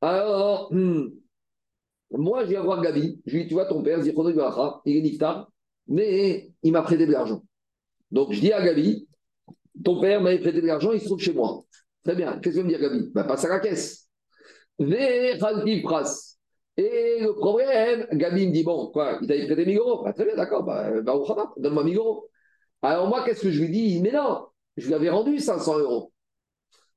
Alors, 0.00 0.72
hmm, 0.72 1.08
moi, 2.10 2.44
je 2.44 2.48
viens 2.48 2.62
voir 2.62 2.80
Gabi. 2.82 3.20
Je 3.26 3.36
lui 3.36 3.42
dis, 3.42 3.48
tu 3.48 3.54
vois, 3.54 3.66
ton 3.66 3.82
père, 3.82 3.98
il 4.04 4.96
est 4.96 5.00
niftar, 5.00 5.50
mais 5.86 6.52
il 6.62 6.72
m'a 6.72 6.82
prêté 6.82 7.06
de 7.06 7.12
l'argent. 7.12 7.42
Donc, 8.10 8.32
je 8.32 8.40
dis 8.40 8.52
à 8.52 8.64
Gabi, 8.64 9.07
ton 9.84 10.00
père 10.00 10.20
m'avait 10.20 10.38
prêté 10.38 10.60
de 10.60 10.66
l'argent, 10.66 10.92
il 10.92 11.00
se 11.00 11.06
trouve 11.06 11.20
chez 11.20 11.32
moi. 11.32 11.64
Très 12.04 12.14
bien. 12.14 12.38
Qu'est-ce 12.38 12.56
que 12.56 12.60
veut 12.60 12.66
me 12.66 12.70
dire 12.70 12.80
Gabi? 12.80 13.10
Bah, 13.12 13.24
Passe 13.24 13.44
à 13.44 13.48
la 13.48 13.60
caisse. 13.60 14.08
Et 14.80 14.84
le 17.20 17.34
problème, 17.34 18.06
Gabi 18.12 18.46
me 18.46 18.52
dit 18.52 18.62
Bon, 18.64 18.90
quoi, 18.92 19.18
il 19.20 19.26
t'avait 19.26 19.46
prêté 19.46 19.66
1000 19.66 19.78
euros 19.78 20.04
bah, 20.04 20.12
Très 20.12 20.24
bien, 20.24 20.36
d'accord, 20.36 20.62
bah, 20.62 20.90
bah 21.02 21.14
donne-moi 21.56 21.84
1000 21.84 21.96
euros. 21.96 22.28
Alors 22.82 23.08
moi, 23.08 23.24
qu'est-ce 23.24 23.42
que 23.42 23.50
je 23.50 23.62
lui 23.62 23.70
dis? 23.70 24.00
Mais 24.00 24.12
non, 24.12 24.46
je 24.76 24.86
lui 24.86 24.94
avais 24.94 25.10
rendu 25.10 25.38
500 25.38 25.78
euros. 25.80 26.12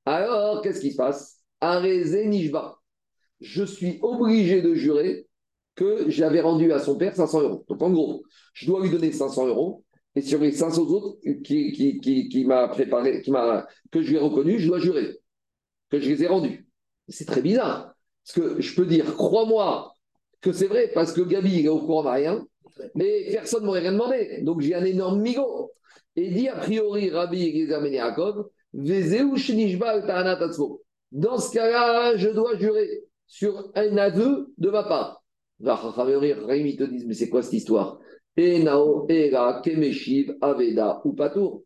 Alors, 0.04 0.62
qu'est-ce 0.62 0.80
qui 0.80 0.92
se 0.92 0.96
passe? 0.96 1.40
Arezé 1.60 2.26
Nishba. 2.26 2.78
Je 3.40 3.64
suis 3.64 3.98
obligé 4.02 4.62
de 4.62 4.74
jurer 4.74 5.26
que 5.74 6.08
j'avais 6.08 6.40
rendu 6.40 6.72
à 6.72 6.78
son 6.78 6.96
père 6.96 7.16
500 7.16 7.40
euros. 7.40 7.64
Donc 7.68 7.82
en 7.82 7.90
gros, 7.90 8.22
je 8.54 8.66
dois 8.66 8.82
lui 8.82 8.90
donner 8.90 9.10
500 9.10 9.48
euros. 9.48 9.84
Et 10.14 10.20
sur 10.20 10.40
les 10.40 10.52
500 10.52 10.82
autres 10.82 11.18
qui, 11.42 11.72
qui, 11.72 11.98
qui, 12.00 12.28
qui 12.28 12.44
m'a 12.44 12.68
préparé, 12.68 13.22
qui 13.22 13.30
m'a, 13.30 13.66
que 13.90 14.02
je 14.02 14.10
lui 14.10 14.16
ai 14.16 14.20
reconnu, 14.20 14.58
je 14.58 14.68
dois 14.68 14.78
jurer 14.78 15.18
que 15.92 16.00
je 16.00 16.08
les 16.08 16.22
ai 16.24 16.26
rendus. 16.26 16.66
C'est 17.08 17.26
très 17.26 17.42
bizarre. 17.42 17.94
Parce 18.24 18.34
que 18.38 18.60
je 18.60 18.74
peux 18.74 18.86
dire, 18.86 19.14
crois-moi 19.14 19.92
que 20.40 20.52
c'est 20.52 20.66
vrai, 20.66 20.90
parce 20.94 21.12
que 21.12 21.20
Gabi, 21.20 21.58
il 21.60 21.66
est 21.66 21.68
au 21.68 21.80
courant 21.80 22.04
de 22.04 22.08
rien, 22.08 22.46
mais 22.94 23.28
personne 23.30 23.60
ne 23.60 23.66
m'aurait 23.66 23.80
rien 23.80 23.92
demandé. 23.92 24.40
Donc 24.42 24.62
j'ai 24.62 24.74
un 24.74 24.84
énorme 24.84 25.20
migo. 25.20 25.70
Et 26.16 26.30
dit 26.30 26.48
a 26.48 26.56
priori, 26.56 27.10
Rabbi 27.10 27.42
Eliezer 27.42 27.86
Yaakov, 27.86 28.48
dans 31.12 31.38
ce 31.38 31.52
cas-là, 31.52 32.16
je 32.16 32.28
dois 32.30 32.56
jurer 32.56 33.02
sur 33.26 33.70
un 33.74 33.96
aveu 33.98 34.52
de 34.56 34.70
ma 34.70 34.84
part. 34.84 35.22
Rémi 35.60 36.76
te 36.76 36.84
disent, 36.84 37.06
mais 37.06 37.14
c'est 37.14 37.28
quoi 37.28 37.42
cette 37.42 37.52
histoire? 37.52 37.98
Enao, 38.38 39.06
Era, 39.08 39.60
Kemeshiv, 39.62 40.34
Aveda 40.40 41.00
ou 41.04 41.12
Patour. 41.12 41.62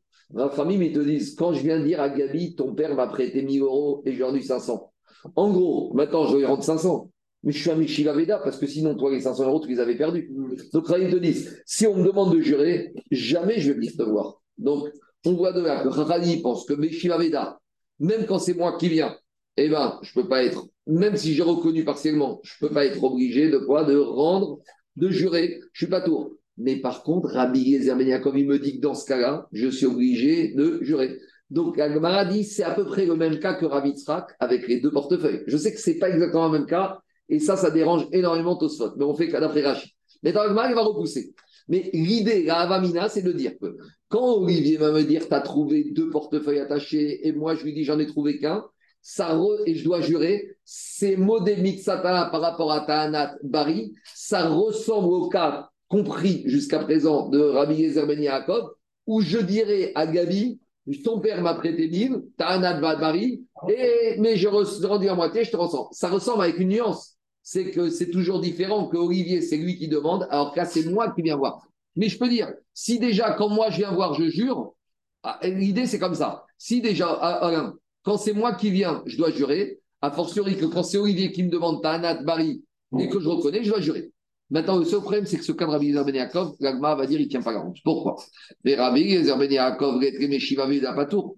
famille, 0.53 0.87
ils 0.87 0.93
te 0.93 1.01
disent, 1.01 1.35
quand 1.35 1.53
je 1.53 1.63
viens 1.63 1.79
de 1.79 1.85
dire 1.85 2.01
à 2.01 2.09
Gabi, 2.09 2.55
ton 2.55 2.75
père 2.75 2.95
m'a 2.95 3.07
prêté 3.07 3.43
1000 3.43 3.63
euros 3.63 4.03
et 4.05 4.13
j'ai 4.13 4.23
rendu 4.23 4.43
500. 4.43 4.93
En 5.35 5.51
gros, 5.51 5.93
maintenant, 5.95 6.25
je 6.27 6.31
dois 6.31 6.39
lui 6.41 6.47
rendre 6.47 6.63
500. 6.63 7.11
Mais 7.43 7.53
je 7.53 7.61
suis 7.61 7.71
un 7.71 7.77
Meshiv 7.77 8.09
Aveda 8.09 8.39
parce 8.39 8.59
que 8.59 8.67
sinon, 8.67 8.97
toi, 8.97 9.13
les 9.13 9.21
500 9.21 9.45
euros, 9.47 9.61
tu 9.61 9.69
les 9.69 9.79
avais 9.79 9.97
perdus. 9.97 10.33
Donc, 10.73 10.89
Rahim 10.89 11.11
te 11.11 11.17
disent, 11.17 11.63
si 11.65 11.87
on 11.87 11.97
me 11.97 12.05
demande 12.05 12.35
de 12.35 12.41
jurer, 12.41 12.93
jamais 13.11 13.61
je 13.61 13.69
vais 13.69 13.75
venir 13.75 13.93
te 13.97 14.03
voir. 14.03 14.43
Donc, 14.59 14.89
on 15.25 15.35
voit 15.35 15.53
de 15.53 15.61
là 15.61 15.83
que 15.83 15.89
Rani 15.89 16.43
pense 16.43 16.65
que 16.65 16.75
Meshiva 16.75 17.19
Veda, 17.19 17.61
même 18.01 18.27
quand 18.27 18.39
c'est 18.39 18.55
moi 18.55 18.77
qui 18.77 18.89
viens, 18.89 19.17
eh 19.57 19.69
ben, 19.69 19.99
je 20.03 20.13
peux 20.13 20.29
pas 20.29 20.45
être, 20.45 20.67
même 20.87 21.17
si 21.17 21.35
j'ai 21.35 21.43
reconnu 21.43 21.85
partiellement, 21.85 22.41
je 22.43 22.55
peux 22.61 22.73
pas 22.73 22.85
être 22.85 23.03
obligé 23.03 23.49
de 23.49 23.59
quoi? 23.59 23.85
De 23.85 23.97
rendre, 23.97 24.59
de 24.97 25.09
jurer, 25.09 25.61
je 25.73 25.85
suis 25.85 25.91
pas 25.91 26.01
tour. 26.01 26.36
Mais 26.59 26.77
par 26.77 27.03
contre, 27.03 27.29
Rabbi 27.29 27.61
Yezer 27.61 28.21
comme 28.21 28.39
il 28.39 28.47
me 28.47 28.59
dit 28.59 28.77
que 28.77 28.81
dans 28.81 28.95
ce 28.95 29.05
cas-là, 29.07 29.47
je 29.53 29.69
suis 29.69 29.87
obligé 29.87 30.53
de 30.55 30.79
jurer. 30.83 31.19
Donc, 31.51 31.79
Agmara 31.79 32.25
dit, 32.25 32.45
c'est 32.45 32.65
à 32.65 32.73
peu 32.73 32.85
près 32.85 33.07
le 33.07 33.15
même 33.15 33.39
cas 33.39 33.55
que 33.55 33.67
Rabbi 33.67 33.93
Tzrak 33.93 34.35
avec 34.41 34.67
les 34.67 34.81
deux 34.81 34.91
portefeuilles. 34.91 35.45
Je 35.47 35.57
sais 35.57 35.73
que 35.73 35.79
c'est 35.79 35.99
pas 35.99 36.11
exactement 36.11 36.47
le 36.47 36.59
même 36.59 36.67
cas, 36.67 36.99
et 37.29 37.39
ça, 37.39 37.57
ça 37.57 37.71
dérange 37.71 38.07
énormément 38.13 38.57
Tosfot, 38.57 38.97
mais 38.97 39.05
on 39.05 39.15
fait 39.15 39.29
d'après 39.29 39.63
Rachid. 39.63 39.91
Mais 40.23 40.33
dans 40.33 40.41
Agmara, 40.41 40.69
il 40.71 40.75
va 40.75 40.83
repousser. 40.83 41.35
Mais 41.69 41.91
l'idée, 41.93 42.45
la 42.45 42.61
Avamina, 42.61 43.09
c'est 43.09 43.23
de 43.23 43.33
dire 43.33 43.53
que 43.61 43.77
quand 44.09 44.37
Olivier 44.37 44.77
va 44.77 44.93
me 44.93 45.03
dire, 45.03 45.27
tu 45.27 45.35
as 45.35 45.41
trouvé 45.41 45.91
deux 45.91 46.11
portefeuilles 46.11 46.61
attachés, 46.61 47.27
et 47.27 47.33
moi 47.33 47.55
je 47.55 47.65
lui 47.65 47.75
dis, 47.75 47.85
j'en 47.85 47.99
ai 47.99 48.07
trouvé 48.07 48.39
qu'un, 48.39 48.65
ça 49.03 49.39
et 49.67 49.75
je 49.75 49.85
dois 49.85 50.01
jurer, 50.01 50.57
ces 50.65 51.17
mots 51.17 51.41
des 51.41 51.57
Mixata 51.57 52.29
par 52.31 52.41
rapport 52.41 52.73
à 52.73 52.81
Tahanat 52.81 53.37
Bari, 53.45 53.93
ça 54.15 54.49
ressemble 54.49 55.13
au 55.13 55.29
cas 55.29 55.71
compris 55.89 56.43
jusqu'à 56.47 56.81
présent 56.81 57.29
de 57.29 57.41
Rabbi 57.41 57.75
Yezer 57.75 58.07
Ben 58.07 58.21
Yaakov, 58.21 58.71
où 59.07 59.21
je 59.21 59.39
dirais 59.39 59.93
à 59.95 60.07
Gabi, 60.07 60.61
ton 61.05 61.21
père 61.21 61.43
m'a 61.43 61.55
prêté 61.55 61.89
1000, 61.89 62.23
Tahanat 62.37 62.81
Bari, 62.81 63.45
et, 63.69 64.17
mais 64.19 64.37
je 64.37 64.49
rendu 64.87 65.09
à 65.09 65.15
moitié, 65.15 65.45
je 65.45 65.51
te 65.51 65.57
ressens. 65.57 65.89
Ça 65.93 66.09
ressemble 66.09 66.45
avec 66.45 66.59
une 66.59 66.69
nuance. 66.69 67.17
C'est 67.43 67.71
que 67.71 67.91
c'est 67.91 68.11
toujours 68.11 68.41
différent 68.41 68.89
que 68.89 68.97
Olivier, 68.97 69.41
c'est 69.41 69.57
lui 69.57 69.77
qui 69.77 69.89
demande, 69.89 70.27
alors 70.31 70.53
que 70.53 70.59
là, 70.59 70.65
c'est 70.65 70.85
moi 70.87 71.11
qui 71.11 71.23
viens 71.23 71.37
voir. 71.37 71.61
Mais 71.97 72.09
je 72.09 72.19
peux 72.19 72.29
dire, 72.29 72.53
si 72.75 72.99
déjà, 72.99 73.33
quand 73.33 73.49
moi 73.49 73.71
je 73.71 73.79
viens 73.79 73.93
voir, 73.93 74.15
je 74.15 74.29
jure, 74.29 74.75
ah, 75.23 75.39
l'idée 75.43 75.87
c'est 75.87 75.99
comme 75.99 76.15
ça. 76.15 76.45
Si 76.59 76.81
déjà, 76.81 77.09
ah, 77.09 77.47
Alain, 77.47 77.75
quand 78.03 78.17
c'est 78.17 78.33
moi 78.33 78.55
qui 78.55 78.71
viens, 78.71 79.03
je 79.07 79.17
dois 79.17 79.31
jurer, 79.31 79.81
a 80.03 80.11
fortiori 80.11 80.57
que 80.57 80.67
quand 80.67 80.83
c'est 80.83 80.99
Olivier 80.99 81.33
qui 81.33 81.43
me 81.43 81.51
demande 81.51 81.83
Tanat, 81.83 82.23
Bari, 82.23 82.63
et 82.99 83.09
que 83.09 83.19
je 83.19 83.29
reconnais, 83.29 83.65
je 83.65 83.71
dois 83.71 83.81
jurer. 83.81 84.13
Maintenant, 84.49 84.79
le 84.79 84.85
seul 84.85 85.01
problème, 85.01 85.27
c'est 85.27 85.39
que 85.39 85.45
ce 85.45 85.53
cas 85.53 85.67
de 85.67 85.73
Rabbi 85.73 85.87
Yezer 85.87 86.05
Ben 86.05 86.29
l'Agma 86.61 86.95
va 86.95 87.07
dire 87.07 87.21
il 87.21 87.25
ne 87.25 87.31
tient 87.31 87.43
pas 87.43 87.53
la 87.53 87.61
route. 87.61 87.79
Pourquoi? 87.83 88.17
Mais 88.65 88.77
Rabbi 88.77 89.03
Yezer 89.03 89.37
Ben 89.37 89.51
Yaakov. 89.51 90.01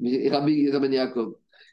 Mais 0.00 0.28
Rabbi 0.28 0.52
Yezer 0.52 0.80
Ben 0.80 1.10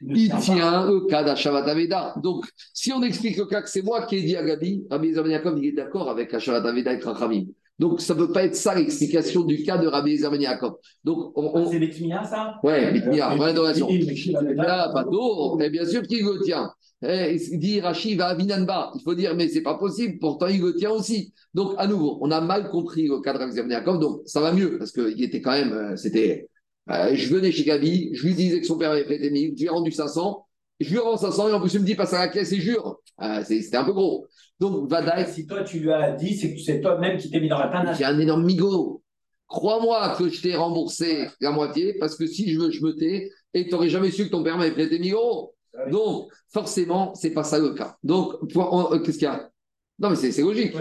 il 0.02 0.30
tient 0.40 0.86
le 0.86 1.06
cas 1.06 1.24
d'Ashavat 1.24 1.64
Aveda. 1.64 2.14
Donc, 2.22 2.46
si 2.72 2.92
on 2.92 3.02
explique 3.02 3.36
le 3.36 3.46
cas 3.46 3.62
que 3.62 3.70
c'est 3.70 3.82
moi 3.82 4.04
qui 4.06 4.16
ai 4.16 4.22
dit 4.22 4.36
à 4.36 4.42
Gabi, 4.42 4.84
Rabbi 4.90 5.08
Yezer 5.08 5.22
Ben 5.22 5.58
il 5.58 5.66
est 5.66 5.72
d'accord 5.72 6.08
avec 6.08 6.32
Ashavat 6.32 6.66
Aveda 6.68 6.92
et 6.94 7.00
Rachamim. 7.00 7.46
Donc, 7.78 8.00
ça 8.00 8.14
ne 8.14 8.20
peut 8.20 8.32
pas 8.32 8.44
être 8.44 8.56
ça 8.56 8.74
l'explication 8.74 9.42
du 9.42 9.62
cas 9.62 9.76
de 9.76 9.86
Rabbi 9.86 10.12
Ezer 10.12 10.30
Ben 10.30 10.58
Donc, 11.04 11.32
on, 11.36 11.70
C'est 11.70 11.78
Betmia, 11.78 12.24
ça? 12.24 12.58
Oui, 12.62 12.72
Betmia, 12.92 13.34
vraie 13.34 13.50
adoration. 13.50 13.86
pas 13.86 15.04
d'eau, 15.04 15.56
mais 15.56 15.68
bien 15.68 15.84
sûr 15.84 16.02
qu'il 16.02 16.24
le 16.24 16.40
tient. 16.42 16.70
Eh, 17.02 17.36
il 17.52 17.58
dit 17.58 17.80
Rachid 17.80 18.16
va 18.16 18.28
à 18.28 18.34
Vinanba. 18.34 18.92
Il 18.94 19.02
faut 19.02 19.14
dire, 19.14 19.34
mais 19.36 19.48
c'est 19.48 19.60
pas 19.60 19.74
possible, 19.74 20.18
pourtant 20.18 20.46
il 20.46 20.62
le 20.62 20.74
tient 20.74 20.90
aussi. 20.90 21.34
Donc, 21.52 21.74
à 21.76 21.86
nouveau, 21.86 22.18
on 22.22 22.30
a 22.30 22.40
mal 22.40 22.70
compris 22.70 23.08
le 23.08 23.20
cas 23.20 23.34
de 23.34 23.38
Rabbi 23.38 23.52
Ezer 23.52 23.66
Ben 23.66 23.98
donc 23.98 24.22
ça 24.24 24.40
va 24.40 24.52
mieux, 24.52 24.78
parce 24.78 24.92
qu'il 24.92 25.22
était 25.22 25.42
quand 25.42 25.52
même, 25.52 25.72
euh, 25.72 25.96
c'était. 25.96 26.48
Euh, 26.88 27.14
je 27.14 27.34
venais 27.34 27.50
chez 27.50 27.64
Gabi, 27.64 28.10
je 28.14 28.24
lui 28.26 28.34
disais 28.34 28.60
que 28.60 28.66
son 28.66 28.78
père 28.78 28.92
avait 28.92 29.04
prêté 29.04 29.28
1000, 29.28 29.54
je 29.56 29.60
lui 29.60 29.66
ai 29.66 29.68
rendu 29.68 29.90
500, 29.90 30.45
je 30.80 30.90
lui 30.90 30.98
rends 30.98 31.16
500 31.16 31.48
et 31.48 31.52
en 31.52 31.60
plus 31.60 31.74
il 31.74 31.80
me 31.80 31.86
dit 31.86 31.94
passe 31.94 32.12
à 32.12 32.18
la 32.18 32.28
caisse 32.28 32.52
et 32.52 32.60
jure. 32.60 33.00
Euh, 33.22 33.42
c'était 33.44 33.76
un 33.76 33.84
peu 33.84 33.92
gros. 33.92 34.26
Donc, 34.60 34.88
Vadaï. 34.88 35.30
Si 35.30 35.46
toi, 35.46 35.62
tu 35.62 35.80
lui 35.80 35.92
as 35.92 36.12
dit, 36.12 36.36
c'est 36.36 36.54
que 36.54 36.60
c'est 36.60 36.80
toi-même 36.80 37.18
qui 37.18 37.30
t'es 37.30 37.40
mis 37.40 37.48
dans 37.48 37.58
la 37.58 37.68
panne. 37.68 37.94
J'ai 37.96 38.04
un 38.04 38.18
énorme 38.18 38.44
migo. 38.44 39.02
Crois-moi 39.48 40.16
que 40.18 40.28
je 40.28 40.42
t'ai 40.42 40.56
remboursé 40.56 41.28
la 41.40 41.52
moitié, 41.52 41.94
parce 41.98 42.16
que 42.16 42.26
si 42.26 42.52
je 42.52 42.58
veux, 42.58 42.70
je 42.70 42.82
me 42.84 42.92
tais, 42.96 43.30
et 43.54 43.64
tu 43.64 43.70
n'aurais 43.70 43.88
jamais 43.88 44.10
su 44.10 44.24
que 44.24 44.30
ton 44.30 44.42
père 44.42 44.58
m'avait 44.58 44.72
prêté 44.72 44.98
1000 44.98 45.14
euros. 45.14 45.54
Donc, 45.90 46.28
forcément, 46.52 47.14
c'est 47.14 47.30
pas 47.30 47.44
ça 47.44 47.58
le 47.58 47.74
cas. 47.74 47.96
Donc, 48.02 48.34
euh, 48.42 48.98
qu'est-ce 49.00 49.18
qu'il 49.18 49.26
y 49.26 49.30
a? 49.30 49.50
Non, 49.98 50.10
mais 50.10 50.16
c'est 50.16 50.42
logique. 50.42 50.74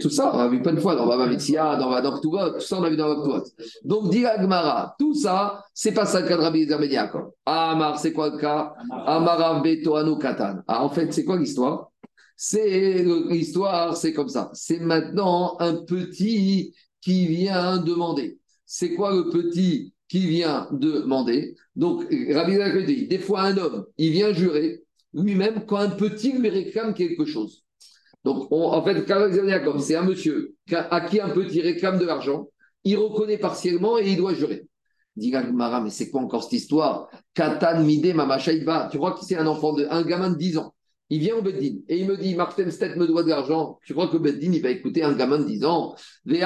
Tout 0.00 0.10
ça, 0.10 0.32
on 0.34 0.38
a 0.38 0.48
vu 0.48 0.60
plein 0.60 0.74
de 0.74 0.80
fois 0.80 0.94
dans 0.94 1.06
Baba 1.06 1.26
Metsia, 1.26 1.76
dans 1.76 1.88
Vador 1.88 2.20
tout 2.20 2.36
ça, 2.60 2.78
on 2.78 2.82
a 2.82 2.90
vu 2.90 2.96
dans 2.96 3.08
Vaktuot. 3.08 3.50
Donc, 3.84 4.10
dit 4.10 4.26
Agmara, 4.26 4.94
tout 4.98 5.14
ça, 5.14 5.64
c'est 5.72 5.92
pas 5.92 6.04
ça 6.04 6.20
le 6.20 6.28
cas 6.28 6.36
de 6.36 6.42
Rabbi 6.42 6.62
Ezer 6.62 6.78
Amar, 7.46 7.98
c'est 7.98 8.12
quoi 8.12 8.28
le 8.30 8.36
cas? 8.38 8.74
Amara 8.90 9.60
Beto 9.60 10.16
Katan. 10.18 10.58
Ah, 10.66 10.84
en 10.84 10.90
fait, 10.90 11.10
c'est 11.12 11.24
quoi 11.24 11.38
l'histoire? 11.38 11.90
C'est 12.36 13.02
l'histoire, 13.30 13.96
c'est 13.96 14.12
comme 14.12 14.28
ça. 14.28 14.50
C'est 14.52 14.80
maintenant 14.80 15.56
un 15.58 15.74
petit 15.74 16.74
qui 17.00 17.26
vient 17.26 17.78
demander. 17.78 18.38
C'est 18.66 18.92
quoi 18.94 19.14
le 19.14 19.30
petit 19.30 19.94
qui 20.06 20.26
vient 20.26 20.68
demander? 20.70 21.56
Donc, 21.74 22.02
Rabbi 22.30 22.84
dit, 22.84 23.08
des 23.08 23.18
fois 23.18 23.40
un 23.40 23.56
homme, 23.56 23.86
il 23.96 24.12
vient 24.12 24.34
jurer 24.34 24.82
lui-même 25.14 25.64
quand 25.66 25.78
un 25.78 25.90
petit 25.90 26.32
lui 26.32 26.48
réclame 26.48 26.94
quelque 26.94 27.24
chose. 27.24 27.64
Donc, 28.24 28.48
en 28.50 28.82
fait, 28.82 29.06
comme 29.06 29.80
c'est 29.80 29.96
un 29.96 30.02
monsieur 30.02 30.54
à 30.72 31.00
qui 31.02 31.20
un 31.20 31.30
petit 31.30 31.60
réclame 31.60 31.98
de 31.98 32.04
l'argent, 32.04 32.48
il 32.84 32.96
reconnaît 32.96 33.38
partiellement 33.38 33.98
et 33.98 34.08
il 34.08 34.16
doit 34.16 34.34
jurer. 34.34 34.66
Dit 35.16 35.32
Mara, 35.52 35.80
mais 35.80 35.90
c'est 35.90 36.10
quoi 36.10 36.20
encore 36.20 36.44
cette 36.44 36.52
histoire? 36.52 37.08
Katan, 37.34 37.82
Mide. 37.82 38.14
Tu 38.90 38.98
crois 38.98 39.12
que 39.12 39.24
c'est 39.24 39.36
un 39.36 39.46
enfant, 39.46 39.72
de, 39.72 39.86
un 39.90 40.02
gamin 40.02 40.30
de 40.30 40.36
10 40.36 40.58
ans? 40.58 40.74
Il 41.10 41.20
vient 41.20 41.36
au 41.36 41.42
Beddin 41.42 41.78
et 41.88 41.98
il 41.98 42.06
me 42.06 42.16
dit 42.16 42.34
Martin 42.34 42.70
Stet 42.70 42.96
me 42.96 43.06
doit 43.06 43.22
de 43.22 43.30
l'argent. 43.30 43.78
Tu 43.84 43.94
crois 43.94 44.08
que 44.08 44.18
Beddin, 44.18 44.52
il 44.52 44.62
va 44.62 44.70
écouter 44.70 45.02
un 45.02 45.14
gamin 45.14 45.38
de 45.38 45.44
10 45.44 45.64
ans? 45.64 45.94
Et 46.26 46.40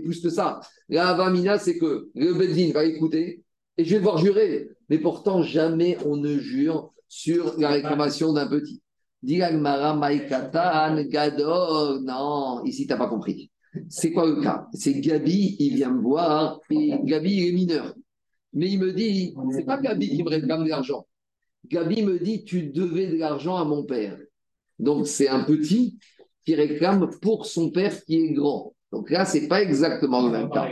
plus 0.00 0.20
que 0.20 0.28
ça, 0.28 0.60
la 0.88 1.58
c'est 1.58 1.78
que 1.78 2.10
le 2.14 2.34
Beddin 2.34 2.72
va 2.72 2.84
écouter 2.84 3.42
et 3.76 3.84
je 3.84 3.90
vais 3.90 3.98
devoir 3.98 4.18
jurer. 4.18 4.68
Mais 4.88 4.98
pourtant, 4.98 5.42
jamais 5.42 5.98
on 6.04 6.16
ne 6.16 6.38
jure 6.38 6.92
sur 7.08 7.58
la 7.58 7.70
réclamation 7.70 8.32
d'un 8.32 8.46
petit. 8.46 8.82
Non, 9.22 9.40
ici, 12.64 12.86
tu 12.86 12.92
n'as 12.92 12.98
pas 12.98 13.08
compris. 13.08 13.50
C'est 13.88 14.12
quoi 14.12 14.26
le 14.26 14.40
cas? 14.40 14.66
C'est 14.72 15.00
Gabi, 15.00 15.56
il 15.58 15.74
vient 15.74 15.90
me 15.90 16.00
voir, 16.00 16.60
et 16.70 16.92
Gabi, 17.04 17.34
il 17.34 17.48
est 17.48 17.52
mineur. 17.52 17.94
Mais 18.52 18.70
il 18.70 18.78
me 18.78 18.92
dit, 18.92 19.34
c'est 19.52 19.64
pas 19.64 19.78
Gabi 19.78 20.08
qui 20.08 20.22
me 20.22 20.30
réclame 20.30 20.64
de 20.64 20.68
l'argent. 20.70 21.06
Gabi 21.66 22.02
me 22.02 22.18
dit, 22.18 22.44
tu 22.44 22.70
devais 22.70 23.08
de 23.08 23.16
l'argent 23.16 23.56
à 23.56 23.64
mon 23.64 23.84
père. 23.84 24.16
Donc, 24.78 25.06
c'est 25.06 25.28
un 25.28 25.40
petit 25.44 25.98
qui 26.44 26.54
réclame 26.54 27.10
pour 27.20 27.44
son 27.44 27.70
père 27.70 28.02
qui 28.04 28.16
est 28.16 28.32
grand. 28.32 28.72
Donc 28.90 29.10
là, 29.10 29.26
ce 29.26 29.36
n'est 29.36 29.48
pas 29.48 29.60
exactement 29.60 30.22
le 30.22 30.30
même 30.30 30.48
cas. 30.48 30.70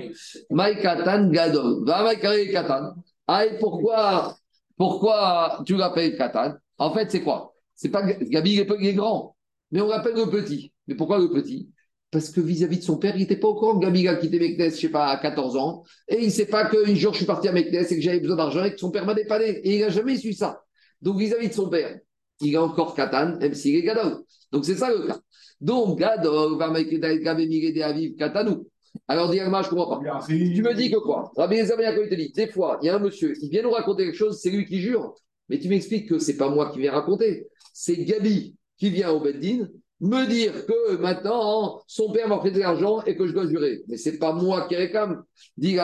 Maïkatan 0.50 1.28
Gadol. 1.28 1.84
Va 1.84 2.02
Maïkare 2.02 2.48
Katan. 2.50 2.94
Ah, 3.26 3.46
et 3.46 3.58
pourquoi, 3.58 4.36
pourquoi 4.76 5.62
tu 5.66 5.76
l'appelles 5.76 6.16
Katan 6.16 6.54
En 6.78 6.92
fait, 6.92 7.10
c'est 7.10 7.22
quoi? 7.22 7.54
C'est 7.74 7.90
pas 7.90 8.02
Gabi, 8.02 8.54
il 8.54 8.60
est, 8.60 8.94
grand, 8.94 9.36
mais 9.70 9.80
on 9.80 9.88
l'appelle 9.88 10.14
le 10.14 10.30
petit. 10.30 10.72
Mais 10.86 10.94
pourquoi 10.94 11.18
le 11.18 11.28
petit? 11.30 11.70
Parce 12.10 12.30
que 12.30 12.40
vis-à-vis 12.40 12.78
de 12.78 12.82
son 12.84 12.98
père, 12.98 13.16
il 13.16 13.20
n'était 13.20 13.36
pas 13.36 13.48
au 13.48 13.54
courant 13.54 13.78
que 13.78 13.84
Gabi 13.84 14.08
a 14.08 14.14
quitté 14.14 14.38
Meknes, 14.38 14.70
je 14.70 14.76
sais 14.76 14.88
pas, 14.88 15.08
à 15.08 15.16
14 15.18 15.56
ans. 15.56 15.82
Et 16.08 16.20
il 16.20 16.26
ne 16.26 16.30
sait 16.30 16.46
pas 16.46 16.66
qu'un 16.70 16.94
jour, 16.94 17.12
je 17.12 17.18
suis 17.18 17.26
parti 17.26 17.48
à 17.48 17.52
Meknes 17.52 17.74
et 17.74 17.84
que 17.84 18.00
j'avais 18.00 18.20
besoin 18.20 18.36
d'argent 18.36 18.64
et 18.64 18.72
que 18.72 18.78
son 18.78 18.90
père 18.90 19.04
m'a 19.04 19.14
dépanné. 19.14 19.48
Et 19.64 19.76
il 19.76 19.80
n'a 19.80 19.90
jamais 19.90 20.16
su 20.16 20.32
ça. 20.32 20.62
Donc, 21.02 21.18
vis-à-vis 21.18 21.48
de 21.48 21.52
son 21.52 21.68
père, 21.68 21.98
il 22.40 22.54
est 22.54 22.58
encore 22.58 22.94
Katan, 22.94 23.38
même 23.38 23.54
s'il 23.54 23.76
est 23.76 23.82
Gadol. 23.82 24.22
Donc 24.52 24.64
c'est 24.64 24.76
ça 24.76 24.90
le 24.90 25.06
cas. 25.06 25.18
Donc, 25.60 25.98
Gadol, 25.98 26.62
Aviv, 26.62 28.16
Katanou. 28.16 28.68
Alors, 29.08 29.30
dis 29.30 29.38
je 29.38 29.44
ne 29.44 29.68
comprends 29.68 30.00
pas. 30.00 30.26
Tu 30.26 30.62
me 30.62 30.74
dis 30.74 30.90
que 30.90 30.98
quoi? 30.98 31.30
Rabbi 31.36 31.56
il 31.56 31.66
te 31.66 32.14
dit, 32.14 32.32
des 32.32 32.48
fois, 32.48 32.78
il 32.82 32.86
y 32.86 32.88
a 32.88 32.96
un 32.96 32.98
monsieur, 32.98 33.34
il 33.42 33.50
vient 33.50 33.62
nous 33.62 33.70
raconter 33.70 34.04
quelque 34.04 34.16
chose, 34.16 34.38
c'est 34.40 34.50
lui 34.50 34.66
qui 34.66 34.80
jure. 34.80 35.14
Mais 35.48 35.58
tu 35.58 35.68
m'expliques 35.68 36.08
que 36.08 36.18
ce 36.18 36.30
n'est 36.30 36.36
pas 36.36 36.48
moi 36.48 36.70
qui 36.70 36.80
viens 36.80 36.92
raconter. 36.92 37.46
C'est 37.72 37.96
Gabi 37.96 38.56
qui 38.78 38.90
vient 38.90 39.10
au 39.10 39.20
Beddin 39.20 39.68
me 40.00 40.26
dire 40.26 40.66
que 40.66 40.96
maintenant, 40.98 41.80
son 41.86 42.12
père 42.12 42.28
m'a 42.28 42.38
prêté 42.38 42.56
de 42.56 42.60
l'argent 42.60 43.02
et 43.04 43.16
que 43.16 43.26
je 43.26 43.32
dois 43.32 43.46
jurer. 43.46 43.82
Mais 43.88 43.96
ce 43.96 44.10
n'est 44.10 44.18
pas 44.18 44.32
moi 44.32 44.66
qui 44.68 44.76
réclame. 44.76 45.24
Dit 45.56 45.78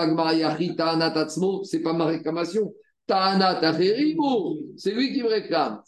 c'est 1.64 1.80
pas 1.80 1.92
ma 1.92 2.04
réclamation. 2.06 2.74
C'est 4.76 4.92
lui 4.92 5.12
qui 5.12 5.22
me 5.22 5.28
réclame. 5.28 5.80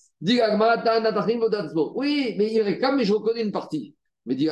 Oui, 1.95 2.35
mais 2.39 2.53
il 2.53 2.63
réclame, 2.63 2.97
mais 2.97 3.05
je 3.05 3.13
reconnais 3.13 3.43
une 3.43 3.53
partie. 3.53 3.95
Mais 4.27 4.35
dit 4.35 4.49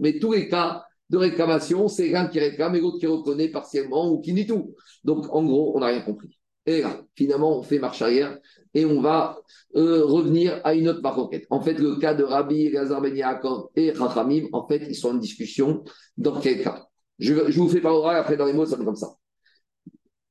mais 0.00 0.18
tous 0.18 0.32
les 0.32 0.48
cas 0.48 0.84
de 1.10 1.16
réclamation, 1.16 1.88
c'est 1.88 2.08
l'un 2.08 2.26
qui 2.26 2.40
réclame 2.40 2.74
et 2.74 2.80
l'autre 2.80 2.98
qui 2.98 3.06
reconnaît 3.06 3.48
partiellement 3.48 4.10
ou 4.10 4.20
qui 4.20 4.32
nie 4.32 4.46
tout. 4.46 4.74
Donc, 5.04 5.26
en 5.32 5.44
gros, 5.44 5.76
on 5.76 5.80
n'a 5.80 5.86
rien 5.86 6.00
compris. 6.00 6.38
Et 6.66 6.80
là, 6.80 7.02
finalement, 7.14 7.58
on 7.58 7.62
fait 7.62 7.78
marche 7.78 8.00
arrière 8.00 8.38
et 8.72 8.86
on 8.86 9.00
va 9.00 9.38
euh, 9.76 10.04
revenir 10.04 10.60
à 10.64 10.74
une 10.74 10.88
autre 10.88 11.02
maroquette. 11.02 11.46
En 11.50 11.60
fait, 11.60 11.74
le 11.74 11.96
cas 11.96 12.14
de 12.14 12.24
Rabbi 12.24 12.70
Gazar 12.70 13.02
Ben 13.02 13.14
et 13.76 13.90
Rachamim, 13.92 14.46
en 14.52 14.66
fait, 14.66 14.86
ils 14.88 14.94
sont 14.94 15.10
en 15.10 15.14
discussion 15.14 15.84
dans 16.16 16.40
quel 16.40 16.62
cas? 16.62 16.88
Je, 17.18 17.34
vous 17.34 17.68
fais 17.68 17.80
par 17.80 17.94
oral, 17.94 18.16
après 18.16 18.36
dans 18.36 18.46
les 18.46 18.52
mots, 18.52 18.66
ça 18.66 18.76
fait 18.76 18.84
comme 18.84 18.96
ça. 18.96 19.08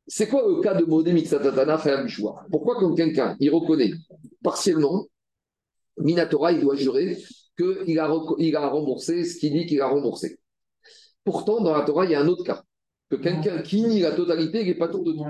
C'est 0.08 0.28
quoi 0.28 0.44
le 0.46 0.60
cas 0.62 0.74
de 0.74 0.86
Modé 0.86 1.14
Mixatatana 1.14 2.08
choix 2.08 2.44
Pourquoi 2.52 2.76
quand 2.76 2.94
quelqu'un, 2.94 3.38
il 3.40 3.50
reconnaît 3.52 3.92
partiellement, 4.44 5.06
Minatora, 5.98 6.52
il 6.52 6.62
doit 6.62 6.76
jurer 6.76 7.18
qu'il 7.58 8.00
a, 8.00 8.12
il 8.40 8.56
a 8.56 8.68
remboursé 8.68 9.24
ce 9.24 9.40
qu'il 9.40 9.54
dit 9.54 9.66
qu'il 9.66 9.82
a 9.82 9.88
remboursé 9.88 10.40
Pourtant, 11.24 11.62
dans 11.62 11.76
la 11.76 11.84
Torah, 11.84 12.06
il 12.06 12.12
y 12.12 12.16
a 12.16 12.22
un 12.22 12.28
autre 12.28 12.44
cas. 12.44 12.64
Que 13.10 13.16
quelqu'un 13.16 13.62
qui 13.62 13.82
nie 13.82 14.02
la 14.02 14.12
totalité, 14.12 14.62
il 14.62 14.68
n'est 14.68 14.76
pas 14.76 14.88
tour 14.88 15.04
de 15.04 15.14
tout. 15.14 15.26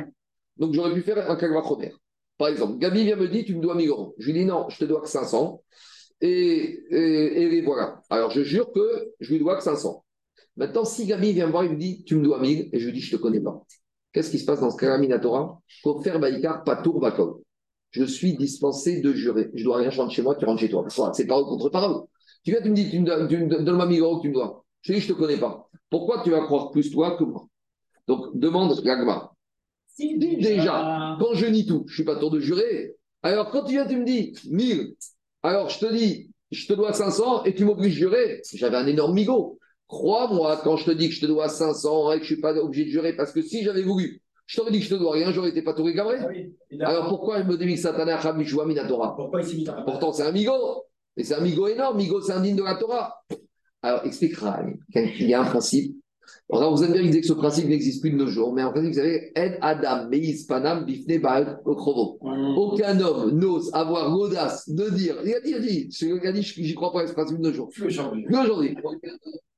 Donc, 0.57 0.73
j'aurais 0.73 0.93
pu 0.93 1.01
faire 1.01 1.29
un 1.29 1.35
première. 1.35 1.97
Par 2.37 2.47
exemple, 2.47 2.77
Gabi 2.77 3.03
vient 3.03 3.15
me 3.15 3.27
dire, 3.27 3.43
tu 3.45 3.55
me 3.55 3.61
dois 3.61 3.75
1000 3.75 3.89
euros. 3.89 4.15
Je 4.17 4.31
lui 4.31 4.39
dis, 4.39 4.45
non, 4.45 4.67
je 4.69 4.79
te 4.79 4.85
dois 4.85 5.01
que 5.01 5.09
500. 5.09 5.61
Et, 6.21 6.79
et, 6.89 7.61
voilà. 7.61 8.01
Alors, 8.09 8.31
je 8.31 8.41
jure 8.43 8.71
que 8.71 9.11
je 9.19 9.31
lui 9.31 9.39
dois 9.39 9.55
que 9.57 9.63
500. 9.63 10.03
Maintenant, 10.55 10.85
si 10.85 11.05
Gabi 11.05 11.33
vient 11.33 11.47
me 11.47 11.51
voir, 11.51 11.65
il 11.65 11.71
me 11.71 11.77
dit, 11.77 12.03
tu 12.05 12.15
me 12.15 12.23
dois 12.23 12.39
1000, 12.39 12.69
et 12.71 12.79
je 12.79 12.85
lui 12.85 12.93
dis, 12.93 13.01
je 13.01 13.13
ne 13.13 13.17
te 13.17 13.21
connais 13.21 13.41
pas. 13.41 13.61
Qu'est-ce 14.11 14.31
qui 14.31 14.39
se 14.39 14.45
passe 14.45 14.61
dans 14.61 14.71
ce 14.71 14.77
cas 14.77 14.97
Minatora? 14.97 15.59
Pour 15.81 16.03
faire 16.03 16.19
Baïkar, 16.19 16.63
Patour, 16.63 16.99
Bakov. 16.99 17.39
Je 17.93 18.03
suis 18.03 18.35
dispensé 18.35 19.01
de 19.01 19.13
jurer. 19.13 19.49
Je 19.53 19.59
ne 19.59 19.65
dois 19.65 19.77
rien 19.77 19.91
changer 19.91 20.15
chez 20.15 20.21
moi, 20.23 20.35
tu 20.35 20.45
rentres 20.45 20.59
chez 20.59 20.69
toi. 20.69 20.85
C'est 21.13 21.25
parole 21.25 21.45
contre 21.45 21.69
parole. 21.69 22.03
Tu 22.43 22.51
viens, 22.51 22.61
tu 22.61 22.69
me 22.69 22.75
dis, 22.75 22.89
tu 22.89 22.99
me 22.99 23.63
donnes-moi 23.63 23.85
1000 23.85 24.01
euros 24.01 24.17
que 24.17 24.23
tu 24.23 24.29
me 24.29 24.33
dois. 24.33 24.65
Je 24.81 24.91
te 24.91 24.97
dis, 24.97 25.01
je 25.01 25.09
ne 25.09 25.13
te 25.13 25.19
connais 25.19 25.37
pas. 25.37 25.69
Pourquoi 25.89 26.23
tu 26.23 26.31
vas 26.31 26.41
croire 26.41 26.71
plus 26.71 26.91
toi 26.91 27.15
que 27.17 27.23
moi? 27.23 27.47
Donc, 28.07 28.37
demande 28.37 28.77
l'agma. 28.83 29.31
Si 29.95 30.17
déjà, 30.17 31.17
quand 31.19 31.35
je 31.35 31.45
nie 31.45 31.65
tout, 31.67 31.83
je 31.85 31.91
ne 31.91 31.95
suis 31.95 32.03
pas 32.03 32.15
tour 32.15 32.31
de 32.31 32.39
jurer. 32.39 32.95
Alors, 33.21 33.51
quand 33.51 33.63
tu 33.63 33.73
viens, 33.73 33.85
tu 33.85 33.95
me 33.95 34.05
dis 34.05 34.33
1000, 34.49 34.95
alors 35.43 35.69
je 35.69 35.79
te 35.79 35.93
dis, 35.93 36.31
je 36.51 36.67
te 36.67 36.73
dois 36.73 36.93
500 36.93 37.45
et 37.45 37.53
tu 37.53 37.63
m'obliges 37.63 37.93
de 37.93 37.99
jurer. 37.99 38.41
J'avais 38.53 38.77
un 38.77 38.87
énorme 38.87 39.13
migot. 39.13 39.59
Crois-moi, 39.87 40.59
quand 40.63 40.77
je 40.77 40.85
te 40.85 40.91
dis 40.91 41.09
que 41.09 41.15
je 41.15 41.21
te 41.21 41.27
dois 41.27 41.47
500 41.47 42.13
et 42.13 42.19
que 42.19 42.25
je 42.25 42.31
ne 42.31 42.35
suis 42.35 42.41
pas 42.41 42.55
obligé 42.57 42.85
de 42.85 42.89
jurer, 42.89 43.15
parce 43.15 43.31
que 43.31 43.43
si 43.43 43.63
j'avais 43.63 43.83
voulu, 43.83 44.21
je 44.45 44.57
t'aurais 44.57 44.71
dit 44.71 44.79
que 44.79 44.85
je 44.85 44.89
te 44.89 44.99
dois 44.99 45.13
rien, 45.13 45.31
j'aurais 45.31 45.49
été 45.49 45.61
pas 45.61 45.73
tout 45.73 45.83
régabré. 45.83 46.17
Ah 46.81 46.89
alors 46.89 47.07
pourquoi 47.07 47.41
je 47.41 47.47
me 47.47 47.57
dis 47.57 47.65
que 47.75 47.79
Satané 47.79 48.11
Hamishua 48.11 48.65
Minatora 48.65 49.15
Pourquoi 49.15 49.41
il 49.41 49.47
s'est 49.47 49.71
Pourtant, 49.85 50.11
c'est 50.11 50.23
un 50.23 50.31
migot. 50.31 50.83
Et 51.15 51.23
c'est 51.23 51.35
un 51.35 51.41
migot 51.41 51.67
énorme. 51.67 51.97
Migot, 51.97 52.21
c'est 52.21 52.33
un 52.33 52.41
digne 52.41 52.55
de 52.55 52.63
la 52.63 52.75
Torah. 52.75 53.23
Alors, 53.81 54.05
expliquera. 54.05 54.61
Il 54.95 55.27
y 55.27 55.33
a 55.33 55.41
un 55.41 55.45
principe 55.45 55.95
alors, 56.51 56.75
vous 56.75 56.83
avez 56.83 57.01
bien 57.01 57.19
que 57.19 57.25
ce 57.25 57.33
principe 57.33 57.67
n'existe 57.67 58.01
plus 58.01 58.11
de 58.11 58.17
nos 58.17 58.27
jours, 58.27 58.53
mais 58.53 58.63
en 58.63 58.73
fait, 58.73 58.81
vous 58.81 58.93
savez, 58.93 59.31
Ed 59.35 59.57
Adam, 59.61 60.07
Meis 60.09 60.45
Panam, 60.47 60.85
Bifne 60.85 61.19
Baal 61.19 61.59
Okrovo. 61.65 62.19
Mm. 62.21 62.57
Aucun 62.57 62.99
homme 62.99 63.31
n'ose 63.31 63.71
avoir 63.73 64.09
l'audace 64.09 64.69
de 64.69 64.89
dire, 64.89 65.15
il 65.25 65.33
a 65.33 65.39
dit, 65.39 65.49
il 66.01 66.27
a 66.27 66.31
dit, 66.31 66.41
j'y 66.41 66.75
crois 66.75 66.91
pas 66.91 67.01
à 67.01 67.07
ce 67.07 67.13
principe 67.13 67.37
de 67.37 67.43
nos 67.43 67.53
jours. 67.53 67.69
Plus 67.69 67.99
aujourd'hui. 67.99 68.75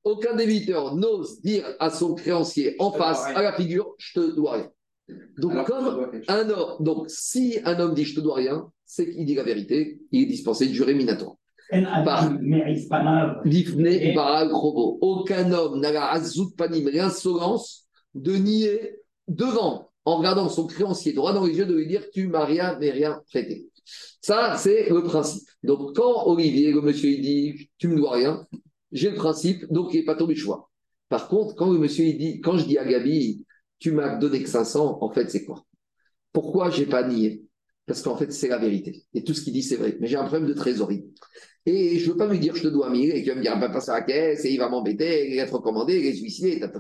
Aucun 0.04 0.36
débiteur 0.36 0.96
n'ose 0.96 1.42
dire 1.42 1.66
à 1.80 1.90
son 1.90 2.14
créancier 2.14 2.76
en 2.80 2.92
face, 2.92 3.26
à 3.26 3.42
la 3.42 3.54
figure, 3.54 3.96
je 3.98 4.20
te 4.20 4.36
dois 4.36 4.54
rien. 4.54 4.72
Donc, 5.38 5.66
comme 5.66 6.10
un 6.28 6.50
homme, 6.50 6.84
donc 6.84 7.06
si 7.10 7.60
un 7.64 7.80
homme 7.80 7.94
dit 7.94 8.06
je 8.06 8.16
te 8.16 8.22
dois 8.22 8.36
rien, 8.36 8.68
c'est 8.86 9.10
qu'il 9.10 9.26
dit 9.26 9.36
la 9.36 9.44
vérité, 9.44 10.00
il 10.12 10.24
est 10.24 10.28
dispensé 10.28 10.68
de 10.68 10.74
jurer 10.74 10.94
minatoire. 10.94 11.36
Aucun 15.02 15.52
homme 15.52 15.80
n'a 15.80 15.92
la 15.92 16.22
panim, 16.58 16.90
l'insolence 16.90 17.88
de 18.14 18.36
nier 18.36 18.98
devant, 19.28 19.90
en 20.06 20.18
regardant 20.18 20.48
son 20.50 20.68
créancier 20.68 21.14
droit 21.14 21.34
dans 21.34 21.46
les 21.46 21.58
yeux, 21.58 21.66
de 21.66 21.76
lui 21.76 21.88
dire 21.88 22.04
Tu 22.14 22.28
m'as 22.28 22.46
rien, 22.46 22.78
mais 22.80 22.92
rien 22.92 23.22
prêté. 23.30 23.68
Ça, 24.22 24.56
c'est 24.58 24.90
le 24.90 25.04
principe. 25.04 25.48
Donc, 25.64 25.96
quand 25.96 26.28
Olivier, 26.28 26.72
le 26.72 26.82
monsieur, 26.82 27.10
il 27.10 27.22
dit 27.22 27.70
Tu 27.78 27.88
me 27.88 27.98
dois 27.98 28.14
rien, 28.14 28.46
j'ai 28.92 29.10
le 29.10 29.16
principe, 29.16 29.66
donc 29.72 29.94
il 29.94 30.00
n'est 30.00 30.06
pas 30.06 30.16
tombé 30.16 30.36
choix. 30.36 30.70
Par 31.10 31.28
contre, 31.28 31.56
quand 31.56 31.72
le 31.72 31.80
monsieur, 31.80 32.06
il 32.06 32.18
dit 32.18 32.42
Quand 32.42 32.58
je 32.58 32.66
dis 32.66 32.78
à 32.78 32.86
Gabi, 32.86 33.45
tu 33.80 33.92
m'as 33.92 34.16
donné 34.16 34.42
que 34.42 34.50
500, 34.50 35.00
en 35.02 35.12
fait, 35.12 35.30
c'est 35.30 35.46
quoi? 35.46 35.64
Pourquoi 36.32 36.70
j'ai 36.70 36.86
pas 36.86 37.08
nié? 37.08 37.44
Parce 37.86 38.02
qu'en 38.02 38.18
fait, 38.18 38.32
c'est 38.32 38.48
la 38.48 38.58
vérité. 38.58 39.04
Et 39.14 39.24
tout 39.24 39.34
ce 39.34 39.42
qu'il 39.42 39.54
dit, 39.54 39.64
c'est 39.64 39.76
vrai. 39.76 39.98
Mais 40.00 40.08
j'ai 40.08 40.18
un 40.18 40.26
problème 40.26 40.48
de 40.48 40.54
trésorerie. 40.54 41.06
Et 41.66 41.98
je 41.98 42.08
ne 42.08 42.12
veux 42.12 42.18
pas 42.18 42.28
lui 42.28 42.40
dire 42.40 42.56
je 42.56 42.64
te 42.64 42.68
dois 42.68 42.90
1000 42.90 43.12
et 43.12 43.24
qu'il 43.24 43.32
va 43.32 43.36
me 43.36 43.42
dire 43.42 43.58
va 43.58 43.70
passer 43.70 43.90
à 43.90 43.96
la 43.96 44.02
caisse 44.02 44.46
et 44.46 44.52
il 44.52 44.58
va 44.58 44.70
m'embêter, 44.70 45.32
il 45.32 45.38
va 45.38 45.44
être 45.44 45.54
recommandé, 45.54 45.98
il 45.98 46.06
va 46.06 46.16
suicider, 46.16 46.52
etc. 46.52 46.72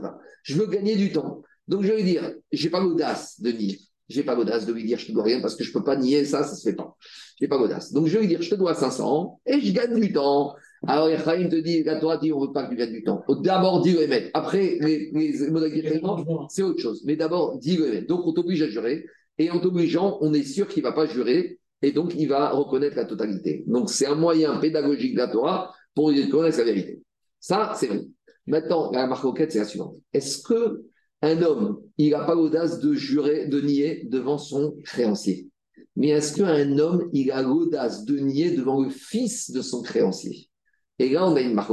Je 0.43 0.55
veux 0.55 0.67
gagner 0.67 0.95
du 0.95 1.11
temps. 1.11 1.41
Donc 1.67 1.81
je 1.83 1.87
vais 1.87 1.97
lui 1.97 2.03
dire 2.03 2.33
j'ai 2.51 2.69
pas 2.69 2.79
l'audace 2.79 3.41
de 3.41 3.51
nier. 3.51 3.79
J'ai 4.07 4.23
pas 4.23 4.35
l'audace 4.35 4.67
de 4.67 4.73
lui 4.73 4.83
dire 4.83 4.99
je 4.99 5.07
te 5.07 5.11
dois 5.11 5.23
rien 5.23 5.41
parce 5.41 5.55
que 5.55 5.63
je 5.63 5.73
peux 5.73 5.83
pas 5.83 5.95
nier 5.95 6.23
ça, 6.25 6.43
ça 6.43 6.55
se 6.55 6.69
fait 6.69 6.75
pas. 6.75 6.95
J'ai 7.39 7.47
pas 7.47 7.57
l'audace. 7.57 7.91
Donc 7.91 8.05
je 8.05 8.13
vais 8.13 8.19
lui 8.21 8.27
dire 8.27 8.41
je 8.43 8.49
te 8.51 8.55
dois 8.55 8.75
500 8.75 9.41
et 9.47 9.59
je 9.59 9.71
gagne 9.71 9.99
du 9.99 10.13
temps. 10.13 10.55
Alors 10.87 11.09
Ephraim 11.09 11.47
te 11.49 11.55
dit 11.55 11.83
la 11.83 11.99
Torah 11.99 12.17
dit 12.17 12.31
on 12.31 12.39
veut 12.39 12.51
pas 12.51 12.63
que 12.65 12.69
tu 12.71 12.75
gagnes 12.75 12.93
du 12.93 13.03
temps. 13.03 13.23
D'abord 13.43 13.81
dis 13.81 13.93
le 13.93 14.07
mettre. 14.07 14.29
Après 14.33 14.77
les, 14.81 15.11
les 15.13 15.49
modalités 15.49 16.01
c'est 16.49 16.63
autre 16.63 16.79
chose. 16.79 17.03
Mais 17.05 17.15
d'abord 17.15 17.57
dis 17.57 17.77
le 17.77 17.89
mettre. 17.89 18.07
Donc 18.07 18.25
on 18.25 18.33
t'oblige 18.33 18.61
à 18.61 18.67
jurer 18.67 19.05
et 19.37 19.49
en 19.49 19.59
t'obligeant 19.59 20.17
on 20.21 20.33
est 20.33 20.43
sûr 20.43 20.67
qu'il 20.67 20.83
va 20.83 20.91
pas 20.91 21.05
jurer 21.05 21.59
et 21.81 21.91
donc 21.91 22.13
il 22.15 22.27
va 22.27 22.49
reconnaître 22.49 22.95
la 22.95 23.05
totalité. 23.05 23.63
Donc 23.67 23.89
c'est 23.89 24.05
un 24.05 24.15
moyen 24.15 24.57
pédagogique 24.57 25.13
de 25.13 25.19
la 25.19 25.27
Torah 25.27 25.73
pour 25.93 26.07
reconnaître 26.07 26.57
la 26.57 26.63
vérité. 26.63 27.01
Ça, 27.39 27.73
c'est 27.75 27.87
vrai. 27.87 28.01
Maintenant, 28.47 28.91
la 28.91 29.07
marque 29.07 29.25
c'est 29.49 29.59
la 29.59 29.65
suivante. 29.65 29.95
Est-ce 30.13 30.41
que 30.41 30.83
un 31.21 31.41
homme, 31.41 31.81
il 31.97 32.11
n'a 32.11 32.23
pas 32.23 32.35
l'audace 32.35 32.79
de 32.79 32.93
jurer, 32.93 33.47
de 33.47 33.59
nier 33.61 34.07
devant 34.09 34.37
son 34.37 34.75
créancier? 34.83 35.49
Mais 35.95 36.09
est-ce 36.09 36.35
qu'un 36.35 36.77
homme, 36.77 37.09
il 37.13 37.31
a 37.31 37.41
l'audace 37.41 38.05
de 38.05 38.17
nier 38.19 38.51
devant 38.51 38.81
le 38.81 38.89
fils 38.89 39.51
de 39.51 39.61
son 39.61 39.81
créancier? 39.81 40.49
Et 40.99 41.09
là, 41.09 41.27
on 41.27 41.35
a 41.35 41.41
une 41.41 41.53
marque 41.53 41.71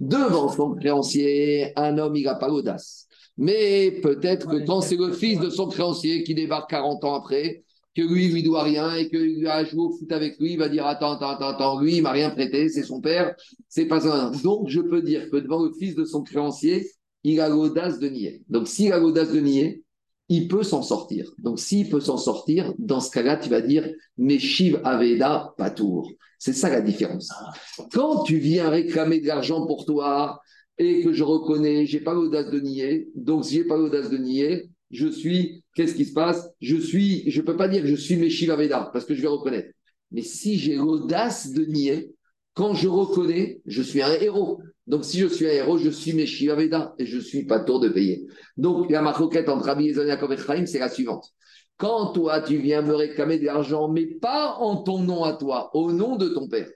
Devant 0.00 0.48
son 0.48 0.74
créancier, 0.74 1.72
un 1.76 1.98
homme, 1.98 2.16
il 2.16 2.24
n'a 2.24 2.34
pas 2.34 2.48
l'audace. 2.48 3.06
Mais 3.36 4.00
peut-être 4.02 4.48
que 4.48 4.66
quand 4.66 4.80
c'est 4.80 4.96
le 4.96 5.12
fils 5.12 5.38
de 5.38 5.50
son 5.50 5.68
créancier 5.68 6.24
qui 6.24 6.34
débarque 6.34 6.70
40 6.70 7.04
ans 7.04 7.14
après, 7.14 7.62
que 7.96 8.02
lui, 8.02 8.28
lui 8.28 8.42
doit 8.42 8.62
rien 8.62 8.94
et 8.94 9.08
qu'il 9.08 9.46
a 9.46 9.64
joué 9.64 9.80
au 9.80 9.90
foot 9.90 10.10
avec 10.12 10.38
lui, 10.38 10.52
il 10.52 10.58
va 10.58 10.68
dire 10.68 10.86
attends, 10.86 11.12
attends, 11.12 11.30
attends, 11.30 11.48
attends, 11.48 11.80
lui, 11.80 11.96
il 11.96 12.02
m'a 12.02 12.12
rien 12.12 12.30
prêté, 12.30 12.68
c'est 12.68 12.82
son 12.82 13.00
père, 13.00 13.34
c'est 13.68 13.86
pas 13.86 14.08
un. 14.08 14.30
Donc, 14.42 14.68
je 14.68 14.80
peux 14.80 15.02
dire 15.02 15.30
que 15.30 15.36
devant 15.36 15.62
le 15.62 15.72
fils 15.72 15.94
de 15.94 16.04
son 16.04 16.22
créancier, 16.22 16.86
il 17.24 17.40
a 17.40 17.48
l'audace 17.48 17.98
de 17.98 18.08
nier. 18.08 18.42
Donc, 18.48 18.68
s'il 18.68 18.92
a 18.92 18.98
l'audace 18.98 19.32
de 19.32 19.40
nier, 19.40 19.84
il 20.30 20.46
peut 20.46 20.62
s'en 20.62 20.80
sortir. 20.80 21.30
Donc, 21.38 21.58
s'il 21.58 21.90
peut 21.90 22.00
s'en 22.00 22.16
sortir, 22.16 22.72
dans 22.78 23.00
ce 23.00 23.10
cas-là, 23.10 23.36
tu 23.36 23.50
vas 23.50 23.60
dire 23.60 23.92
Meshiv 24.16 24.80
Aveda 24.84 25.52
Patour. 25.58 26.08
C'est 26.38 26.52
ça 26.52 26.70
la 26.70 26.80
différence. 26.80 27.28
Quand 27.92 28.22
tu 28.22 28.38
viens 28.38 28.70
réclamer 28.70 29.20
de 29.20 29.26
l'argent 29.26 29.66
pour 29.66 29.84
toi 29.84 30.40
et 30.78 31.02
que 31.02 31.12
je 31.12 31.24
reconnais, 31.24 31.84
j'ai 31.84 32.00
pas 32.00 32.14
l'audace 32.14 32.48
de 32.50 32.60
nier, 32.60 33.08
donc 33.16 33.44
si 33.44 33.56
j'ai 33.56 33.64
pas 33.64 33.76
l'audace 33.76 34.08
de 34.08 34.18
nier, 34.18 34.70
je 34.92 35.08
suis, 35.08 35.64
qu'est-ce 35.74 35.96
qui 35.96 36.04
se 36.04 36.12
passe? 36.12 36.48
Je 36.60 36.76
suis, 36.76 37.28
je 37.28 37.42
peux 37.42 37.56
pas 37.56 37.68
dire 37.68 37.82
que 37.82 37.88
je 37.88 37.96
suis 37.96 38.16
Meshiva 38.16 38.54
Veda, 38.54 38.88
parce 38.92 39.04
que 39.04 39.14
je 39.14 39.22
vais 39.22 39.28
reconnaître. 39.28 39.70
Mais 40.12 40.22
si 40.22 40.58
j'ai 40.58 40.76
l'audace 40.76 41.50
de 41.52 41.64
nier, 41.64 42.12
quand 42.54 42.74
je 42.74 42.88
reconnais, 42.88 43.60
je 43.66 43.82
suis 43.82 44.02
un 44.02 44.12
héros. 44.12 44.60
Donc 44.86 45.04
si 45.04 45.18
je 45.20 45.26
suis 45.26 45.46
un 45.46 45.52
héros, 45.52 45.78
je 45.78 45.90
suis 45.90 46.12
Meshiva 46.12 46.54
Veda 46.54 46.94
et 46.98 47.06
je 47.06 47.16
ne 47.16 47.22
suis 47.22 47.44
pas 47.46 47.60
tour 47.60 47.80
de 47.80 47.88
payer. 47.88 48.26
Donc 48.56 48.90
la 48.90 49.02
maroquette 49.02 49.48
entre 49.48 49.66
Rabbi 49.66 49.86
Yaakov 49.86 50.32
et 50.32 50.36
Chaim, 50.36 50.66
c'est 50.66 50.78
la 50.78 50.88
suivante. 50.88 51.26
Quand 51.76 52.12
toi, 52.12 52.42
tu 52.42 52.58
viens 52.58 52.82
me 52.82 52.94
réclamer 52.94 53.38
de 53.38 53.46
l'argent, 53.46 53.88
mais 53.88 54.06
pas 54.06 54.56
en 54.58 54.76
ton 54.82 54.98
nom 54.98 55.24
à 55.24 55.32
toi, 55.32 55.70
au 55.74 55.92
nom 55.92 56.16
de 56.16 56.28
ton 56.28 56.46
père, 56.48 56.68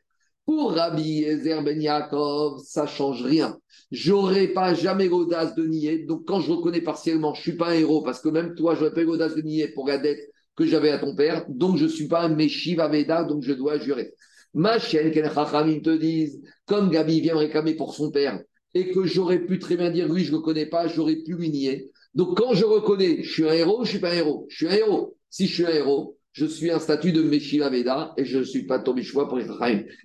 pour 0.46 0.72
Rabbi 0.72 1.24
Ezer 1.24 1.62
Ben 1.62 1.80
Yaakov, 1.80 2.60
ça 2.64 2.86
change 2.86 3.22
rien. 3.22 3.56
J'aurais 3.90 4.48
pas 4.48 4.74
jamais 4.74 5.08
l'audace 5.08 5.54
de 5.54 5.66
nier. 5.66 6.04
Donc, 6.06 6.24
quand 6.26 6.40
je 6.40 6.52
reconnais 6.52 6.80
partiellement, 6.80 7.34
je 7.34 7.42
suis 7.42 7.56
pas 7.56 7.70
un 7.70 7.74
héros 7.74 8.02
parce 8.02 8.20
que 8.20 8.28
même 8.28 8.54
toi, 8.54 8.74
j'aurais 8.74 8.94
pas 8.94 9.02
l'audace 9.02 9.34
de 9.34 9.42
nier 9.42 9.68
pour 9.68 9.88
la 9.88 9.98
dette 9.98 10.20
que 10.56 10.64
j'avais 10.64 10.90
à 10.90 10.98
ton 10.98 11.14
père, 11.14 11.44
donc 11.48 11.76
je 11.76 11.84
ne 11.84 11.88
suis 11.88 12.06
pas 12.06 12.22
un 12.22 12.28
Meshiv 12.28 12.80
Aveda, 12.80 13.24
donc 13.24 13.42
je 13.42 13.52
dois 13.52 13.78
jurer. 13.78 14.14
Ma 14.54 14.78
chienne, 14.78 15.10
Ken 15.10 15.30
Chachamim 15.32 15.80
te 15.80 15.96
disent, 15.96 16.40
comme 16.66 16.90
Gabi 16.90 17.20
vient 17.20 17.34
me 17.34 17.40
réclamer 17.40 17.74
pour 17.74 17.94
son 17.94 18.10
père, 18.10 18.40
et 18.72 18.90
que 18.90 19.04
j'aurais 19.04 19.40
pu 19.40 19.58
très 19.58 19.76
bien 19.76 19.90
dire, 19.90 20.08
oui, 20.10 20.24
je 20.24 20.32
ne 20.32 20.36
le 20.36 20.42
connais 20.42 20.66
pas, 20.66 20.88
j'aurais 20.88 21.16
pu 21.16 21.34
lui 21.34 21.50
nier. 21.50 21.90
Donc 22.14 22.36
quand 22.36 22.54
je 22.54 22.64
reconnais, 22.64 23.22
je 23.22 23.32
suis 23.32 23.48
un 23.48 23.52
héros, 23.52 23.78
je 23.84 23.88
ne 23.88 23.90
suis 23.90 23.98
pas 23.98 24.10
un 24.10 24.16
héros. 24.16 24.46
Je 24.48 24.56
suis 24.56 24.66
un 24.68 24.76
héros. 24.76 25.16
Si 25.30 25.46
je 25.46 25.54
suis 25.54 25.66
un 25.66 25.70
héros, 25.70 26.16
je 26.32 26.46
suis 26.46 26.70
un 26.70 26.78
statut 26.78 27.12
de 27.12 27.22
Meshiva 27.22 27.70
Veda 27.70 28.12
et 28.16 28.24
je 28.24 28.38
ne 28.38 28.44
suis 28.44 28.66
pas 28.66 28.78
tombé 28.78 29.02
choix 29.02 29.28
pour 29.28 29.38
les. 29.38 29.46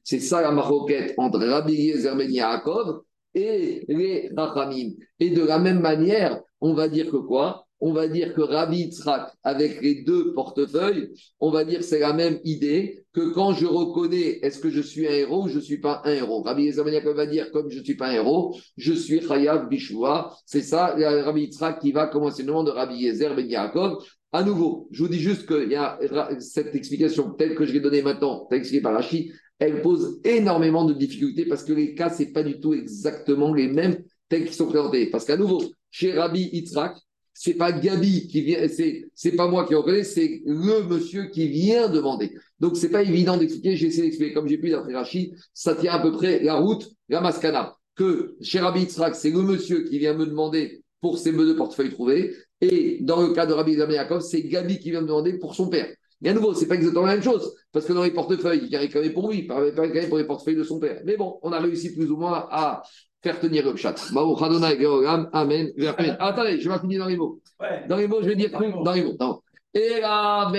C'est 0.04 0.20
ça 0.20 0.42
la 0.42 0.52
maroquette 0.52 1.14
entre 1.18 1.40
Rabbi 1.40 1.74
Yezer 1.74 2.16
Ben 2.16 2.32
Yaakov 2.32 3.02
et 3.36 3.86
les 3.88 4.32
Rachamim. 4.36 4.94
Et 5.20 5.30
de 5.30 5.44
la 5.44 5.60
même 5.60 5.80
manière, 5.80 6.42
on 6.62 6.74
va 6.74 6.88
dire 6.88 7.12
que 7.12 7.18
quoi? 7.18 7.68
On 7.80 7.94
va 7.94 8.08
dire 8.08 8.34
que 8.34 8.42
Rabbi 8.42 8.78
Yitzhak, 8.78 9.32
avec 9.44 9.82
les 9.82 10.04
deux 10.04 10.34
portefeuilles, 10.34 11.10
on 11.40 11.50
va 11.50 11.64
dire 11.64 11.84
c'est 11.84 12.00
la 12.00 12.14
même 12.14 12.40
idée 12.44 13.06
que 13.20 13.34
quand 13.34 13.54
je 13.54 13.66
reconnais 13.66 14.40
est-ce 14.42 14.60
que 14.60 14.70
je 14.70 14.82
suis 14.82 15.06
un 15.08 15.12
héros 15.12 15.44
ou 15.44 15.48
je 15.50 15.56
ne 15.56 15.62
suis 15.62 15.80
pas 15.80 16.02
un 16.06 16.14
héros? 16.14 16.42
Rabbi 16.42 16.64
Yitzhak 16.64 17.06
va 17.06 17.26
dire 17.26 17.52
comme 17.52 17.70
je 17.70 17.80
ne 17.80 17.84
suis 17.84 17.96
pas 17.96 18.08
un 18.08 18.14
héros, 18.14 18.58
je 18.78 18.94
suis 18.94 19.22
Chayav 19.22 19.68
Bishua. 19.68 20.34
C'est 20.46 20.62
ça, 20.62 20.96
Rabbi 20.98 21.42
Yitzhak 21.42 21.80
qui 21.80 21.92
va 21.92 22.08
commencer 22.08 22.44
le 22.44 22.54
nom 22.54 22.64
de 22.64 22.72
Rabbi 22.72 22.96
Yezer 22.96 23.36
Ben 23.36 23.46
Yaakov. 23.46 24.04
À 24.32 24.44
nouveau, 24.44 24.88
je 24.92 25.04
vous 25.04 25.10
dis 25.10 25.20
juste 25.20 25.48
qu'il 25.48 25.70
y 25.70 25.76
a 25.76 26.00
cette 26.40 26.76
explication 26.76 27.32
telle 27.32 27.56
que 27.56 27.66
je 27.66 27.74
vais 27.74 27.80
donner 27.80 28.02
maintenant, 28.02 28.46
telle 28.50 28.60
expliquée 28.60 28.84
par 28.84 28.94
Rashi, 28.94 29.32
elle 29.58 29.82
pose 29.82 30.22
énormément 30.24 30.86
de 30.86 30.94
difficultés 30.94 31.46
parce 31.46 31.64
que 31.64 31.74
les 31.74 31.96
cas, 31.96 32.10
ce 32.10 32.24
n'est 32.24 32.32
pas 32.32 32.44
du 32.44 32.60
tout 32.60 32.74
exactement 32.74 33.54
les 33.54 33.68
mêmes 33.68 34.04
tels 34.30 34.46
qu'ils 34.46 34.54
sont 34.54 34.68
présentés. 34.68 35.10
Parce 35.10 35.26
qu'à 35.26 35.36
nouveau, 35.36 35.62
chez 35.92 36.14
Rabbi 36.14 36.50
Yitzhak, 36.54 36.96
c'est 37.42 37.54
pas 37.54 37.72
Gabi 37.72 38.28
qui 38.28 38.42
vient, 38.42 38.68
c'est, 38.68 39.32
pas 39.32 39.48
moi 39.48 39.66
qui 39.66 39.74
reconnais, 39.74 40.04
c'est 40.04 40.42
le 40.46 40.84
monsieur 40.84 41.28
qui 41.30 41.48
vient 41.48 41.88
demander. 41.88 42.36
Donc 42.60 42.76
c'est 42.76 42.90
pas 42.90 43.02
évident 43.02 43.38
d'expliquer, 43.38 43.78
j'ai 43.78 43.88
essayé 43.88 44.04
d'expliquer 44.04 44.34
comme 44.34 44.50
j'ai 44.50 44.58
pu 44.58 44.70
d'après 44.70 44.94
Rachid, 44.94 45.34
ça 45.54 45.74
tient 45.74 45.94
à 45.94 46.00
peu 46.00 46.12
près 46.12 46.44
la 46.44 46.56
route, 46.56 46.90
la 47.08 47.22
mascana. 47.22 47.78
Que 47.96 48.36
chez 48.42 48.60
Rabbi 48.60 48.82
Yitzhak, 48.82 49.16
c'est 49.16 49.30
le 49.30 49.42
monsieur 49.42 49.86
qui 49.86 50.00
vient 50.00 50.16
me 50.16 50.26
demander 50.26 50.84
pour 51.00 51.18
ses 51.18 51.32
deux 51.32 51.56
portefeuilles 51.56 51.92
trouvés, 51.92 52.36
et 52.60 52.98
dans 53.04 53.22
le 53.22 53.34
cas 53.34 53.46
de 53.46 53.54
Rabbi 53.54 53.72
Yakov, 53.72 54.20
c'est 54.20 54.42
Gabi 54.42 54.78
qui 54.78 54.92
vient 54.92 55.00
me 55.00 55.08
demander 55.08 55.40
pour 55.40 55.56
son 55.56 55.70
père. 55.70 55.88
Et 56.22 56.28
à 56.28 56.34
nouveau, 56.34 56.54
c'est 56.54 56.68
pas 56.68 56.76
exactement 56.76 57.06
la 57.06 57.14
même 57.14 57.24
chose, 57.24 57.56
parce 57.72 57.86
que 57.86 57.94
dans 57.94 58.04
les 58.04 58.12
portefeuilles, 58.12 58.68
il 58.70 58.76
a 58.76 58.80
réclamé 58.80 59.12
pour 59.12 59.32
lui, 59.32 59.44
pas 59.44 59.60
réclamé 59.60 60.08
pour 60.08 60.18
les 60.18 60.26
portefeuilles 60.26 60.58
de 60.58 60.64
son 60.66 60.78
père. 60.78 61.02
Mais 61.06 61.16
bon, 61.16 61.40
on 61.42 61.54
a 61.54 61.60
réussi 61.62 61.96
plus 61.96 62.12
ou 62.12 62.18
moins 62.18 62.50
à 62.52 62.84
faire 63.22 63.40
tenir 63.40 63.66
le 63.66 63.76
chat. 63.76 63.96
Amen. 64.16 65.28
Amen. 65.34 65.72
attendez, 66.20 66.60
je 66.60 66.70
vais 66.70 66.80
finir 66.80 67.02
dans 67.02 67.10
les 67.10 67.18
mots. 67.18 67.40
Dans 67.88 67.98
les 67.98 68.08
mots, 68.08 68.22
je 68.22 68.30
vais 68.30 68.36
dire 68.36 68.52
dans 68.52 68.94
les 68.94 69.04
mots. 69.04 69.44
Et 69.74 70.02
là, 70.02 70.52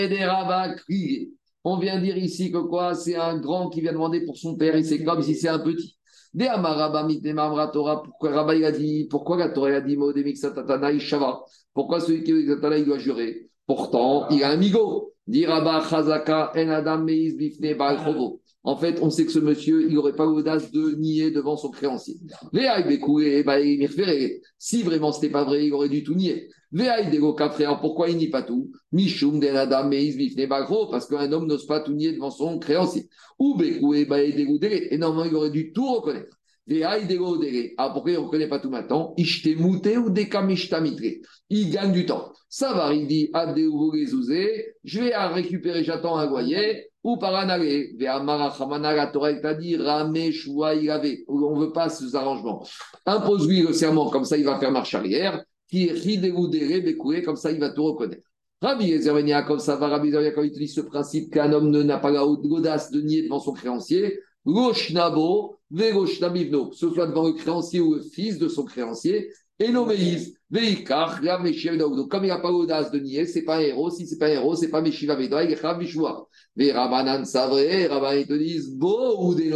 On 1.62 1.78
vient 1.78 2.00
dire 2.00 2.16
ici 2.16 2.50
que 2.50 2.58
quoi? 2.58 2.94
C'est 2.94 3.16
un 3.16 3.38
grand 3.38 3.68
qui 3.68 3.80
vient 3.80 3.92
demander 3.92 4.24
pour 4.24 4.36
son 4.36 4.56
père 4.56 4.74
et 4.76 4.82
c'est 4.82 5.04
comme 5.04 5.22
si 5.22 5.34
c'est 5.34 5.48
un 5.48 5.58
petit. 5.58 5.96
Pourquoi 6.32 8.30
Rabba 8.30 8.54
il 8.54 8.64
a 8.64 8.70
dit, 8.70 9.08
pourquoi 9.10 9.36
la 9.36 9.48
Torah 9.48 9.70
a 9.74 9.80
dit 9.80 9.96
Pourquoi 11.74 12.00
celui 12.00 12.22
qui 12.22 12.30
est 12.30 12.78
il 12.78 12.84
doit 12.84 12.98
jurer? 12.98 13.50
Pourtant, 13.66 14.28
il 14.30 14.44
a 14.44 14.50
un 14.50 14.56
migo. 14.56 15.12
Dit 15.26 15.46
Rabba 15.46 15.82
Chazaka 15.88 16.52
en 16.56 16.68
Adam 16.68 16.98
Meiz 16.98 17.36
Bifne 17.36 17.76
en 18.62 18.76
fait, 18.76 18.98
on 19.00 19.08
sait 19.08 19.24
que 19.24 19.32
ce 19.32 19.38
monsieur, 19.38 19.86
il 19.88 19.94
n'aurait 19.94 20.14
pas 20.14 20.26
l'audace 20.26 20.70
de 20.70 20.94
nier 20.96 21.30
devant 21.30 21.56
son 21.56 21.70
créancier. 21.70 22.16
Si 24.58 24.82
vraiment 24.82 25.12
ce 25.12 25.20
n'était 25.20 25.32
pas 25.32 25.44
vrai, 25.44 25.66
il 25.66 25.72
aurait 25.72 25.88
dû 25.88 26.04
tout 26.04 26.14
nier. 26.14 26.50
Pourquoi 27.80 28.10
il 28.10 28.18
nie 28.18 28.28
pas 28.28 28.42
tout? 28.42 28.70
Parce 30.90 31.06
qu'un 31.06 31.32
homme 31.32 31.46
n'ose 31.46 31.66
pas 31.66 31.80
tout 31.80 31.94
nier 31.94 32.12
devant 32.12 32.30
son 32.30 32.58
créancier. 32.58 33.08
Et 33.40 34.98
normalement, 34.98 35.24
il 35.24 35.34
aurait 35.34 35.50
dû 35.50 35.72
tout 35.72 35.94
reconnaître. 35.94 36.36
Ah, 37.78 37.90
pourquoi 37.92 38.12
il 38.12 38.14
ne 38.14 38.18
reconnaît 38.18 38.48
pas 38.48 38.60
tout 38.60 38.70
maintenant? 38.70 39.12
Il 39.16 39.26
gagne 41.70 41.92
du 41.92 42.06
temps. 42.06 42.32
Ça 42.48 42.72
va, 42.72 42.94
il 42.94 43.08
dit 43.08 43.32
Je 44.84 45.00
vais 45.00 45.16
récupérer, 45.16 45.82
j'attends 45.82 46.16
un 46.18 46.28
loyer 46.28 46.89
ou 47.02 47.16
par 47.16 47.34
aller. 47.34 47.96
la 47.98 49.06
Torah 49.06 49.34
t'a 49.34 49.54
dit 49.54 49.76
Rame, 49.76 50.16
il 50.16 50.90
avait. 50.90 51.24
On 51.28 51.56
ne 51.56 51.66
veut 51.66 51.72
pas 51.72 51.88
ce 51.88 52.14
arrangements. 52.16 52.66
Impose-lui 53.06 53.62
le 53.62 53.72
serment, 53.72 54.10
comme 54.10 54.24
ça 54.24 54.36
il 54.36 54.44
va 54.44 54.58
faire 54.58 54.72
marche 54.72 54.94
arrière. 54.94 55.42
Qui 55.68 55.88
comme 57.24 57.36
ça 57.36 57.52
il 57.52 57.60
va 57.60 57.70
tout 57.70 57.84
reconnaître. 57.84 58.22
Rabbi 58.62 58.88
Yezer 58.88 59.46
comme 59.46 59.60
ça 59.60 59.76
va, 59.76 59.88
Rabbi 59.88 60.08
Yezer 60.08 60.32
il 60.36 60.44
utilise 60.44 60.74
ce 60.74 60.82
principe 60.82 61.32
qu'un 61.32 61.52
homme 61.52 61.70
n'a 61.70 61.98
pas 61.98 62.10
l'audace 62.10 62.90
de 62.90 63.00
nier 63.00 63.22
devant 63.22 63.40
son 63.40 63.52
créancier. 63.52 64.18
Goshnabo, 64.44 65.58
Vegoshnabivno, 65.70 66.72
ce 66.72 66.90
soit 66.90 67.06
devant 67.06 67.26
le 67.26 67.34
créancier 67.34 67.80
ou 67.80 67.94
le 67.94 68.02
fils 68.02 68.38
de 68.38 68.48
son 68.48 68.64
créancier. 68.64 69.30
Et 69.60 69.68
l'obéisse. 69.70 70.32
Veikar, 70.50 71.20
Donc, 71.78 72.10
comme 72.10 72.24
il 72.24 72.28
n'a 72.28 72.38
pas 72.38 72.50
l'audace 72.50 72.90
de 72.90 72.98
nier, 72.98 73.26
c'est 73.26 73.42
pas 73.42 73.58
un 73.58 73.60
héros. 73.60 73.90
Si 73.90 74.06
c'est 74.06 74.18
pas 74.18 74.26
un 74.26 74.30
héros, 74.30 74.56
c'est 74.56 74.70
pas 74.70 74.80
Meshiva 74.80 75.14
Vedoa, 75.14 75.44
il 75.44 75.52
est 75.52 75.60
Rabishua. 75.60 76.26
Les 76.56 76.72
Rabanan 76.72 77.24
Savre, 77.24 77.60
Rabban, 77.88 78.12
ils 78.12 78.26
te 78.26 78.32
disent, 78.32 78.74
Bo 78.74 79.16
ou 79.22 79.34
des 79.34 79.52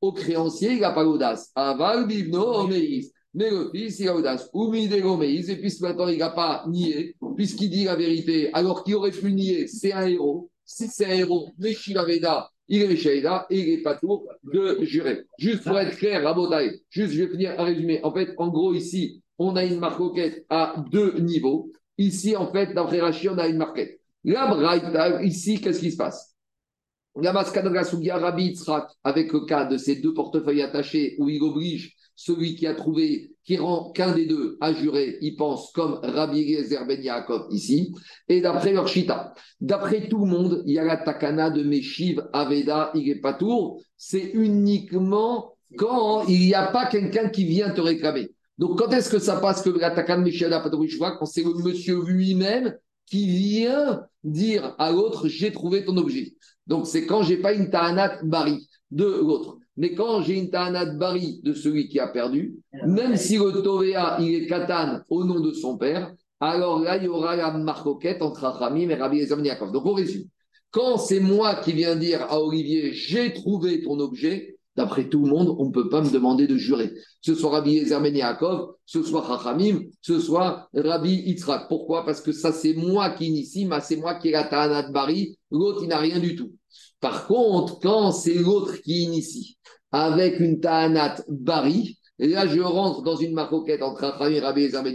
Au 0.00 0.12
créancier, 0.12 0.74
il 0.74 0.80
n'a 0.80 0.92
pas 0.92 1.02
l'audace. 1.02 1.50
Aval 1.56 2.06
Bivno, 2.06 2.44
Omeis. 2.44 3.10
Mais 3.34 3.50
le 3.50 3.70
fils, 3.74 3.98
il 4.00 4.08
a 4.08 4.12
l'audace. 4.12 4.48
Oumi 4.52 4.86
des 4.86 4.98
Et 4.98 5.56
puisque 5.56 5.80
maintenant, 5.80 6.08
il 6.08 6.18
n'a 6.18 6.30
pas 6.30 6.64
nié, 6.68 7.16
puisqu'il 7.34 7.70
dit 7.70 7.84
la 7.84 7.96
vérité, 7.96 8.50
alors 8.52 8.84
qu'il 8.84 8.94
aurait 8.94 9.10
pu 9.10 9.32
nier, 9.32 9.66
c'est 9.66 9.92
un 9.92 10.06
héros. 10.06 10.50
Si 10.64 10.86
c'est 10.88 11.06
un 11.06 11.14
héros, 11.14 11.48
Meshiva 11.58 12.04
Veda, 12.04 12.50
il 12.68 12.82
est 12.82 12.96
Shaïda 12.96 13.46
et 13.50 13.60
il 13.60 13.76
n'est 13.76 13.82
pas 13.82 13.96
tout 13.96 14.26
de 14.44 14.78
jurer. 14.82 15.24
Juste 15.38 15.64
pour 15.64 15.78
être 15.78 15.96
clair, 15.96 16.22
Rabotai, 16.22 16.82
juste 16.90 17.12
je 17.12 17.24
vais 17.24 17.30
finir 17.30 17.58
à 17.58 17.64
résumer. 17.64 18.00
En 18.02 18.12
fait, 18.12 18.34
en 18.36 18.48
gros, 18.48 18.74
ici, 18.74 19.21
on 19.38 19.56
a 19.56 19.64
une 19.64 19.78
marquette 19.78 20.46
à 20.48 20.74
deux 20.90 21.18
niveaux. 21.18 21.70
Ici, 21.98 22.36
en 22.36 22.50
fait, 22.50 22.74
d'après 22.74 23.00
Rachid, 23.00 23.30
on 23.30 23.38
a 23.38 23.48
une 23.48 23.58
marquette. 23.58 24.00
La 24.24 25.22
ici, 25.22 25.60
qu'est-ce 25.60 25.80
qui 25.80 25.90
se 25.90 25.96
passe? 25.96 26.34
La 27.20 27.32
Maskadra 27.32 27.82
Rabbi 27.82 28.58
avec 29.04 29.32
le 29.32 29.44
cas 29.44 29.66
de 29.66 29.76
ces 29.76 29.96
deux 29.96 30.14
portefeuilles 30.14 30.62
attachés 30.62 31.16
où 31.18 31.28
il 31.28 31.42
oblige 31.42 31.94
celui 32.14 32.54
qui 32.54 32.66
a 32.66 32.74
trouvé, 32.74 33.32
qui 33.44 33.56
rend 33.56 33.90
qu'un 33.92 34.14
des 34.14 34.26
deux 34.26 34.56
a 34.60 34.72
juré, 34.72 35.18
il 35.20 35.36
pense 35.36 35.72
comme 35.72 35.98
Rabbi 36.02 36.40
Eliezer 36.40 36.86
Ben 36.86 37.02
Yaakov 37.02 37.48
ici. 37.50 37.92
Et 38.28 38.40
d'après 38.40 38.72
leur 38.72 38.86
shita, 38.88 39.34
d'après 39.60 40.08
tout 40.08 40.24
le 40.24 40.30
monde, 40.30 40.62
il 40.66 40.74
y 40.74 40.78
a 40.78 40.84
la 40.84 40.98
takana 40.98 41.50
de 41.50 41.62
Meshiv 41.62 42.22
Aveda, 42.32 42.92
il 42.94 43.20
pas 43.20 43.34
tour. 43.34 43.82
C'est 43.96 44.30
uniquement 44.34 45.56
quand 45.76 46.26
il 46.28 46.40
n'y 46.40 46.54
a 46.54 46.68
pas 46.68 46.86
quelqu'un 46.86 47.28
qui 47.28 47.44
vient 47.44 47.70
te 47.70 47.80
réclamer. 47.80 48.30
Donc, 48.62 48.78
quand 48.78 48.92
est-ce 48.92 49.10
que 49.10 49.18
ça 49.18 49.40
passe 49.40 49.60
que 49.60 49.70
la 49.70 49.90
takana 49.90 50.20
de 50.20 50.26
Meshiv 50.26 50.52
Aveda 50.52 50.76
Quand 51.18 51.26
c'est 51.26 51.42
le 51.42 51.52
monsieur 51.64 52.00
lui-même 52.04 52.76
qui 53.06 53.26
vient 53.26 54.02
dire 54.22 54.76
à 54.78 54.92
l'autre, 54.92 55.26
j'ai 55.26 55.50
trouvé 55.50 55.84
ton 55.84 55.96
objet. 55.96 56.34
Donc, 56.68 56.86
c'est 56.86 57.04
quand 57.04 57.24
j'ai 57.24 57.38
pas 57.38 57.54
une 57.54 57.70
ta'anat 57.70 58.20
bari 58.22 58.68
de 58.92 59.04
l'autre. 59.04 59.58
Mais 59.76 59.94
quand 59.94 60.22
j'ai 60.22 60.38
une 60.38 60.48
ta'anat 60.48 60.94
bari 60.94 61.40
de 61.42 61.54
celui 61.54 61.88
qui 61.88 61.98
a 61.98 62.06
perdu, 62.06 62.54
même 62.86 63.16
si 63.16 63.36
le 63.36 63.50
Tovea, 63.50 64.18
il 64.20 64.32
est 64.32 64.46
katan 64.46 65.00
au 65.08 65.24
nom 65.24 65.40
de 65.40 65.52
son 65.52 65.76
père, 65.76 66.14
alors 66.38 66.78
là, 66.78 66.98
il 66.98 67.02
y 67.02 67.08
aura 67.08 67.34
la 67.34 67.50
marcoquette 67.50 68.22
entre 68.22 68.44
Achamim 68.44 68.90
et 68.90 68.94
Rabbi 68.94 69.18
Ezra 69.18 69.38
Donc, 69.72 69.86
on 69.86 69.94
résume. 69.94 70.28
Quand 70.70 70.98
c'est 70.98 71.18
moi 71.18 71.56
qui 71.56 71.72
viens 71.72 71.96
dire 71.96 72.22
à 72.30 72.40
Olivier, 72.40 72.92
j'ai 72.92 73.32
trouvé 73.32 73.82
ton 73.82 73.98
objet, 73.98 74.51
d'après 74.76 75.08
tout 75.08 75.24
le 75.24 75.30
monde, 75.30 75.54
on 75.58 75.66
ne 75.66 75.70
peut 75.70 75.88
pas 75.88 76.00
me 76.00 76.10
demander 76.10 76.46
de 76.46 76.56
jurer. 76.56 76.92
Ce 77.20 77.34
soit 77.34 77.50
Rabbi 77.50 77.78
Ezer 77.78 78.00
ben 78.00 78.14
ce 78.86 79.02
soit 79.02 79.24
Chachamim, 79.26 79.80
ce 80.00 80.18
soit 80.18 80.68
Rabbi 80.74 81.22
Yitzhak. 81.26 81.68
Pourquoi? 81.68 82.04
Parce 82.04 82.20
que 82.20 82.32
ça, 82.32 82.52
c'est 82.52 82.74
moi 82.74 83.10
qui 83.10 83.26
initie, 83.26 83.68
c'est 83.82 83.96
moi 83.96 84.14
qui 84.14 84.28
ai 84.28 84.32
la 84.32 84.44
Ta'anat 84.44 84.90
Bari, 84.90 85.38
l'autre, 85.50 85.80
il 85.82 85.88
n'a 85.88 85.98
rien 85.98 86.18
du 86.18 86.36
tout. 86.36 86.52
Par 87.00 87.26
contre, 87.26 87.80
quand 87.80 88.12
c'est 88.12 88.34
l'autre 88.34 88.80
qui 88.82 89.02
initie, 89.02 89.58
avec 89.90 90.40
une 90.40 90.60
Ta'anat 90.60 91.16
Bari, 91.28 91.98
et 92.18 92.28
là, 92.28 92.46
je 92.46 92.60
rentre 92.60 93.02
dans 93.02 93.16
une 93.16 93.34
maroquette 93.34 93.82
entre 93.82 94.00
Chachamim 94.00 94.36
et 94.36 94.40
Rabbi 94.40 94.62
Ezer 94.62 94.82
ben 94.82 94.94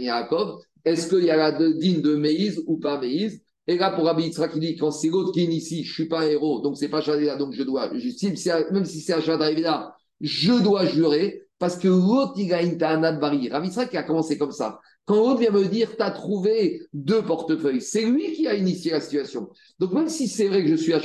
est-ce 0.84 1.08
qu'il 1.08 1.24
y 1.24 1.30
a 1.30 1.36
la 1.36 1.52
digne 1.52 2.00
de 2.00 2.14
Meïs 2.14 2.60
ou 2.66 2.78
pas 2.78 2.98
Meïs 2.98 3.42
et 3.70 3.76
là, 3.76 3.90
pour 3.90 4.06
Rabbi 4.06 4.24
Yitzhak, 4.24 4.52
il 4.54 4.60
dit 4.60 4.76
quand 4.76 4.90
c'est 4.90 5.08
l'autre 5.08 5.30
qui 5.30 5.44
initie, 5.44 5.84
je 5.84 5.90
ne 5.90 5.94
suis 5.94 6.08
pas 6.08 6.22
un 6.22 6.28
héros, 6.28 6.62
donc 6.62 6.78
c'est 6.78 6.88
pas 6.88 7.02
Shadéla, 7.02 7.36
donc 7.36 7.52
je 7.52 7.62
dois, 7.62 7.90
je, 7.94 8.72
même 8.72 8.86
si 8.86 9.00
c'est 9.02 9.20
Shadéla, 9.20 9.94
je 10.22 10.52
dois 10.54 10.86
jurer, 10.86 11.42
parce 11.58 11.76
que 11.76 11.88
l'autre, 11.88 12.32
il 12.38 12.52
a 12.54 12.62
une 12.62 12.78
Ta'anat 12.78 13.12
Bari. 13.12 13.50
Rabbi 13.50 13.68
Yitzhak 13.68 13.94
a 13.94 14.04
commencé 14.04 14.38
comme 14.38 14.52
ça. 14.52 14.80
Quand 15.04 15.16
l'autre 15.16 15.40
vient 15.40 15.50
me 15.50 15.66
dire, 15.66 15.96
tu 15.96 16.02
as 16.02 16.10
trouvé 16.10 16.80
deux 16.94 17.20
portefeuilles, 17.22 17.82
c'est 17.82 18.06
lui 18.06 18.32
qui 18.32 18.46
a 18.48 18.54
initié 18.54 18.92
la 18.92 19.00
situation. 19.00 19.50
Donc 19.78 19.92
même 19.92 20.08
si 20.08 20.28
c'est 20.28 20.48
vrai 20.48 20.62
que 20.62 20.70
je 20.70 20.76
suis 20.76 20.94
à 20.94 21.00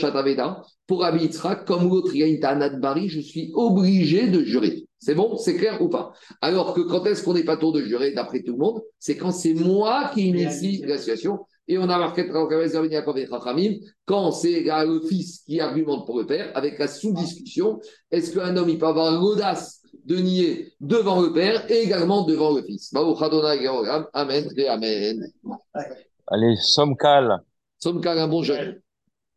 pour 0.87 1.01
Rabbi 1.01 1.23
Yitzhak, 1.23 1.65
comme 1.65 1.89
l'autre, 1.89 2.15
il 2.15 2.23
a 2.23 2.27
une 2.27 2.39
Ta'anat 2.39 2.77
Bari, 2.77 3.09
je 3.09 3.19
suis 3.19 3.51
obligé 3.55 4.29
de 4.29 4.41
jurer. 4.41 4.87
C'est 4.99 5.15
bon 5.15 5.35
C'est 5.35 5.57
clair 5.57 5.81
ou 5.81 5.89
pas? 5.89 6.13
Alors 6.39 6.73
que 6.73 6.79
quand 6.79 7.05
est-ce 7.05 7.23
qu'on 7.23 7.33
n'est 7.33 7.43
pas 7.43 7.57
tour 7.57 7.73
de 7.73 7.81
jurer, 7.81 8.13
d'après 8.13 8.41
tout 8.41 8.53
le 8.53 8.57
monde 8.57 8.81
C'est 8.99 9.17
quand 9.17 9.31
c'est 9.31 9.53
moi 9.53 10.11
qui 10.13 10.29
initie 10.29 10.81
la 10.85 10.97
situation. 10.97 11.39
Et 11.67 11.77
on 11.77 11.83
a 11.83 11.97
marqué 11.97 12.27
quand 14.05 14.31
c'est 14.31 14.63
le 14.63 15.01
fils 15.07 15.39
qui 15.45 15.61
argumente 15.61 16.05
pour 16.05 16.19
le 16.19 16.25
père, 16.25 16.51
avec 16.55 16.77
la 16.77 16.87
sous-discussion, 16.87 17.79
est-ce 18.11 18.33
qu'un 18.33 18.55
homme 18.57 18.69
il 18.69 18.77
peut 18.77 18.87
avoir 18.87 19.13
l'audace 19.13 19.81
de 20.05 20.17
nier 20.17 20.73
devant 20.81 21.21
le 21.21 21.31
père 21.31 21.71
et 21.71 21.83
également 21.83 22.25
devant 22.25 22.53
le 22.53 22.63
fils? 22.63 22.93
Amen 24.13 24.49
et 24.57 24.67
Amen. 24.67 25.31
Allez, 26.27 26.57
Somkal. 26.59 27.39
Somkal, 27.79 28.19
un 28.19 28.27
bon 28.27 28.43
jeune. 28.43 28.82